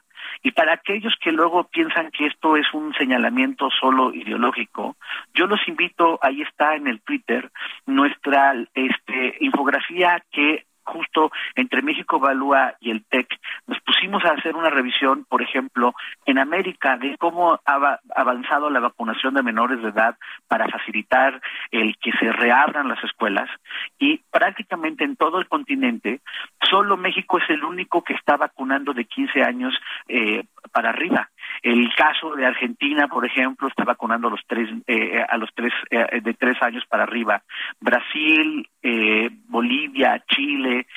Y 0.41 0.51
para 0.51 0.73
aquellos 0.73 1.13
que 1.21 1.31
luego 1.31 1.65
piensan 1.65 2.11
que 2.11 2.27
esto 2.27 2.57
es 2.57 2.65
un 2.73 2.93
señalamiento 2.93 3.69
solo 3.69 4.13
ideológico, 4.13 4.95
yo 5.33 5.47
los 5.47 5.65
invito, 5.67 6.19
ahí 6.21 6.41
está 6.41 6.75
en 6.75 6.87
el 6.87 7.01
Twitter, 7.01 7.51
nuestra 7.85 8.53
este, 8.73 9.37
infografía 9.39 10.23
que 10.31 10.65
justo 10.85 11.31
entre 11.55 11.81
México 11.81 12.17
Evalúa 12.17 12.75
y 12.79 12.91
el 12.91 13.03
TEC, 13.05 13.27
nos 13.67 13.79
pusimos 13.81 14.23
a 14.25 14.31
hacer 14.31 14.55
una 14.55 14.69
revisión, 14.69 15.25
por 15.25 15.41
ejemplo, 15.41 15.93
en 16.25 16.37
América, 16.39 16.97
de 16.97 17.17
cómo 17.17 17.59
ha 17.65 17.99
avanzado 18.15 18.69
la 18.69 18.79
vacunación 18.79 19.33
de 19.33 19.43
menores 19.43 19.81
de 19.81 19.89
edad 19.89 20.17
para 20.47 20.67
facilitar 20.67 21.41
el 21.71 21.97
que 21.97 22.11
se 22.19 22.31
reabran 22.31 22.87
las 22.87 23.03
escuelas 23.03 23.49
y 23.99 24.17
prácticamente 24.31 25.03
en 25.03 25.15
todo 25.15 25.39
el 25.39 25.47
continente, 25.47 26.21
solo 26.69 26.97
México 26.97 27.37
es 27.37 27.49
el 27.49 27.63
único 27.63 28.03
que 28.03 28.13
está 28.13 28.37
vacunando 28.37 28.93
de 28.93 29.05
15 29.05 29.43
años 29.43 29.73
eh, 30.07 30.43
para 30.71 30.89
arriba. 30.89 31.29
El 31.61 31.93
caso 31.95 32.35
de 32.35 32.45
Argentina, 32.45 33.07
por 33.07 33.25
ejemplo, 33.25 33.67
está 33.67 33.83
vacunando 33.83 34.27
a 34.27 34.31
los 34.31 34.41
tres, 34.47 34.69
eh, 34.87 35.23
a 35.27 35.37
los 35.37 35.49
tres 35.53 35.73
eh, 35.89 36.21
de 36.21 36.33
tres 36.33 36.61
años 36.61 36.83
para 36.87 37.03
arriba. 37.03 37.41
Brasil, 37.79 38.67
eh, 38.83 39.29
Bolivia, 39.47 40.23
Chile, 40.27 40.87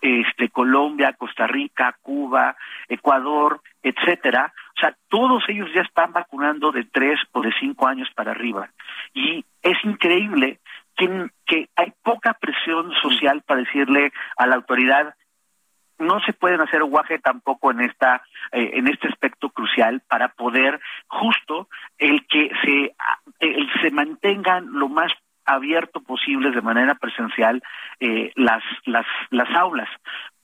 este, 0.00 0.48
Colombia, 0.48 1.12
Costa 1.12 1.46
Rica, 1.46 1.96
Cuba, 2.02 2.56
Ecuador, 2.88 3.60
etcétera. 3.82 4.52
O 4.76 4.80
sea, 4.80 4.96
todos 5.08 5.44
ellos 5.48 5.70
ya 5.74 5.82
están 5.82 6.12
vacunando 6.12 6.72
de 6.72 6.84
tres 6.84 7.20
o 7.32 7.40
de 7.40 7.52
cinco 7.60 7.86
años 7.86 8.08
para 8.14 8.32
arriba. 8.32 8.68
Y 9.14 9.44
es 9.62 9.76
increíble 9.84 10.58
que, 10.96 11.28
que 11.46 11.68
hay 11.76 11.92
poca 12.02 12.34
presión 12.34 12.92
social 13.00 13.42
para 13.46 13.60
decirle 13.60 14.12
a 14.36 14.46
la 14.46 14.56
autoridad 14.56 15.14
no 15.98 16.20
se 16.20 16.32
pueden 16.32 16.60
hacer 16.60 16.82
guaje 16.84 17.18
tampoco 17.18 17.70
en 17.70 17.80
esta 17.80 18.22
eh, 18.52 18.70
en 18.74 18.88
este 18.88 19.08
aspecto 19.08 19.50
crucial 19.50 20.02
para 20.08 20.28
poder 20.28 20.80
justo 21.08 21.68
el 21.98 22.26
que 22.26 22.50
se 22.64 22.94
el 23.40 23.68
se 23.80 23.90
mantengan 23.90 24.66
lo 24.72 24.88
más 24.88 25.12
abierto 25.44 26.00
posible 26.00 26.50
de 26.50 26.60
manera 26.60 26.94
presencial 26.96 27.62
eh, 28.00 28.32
las 28.34 28.62
las 28.84 29.06
las 29.30 29.48
aulas. 29.56 29.88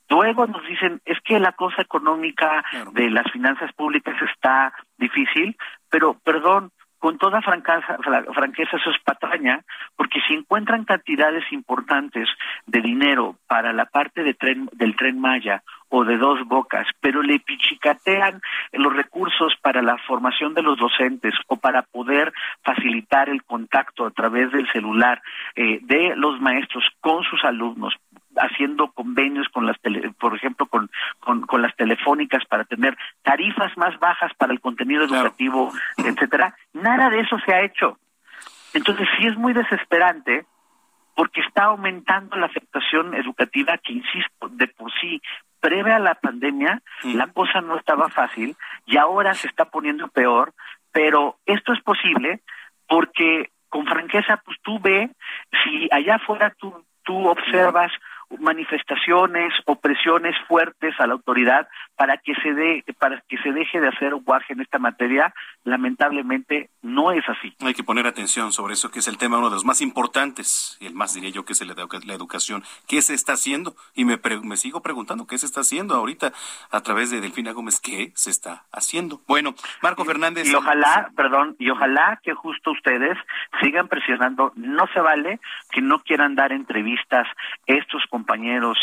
Luego 0.08 0.46
nos 0.46 0.62
dicen, 0.66 1.00
es 1.06 1.18
que 1.22 1.40
la 1.40 1.52
cosa 1.52 1.80
económica 1.80 2.62
de 2.92 3.08
las 3.08 3.30
finanzas 3.32 3.72
públicas 3.72 4.14
está 4.20 4.74
difícil, 4.98 5.56
pero 5.88 6.18
perdón, 6.22 6.70
con 7.02 7.18
toda 7.18 7.42
franqueza, 7.42 8.76
eso 8.76 8.90
es 8.90 8.98
patraña, 9.02 9.64
porque 9.96 10.20
si 10.28 10.34
encuentran 10.34 10.84
cantidades 10.84 11.42
importantes 11.50 12.28
de 12.66 12.80
dinero 12.80 13.34
para 13.48 13.72
la 13.72 13.86
parte 13.86 14.22
de 14.22 14.34
tren, 14.34 14.68
del 14.70 14.94
tren 14.94 15.18
Maya 15.18 15.64
o 15.88 16.04
de 16.04 16.16
dos 16.16 16.46
bocas, 16.46 16.86
pero 17.00 17.20
le 17.20 17.40
pichicatean 17.40 18.40
los 18.70 18.94
recursos 18.94 19.52
para 19.60 19.82
la 19.82 19.98
formación 20.06 20.54
de 20.54 20.62
los 20.62 20.78
docentes 20.78 21.34
o 21.48 21.56
para 21.56 21.82
poder 21.82 22.32
facilitar 22.62 23.28
el 23.28 23.42
contacto 23.42 24.06
a 24.06 24.12
través 24.12 24.52
del 24.52 24.70
celular 24.70 25.20
eh, 25.56 25.80
de 25.82 26.14
los 26.14 26.40
maestros 26.40 26.84
con 27.00 27.24
sus 27.24 27.44
alumnos, 27.44 27.96
haciendo 28.36 28.90
convenios 28.92 29.48
con 29.48 29.66
las 29.66 29.76
por 30.18 30.34
ejemplo 30.34 30.66
con, 30.66 30.90
con, 31.20 31.62
las 31.62 31.74
telefónicas 31.76 32.44
para 32.46 32.64
tener 32.64 32.96
tarifas 33.22 33.76
más 33.76 33.98
bajas 33.98 34.32
para 34.36 34.52
el 34.52 34.60
contenido 34.60 35.04
educativo 35.04 35.70
etcétera 35.98 36.54
nada 36.72 37.10
de 37.10 37.20
eso 37.20 37.38
se 37.44 37.54
ha 37.54 37.62
hecho. 37.62 37.98
Entonces 38.74 39.06
sí 39.18 39.26
es 39.26 39.36
muy 39.36 39.52
desesperante 39.52 40.46
porque 41.14 41.42
está 41.42 41.64
aumentando 41.64 42.36
la 42.36 42.46
afectación 42.46 43.14
educativa 43.14 43.78
que 43.78 43.92
insisto 43.92 44.48
de 44.50 44.68
por 44.68 44.90
sí 45.00 45.20
previa 45.60 45.96
a 45.96 46.00
la 46.00 46.14
pandemia 46.14 46.82
la 47.04 47.26
cosa 47.28 47.60
no 47.60 47.76
estaba 47.76 48.08
fácil 48.08 48.56
y 48.86 48.96
ahora 48.96 49.34
se 49.34 49.46
está 49.46 49.66
poniendo 49.66 50.08
peor 50.08 50.54
pero 50.90 51.36
esto 51.46 51.72
es 51.72 51.80
posible 51.82 52.40
porque 52.88 53.50
con 53.68 53.86
franqueza 53.86 54.40
pues 54.44 54.58
tú 54.62 54.80
ve 54.80 55.10
si 55.62 55.88
allá 55.92 56.16
afuera 56.16 56.54
tú 56.58 56.84
tú 57.04 57.28
observas 57.28 57.92
manifestaciones 58.38 59.52
o 59.66 59.76
presiones 59.76 60.34
fuertes 60.48 60.94
a 60.98 61.06
la 61.06 61.14
autoridad 61.14 61.68
para 61.96 62.16
que 62.18 62.34
se 62.36 62.52
de, 62.52 62.84
para 62.98 63.22
que 63.28 63.38
se 63.38 63.52
deje 63.52 63.80
de 63.80 63.88
hacer 63.88 64.14
guaje 64.16 64.52
en 64.52 64.60
esta 64.60 64.78
materia, 64.78 65.32
lamentablemente 65.64 66.70
no 66.82 67.12
es 67.12 67.22
así. 67.28 67.54
Hay 67.60 67.74
que 67.74 67.84
poner 67.84 68.06
atención 68.06 68.52
sobre 68.52 68.74
eso, 68.74 68.90
que 68.90 68.98
es 68.98 69.08
el 69.08 69.18
tema 69.18 69.38
uno 69.38 69.48
de 69.48 69.54
los 69.54 69.64
más 69.64 69.80
importantes, 69.80 70.76
y 70.80 70.86
el 70.86 70.94
más 70.94 71.14
diría 71.14 71.30
yo 71.30 71.44
que 71.44 71.52
es 71.52 71.58
de 71.58 71.66
la 71.66 72.14
educación. 72.14 72.62
¿Qué 72.88 73.02
se 73.02 73.14
está 73.14 73.34
haciendo? 73.34 73.74
Y 73.94 74.04
me, 74.04 74.18
me 74.42 74.56
sigo 74.56 74.82
preguntando 74.82 75.26
qué 75.26 75.38
se 75.38 75.46
está 75.46 75.60
haciendo 75.60 75.94
ahorita 75.94 76.32
a 76.70 76.80
través 76.80 77.10
de 77.10 77.20
Delfina 77.20 77.52
Gómez, 77.52 77.80
¿qué 77.80 78.12
se 78.14 78.30
está 78.30 78.64
haciendo? 78.72 79.20
Bueno, 79.26 79.54
Marco 79.82 80.04
Fernández. 80.04 80.48
Y 80.48 80.54
ojalá, 80.54 81.10
perdón, 81.16 81.56
y 81.58 81.70
ojalá 81.70 82.20
que 82.22 82.34
justo 82.34 82.72
ustedes 82.72 83.16
sigan 83.60 83.88
presionando. 83.88 84.52
No 84.56 84.86
se 84.92 85.00
vale 85.00 85.40
que 85.70 85.80
no 85.80 86.00
quieran 86.00 86.34
dar 86.34 86.52
entrevistas 86.52 87.26
estos 87.66 88.02
compañeros, 88.08 88.21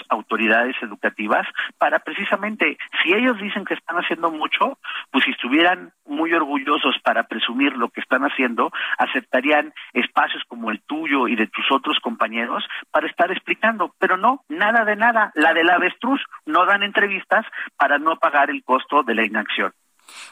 autoridades 0.09 0.75
educativas, 0.81 1.47
para 1.77 1.99
precisamente, 1.99 2.77
si 3.03 3.13
ellos 3.13 3.39
dicen 3.39 3.65
que 3.65 3.73
están 3.73 3.97
haciendo 3.97 4.31
mucho, 4.31 4.77
pues 5.11 5.23
si 5.25 5.31
estuvieran 5.31 5.91
muy 6.05 6.33
orgullosos 6.33 6.95
para 7.03 7.23
presumir 7.23 7.75
lo 7.75 7.89
que 7.89 8.01
están 8.01 8.23
haciendo, 8.23 8.71
aceptarían 8.97 9.73
espacios 9.93 10.43
como 10.47 10.71
el 10.71 10.81
tuyo 10.81 11.27
y 11.27 11.35
de 11.35 11.47
tus 11.47 11.71
otros 11.71 11.99
compañeros 12.01 12.63
para 12.91 13.07
estar 13.07 13.31
explicando, 13.31 13.93
pero 13.99 14.17
no, 14.17 14.43
nada 14.49 14.85
de 14.85 14.95
nada. 14.95 15.31
La 15.35 15.53
del 15.53 15.69
avestruz 15.69 16.21
no 16.45 16.65
dan 16.65 16.83
entrevistas 16.83 17.45
para 17.77 17.99
no 17.99 18.17
pagar 18.17 18.49
el 18.49 18.63
costo 18.63 19.03
de 19.03 19.15
la 19.15 19.25
inacción. 19.25 19.73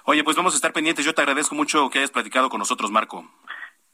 Oye, 0.05 0.23
pues 0.23 0.35
vamos 0.35 0.53
a 0.53 0.57
estar 0.57 0.73
pendientes. 0.73 1.05
Yo 1.05 1.13
te 1.13 1.21
agradezco 1.21 1.55
mucho 1.55 1.89
que 1.89 1.99
hayas 1.99 2.11
platicado 2.11 2.49
con 2.49 2.59
nosotros, 2.59 2.91
Marco. 2.91 3.25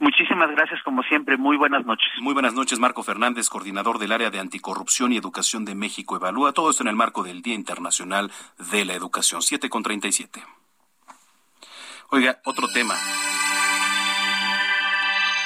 Muchísimas 0.04 0.52
gracias, 0.52 0.84
como 0.84 1.02
siempre. 1.04 1.38
Muy 1.38 1.56
buenas 1.56 1.86
noches. 1.86 2.10
Muy 2.20 2.34
buenas 2.34 2.54
noches, 2.54 2.78
Marco 2.78 3.04
Fernández, 3.04 3.48
coordinador 3.48 4.00
del 4.00 4.12
área 4.12 4.30
de 4.30 4.38
anticorrupción 4.38 5.14
y 5.14 5.18
educación 5.18 5.64
de 5.64 5.76
México 5.76 6.18
Evalúa. 6.18 6.52
Todo 6.52 6.72
esto 6.72 6.84
en 6.84 6.90
el 6.90 6.98
marco 6.98 7.24
del 7.24 7.42
Día 7.42 7.54
Internacional 7.54 8.30
de 8.58 8.84
la 8.84 8.96
Educación. 8.96 9.42
7 9.42 9.70
con 9.70 9.82
37. 9.82 10.44
Oiga, 12.10 12.38
otro 12.44 12.68
tema. 12.68 12.96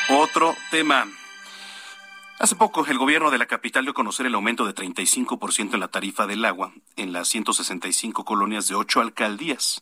Otro 0.10 0.56
tema. 0.72 1.06
Hace 2.40 2.56
poco 2.56 2.86
el 2.86 3.00
gobierno 3.00 3.32
de 3.32 3.40
la 3.40 3.48
capital 3.48 3.84
dio 3.84 3.92
a 3.92 3.96
conocer 3.96 4.28
el 4.28 4.36
aumento 4.36 4.64
de 4.66 4.76
35% 4.76 5.74
en 5.74 5.80
la 5.80 5.88
tarifa 5.88 6.28
del 6.28 6.46
agua 6.46 6.72
en 6.96 7.12
las 7.12 7.30
165 7.30 8.26
colonias 8.26 8.68
de 8.68 8.76
ocho 8.76 9.02
alcaldías. 9.02 9.82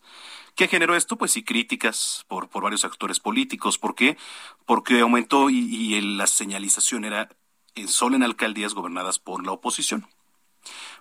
¿Qué 0.56 0.70
generó 0.70 0.96
esto? 0.96 1.18
Pues 1.18 1.34
sí, 1.34 1.44
críticas 1.44 2.24
por, 2.30 2.48
por 2.48 2.64
varios 2.64 2.86
actores 2.86 3.20
políticos. 3.20 3.78
¿Por 3.78 3.94
qué? 3.94 4.18
Porque 4.66 5.02
aumentó 5.02 5.50
y, 5.50 6.00
la 6.00 6.28
señalización 6.28 7.04
era 7.04 7.28
solo 7.88 8.16
en 8.16 8.24
alcaldías 8.24 8.74
gobernadas 8.74 9.20
por 9.20 9.46
la 9.46 9.52
oposición. 9.52 10.08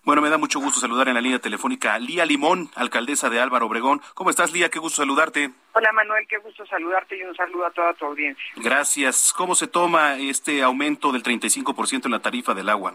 Bueno, 0.05 0.20
me 0.20 0.31
da 0.31 0.39
mucho 0.39 0.61
gusto 0.61 0.81
saludar 0.81 1.09
en 1.09 1.15
la 1.15 1.20
línea 1.20 1.39
telefónica 1.39 1.95
a 1.95 1.99
Lía 1.99 2.27
Limón, 2.27 2.70
alcaldesa 2.74 3.31
de 3.31 3.41
Álvaro 3.41 3.66
Obregón. 3.66 4.03
¿Cómo 4.15 4.31
estás, 4.31 4.53
Lía? 4.53 4.69
Qué 4.69 4.78
gusto 4.78 5.03
saludarte. 5.03 5.51
Hola, 5.73 5.93
Manuel, 5.93 6.27
qué 6.28 6.39
gusto 6.39 6.66
saludarte 6.66 7.16
y 7.16 7.23
un 7.23 7.35
saludo 7.35 7.66
a 7.66 7.70
toda 7.70 7.95
tu 7.95 8.05
audiencia. 8.05 8.45
Gracias. 8.57 9.32
¿Cómo 9.36 9.55
se 9.55 9.66
toma 9.66 10.19
este 10.19 10.62
aumento 10.62 11.12
del 11.12 11.23
35% 11.23 12.05
en 12.05 12.11
la 12.11 12.20
tarifa 12.20 12.55
del 12.55 12.69
agua? 12.69 12.95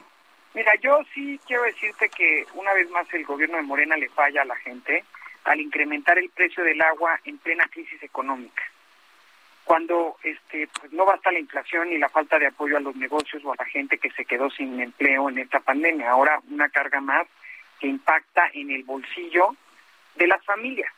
Mira, 0.53 0.71
yo 0.81 0.99
sí 1.13 1.39
quiero 1.45 1.63
decirte 1.63 2.09
que 2.09 2.45
una 2.53 2.73
vez 2.73 2.89
más 2.89 3.11
el 3.13 3.25
gobierno 3.25 3.57
de 3.57 3.63
Morena 3.63 3.97
le 3.97 4.09
falla 4.09 4.41
a 4.41 4.45
la 4.45 4.55
gente 4.57 5.03
al 5.45 5.59
incrementar 5.61 6.17
el 6.19 6.29
precio 6.29 6.63
del 6.63 6.81
agua 6.81 7.19
en 7.23 7.37
plena 7.37 7.67
crisis 7.67 8.01
económica. 8.03 8.63
Cuando 9.69 10.17
este 10.23 10.67
pues 10.79 10.91
no 10.93 11.05
basta 11.05 11.31
la 11.31 11.37
inflación 11.37 11.91
y 11.91 11.99
la 11.99 12.09
falta 12.09 12.39
de 12.39 12.47
apoyo 12.47 12.77
a 12.77 12.79
los 12.79 12.95
negocios 12.95 13.45
o 13.45 13.51
a 13.51 13.55
la 13.55 13.65
gente 13.65 13.99
que 13.99 14.09
se 14.09 14.25
quedó 14.25 14.49
sin 14.49 14.81
empleo 14.81 15.29
en 15.29 15.37
esta 15.37 15.59
pandemia, 15.59 16.09
ahora 16.09 16.41
una 16.49 16.69
carga 16.69 16.99
más 17.01 17.27
que 17.79 17.85
impacta 17.85 18.49
en 18.53 18.71
el 18.71 18.81
bolsillo 18.81 19.55
de 20.15 20.25
las 20.25 20.43
familias. 20.43 20.91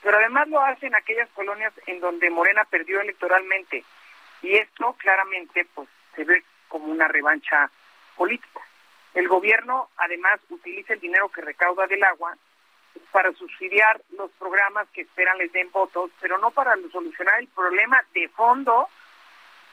Pero 0.00 0.16
además 0.16 0.46
lo 0.46 0.60
hacen 0.60 0.94
aquellas 0.94 1.28
colonias 1.30 1.72
en 1.88 1.98
donde 1.98 2.30
Morena 2.30 2.64
perdió 2.66 3.00
electoralmente 3.00 3.82
y 4.42 4.54
esto 4.54 4.92
claramente 4.92 5.66
pues 5.74 5.88
se 6.14 6.22
ve 6.22 6.44
como 6.68 6.92
una 6.92 7.08
revancha 7.08 7.68
política. 8.14 8.60
El 9.14 9.26
gobierno 9.26 9.88
además 9.96 10.38
utiliza 10.50 10.92
el 10.92 11.00
dinero 11.00 11.30
que 11.30 11.40
recauda 11.40 11.88
del 11.88 12.04
agua 12.04 12.36
para 13.12 13.32
subsidiar 13.32 14.00
los 14.16 14.30
programas 14.32 14.88
que 14.90 15.02
esperan 15.02 15.38
les 15.38 15.52
den 15.52 15.70
votos, 15.70 16.10
pero 16.20 16.38
no 16.38 16.50
para 16.50 16.74
solucionar 16.90 17.40
el 17.40 17.48
problema 17.48 18.02
de 18.12 18.28
fondo 18.28 18.88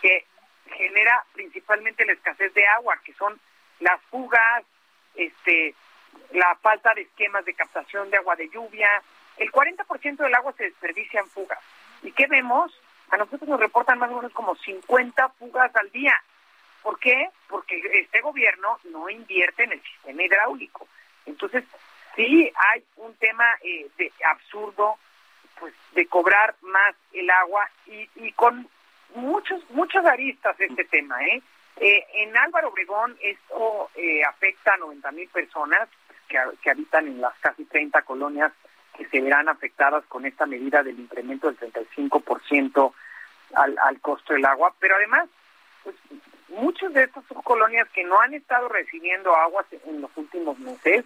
que 0.02 0.26
genera 0.66 1.24
principalmente 1.34 2.06
la 2.06 2.14
escasez 2.14 2.54
de 2.54 2.68
agua, 2.68 3.00
que 3.04 3.14
son 3.14 3.40
las 3.80 4.02
fugas, 4.04 4.64
este, 5.16 5.76
la 6.32 6.56
falta 6.62 6.94
de 6.94 7.02
esquemas 7.02 7.46
de 7.46 7.54
captación 7.54 8.10
de 8.10 8.18
agua 8.18 8.36
de 8.36 8.50
lluvia. 8.50 9.02
El 9.38 9.52
40% 9.52 10.18
del 10.18 10.36
agua 10.36 10.54
se 10.58 10.66
desperdicia 10.66 11.20
en 11.20 11.30
fugas. 11.30 11.60
¿Y 12.04 12.12
qué 12.12 12.28
vemos? 12.28 12.72
A 13.10 13.18
nosotros 13.18 13.50
nos 13.50 13.60
reportan 13.60 14.00
más 14.00 14.12
o 14.12 14.18
menos 14.18 14.32
como 14.34 14.56
50 14.56 15.30
fugas 15.30 15.76
al 15.76 15.92
día. 15.92 16.16
¿Por 16.82 17.00
qué? 17.00 17.30
Porque 17.48 17.82
este 17.94 18.22
gobierno 18.22 18.80
no 18.86 19.10
invierte 19.10 19.64
en 19.64 19.74
el 19.74 19.82
sistema 19.84 20.24
hidráulico. 20.24 20.88
Entonces, 21.26 21.64
sí 22.16 22.52
hay 22.72 22.84
un 22.98 23.14
tema 23.16 23.46
eh, 23.64 23.88
de 23.98 24.12
absurdo 24.26 24.98
pues 25.60 25.74
de 25.94 26.06
cobrar 26.08 26.56
más 26.62 26.96
el 27.14 27.30
agua 27.30 27.70
y, 27.88 28.10
y 28.16 28.32
con 28.34 28.68
muchos 29.16 29.62
muchas 29.72 30.06
aristas 30.06 30.60
este 30.60 30.86
tema 30.86 31.24
eh, 31.26 31.42
eh 31.78 32.06
en 32.14 32.36
Álvaro 32.38 32.70
Obregón 32.70 33.18
esto 33.22 33.90
eh, 33.96 34.24
afecta 34.24 34.74
a 34.74 34.78
90 34.78 35.12
mil 35.12 35.28
personas 35.30 35.88
que, 36.28 36.40
que 36.62 36.72
habitan 36.72 37.08
en 37.08 37.22
las 37.22 37.38
casi 37.40 37.66
30 37.66 38.02
colonias 38.04 38.52
que 38.98 39.06
se 39.08 39.22
verán 39.22 39.50
afectadas 39.50 40.04
con 40.06 40.26
esta 40.26 40.46
medida 40.46 40.84
del 40.84 41.00
incremento 41.00 41.52
del 41.52 41.72
35% 41.72 42.94
al, 43.56 43.78
al 43.80 44.00
costo 44.00 44.34
del 44.34 44.46
agua, 44.46 44.74
pero 44.80 44.96
además, 44.96 45.30
pues, 45.84 45.96
muchas 46.50 46.94
de 46.94 47.04
estas 47.04 47.26
son 47.26 47.42
colonias 47.42 47.88
que 47.90 48.04
no 48.04 48.20
han 48.20 48.34
estado 48.34 48.70
recibiendo 48.70 49.36
agua 49.36 49.66
en 49.86 50.02
los 50.02 50.12
últimos 50.16 50.58
meses, 50.60 51.06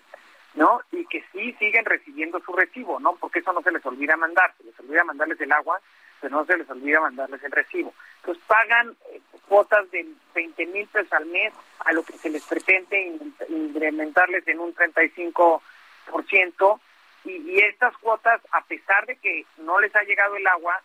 ¿no? 0.56 0.82
Y 0.92 1.06
que 1.06 1.24
sí 1.32 1.54
siguen 1.60 1.86
recibiendo 1.86 2.40
su 2.40 2.54
recibo, 2.54 3.00
¿no? 3.00 3.16
Porque 3.16 3.40
eso 3.40 3.54
no 3.54 3.62
se 3.62 3.72
les 3.72 3.86
olvida 3.86 4.18
mandar, 4.18 4.54
se 4.58 4.64
les 4.64 4.80
olvida 4.80 5.04
mandarles 5.04 5.40
el 5.42 5.52
agua, 5.52 5.80
pero 6.22 6.38
no 6.38 6.46
se 6.46 6.58
les 6.58 6.70
olvida 6.70 7.02
mandarles 7.02 7.44
el 7.44 7.52
recibo. 7.52 7.94
Entonces 8.18 8.44
pagan 8.48 8.96
eh, 9.12 9.20
cuotas 9.48 9.90
de 9.92 10.08
20 10.34 10.66
mil 10.68 10.88
pesos 10.88 11.12
al 11.14 11.26
mes 11.26 11.54
a 11.80 11.94
lo 11.94 12.04
que 12.04 12.14
se 12.14 12.30
les 12.30 12.44
pretende 12.44 13.20
incrementarles 13.50 14.48
en 14.48 14.60
un 14.60 14.74
35%, 14.74 16.80
y, 17.26 17.32
y 17.32 17.60
estas 17.60 17.98
cuotas, 17.98 18.42
a 18.52 18.62
pesar 18.62 19.06
de 19.08 19.18
que 19.18 19.46
no 19.58 19.80
les 19.80 19.96
ha 19.96 20.04
llegado 20.04 20.36
el 20.36 20.48
agua, 20.48 20.80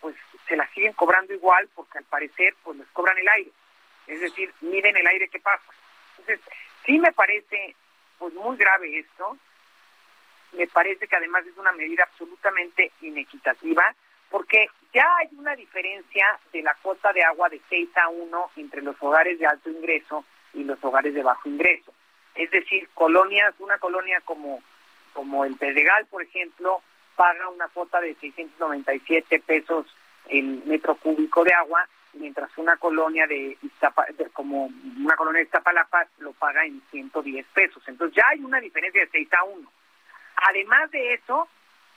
pues 0.00 0.16
se 0.48 0.56
las 0.56 0.70
siguen 0.70 0.92
cobrando 0.94 1.34
igual 1.34 1.68
porque 1.74 1.98
al 1.98 2.04
parecer 2.04 2.54
pues 2.62 2.78
les 2.78 2.88
cobran 2.88 3.18
el 3.18 3.28
aire. 3.28 3.50
Es 4.06 4.20
decir, 4.20 4.52
miden 4.60 4.96
el 4.96 5.06
aire 5.06 5.28
que 5.28 5.40
pasa. 5.40 5.64
Entonces, 6.18 6.40
sí 6.84 6.98
me 6.98 7.12
parece 7.12 7.76
pues 8.20 8.34
muy 8.34 8.56
grave 8.56 8.98
esto. 8.98 9.36
Me 10.52 10.66
parece 10.66 11.08
que 11.08 11.16
además 11.16 11.44
es 11.46 11.56
una 11.56 11.72
medida 11.72 12.04
absolutamente 12.04 12.92
inequitativa 13.00 13.94
porque 14.30 14.68
ya 14.92 15.06
hay 15.16 15.28
una 15.36 15.56
diferencia 15.56 16.38
de 16.52 16.62
la 16.62 16.76
cuota 16.82 17.12
de 17.12 17.24
agua 17.24 17.48
de 17.48 17.60
6 17.68 17.88
a 17.96 18.08
1 18.08 18.50
entre 18.56 18.82
los 18.82 18.94
hogares 19.00 19.38
de 19.38 19.46
alto 19.46 19.70
ingreso 19.70 20.24
y 20.52 20.62
los 20.64 20.82
hogares 20.84 21.14
de 21.14 21.22
bajo 21.22 21.48
ingreso. 21.48 21.92
Es 22.34 22.50
decir, 22.50 22.88
colonias, 22.94 23.54
una 23.58 23.78
colonia 23.78 24.20
como, 24.24 24.62
como 25.14 25.44
el 25.44 25.56
Pedregal, 25.56 26.06
por 26.06 26.22
ejemplo, 26.22 26.82
paga 27.16 27.48
una 27.48 27.68
cuota 27.68 28.00
de 28.00 28.14
697 28.14 29.40
pesos 29.40 29.86
el 30.28 30.62
metro 30.64 30.94
cúbico 30.96 31.42
de 31.42 31.54
agua 31.54 31.88
mientras 32.14 32.50
una 32.56 32.76
colonia 32.76 33.26
de, 33.26 33.56
como 34.32 34.70
una 34.98 35.16
colonia 35.16 35.38
de 35.40 35.44
Iztapalapa 35.44 36.06
lo 36.18 36.32
paga 36.32 36.64
en 36.64 36.82
110 36.90 37.46
pesos. 37.54 37.82
Entonces 37.86 38.16
ya 38.16 38.28
hay 38.28 38.40
una 38.40 38.60
diferencia 38.60 39.00
de 39.02 39.10
6 39.10 39.28
a 39.32 39.44
1. 39.44 39.72
Además 40.48 40.90
de 40.90 41.14
eso, 41.14 41.48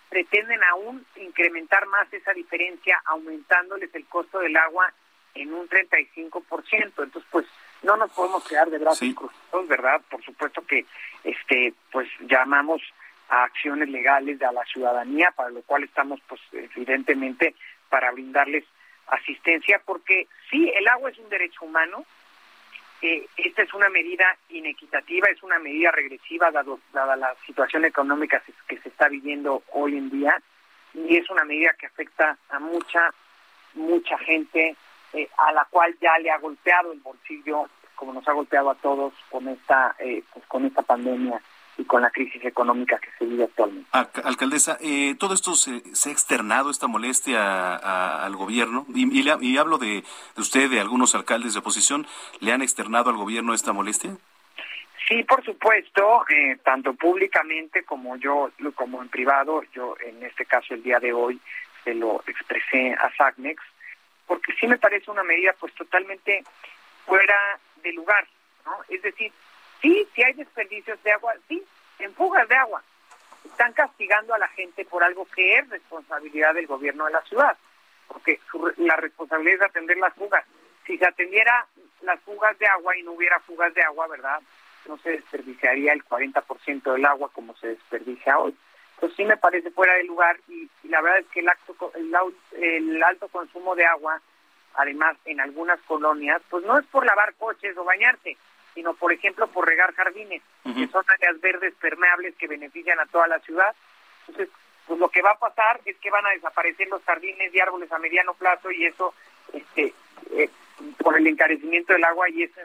pretenden 0.09 0.63
aún 0.63 1.05
incrementar 1.15 1.87
más 1.87 2.11
esa 2.13 2.33
diferencia 2.33 3.01
aumentándoles 3.05 3.93
el 3.95 4.05
costo 4.05 4.39
del 4.39 4.55
agua 4.57 4.93
en 5.33 5.53
un 5.53 5.67
35%. 5.67 6.43
Entonces, 6.71 7.23
pues 7.31 7.45
no 7.81 7.97
nos 7.97 8.11
podemos 8.11 8.47
quedar 8.47 8.69
de 8.69 8.77
brazos 8.77 9.13
cruzados, 9.13 9.67
¿verdad? 9.67 10.01
Por 10.09 10.23
supuesto 10.23 10.65
que 10.65 10.85
este 11.23 11.73
pues 11.91 12.07
llamamos 12.21 12.81
a 13.29 13.43
acciones 13.43 13.89
legales 13.89 14.41
a 14.41 14.51
la 14.51 14.63
ciudadanía, 14.65 15.31
para 15.35 15.49
lo 15.49 15.61
cual 15.63 15.83
estamos 15.83 16.19
pues 16.27 16.41
evidentemente 16.51 17.55
para 17.89 18.11
brindarles 18.11 18.65
asistencia, 19.07 19.81
porque 19.85 20.27
sí, 20.49 20.71
el 20.75 20.87
agua 20.87 21.09
es 21.09 21.17
un 21.17 21.29
derecho 21.29 21.65
humano, 21.65 22.05
eh, 23.01 23.27
esta 23.37 23.63
es 23.63 23.73
una 23.73 23.89
medida 23.89 24.37
inequitativa, 24.49 25.27
es 25.27 25.43
una 25.43 25.59
medida 25.59 25.91
regresiva 25.91 26.51
dado, 26.51 26.79
dada 26.93 27.15
la 27.15 27.35
situación 27.45 27.85
económica 27.85 28.41
que 28.67 28.77
se 28.79 28.89
está 28.89 29.09
viviendo 29.09 29.63
hoy 29.71 29.97
en 29.97 30.09
día, 30.09 30.41
y 30.93 31.17
es 31.17 31.29
una 31.29 31.43
medida 31.43 31.73
que 31.73 31.87
afecta 31.87 32.37
a 32.49 32.59
mucha, 32.59 33.13
mucha 33.73 34.17
gente, 34.19 34.75
eh, 35.13 35.29
a 35.37 35.51
la 35.51 35.65
cual 35.65 35.95
ya 36.01 36.17
le 36.19 36.31
ha 36.31 36.37
golpeado 36.37 36.91
el 36.91 36.99
bolsillo 36.99 37.67
como 37.95 38.13
nos 38.13 38.27
ha 38.27 38.33
golpeado 38.33 38.69
a 38.69 38.75
todos 38.75 39.13
con 39.29 39.47
esta, 39.47 39.95
eh, 39.99 40.23
pues 40.33 40.45
con 40.47 40.65
esta 40.65 40.81
pandemia 40.81 41.41
y 41.77 41.85
con 41.85 42.01
la 42.01 42.09
crisis 42.09 42.43
económica 42.45 42.99
que 42.99 43.09
se 43.17 43.25
vive 43.25 43.45
actualmente. 43.45 43.89
Alcaldesa, 44.23 44.77
eh, 44.81 45.15
todo 45.17 45.33
esto 45.33 45.55
se, 45.55 45.71
ha 45.71 46.11
externado, 46.11 46.69
esta 46.69 46.87
molestia 46.87 47.75
al 48.23 48.35
gobierno, 48.35 48.85
y, 48.93 49.57
hablo 49.57 49.77
de, 49.77 50.03
usted, 50.37 50.69
de 50.69 50.79
algunos 50.79 51.15
alcaldes 51.15 51.53
de 51.53 51.59
oposición, 51.59 52.05
¿le 52.39 52.51
han 52.51 52.61
externado 52.61 53.09
al 53.09 53.17
gobierno 53.17 53.53
esta 53.53 53.73
molestia? 53.73 54.15
Sí, 55.07 55.23
por 55.23 55.43
supuesto, 55.43 56.23
eh, 56.29 56.57
tanto 56.63 56.93
públicamente 56.93 57.83
como 57.83 58.15
yo, 58.17 58.51
como 58.75 59.01
en 59.01 59.09
privado, 59.09 59.63
yo 59.73 59.95
en 59.99 60.23
este 60.23 60.45
caso 60.45 60.73
el 60.73 60.83
día 60.83 60.99
de 60.99 61.11
hoy 61.11 61.41
se 61.83 61.93
lo 61.93 62.23
expresé 62.25 62.93
a 62.93 63.11
SACMEX, 63.17 63.61
porque 64.25 64.53
sí 64.53 64.67
me 64.67 64.77
parece 64.77 65.11
una 65.11 65.23
medida 65.23 65.53
pues 65.59 65.73
totalmente 65.73 66.43
fuera 67.05 67.59
de 67.83 67.91
lugar, 67.91 68.25
¿no? 68.65 68.71
Es 68.87 69.01
decir, 69.01 69.33
Sí, 69.83 70.07
si 70.15 70.23
hay 70.23 70.31
desperdicios 70.31 71.03
de 71.03 71.11
agua, 71.11 71.35
sí, 71.49 71.61
en 71.99 72.13
fugas 72.15 72.47
de 72.47 72.55
agua. 72.55 72.81
Están 73.43 73.73
castigando 73.73 74.33
a 74.33 74.39
la 74.39 74.47
gente 74.47 74.85
por 74.85 75.03
algo 75.03 75.27
que 75.35 75.57
es 75.57 75.69
responsabilidad 75.69 76.53
del 76.53 76.67
gobierno 76.67 77.05
de 77.05 77.11
la 77.11 77.21
ciudad, 77.23 77.57
porque 78.07 78.39
la 78.77 78.95
responsabilidad 78.95 79.55
es 79.55 79.69
atender 79.69 79.97
las 79.97 80.13
fugas. 80.13 80.45
Si 80.87 80.97
se 80.97 81.05
atendiera 81.05 81.67
las 82.01 82.17
fugas 82.21 82.57
de 82.59 82.65
agua 82.65 82.97
y 82.97 83.03
no 83.03 83.11
hubiera 83.11 83.41
fugas 83.41 83.73
de 83.73 83.81
agua, 83.81 84.07
¿verdad? 84.07 84.41
No 84.87 84.97
se 84.99 85.11
desperdiciaría 85.11 85.91
el 85.91 86.05
40% 86.05 86.93
del 86.93 87.05
agua 87.05 87.29
como 87.33 87.53
se 87.57 87.67
desperdicia 87.67 88.39
hoy. 88.39 88.55
Pues 89.01 89.13
sí 89.17 89.25
me 89.25 89.35
parece 89.35 89.69
fuera 89.71 89.95
de 89.95 90.05
lugar 90.05 90.39
y, 90.47 90.69
la 90.83 91.01
verdad 91.01 91.19
es 91.19 91.27
que 91.27 91.41
el, 91.41 91.49
acto, 91.49 91.91
el, 91.95 92.15
el 92.63 93.03
alto 93.03 93.27
consumo 93.27 93.75
de 93.75 93.85
agua, 93.85 94.21
además 94.75 95.17
en 95.25 95.41
algunas 95.41 95.81
colonias, 95.81 96.41
pues 96.49 96.63
no 96.63 96.79
es 96.79 96.85
por 96.85 97.05
lavar 97.05 97.33
coches 97.33 97.75
o 97.75 97.83
bañarse, 97.83 98.37
sino 98.73 98.93
por 98.93 99.13
ejemplo 99.13 99.47
por 99.47 99.67
regar 99.67 99.93
jardines, 99.93 100.41
que 100.63 100.87
son 100.87 101.03
áreas 101.07 101.39
verdes 101.41 101.73
permeables 101.75 102.35
que 102.35 102.47
benefician 102.47 102.99
a 102.99 103.05
toda 103.05 103.27
la 103.27 103.39
ciudad. 103.39 103.75
Entonces, 104.27 104.49
pues 104.87 104.99
lo 104.99 105.09
que 105.09 105.21
va 105.21 105.31
a 105.31 105.39
pasar 105.39 105.79
es 105.85 105.97
que 105.97 106.09
van 106.09 106.25
a 106.25 106.31
desaparecer 106.31 106.87
los 106.87 107.03
jardines 107.03 107.53
y 107.53 107.59
árboles 107.59 107.91
a 107.91 107.99
mediano 107.99 108.33
plazo 108.33 108.71
y 108.71 108.85
eso, 108.85 109.13
este, 109.53 109.93
eh, 110.31 110.49
por 110.97 111.17
el 111.17 111.27
encarecimiento 111.27 111.93
del 111.93 112.03
agua 112.03 112.29
y 112.29 112.43
eso 112.43 112.59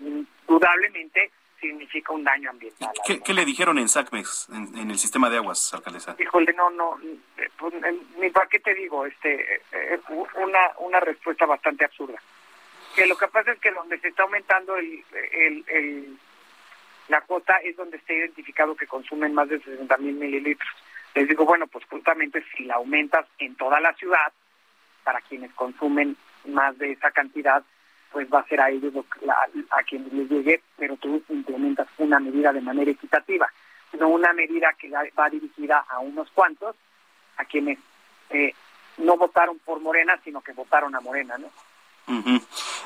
indudablemente 0.00 1.30
significa 1.60 2.12
un 2.12 2.24
daño 2.24 2.50
ambiental. 2.50 2.90
¿Qué, 3.06 3.32
le 3.32 3.44
dijeron 3.44 3.78
en 3.78 3.88
SACMEX, 3.88 4.48
en, 4.50 4.90
el 4.90 4.98
sistema 4.98 5.30
de 5.30 5.36
aguas, 5.36 5.72
alcaldesa? 5.72 6.16
Híjole, 6.18 6.52
no, 6.54 6.70
no, 6.70 6.98
eh, 7.38 7.48
pues, 7.56 7.72
ni 8.18 8.28
para 8.30 8.48
qué 8.48 8.58
te 8.58 8.74
digo, 8.74 9.06
este, 9.06 9.62
eh, 9.70 10.00
una, 10.08 10.72
una 10.78 10.98
respuesta 10.98 11.46
bastante 11.46 11.84
absurda 11.84 12.20
que 12.94 13.06
lo 13.06 13.16
que 13.16 13.28
pasa 13.28 13.52
es 13.52 13.58
que 13.58 13.70
donde 13.70 13.98
se 13.98 14.08
está 14.08 14.22
aumentando 14.22 14.76
el, 14.76 16.18
la 17.08 17.20
cuota 17.22 17.56
es 17.58 17.76
donde 17.76 17.96
está 17.96 18.12
identificado 18.12 18.76
que 18.76 18.86
consumen 18.86 19.34
más 19.34 19.48
de 19.48 19.60
60 19.60 19.96
mil 19.98 20.14
mililitros. 20.14 20.70
Les 21.14 21.28
digo, 21.28 21.44
bueno, 21.44 21.66
pues 21.66 21.84
justamente 21.86 22.44
si 22.56 22.64
la 22.64 22.74
aumentas 22.74 23.26
en 23.38 23.54
toda 23.56 23.80
la 23.80 23.92
ciudad, 23.94 24.32
para 25.04 25.20
quienes 25.20 25.52
consumen 25.52 26.16
más 26.46 26.78
de 26.78 26.92
esa 26.92 27.10
cantidad, 27.10 27.62
pues 28.12 28.28
va 28.32 28.40
a 28.40 28.46
ser 28.46 28.60
a 28.60 28.70
ellos 28.70 28.92
a 29.70 29.82
quienes 29.82 30.12
les 30.12 30.30
llegue, 30.30 30.62
pero 30.76 30.96
tú 30.96 31.22
implementas 31.28 31.88
una 31.98 32.20
medida 32.20 32.52
de 32.52 32.60
manera 32.60 32.90
equitativa, 32.90 33.50
no 33.98 34.08
una 34.08 34.32
medida 34.32 34.74
que 34.78 34.90
va 34.90 35.30
dirigida 35.30 35.84
a 35.88 35.98
unos 35.98 36.30
cuantos, 36.30 36.76
a 37.36 37.44
quienes 37.44 37.78
eh, 38.30 38.54
no 38.98 39.16
votaron 39.16 39.58
por 39.58 39.80
Morena, 39.80 40.18
sino 40.24 40.40
que 40.40 40.52
votaron 40.52 40.94
a 40.94 41.00
Morena, 41.00 41.38
¿no? 41.38 41.50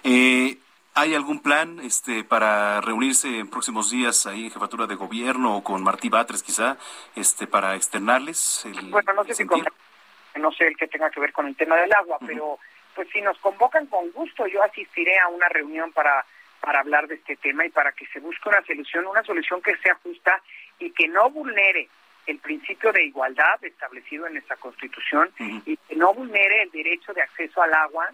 Eh, 0.05 0.59
¿Hay 0.95 1.15
algún 1.15 1.41
plan 1.41 1.79
este, 1.81 2.25
para 2.25 2.81
reunirse 2.81 3.39
en 3.39 3.51
próximos 3.51 3.91
días 3.91 4.25
ahí 4.27 4.47
en 4.47 4.51
jefatura 4.51 4.87
de 4.87 4.95
gobierno 4.95 5.57
o 5.57 5.63
con 5.63 5.83
Martí 5.83 6.09
Batres 6.09 6.43
quizá 6.43 6.79
este, 7.15 7.47
para 7.47 7.75
externarles? 7.75 8.65
El, 8.65 8.91
bueno, 8.91 9.13
no 9.13 9.25
sé 9.25 9.35
si 9.35 9.45
no 9.45 10.53
sé 10.53 10.67
el 10.67 10.77
que 10.77 10.87
tenga 10.87 11.11
que 11.11 11.21
ver 11.21 11.33
con 11.33 11.47
el 11.47 11.57
tema 11.57 11.77
del 11.77 11.93
agua, 11.93 12.19
pero 12.27 12.59
pues 12.95 13.09
si 13.13 13.21
nos 13.21 13.39
convocan 13.39 13.87
con 13.87 14.11
gusto, 14.13 14.47
yo 14.47 14.63
asistiré 14.63 15.19
a 15.19 15.29
una 15.29 15.49
reunión 15.49 15.93
para 15.93 16.25
para 16.61 16.81
hablar 16.81 17.07
de 17.07 17.15
este 17.15 17.37
tema 17.37 17.65
y 17.65 17.71
para 17.71 17.93
que 17.93 18.07
se 18.07 18.19
busque 18.19 18.49
una 18.49 18.63
solución, 18.65 19.07
una 19.07 19.23
solución 19.23 19.63
que 19.63 19.77
sea 19.77 19.95
justa 20.03 20.43
y 20.79 20.91
que 20.91 21.07
no 21.07 21.31
vulnere 21.31 21.89
el 22.27 22.39
principio 22.39 22.93
de 22.93 23.05
igualdad 23.05 23.63
establecido 23.63 24.27
en 24.27 24.33
nuestra 24.33 24.57
Constitución 24.57 25.31
y 25.65 25.77
que 25.77 25.95
no 25.95 26.13
vulnere 26.13 26.63
el 26.63 26.71
derecho 26.73 27.13
de 27.13 27.23
acceso 27.23 27.63
al 27.63 27.73
agua 27.73 28.09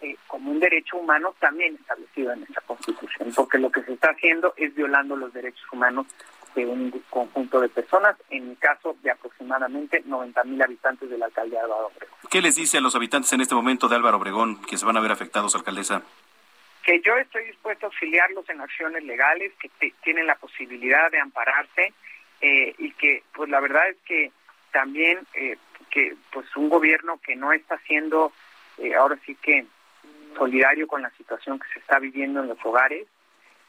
eh, 0.00 0.16
como 0.26 0.50
un 0.50 0.60
derecho 0.60 0.98
humano 0.98 1.34
también 1.40 1.74
establecido 1.74 2.32
en 2.32 2.42
esta 2.42 2.60
Constitución, 2.62 3.32
porque 3.34 3.58
lo 3.58 3.70
que 3.70 3.82
se 3.82 3.94
está 3.94 4.10
haciendo 4.10 4.52
es 4.56 4.74
violando 4.74 5.16
los 5.16 5.32
derechos 5.32 5.64
humanos 5.72 6.06
de 6.54 6.66
un 6.66 6.90
conjunto 7.08 7.60
de 7.60 7.68
personas, 7.68 8.16
en 8.30 8.50
el 8.50 8.58
caso 8.58 8.96
de 9.02 9.10
aproximadamente 9.10 10.02
90 10.04 10.44
mil 10.44 10.60
habitantes 10.60 11.08
de 11.08 11.16
la 11.16 11.26
alcaldía 11.26 11.60
de 11.60 11.64
Álvaro 11.64 11.86
Obregón. 11.86 12.16
¿Qué 12.30 12.42
les 12.42 12.56
dice 12.56 12.78
a 12.78 12.80
los 12.80 12.94
habitantes 12.94 13.32
en 13.32 13.40
este 13.40 13.54
momento 13.54 13.88
de 13.88 13.96
Álvaro 13.96 14.18
Obregón 14.18 14.60
que 14.62 14.76
se 14.76 14.84
van 14.84 14.96
a 14.96 15.00
ver 15.00 15.12
afectados, 15.12 15.54
alcaldesa? 15.54 16.02
Que 16.82 17.00
yo 17.00 17.16
estoy 17.16 17.44
dispuesto 17.44 17.86
a 17.86 17.88
auxiliarlos 17.88 18.48
en 18.48 18.60
acciones 18.60 19.04
legales, 19.04 19.52
que 19.58 19.92
tienen 20.02 20.26
la 20.26 20.36
posibilidad 20.36 21.10
de 21.10 21.20
ampararse 21.20 21.92
eh, 22.40 22.74
y 22.78 22.90
que, 22.92 23.22
pues 23.34 23.48
la 23.48 23.60
verdad 23.60 23.88
es 23.88 23.96
que 24.06 24.30
también 24.72 25.26
eh, 25.34 25.56
que 25.90 26.16
pues 26.32 26.54
un 26.56 26.68
gobierno 26.68 27.18
que 27.24 27.34
no 27.34 27.52
está 27.52 27.76
haciendo, 27.76 28.32
ahora 28.98 29.18
sí 29.24 29.34
que 29.36 29.66
solidario 30.36 30.86
con 30.86 31.02
la 31.02 31.10
situación 31.10 31.58
que 31.58 31.68
se 31.72 31.78
está 31.80 31.98
viviendo 31.98 32.40
en 32.40 32.48
los 32.48 32.58
hogares 32.64 33.06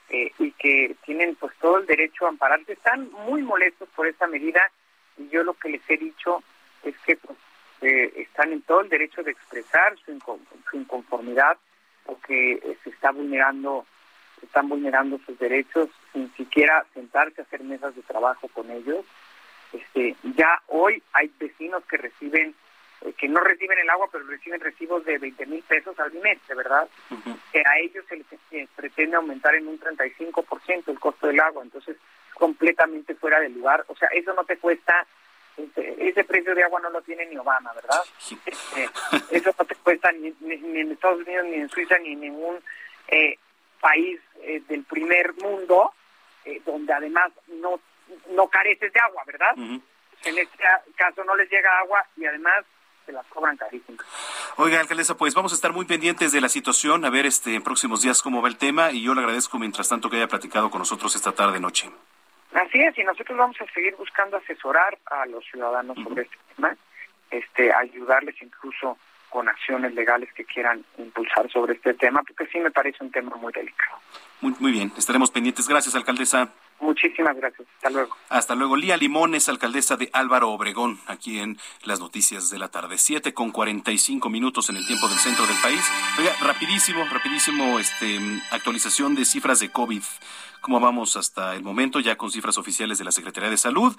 eh, 0.10 0.32
y 0.40 0.52
que 0.52 0.96
tienen 1.06 1.36
pues 1.36 1.54
todo 1.60 1.80
el 1.80 1.86
derecho 1.86 2.26
a 2.26 2.30
ampararse. 2.30 2.74
Están 2.74 3.12
muy 3.12 3.42
molestos 3.42 3.90
por 3.96 4.08
esta 4.08 4.28
medida 4.28 4.62
y 5.18 5.30
yo 5.30 5.44
lo 5.44 5.54
que 5.54 5.70
les 5.70 5.90
he 5.90 5.98
dicho 5.98 6.44
es 6.84 6.96
que 7.06 7.18
pues, 7.18 7.38
eh, 7.82 8.14
están 8.16 8.54
en 8.54 8.62
todo 8.62 8.82
el 8.82 8.90
derecho 8.90 9.24
de 9.24 9.32
expresar 9.32 9.96
su, 10.06 10.12
inconformidad 10.74 11.58
porque 12.06 12.78
se 12.84 12.90
está 12.90 13.12
vulnerando 13.12 13.86
están 14.42 14.70
vulnerando 14.70 15.20
sus 15.26 15.38
derechos 15.40 15.90
sin 16.14 16.32
siquiera 16.34 16.86
sentarse 16.94 17.42
a 17.42 17.44
hacer 17.44 17.64
mesas 17.64 17.96
de 17.96 18.04
trabajo 18.04 18.48
con 18.50 18.70
ellos. 18.70 19.04
Este, 19.74 20.16
ya 20.36 20.62
hoy 20.68 21.02
hay 21.14 21.32
vecinos 21.40 21.84
que 21.86 21.98
reciben 21.98 22.56
que 23.18 23.28
no 23.28 23.40
reciben 23.40 23.78
el 23.80 23.90
agua, 23.90 24.08
pero 24.12 24.26
reciben 24.26 24.60
recibos 24.60 25.06
de 25.06 25.18
20 25.18 25.46
mil 25.46 25.64
pesos 25.64 25.98
al 26.00 26.12
mes, 26.14 26.40
de 26.48 26.56
verdad, 26.56 26.88
que 27.52 27.60
a 27.60 27.80
ellos 27.80 28.04
se 28.08 28.24
les 28.52 28.70
pretende 28.70 29.16
aumentar 29.16 29.56
en 29.56 29.68
un 29.68 29.80
35% 29.80 30.88
el 30.88 31.00
costo 31.00 31.28
del 31.28 31.40
agua, 31.40 31.64
entonces 31.64 31.98
completamente 32.34 33.16
fuera 33.16 33.40
del 33.40 33.54
lugar. 33.54 33.86
O 33.88 33.96
sea, 33.96 34.10
eso 34.10 34.34
no 34.34 34.44
te 34.46 34.58
cuesta, 34.58 35.06
este, 35.58 36.10
ese 36.10 36.24
precio 36.24 36.56
de 36.56 36.64
agua 36.64 36.80
no 36.80 36.90
lo 36.90 37.02
tiene 37.02 37.26
ni 37.28 37.38
Obama, 37.38 37.72
¿verdad? 37.74 38.02
Este, 38.46 38.90
eso 39.32 39.54
no 39.58 39.66
te 39.66 39.76
cuesta 39.76 40.12
ni, 40.12 40.34
en 40.42 40.92
Estados 40.92 41.22
Unidos, 41.22 41.46
ni 41.46 41.56
en 41.56 41.70
Suiza, 41.70 41.98
ni 42.00 42.14
en 42.14 42.22
ningún 42.22 42.60
eh, 43.08 43.38
país 43.80 44.20
eh, 44.42 44.62
del 44.68 44.84
primer 44.84 45.34
mundo, 45.36 45.94
donde 46.66 46.94
además 46.94 47.30
no, 47.48 47.78
no 48.30 48.48
careces 48.48 48.94
de 48.94 49.00
agua, 49.02 49.22
¿verdad? 49.26 49.54
En 49.58 50.38
este 50.38 50.58
caso 50.96 51.24
no 51.26 51.36
les 51.36 51.50
llega 51.52 51.80
agua 51.80 52.06
y 52.16 52.26
además 52.26 52.64
se 53.08 53.14
las 53.14 53.26
cobran 53.28 53.58
carísimas. 53.58 54.06
Oiga, 54.58 54.80
alcaldesa, 54.80 55.18
pues 55.18 55.34
vamos 55.34 55.54
a 55.54 55.56
estar 55.56 55.74
muy 55.74 55.86
pendientes 55.86 56.32
de 56.32 56.42
la 56.42 56.50
situación, 56.50 57.06
a 57.06 57.10
ver 57.10 57.26
este 57.26 57.56
en 57.56 57.64
próximos 57.64 58.02
días 58.02 58.22
cómo 58.22 58.42
va 58.42 58.50
el 58.50 58.58
tema 58.58 58.92
y 58.92 59.02
yo 59.02 59.16
le 59.16 59.22
agradezco 59.22 59.58
mientras 59.58 59.90
tanto 59.90 60.10
que 60.10 60.18
haya 60.18 60.28
platicado 60.28 60.70
con 60.70 60.80
nosotros 60.80 61.16
esta 61.16 61.32
tarde 61.32 61.60
noche. 61.60 61.90
Así 62.54 62.80
es, 62.80 62.98
y 62.98 63.04
nosotros 63.04 63.38
vamos 63.38 63.58
a 63.62 63.66
seguir 63.74 63.96
buscando 63.96 64.38
asesorar 64.38 64.98
a 65.06 65.26
los 65.26 65.44
ciudadanos 65.46 65.98
sobre 66.04 66.24
este 66.24 66.38
tema, 66.56 66.76
este, 67.32 67.74
ayudarles 67.74 68.36
incluso 68.42 68.98
con 69.30 69.48
acciones 69.50 69.94
legales 69.94 70.32
que 70.34 70.46
quieran 70.46 70.84
impulsar 70.98 71.50
sobre 71.52 71.74
este 71.74 71.94
tema, 71.94 72.24
porque 72.24 72.48
sí 72.52 72.60
me 72.60 72.72
parece 72.72 73.04
un 73.04 73.12
tema 73.12 73.36
muy 73.36 73.54
delicado. 73.54 74.00
Muy, 74.42 74.54
muy 74.60 74.72
bien, 74.72 74.92
estaremos 74.98 75.32
pendientes. 75.32 75.68
Gracias, 75.68 75.96
alcaldesa. 75.96 76.50
Muchísimas 76.80 77.36
gracias. 77.36 77.68
Hasta 77.76 77.90
luego. 77.90 78.16
Hasta 78.30 78.56
luego. 78.56 78.76
Lía 78.76 78.98
Limones, 78.98 79.50
alcaldesa 79.50 79.98
de 79.98 80.10
Álvaro 80.14 80.52
Obregón, 80.52 81.00
aquí 81.08 81.40
en 81.40 81.58
las 81.84 82.00
noticias 82.00 82.50
de 82.50 82.60
la 82.60 82.70
tarde. 82.70 82.98
Siete 82.98 83.34
con 83.34 83.52
cuarenta 83.52 83.92
y 83.92 83.98
cinco 83.98 84.30
minutos 84.30 84.70
en 84.70 84.78
el 84.78 84.86
tiempo 84.86 85.08
del 85.08 85.18
centro 85.18 85.46
del 85.48 85.58
país. 85.62 85.84
Oiga, 86.20 86.34
rapidísimo, 86.42 87.04
rapidísimo, 87.06 87.80
este, 87.80 88.20
actualización 88.52 89.16
de 89.16 89.26
cifras 89.26 89.60
de 89.60 89.72
COVID. 89.72 90.04
¿Cómo 90.62 90.80
vamos 90.80 91.16
hasta 91.16 91.56
el 91.56 91.64
momento? 91.64 92.00
Ya 92.00 92.16
con 92.16 92.32
cifras 92.32 92.58
oficiales 92.58 92.98
de 92.98 93.06
la 93.06 93.12
Secretaría 93.12 93.50
de 93.50 93.58
Salud. 93.58 93.96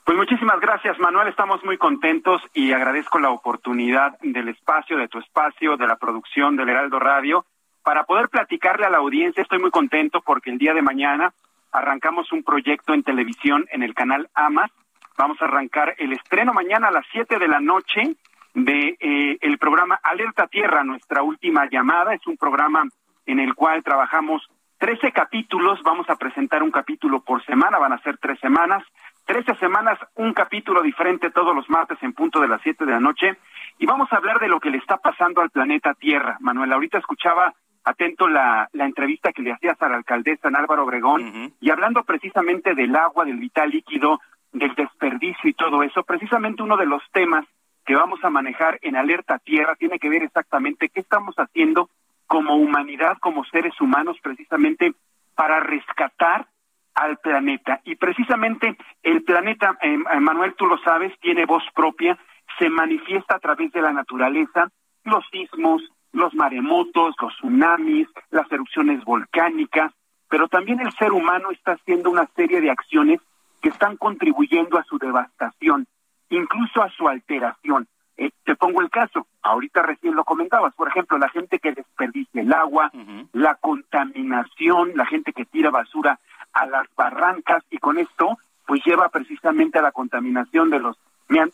Pues 0.03 0.17
muchísimas 0.17 0.59
gracias, 0.59 0.99
Manuel. 0.99 1.29
Estamos 1.29 1.63
muy 1.63 1.77
contentos 1.77 2.41
y 2.53 2.73
agradezco 2.73 3.19
la 3.19 3.29
oportunidad 3.29 4.19
del 4.19 4.49
espacio, 4.49 4.97
de 4.97 5.07
tu 5.07 5.19
espacio, 5.19 5.77
de 5.77 5.87
la 5.87 5.95
producción 5.95 6.57
del 6.57 6.67
Heraldo 6.67 6.99
Radio 6.99 7.45
para 7.83 8.05
poder 8.05 8.29
platicarle 8.29 8.85
a 8.85 8.89
la 8.89 8.97
audiencia. 8.97 9.43
Estoy 9.43 9.59
muy 9.59 9.71
contento 9.71 10.21
porque 10.21 10.49
el 10.49 10.57
día 10.57 10.73
de 10.73 10.81
mañana 10.81 11.33
arrancamos 11.71 12.31
un 12.31 12.43
proyecto 12.43 12.93
en 12.93 13.03
televisión 13.03 13.65
en 13.71 13.83
el 13.83 13.93
canal 13.93 14.29
AMAS. 14.33 14.71
Vamos 15.17 15.41
a 15.41 15.45
arrancar 15.45 15.95
el 15.97 16.13
estreno 16.13 16.53
mañana 16.53 16.87
a 16.87 16.91
las 16.91 17.05
7 17.11 17.37
de 17.37 17.47
la 17.47 17.59
noche 17.59 18.15
de 18.53 18.97
eh, 18.99 19.37
el 19.41 19.57
programa 19.57 19.99
Alerta 20.01 20.47
Tierra, 20.47 20.83
nuestra 20.83 21.23
última 21.23 21.67
llamada. 21.69 22.13
Es 22.13 22.25
un 22.27 22.37
programa 22.37 22.87
en 23.25 23.39
el 23.39 23.53
cual 23.55 23.83
trabajamos 23.83 24.47
13 24.77 25.11
capítulos. 25.11 25.81
Vamos 25.83 26.09
a 26.09 26.15
presentar 26.15 26.63
un 26.63 26.71
capítulo 26.71 27.21
por 27.21 27.43
semana, 27.45 27.79
van 27.79 27.93
a 27.93 28.01
ser 28.01 28.17
tres 28.17 28.39
semanas. 28.39 28.83
13 29.25 29.55
semanas, 29.55 29.97
un 30.15 30.33
capítulo 30.33 30.81
diferente 30.81 31.31
todos 31.31 31.55
los 31.55 31.69
martes 31.69 31.97
en 32.01 32.11
punto 32.11 32.41
de 32.41 32.49
las 32.49 32.61
7 32.61 32.85
de 32.85 32.91
la 32.91 32.99
noche. 32.99 33.37
Y 33.79 33.85
vamos 33.85 34.11
a 34.11 34.17
hablar 34.17 34.39
de 34.39 34.49
lo 34.49 34.59
que 34.59 34.69
le 34.69 34.77
está 34.77 34.97
pasando 34.97 35.41
al 35.41 35.49
planeta 35.49 35.93
Tierra. 35.93 36.37
Manuel, 36.41 36.73
ahorita 36.73 36.97
escuchaba 36.97 37.53
atento 37.83 38.27
la, 38.27 38.69
la 38.73 38.85
entrevista 38.85 39.33
que 39.33 39.41
le 39.41 39.51
hacías 39.51 39.81
a 39.81 39.89
la 39.89 39.97
alcaldesa 39.97 40.47
en 40.47 40.55
Álvaro 40.55 40.83
Obregón 40.83 41.53
y 41.59 41.69
hablando 41.69 42.03
precisamente 42.03 42.75
del 42.75 42.95
agua, 42.95 43.25
del 43.25 43.37
vital 43.37 43.69
líquido, 43.69 44.21
del 44.51 44.73
desperdicio 44.75 45.49
y 45.49 45.53
todo 45.53 45.83
eso, 45.83 46.03
precisamente 46.03 46.63
uno 46.63 46.77
de 46.77 46.85
los 46.85 47.01
temas 47.11 47.45
que 47.85 47.95
vamos 47.95 48.23
a 48.23 48.29
manejar 48.29 48.79
en 48.81 48.95
Alerta 48.95 49.39
Tierra 49.39 49.75
tiene 49.75 49.99
que 49.99 50.09
ver 50.09 50.23
exactamente 50.23 50.89
qué 50.89 51.01
estamos 51.01 51.35
haciendo 51.35 51.89
como 52.27 52.55
humanidad, 52.55 53.17
como 53.19 53.43
seres 53.45 53.79
humanos, 53.81 54.17
precisamente 54.21 54.93
para 55.35 55.59
rescatar 55.59 56.47
al 56.93 57.17
planeta. 57.17 57.81
Y 57.83 57.95
precisamente 57.95 58.77
el 59.01 59.23
planeta, 59.23 59.77
eh, 59.81 59.97
Manuel, 59.97 60.53
tú 60.55 60.65
lo 60.65 60.77
sabes, 60.79 61.11
tiene 61.19 61.45
voz 61.45 61.63
propia, 61.75 62.17
se 62.59 62.69
manifiesta 62.69 63.35
a 63.35 63.39
través 63.39 63.71
de 63.71 63.81
la 63.81 63.91
naturaleza, 63.91 64.69
los 65.03 65.25
sismos, 65.31 65.81
los 66.13 66.33
maremotos, 66.33 67.15
los 67.21 67.35
tsunamis, 67.35 68.07
las 68.31 68.49
erupciones 68.51 69.03
volcánicas, 69.03 69.91
pero 70.29 70.47
también 70.47 70.79
el 70.79 70.91
ser 70.93 71.11
humano 71.11 71.51
está 71.51 71.73
haciendo 71.73 72.09
una 72.09 72.27
serie 72.35 72.61
de 72.61 72.71
acciones 72.71 73.19
que 73.61 73.69
están 73.69 73.97
contribuyendo 73.97 74.77
a 74.77 74.83
su 74.83 74.97
devastación, 74.97 75.87
incluso 76.29 76.81
a 76.81 76.89
su 76.89 77.07
alteración. 77.07 77.87
Eh, 78.17 78.29
te 78.43 78.55
pongo 78.55 78.81
el 78.81 78.89
caso, 78.89 79.27
ahorita 79.41 79.81
recién 79.81 80.15
lo 80.15 80.23
comentabas, 80.23 80.73
por 80.75 80.87
ejemplo, 80.87 81.17
la 81.17 81.29
gente 81.29 81.59
que 81.59 81.73
desperdicia 81.73 82.41
el 82.41 82.53
agua, 82.53 82.91
la 83.31 83.55
contaminación, 83.55 84.91
la 84.95 85.05
gente 85.05 85.33
que 85.33 85.45
tira 85.45 85.71
basura 85.71 86.19
a 86.53 86.65
las 86.67 86.87
barrancas 86.95 87.63
y 87.71 87.79
con 87.79 87.97
esto 87.97 88.37
pues 88.65 88.81
lleva 88.85 89.09
precisamente 89.09 89.79
a 89.79 89.81
la 89.81 89.91
contaminación 89.91 90.69
de 90.69 90.79
los 90.79 90.97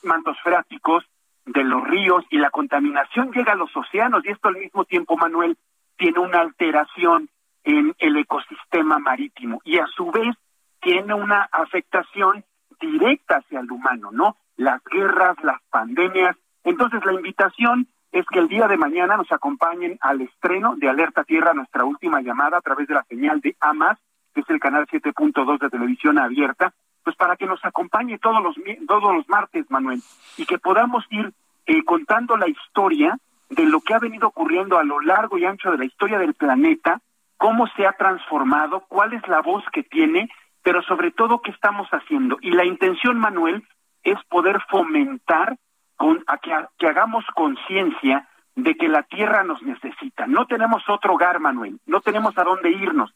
mantos 0.04 0.38
freáticos, 0.44 1.06
de 1.46 1.64
los 1.64 1.84
ríos 1.88 2.24
y 2.30 2.38
la 2.38 2.50
contaminación 2.50 3.32
llega 3.32 3.54
a 3.54 3.56
los 3.56 3.76
océanos 3.76 4.24
y 4.26 4.30
esto 4.30 4.50
al 4.50 4.58
mismo 4.58 4.86
tiempo, 4.86 5.18
Manuel, 5.18 5.58
tiene 5.98 6.20
una 6.20 6.40
alteración 6.42 7.30
en 7.64 7.94
el 8.00 8.18
ecosistema 8.18 9.00
marítimo 9.00 9.62
y 9.66 9.78
a 9.78 9.86
su 9.88 10.12
vez 10.12 10.36
tiene 10.82 11.14
una 11.14 11.50
afectación 11.52 12.44
directa 12.80 13.38
hacia 13.38 13.60
el 13.60 13.72
humano, 13.72 14.10
¿no? 14.12 14.38
Las 14.56 14.82
guerras, 14.86 15.36
las 15.44 15.62
pandemias. 15.70 16.36
Entonces 16.64 17.04
la 17.06 17.14
invitación 17.14 17.88
es 18.12 18.26
que 18.28 18.40
el 18.40 18.48
día 18.48 18.68
de 18.68 18.78
mañana 18.78 19.18
nos 19.18 19.32
acompañen 19.32 19.98
al 20.02 20.22
estreno 20.22 20.76
de 20.78 20.90
Alerta 20.90 21.24
Tierra, 21.24 21.54
nuestra 21.54 21.84
última 21.84 22.22
llamada 22.22 22.58
a 22.58 22.62
través 22.62 22.88
de 22.88 22.96
la 22.96 23.04
señal 23.04 23.40
de 23.42 23.56
AMAS, 23.60 24.00
que 24.34 24.42
es 24.42 24.50
el 24.50 24.60
canal 24.60 24.88
7.2 24.88 25.60
de 25.60 25.70
televisión 25.70 26.18
abierta, 26.18 26.74
pues 27.04 27.16
para 27.16 27.36
que 27.36 27.46
nos 27.46 27.64
acompañe 27.64 28.20
todos 28.20 28.42
los 28.44 28.56
todos 28.88 29.16
los 29.16 29.28
martes, 29.30 29.70
Manuel, 29.70 30.02
y 30.38 30.46
que 30.46 30.58
podamos 30.58 31.06
ir 31.10 31.32
eh, 31.66 31.84
contando 31.84 32.38
la 32.38 32.48
historia 32.48 33.18
de 33.50 33.66
lo 33.66 33.82
que 33.82 33.94
ha 33.94 34.00
venido 34.00 34.28
ocurriendo 34.28 34.78
a 34.78 34.84
lo 34.84 35.00
largo 35.00 35.38
y 35.38 35.46
ancho 35.46 35.72
de 35.72 35.78
la 35.78 35.86
historia 35.86 36.20
del 36.20 36.34
planeta, 36.34 37.02
cómo 37.38 37.68
se 37.76 37.86
ha 37.88 37.94
transformado, 37.94 38.86
cuál 38.88 39.14
es 39.14 39.28
la 39.28 39.42
voz 39.42 39.64
que 39.72 39.84
tiene, 39.84 40.30
pero 40.62 40.82
sobre 40.84 41.12
todo 41.12 41.42
qué 41.42 41.52
estamos 41.52 41.88
haciendo. 41.90 42.38
Y 42.42 42.52
la 42.52 42.66
intención, 42.66 43.18
Manuel, 43.18 43.64
es 44.04 44.18
poder 44.30 44.60
fomentar 44.70 45.58
con, 45.96 46.24
a 46.28 46.38
que, 46.38 46.52
que 46.78 46.88
hagamos 46.88 47.26
conciencia 47.34 48.28
de 48.56 48.76
que 48.76 48.88
la 48.88 49.04
Tierra 49.04 49.44
nos 49.44 49.62
necesita. 49.64 50.28
No 50.28 50.46
tenemos 50.46 50.84
otro 50.90 51.14
hogar, 51.14 51.40
Manuel, 51.40 51.80
no 51.86 52.02
tenemos 52.02 52.38
a 52.38 52.44
dónde 52.44 52.72
irnos. 52.72 53.14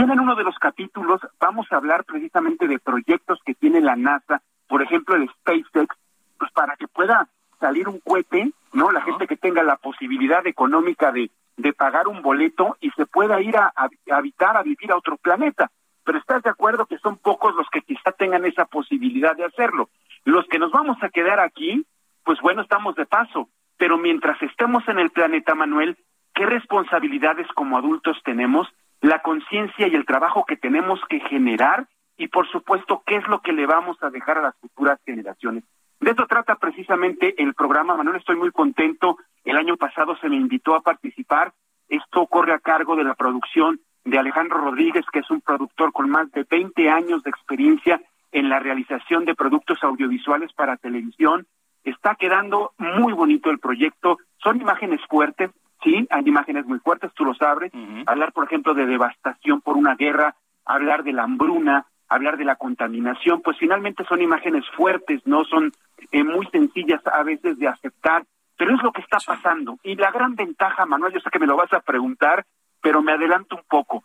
Bien 0.00 0.12
en 0.12 0.20
uno 0.20 0.34
de 0.34 0.44
los 0.44 0.58
capítulos 0.58 1.20
vamos 1.38 1.66
a 1.70 1.76
hablar 1.76 2.04
precisamente 2.04 2.66
de 2.66 2.78
proyectos 2.78 3.38
que 3.44 3.54
tiene 3.54 3.82
la 3.82 3.96
NASA, 3.96 4.40
por 4.66 4.80
ejemplo 4.80 5.14
el 5.14 5.28
SpaceX, 5.28 5.94
pues 6.38 6.50
para 6.52 6.74
que 6.76 6.88
pueda 6.88 7.28
salir 7.58 7.86
un 7.86 8.00
cohete, 8.00 8.50
¿no? 8.72 8.92
La 8.92 9.02
gente 9.02 9.26
que 9.26 9.36
tenga 9.36 9.62
la 9.62 9.76
posibilidad 9.76 10.46
económica 10.46 11.12
de, 11.12 11.30
de 11.58 11.74
pagar 11.74 12.08
un 12.08 12.22
boleto 12.22 12.78
y 12.80 12.90
se 12.92 13.04
pueda 13.04 13.42
ir 13.42 13.58
a, 13.58 13.74
habitar, 14.10 14.56
a 14.56 14.62
vivir 14.62 14.90
a 14.90 14.96
otro 14.96 15.18
planeta. 15.18 15.70
Pero 16.02 16.16
estás 16.16 16.42
de 16.44 16.48
acuerdo 16.48 16.86
que 16.86 16.96
son 16.96 17.18
pocos 17.18 17.54
los 17.54 17.68
que 17.68 17.82
quizá 17.82 18.10
tengan 18.12 18.46
esa 18.46 18.64
posibilidad 18.64 19.36
de 19.36 19.44
hacerlo. 19.44 19.90
Los 20.24 20.46
que 20.46 20.58
nos 20.58 20.72
vamos 20.72 20.96
a 21.02 21.10
quedar 21.10 21.40
aquí, 21.40 21.84
pues 22.24 22.40
bueno, 22.40 22.62
estamos 22.62 22.96
de 22.96 23.04
paso. 23.04 23.50
Pero 23.76 23.98
mientras 23.98 24.40
estemos 24.40 24.82
en 24.88 24.98
el 24.98 25.10
planeta, 25.10 25.54
Manuel, 25.54 25.98
¿qué 26.32 26.46
responsabilidades 26.46 27.48
como 27.48 27.76
adultos 27.76 28.16
tenemos 28.24 28.66
la 29.00 29.22
conciencia 29.22 29.88
y 29.88 29.94
el 29.94 30.04
trabajo 30.04 30.44
que 30.46 30.56
tenemos 30.56 31.00
que 31.08 31.20
generar 31.20 31.86
y 32.16 32.28
por 32.28 32.46
supuesto 32.48 33.02
qué 33.06 33.16
es 33.16 33.26
lo 33.28 33.40
que 33.40 33.52
le 33.52 33.66
vamos 33.66 33.96
a 34.02 34.10
dejar 34.10 34.38
a 34.38 34.42
las 34.42 34.56
futuras 34.58 35.00
generaciones. 35.06 35.64
De 36.00 36.10
eso 36.10 36.26
trata 36.26 36.56
precisamente 36.56 37.42
el 37.42 37.54
programa, 37.54 37.96
Manuel, 37.96 38.16
estoy 38.16 38.36
muy 38.36 38.50
contento. 38.50 39.18
El 39.44 39.56
año 39.56 39.76
pasado 39.76 40.16
se 40.16 40.28
me 40.28 40.36
invitó 40.36 40.74
a 40.74 40.80
participar. 40.80 41.52
Esto 41.88 42.26
corre 42.26 42.52
a 42.52 42.58
cargo 42.58 42.96
de 42.96 43.04
la 43.04 43.14
producción 43.14 43.80
de 44.04 44.18
Alejandro 44.18 44.58
Rodríguez, 44.58 45.04
que 45.12 45.20
es 45.20 45.30
un 45.30 45.40
productor 45.40 45.92
con 45.92 46.08
más 46.08 46.30
de 46.32 46.44
20 46.48 46.90
años 46.90 47.22
de 47.22 47.30
experiencia 47.30 48.00
en 48.32 48.48
la 48.48 48.58
realización 48.58 49.24
de 49.24 49.34
productos 49.34 49.82
audiovisuales 49.82 50.52
para 50.52 50.76
televisión. 50.76 51.46
Está 51.84 52.14
quedando 52.14 52.72
muy 52.78 53.12
bonito 53.12 53.50
el 53.50 53.58
proyecto. 53.58 54.18
Son 54.42 54.60
imágenes 54.60 55.00
fuertes, 55.08 55.50
Sí, 55.90 56.06
hay 56.08 56.22
imágenes 56.24 56.66
muy 56.66 56.78
fuertes, 56.78 57.12
tú 57.14 57.24
lo 57.24 57.34
sabes. 57.34 57.72
Hablar, 58.06 58.32
por 58.32 58.44
ejemplo, 58.44 58.74
de 58.74 58.86
devastación 58.86 59.60
por 59.60 59.76
una 59.76 59.96
guerra, 59.96 60.36
hablar 60.64 61.02
de 61.02 61.12
la 61.12 61.24
hambruna, 61.24 61.86
hablar 62.08 62.36
de 62.36 62.44
la 62.44 62.54
contaminación, 62.54 63.40
pues 63.42 63.56
finalmente 63.58 64.04
son 64.04 64.22
imágenes 64.22 64.64
fuertes, 64.76 65.20
no 65.24 65.44
son 65.44 65.72
eh, 66.12 66.22
muy 66.22 66.46
sencillas 66.46 67.00
a 67.06 67.24
veces 67.24 67.58
de 67.58 67.66
aceptar, 67.66 68.24
pero 68.56 68.74
es 68.76 68.82
lo 68.82 68.92
que 68.92 69.00
está 69.00 69.18
pasando. 69.24 69.78
Y 69.82 69.96
la 69.96 70.12
gran 70.12 70.36
ventaja, 70.36 70.86
Manuel, 70.86 71.12
yo 71.12 71.20
sé 71.20 71.30
que 71.30 71.40
me 71.40 71.46
lo 71.46 71.56
vas 71.56 71.72
a 71.72 71.80
preguntar, 71.80 72.44
pero 72.80 73.02
me 73.02 73.12
adelanto 73.12 73.56
un 73.56 73.64
poco. 73.68 74.04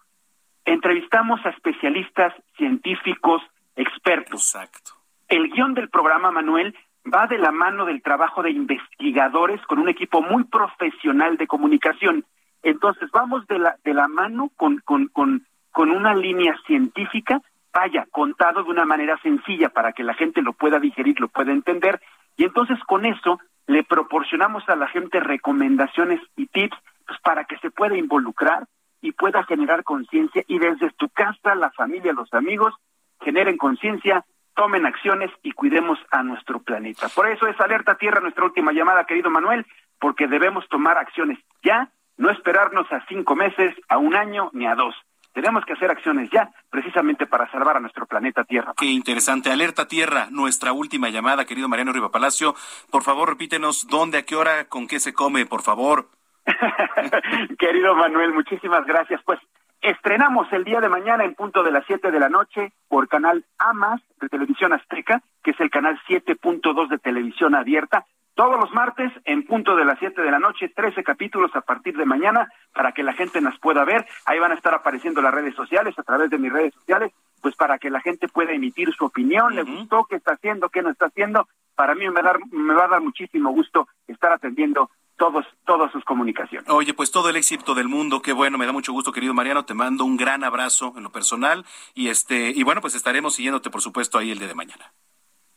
entrevistamos 0.65 1.45
a 1.45 1.49
especialistas, 1.49 2.33
científicos, 2.57 3.43
expertos. 3.75 4.55
Exacto. 4.55 4.93
El 5.27 5.51
guion 5.51 5.75
del 5.75 5.89
programa, 5.89 6.31
Manuel, 6.31 6.75
va 7.13 7.27
de 7.27 7.37
la 7.37 7.51
mano 7.51 7.85
del 7.85 8.01
trabajo 8.01 8.41
de 8.41 8.51
investigadores 8.51 9.61
con 9.67 9.79
un 9.79 9.89
equipo 9.89 10.21
muy 10.21 10.43
profesional 10.45 11.37
de 11.37 11.47
comunicación. 11.47 12.25
Entonces, 12.63 13.09
vamos 13.11 13.45
de 13.47 13.59
la, 13.59 13.75
de 13.83 13.93
la 13.93 14.07
mano 14.07 14.49
con, 14.55 14.79
con, 14.79 15.07
con, 15.07 15.45
con 15.71 15.91
una 15.91 16.15
línea 16.15 16.55
científica, 16.65 17.41
vaya, 17.73 18.07
contado 18.11 18.63
de 18.63 18.69
una 18.69 18.85
manera 18.85 19.17
sencilla 19.21 19.69
para 19.69 19.93
que 19.93 20.03
la 20.03 20.13
gente 20.13 20.41
lo 20.41 20.53
pueda 20.53 20.79
digerir, 20.79 21.19
lo 21.19 21.27
pueda 21.27 21.51
entender, 21.51 22.01
y 22.37 22.43
entonces 22.45 22.79
con 22.85 23.05
eso 23.05 23.39
le 23.67 23.83
proporcionamos 23.83 24.67
a 24.69 24.75
la 24.75 24.87
gente 24.87 25.19
recomendaciones 25.19 26.21
y 26.35 26.47
tips 26.47 26.77
pues, 27.05 27.19
para 27.21 27.45
que 27.45 27.57
se 27.57 27.71
pueda 27.71 27.97
involucrar 27.97 28.65
y 29.01 29.11
pueda 29.11 29.43
generar 29.43 29.83
conciencia 29.83 30.43
y 30.47 30.57
desde 30.59 30.89
tu 30.91 31.09
casa, 31.09 31.55
la 31.55 31.71
familia, 31.71 32.13
los 32.13 32.33
amigos, 32.33 32.73
generen 33.21 33.57
conciencia, 33.57 34.25
tomen 34.55 34.85
acciones 34.85 35.29
y 35.43 35.51
cuidemos 35.51 35.99
a 36.11 36.23
nuestro 36.23 36.59
planeta. 36.59 37.09
Por 37.09 37.27
eso 37.27 37.47
es 37.47 37.59
Alerta 37.59 37.95
Tierra 37.95 38.21
nuestra 38.21 38.45
última 38.45 38.71
llamada, 38.71 39.05
querido 39.05 39.29
Manuel, 39.29 39.65
porque 39.99 40.27
debemos 40.27 40.67
tomar 40.69 40.97
acciones 40.97 41.39
ya, 41.63 41.89
no 42.17 42.29
esperarnos 42.29 42.91
a 42.91 43.05
cinco 43.07 43.35
meses, 43.35 43.75
a 43.89 43.97
un 43.97 44.15
año 44.15 44.49
ni 44.53 44.65
a 44.65 44.75
dos. 44.75 44.95
Tenemos 45.33 45.65
que 45.65 45.73
hacer 45.73 45.91
acciones 45.91 46.29
ya, 46.31 46.49
precisamente 46.69 47.27
para 47.27 47.51
salvar 47.51 47.75
a 47.75 47.81
nuestro 47.81 48.05
planeta 48.05 48.45
Tierra. 48.45 48.73
Qué 48.77 48.85
interesante. 48.85 49.51
Alerta 49.51 49.85
Tierra, 49.85 50.27
nuestra 50.31 50.71
última 50.71 51.09
llamada, 51.09 51.43
querido 51.43 51.67
Mariano 51.67 51.91
Riva 51.91 52.09
Palacio. 52.09 52.55
Por 52.89 53.03
favor, 53.03 53.27
repítenos 53.27 53.85
dónde, 53.87 54.19
a 54.19 54.23
qué 54.23 54.37
hora, 54.37 54.69
con 54.69 54.87
qué 54.87 55.01
se 55.01 55.13
come, 55.13 55.45
por 55.45 55.61
favor. 55.61 56.07
querido 57.59 57.95
Manuel, 57.95 58.33
muchísimas 58.33 58.85
gracias. 58.85 59.21
Pues 59.25 59.39
estrenamos 59.85 60.51
el 60.51 60.63
día 60.63 60.81
de 60.81 60.89
mañana 60.89 61.23
en 61.23 61.35
punto 61.35 61.61
de 61.61 61.71
las 61.71 61.85
7 61.85 62.09
de 62.09 62.19
la 62.19 62.29
noche 62.29 62.73
por 62.87 63.07
canal 63.07 63.45
AMAS 63.59 64.01
de 64.19 64.29
Televisión 64.29 64.73
Azteca, 64.73 65.21
que 65.43 65.51
es 65.51 65.59
el 65.59 65.69
canal 65.69 65.99
7.2 66.07 66.89
de 66.89 66.97
televisión 66.97 67.53
abierta. 67.53 68.05
Todos 68.33 68.59
los 68.59 68.73
martes, 68.73 69.11
en 69.25 69.45
punto 69.45 69.75
de 69.75 69.85
las 69.85 69.99
7 69.99 70.21
de 70.21 70.31
la 70.31 70.39
noche, 70.39 70.69
13 70.69 71.03
capítulos 71.03 71.55
a 71.55 71.61
partir 71.61 71.95
de 71.95 72.05
mañana 72.05 72.49
para 72.73 72.91
que 72.93 73.03
la 73.03 73.13
gente 73.13 73.39
nos 73.41 73.57
pueda 73.59 73.85
ver. 73.85 74.05
Ahí 74.25 74.39
van 74.39 74.51
a 74.51 74.55
estar 74.55 74.73
apareciendo 74.73 75.21
las 75.21 75.33
redes 75.33 75.55
sociales, 75.55 75.97
a 75.97 76.03
través 76.03 76.31
de 76.31 76.39
mis 76.39 76.51
redes 76.51 76.73
sociales, 76.73 77.13
pues 77.41 77.55
para 77.55 77.77
que 77.77 77.91
la 77.91 78.01
gente 78.01 78.27
pueda 78.27 78.53
emitir 78.53 78.91
su 78.93 79.05
opinión, 79.05 79.55
le 79.55 79.63
gustó, 79.63 80.05
qué 80.05 80.15
está 80.15 80.33
haciendo, 80.33 80.69
qué 80.69 80.81
no 80.81 80.89
está 80.89 81.05
haciendo. 81.05 81.47
Para 81.75 81.93
mí 81.93 82.05
me 82.07 82.11
va 82.11 82.21
a 82.21 82.23
dar, 82.23 82.39
me 82.51 82.73
va 82.73 82.85
a 82.85 82.89
dar 82.89 83.01
muchísimo 83.01 83.51
gusto 83.51 83.87
estar 84.07 84.31
atendiendo 84.31 84.89
todos, 85.17 85.45
todas 85.65 85.91
sus 85.91 86.03
comunicaciones. 86.03 86.69
Oye, 86.69 86.93
pues 86.93 87.11
todo 87.11 87.29
el 87.29 87.35
éxito 87.35 87.73
del 87.73 87.87
mundo, 87.87 88.21
qué 88.21 88.33
bueno, 88.33 88.57
me 88.57 88.65
da 88.65 88.71
mucho 88.71 88.93
gusto, 88.93 89.11
querido 89.11 89.33
Mariano, 89.33 89.65
te 89.65 89.73
mando 89.73 90.05
un 90.05 90.17
gran 90.17 90.43
abrazo 90.43 90.93
en 90.97 91.03
lo 91.03 91.11
personal 91.11 91.65
y 91.93 92.09
este, 92.09 92.49
y 92.49 92.63
bueno, 92.63 92.81
pues 92.81 92.95
estaremos 92.95 93.35
siguiéndote, 93.35 93.69
por 93.69 93.81
supuesto, 93.81 94.17
ahí 94.17 94.31
el 94.31 94.39
día 94.39 94.47
de 94.47 94.55
mañana. 94.55 94.91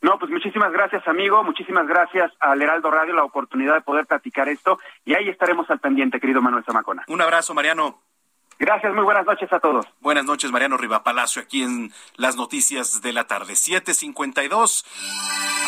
No, 0.01 0.19
pues 0.19 0.31
muchísimas 0.31 0.73
gracias, 0.73 1.07
amigo. 1.09 1.43
Muchísimas 1.43 1.87
gracias 1.87 2.33
al 2.39 2.63
Heraldo 2.63 2.91
Radio 2.91 3.15
la 3.15 3.25
oportunidad 3.25 3.75
de 3.75 3.81
poder 3.81 4.07
platicar 4.07 4.49
esto. 4.49 4.79
Y 5.05 5.15
ahí 5.15 5.29
estaremos 5.29 5.69
al 5.71 5.81
pendiente, 5.81 6.21
querido 6.21 6.41
Manuel 6.41 6.65
Zamacona. 6.65 7.05
Un 7.09 7.21
abrazo, 7.21 7.53
Mariano. 7.53 8.01
Gracias, 8.59 8.93
muy 8.93 9.05
buenas 9.05 9.25
noches 9.25 9.53
a 9.53 9.61
todos. 9.61 9.87
Buenas 10.01 10.25
noches, 10.25 10.51
Mariano 10.51 10.77
Rivapalacio, 10.77 11.41
aquí 11.41 11.63
en 11.63 11.93
las 12.17 12.35
noticias 12.35 13.01
de 13.01 13.13
la 13.13 13.25
tarde, 13.25 13.53
7.52. 13.53 14.85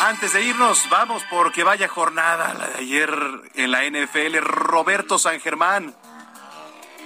Antes 0.01 0.33
de 0.33 0.43
irnos, 0.43 0.87
vamos 0.89 1.23
porque 1.29 1.63
vaya 1.63 1.87
jornada 1.87 2.53
la 2.53 2.67
de 2.67 2.79
ayer 2.79 3.09
en 3.55 3.71
la 3.71 3.85
NFL. 3.85 4.39
Roberto 4.41 5.17
San 5.17 5.39
Germán. 5.39 5.95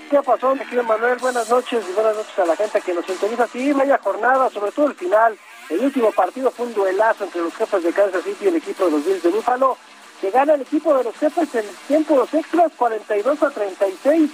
¿Qué 0.09 0.21
pasó, 0.23 0.55
mi 0.55 0.61
querido 0.61 0.83
Manuel? 0.83 1.19
Buenas 1.19 1.49
noches 1.49 1.85
y 1.87 1.93
buenas 1.93 2.15
noches 2.15 2.39
a 2.39 2.45
la 2.45 2.55
gente 2.55 2.81
que 2.81 2.93
nos 2.93 3.05
sintoniza. 3.05 3.47
Sí, 3.47 3.71
vaya 3.71 3.99
jornada, 4.03 4.49
sobre 4.49 4.71
todo 4.71 4.87
el 4.87 4.95
final. 4.95 5.37
El 5.69 5.81
último 5.81 6.11
partido 6.11 6.49
fue 6.49 6.65
un 6.65 6.73
duelazo 6.73 7.25
entre 7.25 7.41
los 7.41 7.55
jefes 7.55 7.83
de 7.83 7.93
Kansas 7.93 8.23
City 8.23 8.45
y 8.45 8.47
el 8.47 8.55
equipo 8.55 8.85
de 8.85 8.91
los 8.91 9.05
Bills 9.05 9.21
de 9.21 9.29
Búfalo, 9.29 9.77
que 10.19 10.31
gana 10.31 10.55
el 10.55 10.61
equipo 10.61 10.95
de 10.97 11.03
los 11.03 11.15
jefes 11.17 11.53
en 11.53 11.65
tiempos 11.87 12.33
extras 12.33 12.71
42 12.75 13.43
a 13.43 13.49
36 13.51 14.31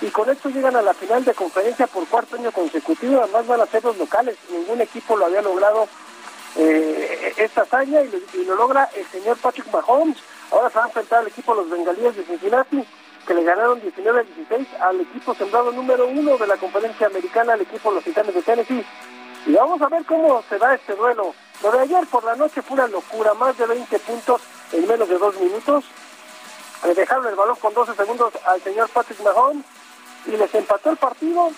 y 0.00 0.08
con 0.08 0.28
esto 0.28 0.48
llegan 0.48 0.76
a 0.76 0.82
la 0.82 0.94
final 0.94 1.24
de 1.24 1.34
conferencia 1.34 1.86
por 1.86 2.06
cuarto 2.08 2.36
año 2.36 2.52
consecutivo, 2.52 3.20
además 3.20 3.46
van 3.46 3.60
a 3.60 3.66
ser 3.66 3.84
los 3.84 3.96
locales, 3.96 4.36
ningún 4.50 4.80
equipo 4.80 5.16
lo 5.16 5.26
había 5.26 5.42
logrado 5.42 5.88
eh, 6.56 7.34
esta 7.36 7.62
hazaña 7.62 8.00
y 8.02 8.44
lo, 8.44 8.56
logra 8.56 8.88
el 8.94 9.06
señor 9.06 9.36
Patrick 9.38 9.72
Mahomes, 9.72 10.18
ahora 10.50 10.70
se 10.70 10.78
va 10.78 10.84
a 10.84 10.88
enfrentar 10.88 11.18
al 11.20 11.28
equipo 11.28 11.54
los 11.54 11.70
bengalíes 11.70 12.16
de 12.16 12.24
Cincinnati, 12.24 12.84
que 13.26 13.34
le 13.34 13.44
ganaron 13.44 13.80
19 13.80 14.20
a 14.20 14.22
16 14.22 14.68
al 14.80 15.00
equipo 15.00 15.34
sembrado 15.34 15.72
número 15.72 16.06
uno 16.06 16.36
de 16.36 16.46
la 16.46 16.56
conferencia 16.56 17.06
americana, 17.06 17.54
al 17.54 17.62
equipo 17.62 17.90
los 17.90 18.04
titanes 18.04 18.34
de 18.34 18.42
Tennessee. 18.42 18.84
Y 19.46 19.52
vamos 19.52 19.80
a 19.80 19.88
ver 19.88 20.04
cómo 20.04 20.42
se 20.48 20.58
da 20.58 20.74
este 20.74 20.94
duelo. 20.94 21.34
Lo 21.62 21.72
de 21.72 21.80
ayer 21.80 22.06
por 22.06 22.24
la 22.24 22.36
noche 22.36 22.62
fue 22.62 22.74
una 22.74 22.88
locura, 22.88 23.32
más 23.34 23.56
de 23.56 23.66
20 23.66 23.98
puntos 24.00 24.42
en 24.72 24.86
menos 24.86 25.08
de 25.08 25.18
dos 25.18 25.38
minutos. 25.40 25.84
Le 26.84 26.94
dejaron 26.94 27.26
el 27.26 27.34
balón 27.34 27.56
con 27.56 27.72
12 27.72 27.94
segundos 27.94 28.32
al 28.46 28.60
señor 28.62 28.88
Patrick 28.90 29.20
Mahomes 29.22 29.64
y 30.26 30.32
les 30.32 30.54
empató 30.54 30.90
el 30.90 30.96
partido. 30.96 31.50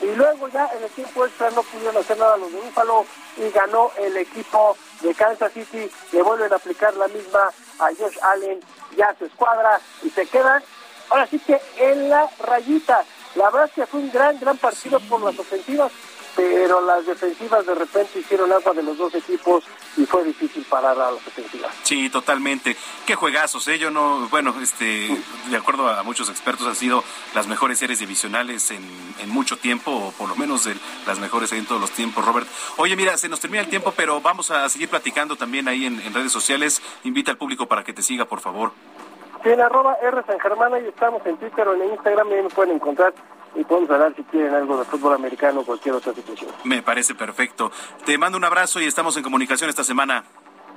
Y 0.00 0.14
luego 0.14 0.48
ya 0.48 0.66
en 0.74 0.82
el 0.82 0.90
tiempo 0.90 1.26
extra 1.26 1.50
no 1.50 1.62
pudieron 1.62 1.96
hacer 1.98 2.16
nada 2.16 2.38
los 2.38 2.50
de 2.50 2.58
Búfalo 2.60 3.04
y 3.36 3.50
ganó 3.50 3.90
el 3.98 4.16
equipo 4.16 4.76
de 5.02 5.14
Kansas 5.14 5.52
City. 5.52 5.90
Le 6.12 6.22
vuelven 6.22 6.52
a 6.52 6.56
aplicar 6.56 6.94
la 6.96 7.08
misma 7.08 7.50
a 7.78 7.88
Josh 7.98 8.18
Allen 8.22 8.60
y 8.96 9.02
a 9.02 9.14
su 9.18 9.26
escuadra 9.26 9.78
y 10.02 10.08
se 10.08 10.26
quedan 10.26 10.62
ahora 11.10 11.26
sí 11.26 11.38
que 11.38 11.60
en 11.78 12.08
la 12.08 12.30
rayita. 12.38 13.04
La 13.34 13.50
verdad 13.50 13.68
es 13.68 13.72
que 13.72 13.86
fue 13.86 14.00
un 14.00 14.10
gran, 14.10 14.40
gran 14.40 14.56
partido 14.56 14.98
por 15.00 15.20
las 15.22 15.38
ofensivas 15.38 15.92
pero 16.36 16.80
las 16.80 17.06
defensivas 17.06 17.66
de 17.66 17.74
repente 17.74 18.20
hicieron 18.20 18.52
agua 18.52 18.72
de 18.72 18.82
los 18.82 18.96
dos 18.96 19.14
equipos 19.14 19.64
y 19.96 20.06
fue 20.06 20.24
difícil 20.24 20.64
parar 20.64 20.98
a 20.98 21.10
las 21.10 21.24
defensivas. 21.24 21.74
Sí, 21.82 22.08
totalmente. 22.10 22.76
Qué 23.06 23.14
juegazos, 23.14 23.66
¿eh? 23.68 23.78
Yo 23.78 23.90
no, 23.90 24.28
bueno, 24.28 24.54
este, 24.62 25.16
de 25.50 25.56
acuerdo 25.56 25.88
a 25.88 26.02
muchos 26.02 26.28
expertos, 26.28 26.66
han 26.66 26.76
sido 26.76 27.02
las 27.34 27.46
mejores 27.46 27.78
series 27.78 27.98
divisionales 27.98 28.70
en, 28.70 28.82
en 29.18 29.28
mucho 29.30 29.56
tiempo, 29.56 29.90
o 29.90 30.12
por 30.12 30.28
lo 30.28 30.36
menos 30.36 30.68
las 31.06 31.18
mejores 31.18 31.52
en 31.52 31.66
todos 31.66 31.80
los 31.80 31.90
tiempos, 31.90 32.24
Robert. 32.24 32.46
Oye, 32.76 32.96
mira, 32.96 33.16
se 33.16 33.28
nos 33.28 33.40
termina 33.40 33.62
el 33.62 33.68
tiempo, 33.68 33.92
pero 33.96 34.20
vamos 34.20 34.50
a 34.50 34.68
seguir 34.68 34.88
platicando 34.88 35.36
también 35.36 35.68
ahí 35.68 35.86
en, 35.86 36.00
en 36.00 36.14
redes 36.14 36.32
sociales. 36.32 36.82
Invita 37.04 37.32
al 37.32 37.38
público 37.38 37.66
para 37.66 37.84
que 37.84 37.92
te 37.92 38.02
siga, 38.02 38.24
por 38.24 38.40
favor. 38.40 38.72
Sí, 39.42 39.48
en 39.48 39.60
arroba 39.60 39.96
R 40.02 40.22
San 40.26 40.38
Germán, 40.38 40.74
ahí 40.74 40.86
estamos 40.86 41.24
en 41.24 41.36
Twitter 41.38 41.66
o 41.66 41.74
en 41.74 41.90
Instagram, 41.92 42.28
ahí 42.28 42.42
me 42.42 42.50
pueden 42.50 42.74
encontrar 42.74 43.14
y 43.54 43.64
podemos 43.64 43.90
hablar 43.90 44.14
si 44.16 44.22
quieren 44.24 44.54
algo 44.54 44.78
de 44.78 44.84
fútbol 44.84 45.14
americano 45.14 45.60
o 45.60 45.64
cualquier 45.64 45.94
otra 45.94 46.14
situación. 46.14 46.50
Me 46.64 46.82
parece 46.82 47.14
perfecto. 47.14 47.70
Te 48.04 48.16
mando 48.18 48.38
un 48.38 48.44
abrazo 48.44 48.80
y 48.80 48.86
estamos 48.86 49.16
en 49.16 49.22
comunicación 49.22 49.70
esta 49.70 49.84
semana. 49.84 50.24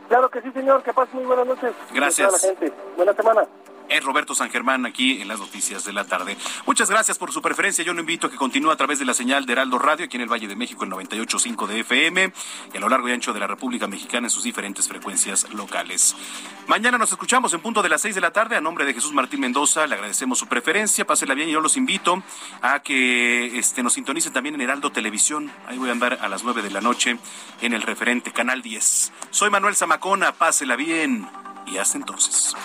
Claro 0.07 0.29
que 0.29 0.41
sí, 0.41 0.51
señor. 0.51 0.83
Que 0.83 0.93
pase 0.93 1.15
muy 1.15 1.25
buenas 1.25 1.47
noches. 1.47 1.73
Gracias. 1.93 2.29
A 2.29 2.31
la 2.31 2.39
gente. 2.39 2.73
Buena 2.97 3.13
semana 3.13 3.47
es 3.89 4.03
Roberto 4.03 4.35
San 4.35 4.49
Germán 4.49 4.85
aquí 4.85 5.21
en 5.21 5.27
las 5.27 5.39
noticias 5.39 5.85
de 5.85 5.93
la 5.93 6.05
tarde. 6.05 6.37
Muchas 6.65 6.89
gracias 6.89 7.17
por 7.17 7.31
su 7.31 7.41
preferencia. 7.41 7.83
Yo 7.83 7.93
lo 7.93 7.99
invito 7.99 8.27
a 8.27 8.31
que 8.31 8.37
continúe 8.37 8.71
a 8.71 8.75
través 8.75 8.99
de 8.99 9.05
la 9.05 9.13
señal 9.13 9.45
de 9.45 9.53
Heraldo 9.53 9.79
Radio 9.79 10.05
aquí 10.05 10.17
en 10.17 10.23
el 10.23 10.31
Valle 10.31 10.47
de 10.47 10.55
México, 10.55 10.83
el 10.83 10.91
98.5 10.91 11.67
de 11.67 11.79
FM 11.81 12.33
y 12.73 12.77
a 12.77 12.79
lo 12.79 12.89
largo 12.89 13.09
y 13.09 13.11
ancho 13.11 13.33
de 13.33 13.39
la 13.39 13.47
República 13.47 13.87
Mexicana 13.87 14.27
en 14.27 14.31
sus 14.31 14.43
diferentes 14.43 14.87
frecuencias 14.87 15.51
locales. 15.53 16.15
Mañana 16.67 16.97
nos 16.97 17.11
escuchamos 17.11 17.53
en 17.53 17.61
punto 17.61 17.81
de 17.81 17.89
las 17.89 18.01
6 18.01 18.15
de 18.15 18.21
la 18.21 18.31
tarde. 18.31 18.55
A 18.55 18.61
nombre 18.61 18.85
de 18.85 18.93
Jesús 18.93 19.13
Martín 19.13 19.41
Mendoza, 19.41 19.87
le 19.87 19.95
agradecemos 19.95 20.39
su 20.39 20.47
preferencia. 20.47 21.05
Pásela 21.05 21.33
bien 21.33 21.49
y 21.49 21.51
yo 21.51 21.61
los 21.61 21.77
invito 21.77 22.23
a 22.61 22.81
que 22.81 23.57
este, 23.57 23.83
nos 23.83 23.93
sintonicen 23.93 24.33
también 24.33 24.55
en 24.55 24.61
Heraldo 24.61 24.91
Televisión. 24.91 25.51
Ahí 25.67 25.77
voy 25.77 25.89
a 25.89 25.91
andar 25.91 26.19
a 26.21 26.27
las 26.27 26.43
9 26.43 26.61
de 26.61 26.71
la 26.71 26.81
noche 26.81 27.17
en 27.61 27.73
el 27.73 27.81
referente 27.81 28.31
Canal 28.31 28.61
10. 28.61 29.11
Soy 29.29 29.49
Manuel 29.49 29.75
Zamacona. 29.75 30.33
Pásela 30.33 30.75
bien 30.75 31.42
y 31.65 31.77
hasta 31.77 31.97
entonces. 31.97 32.55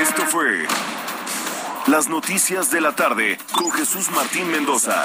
Esto 0.00 0.26
fue 0.26 0.66
Las 1.86 2.08
Noticias 2.08 2.70
de 2.70 2.80
la 2.80 2.94
Tarde 2.94 3.38
con 3.52 3.70
Jesús 3.70 4.10
Martín 4.10 4.50
Mendoza. 4.50 5.04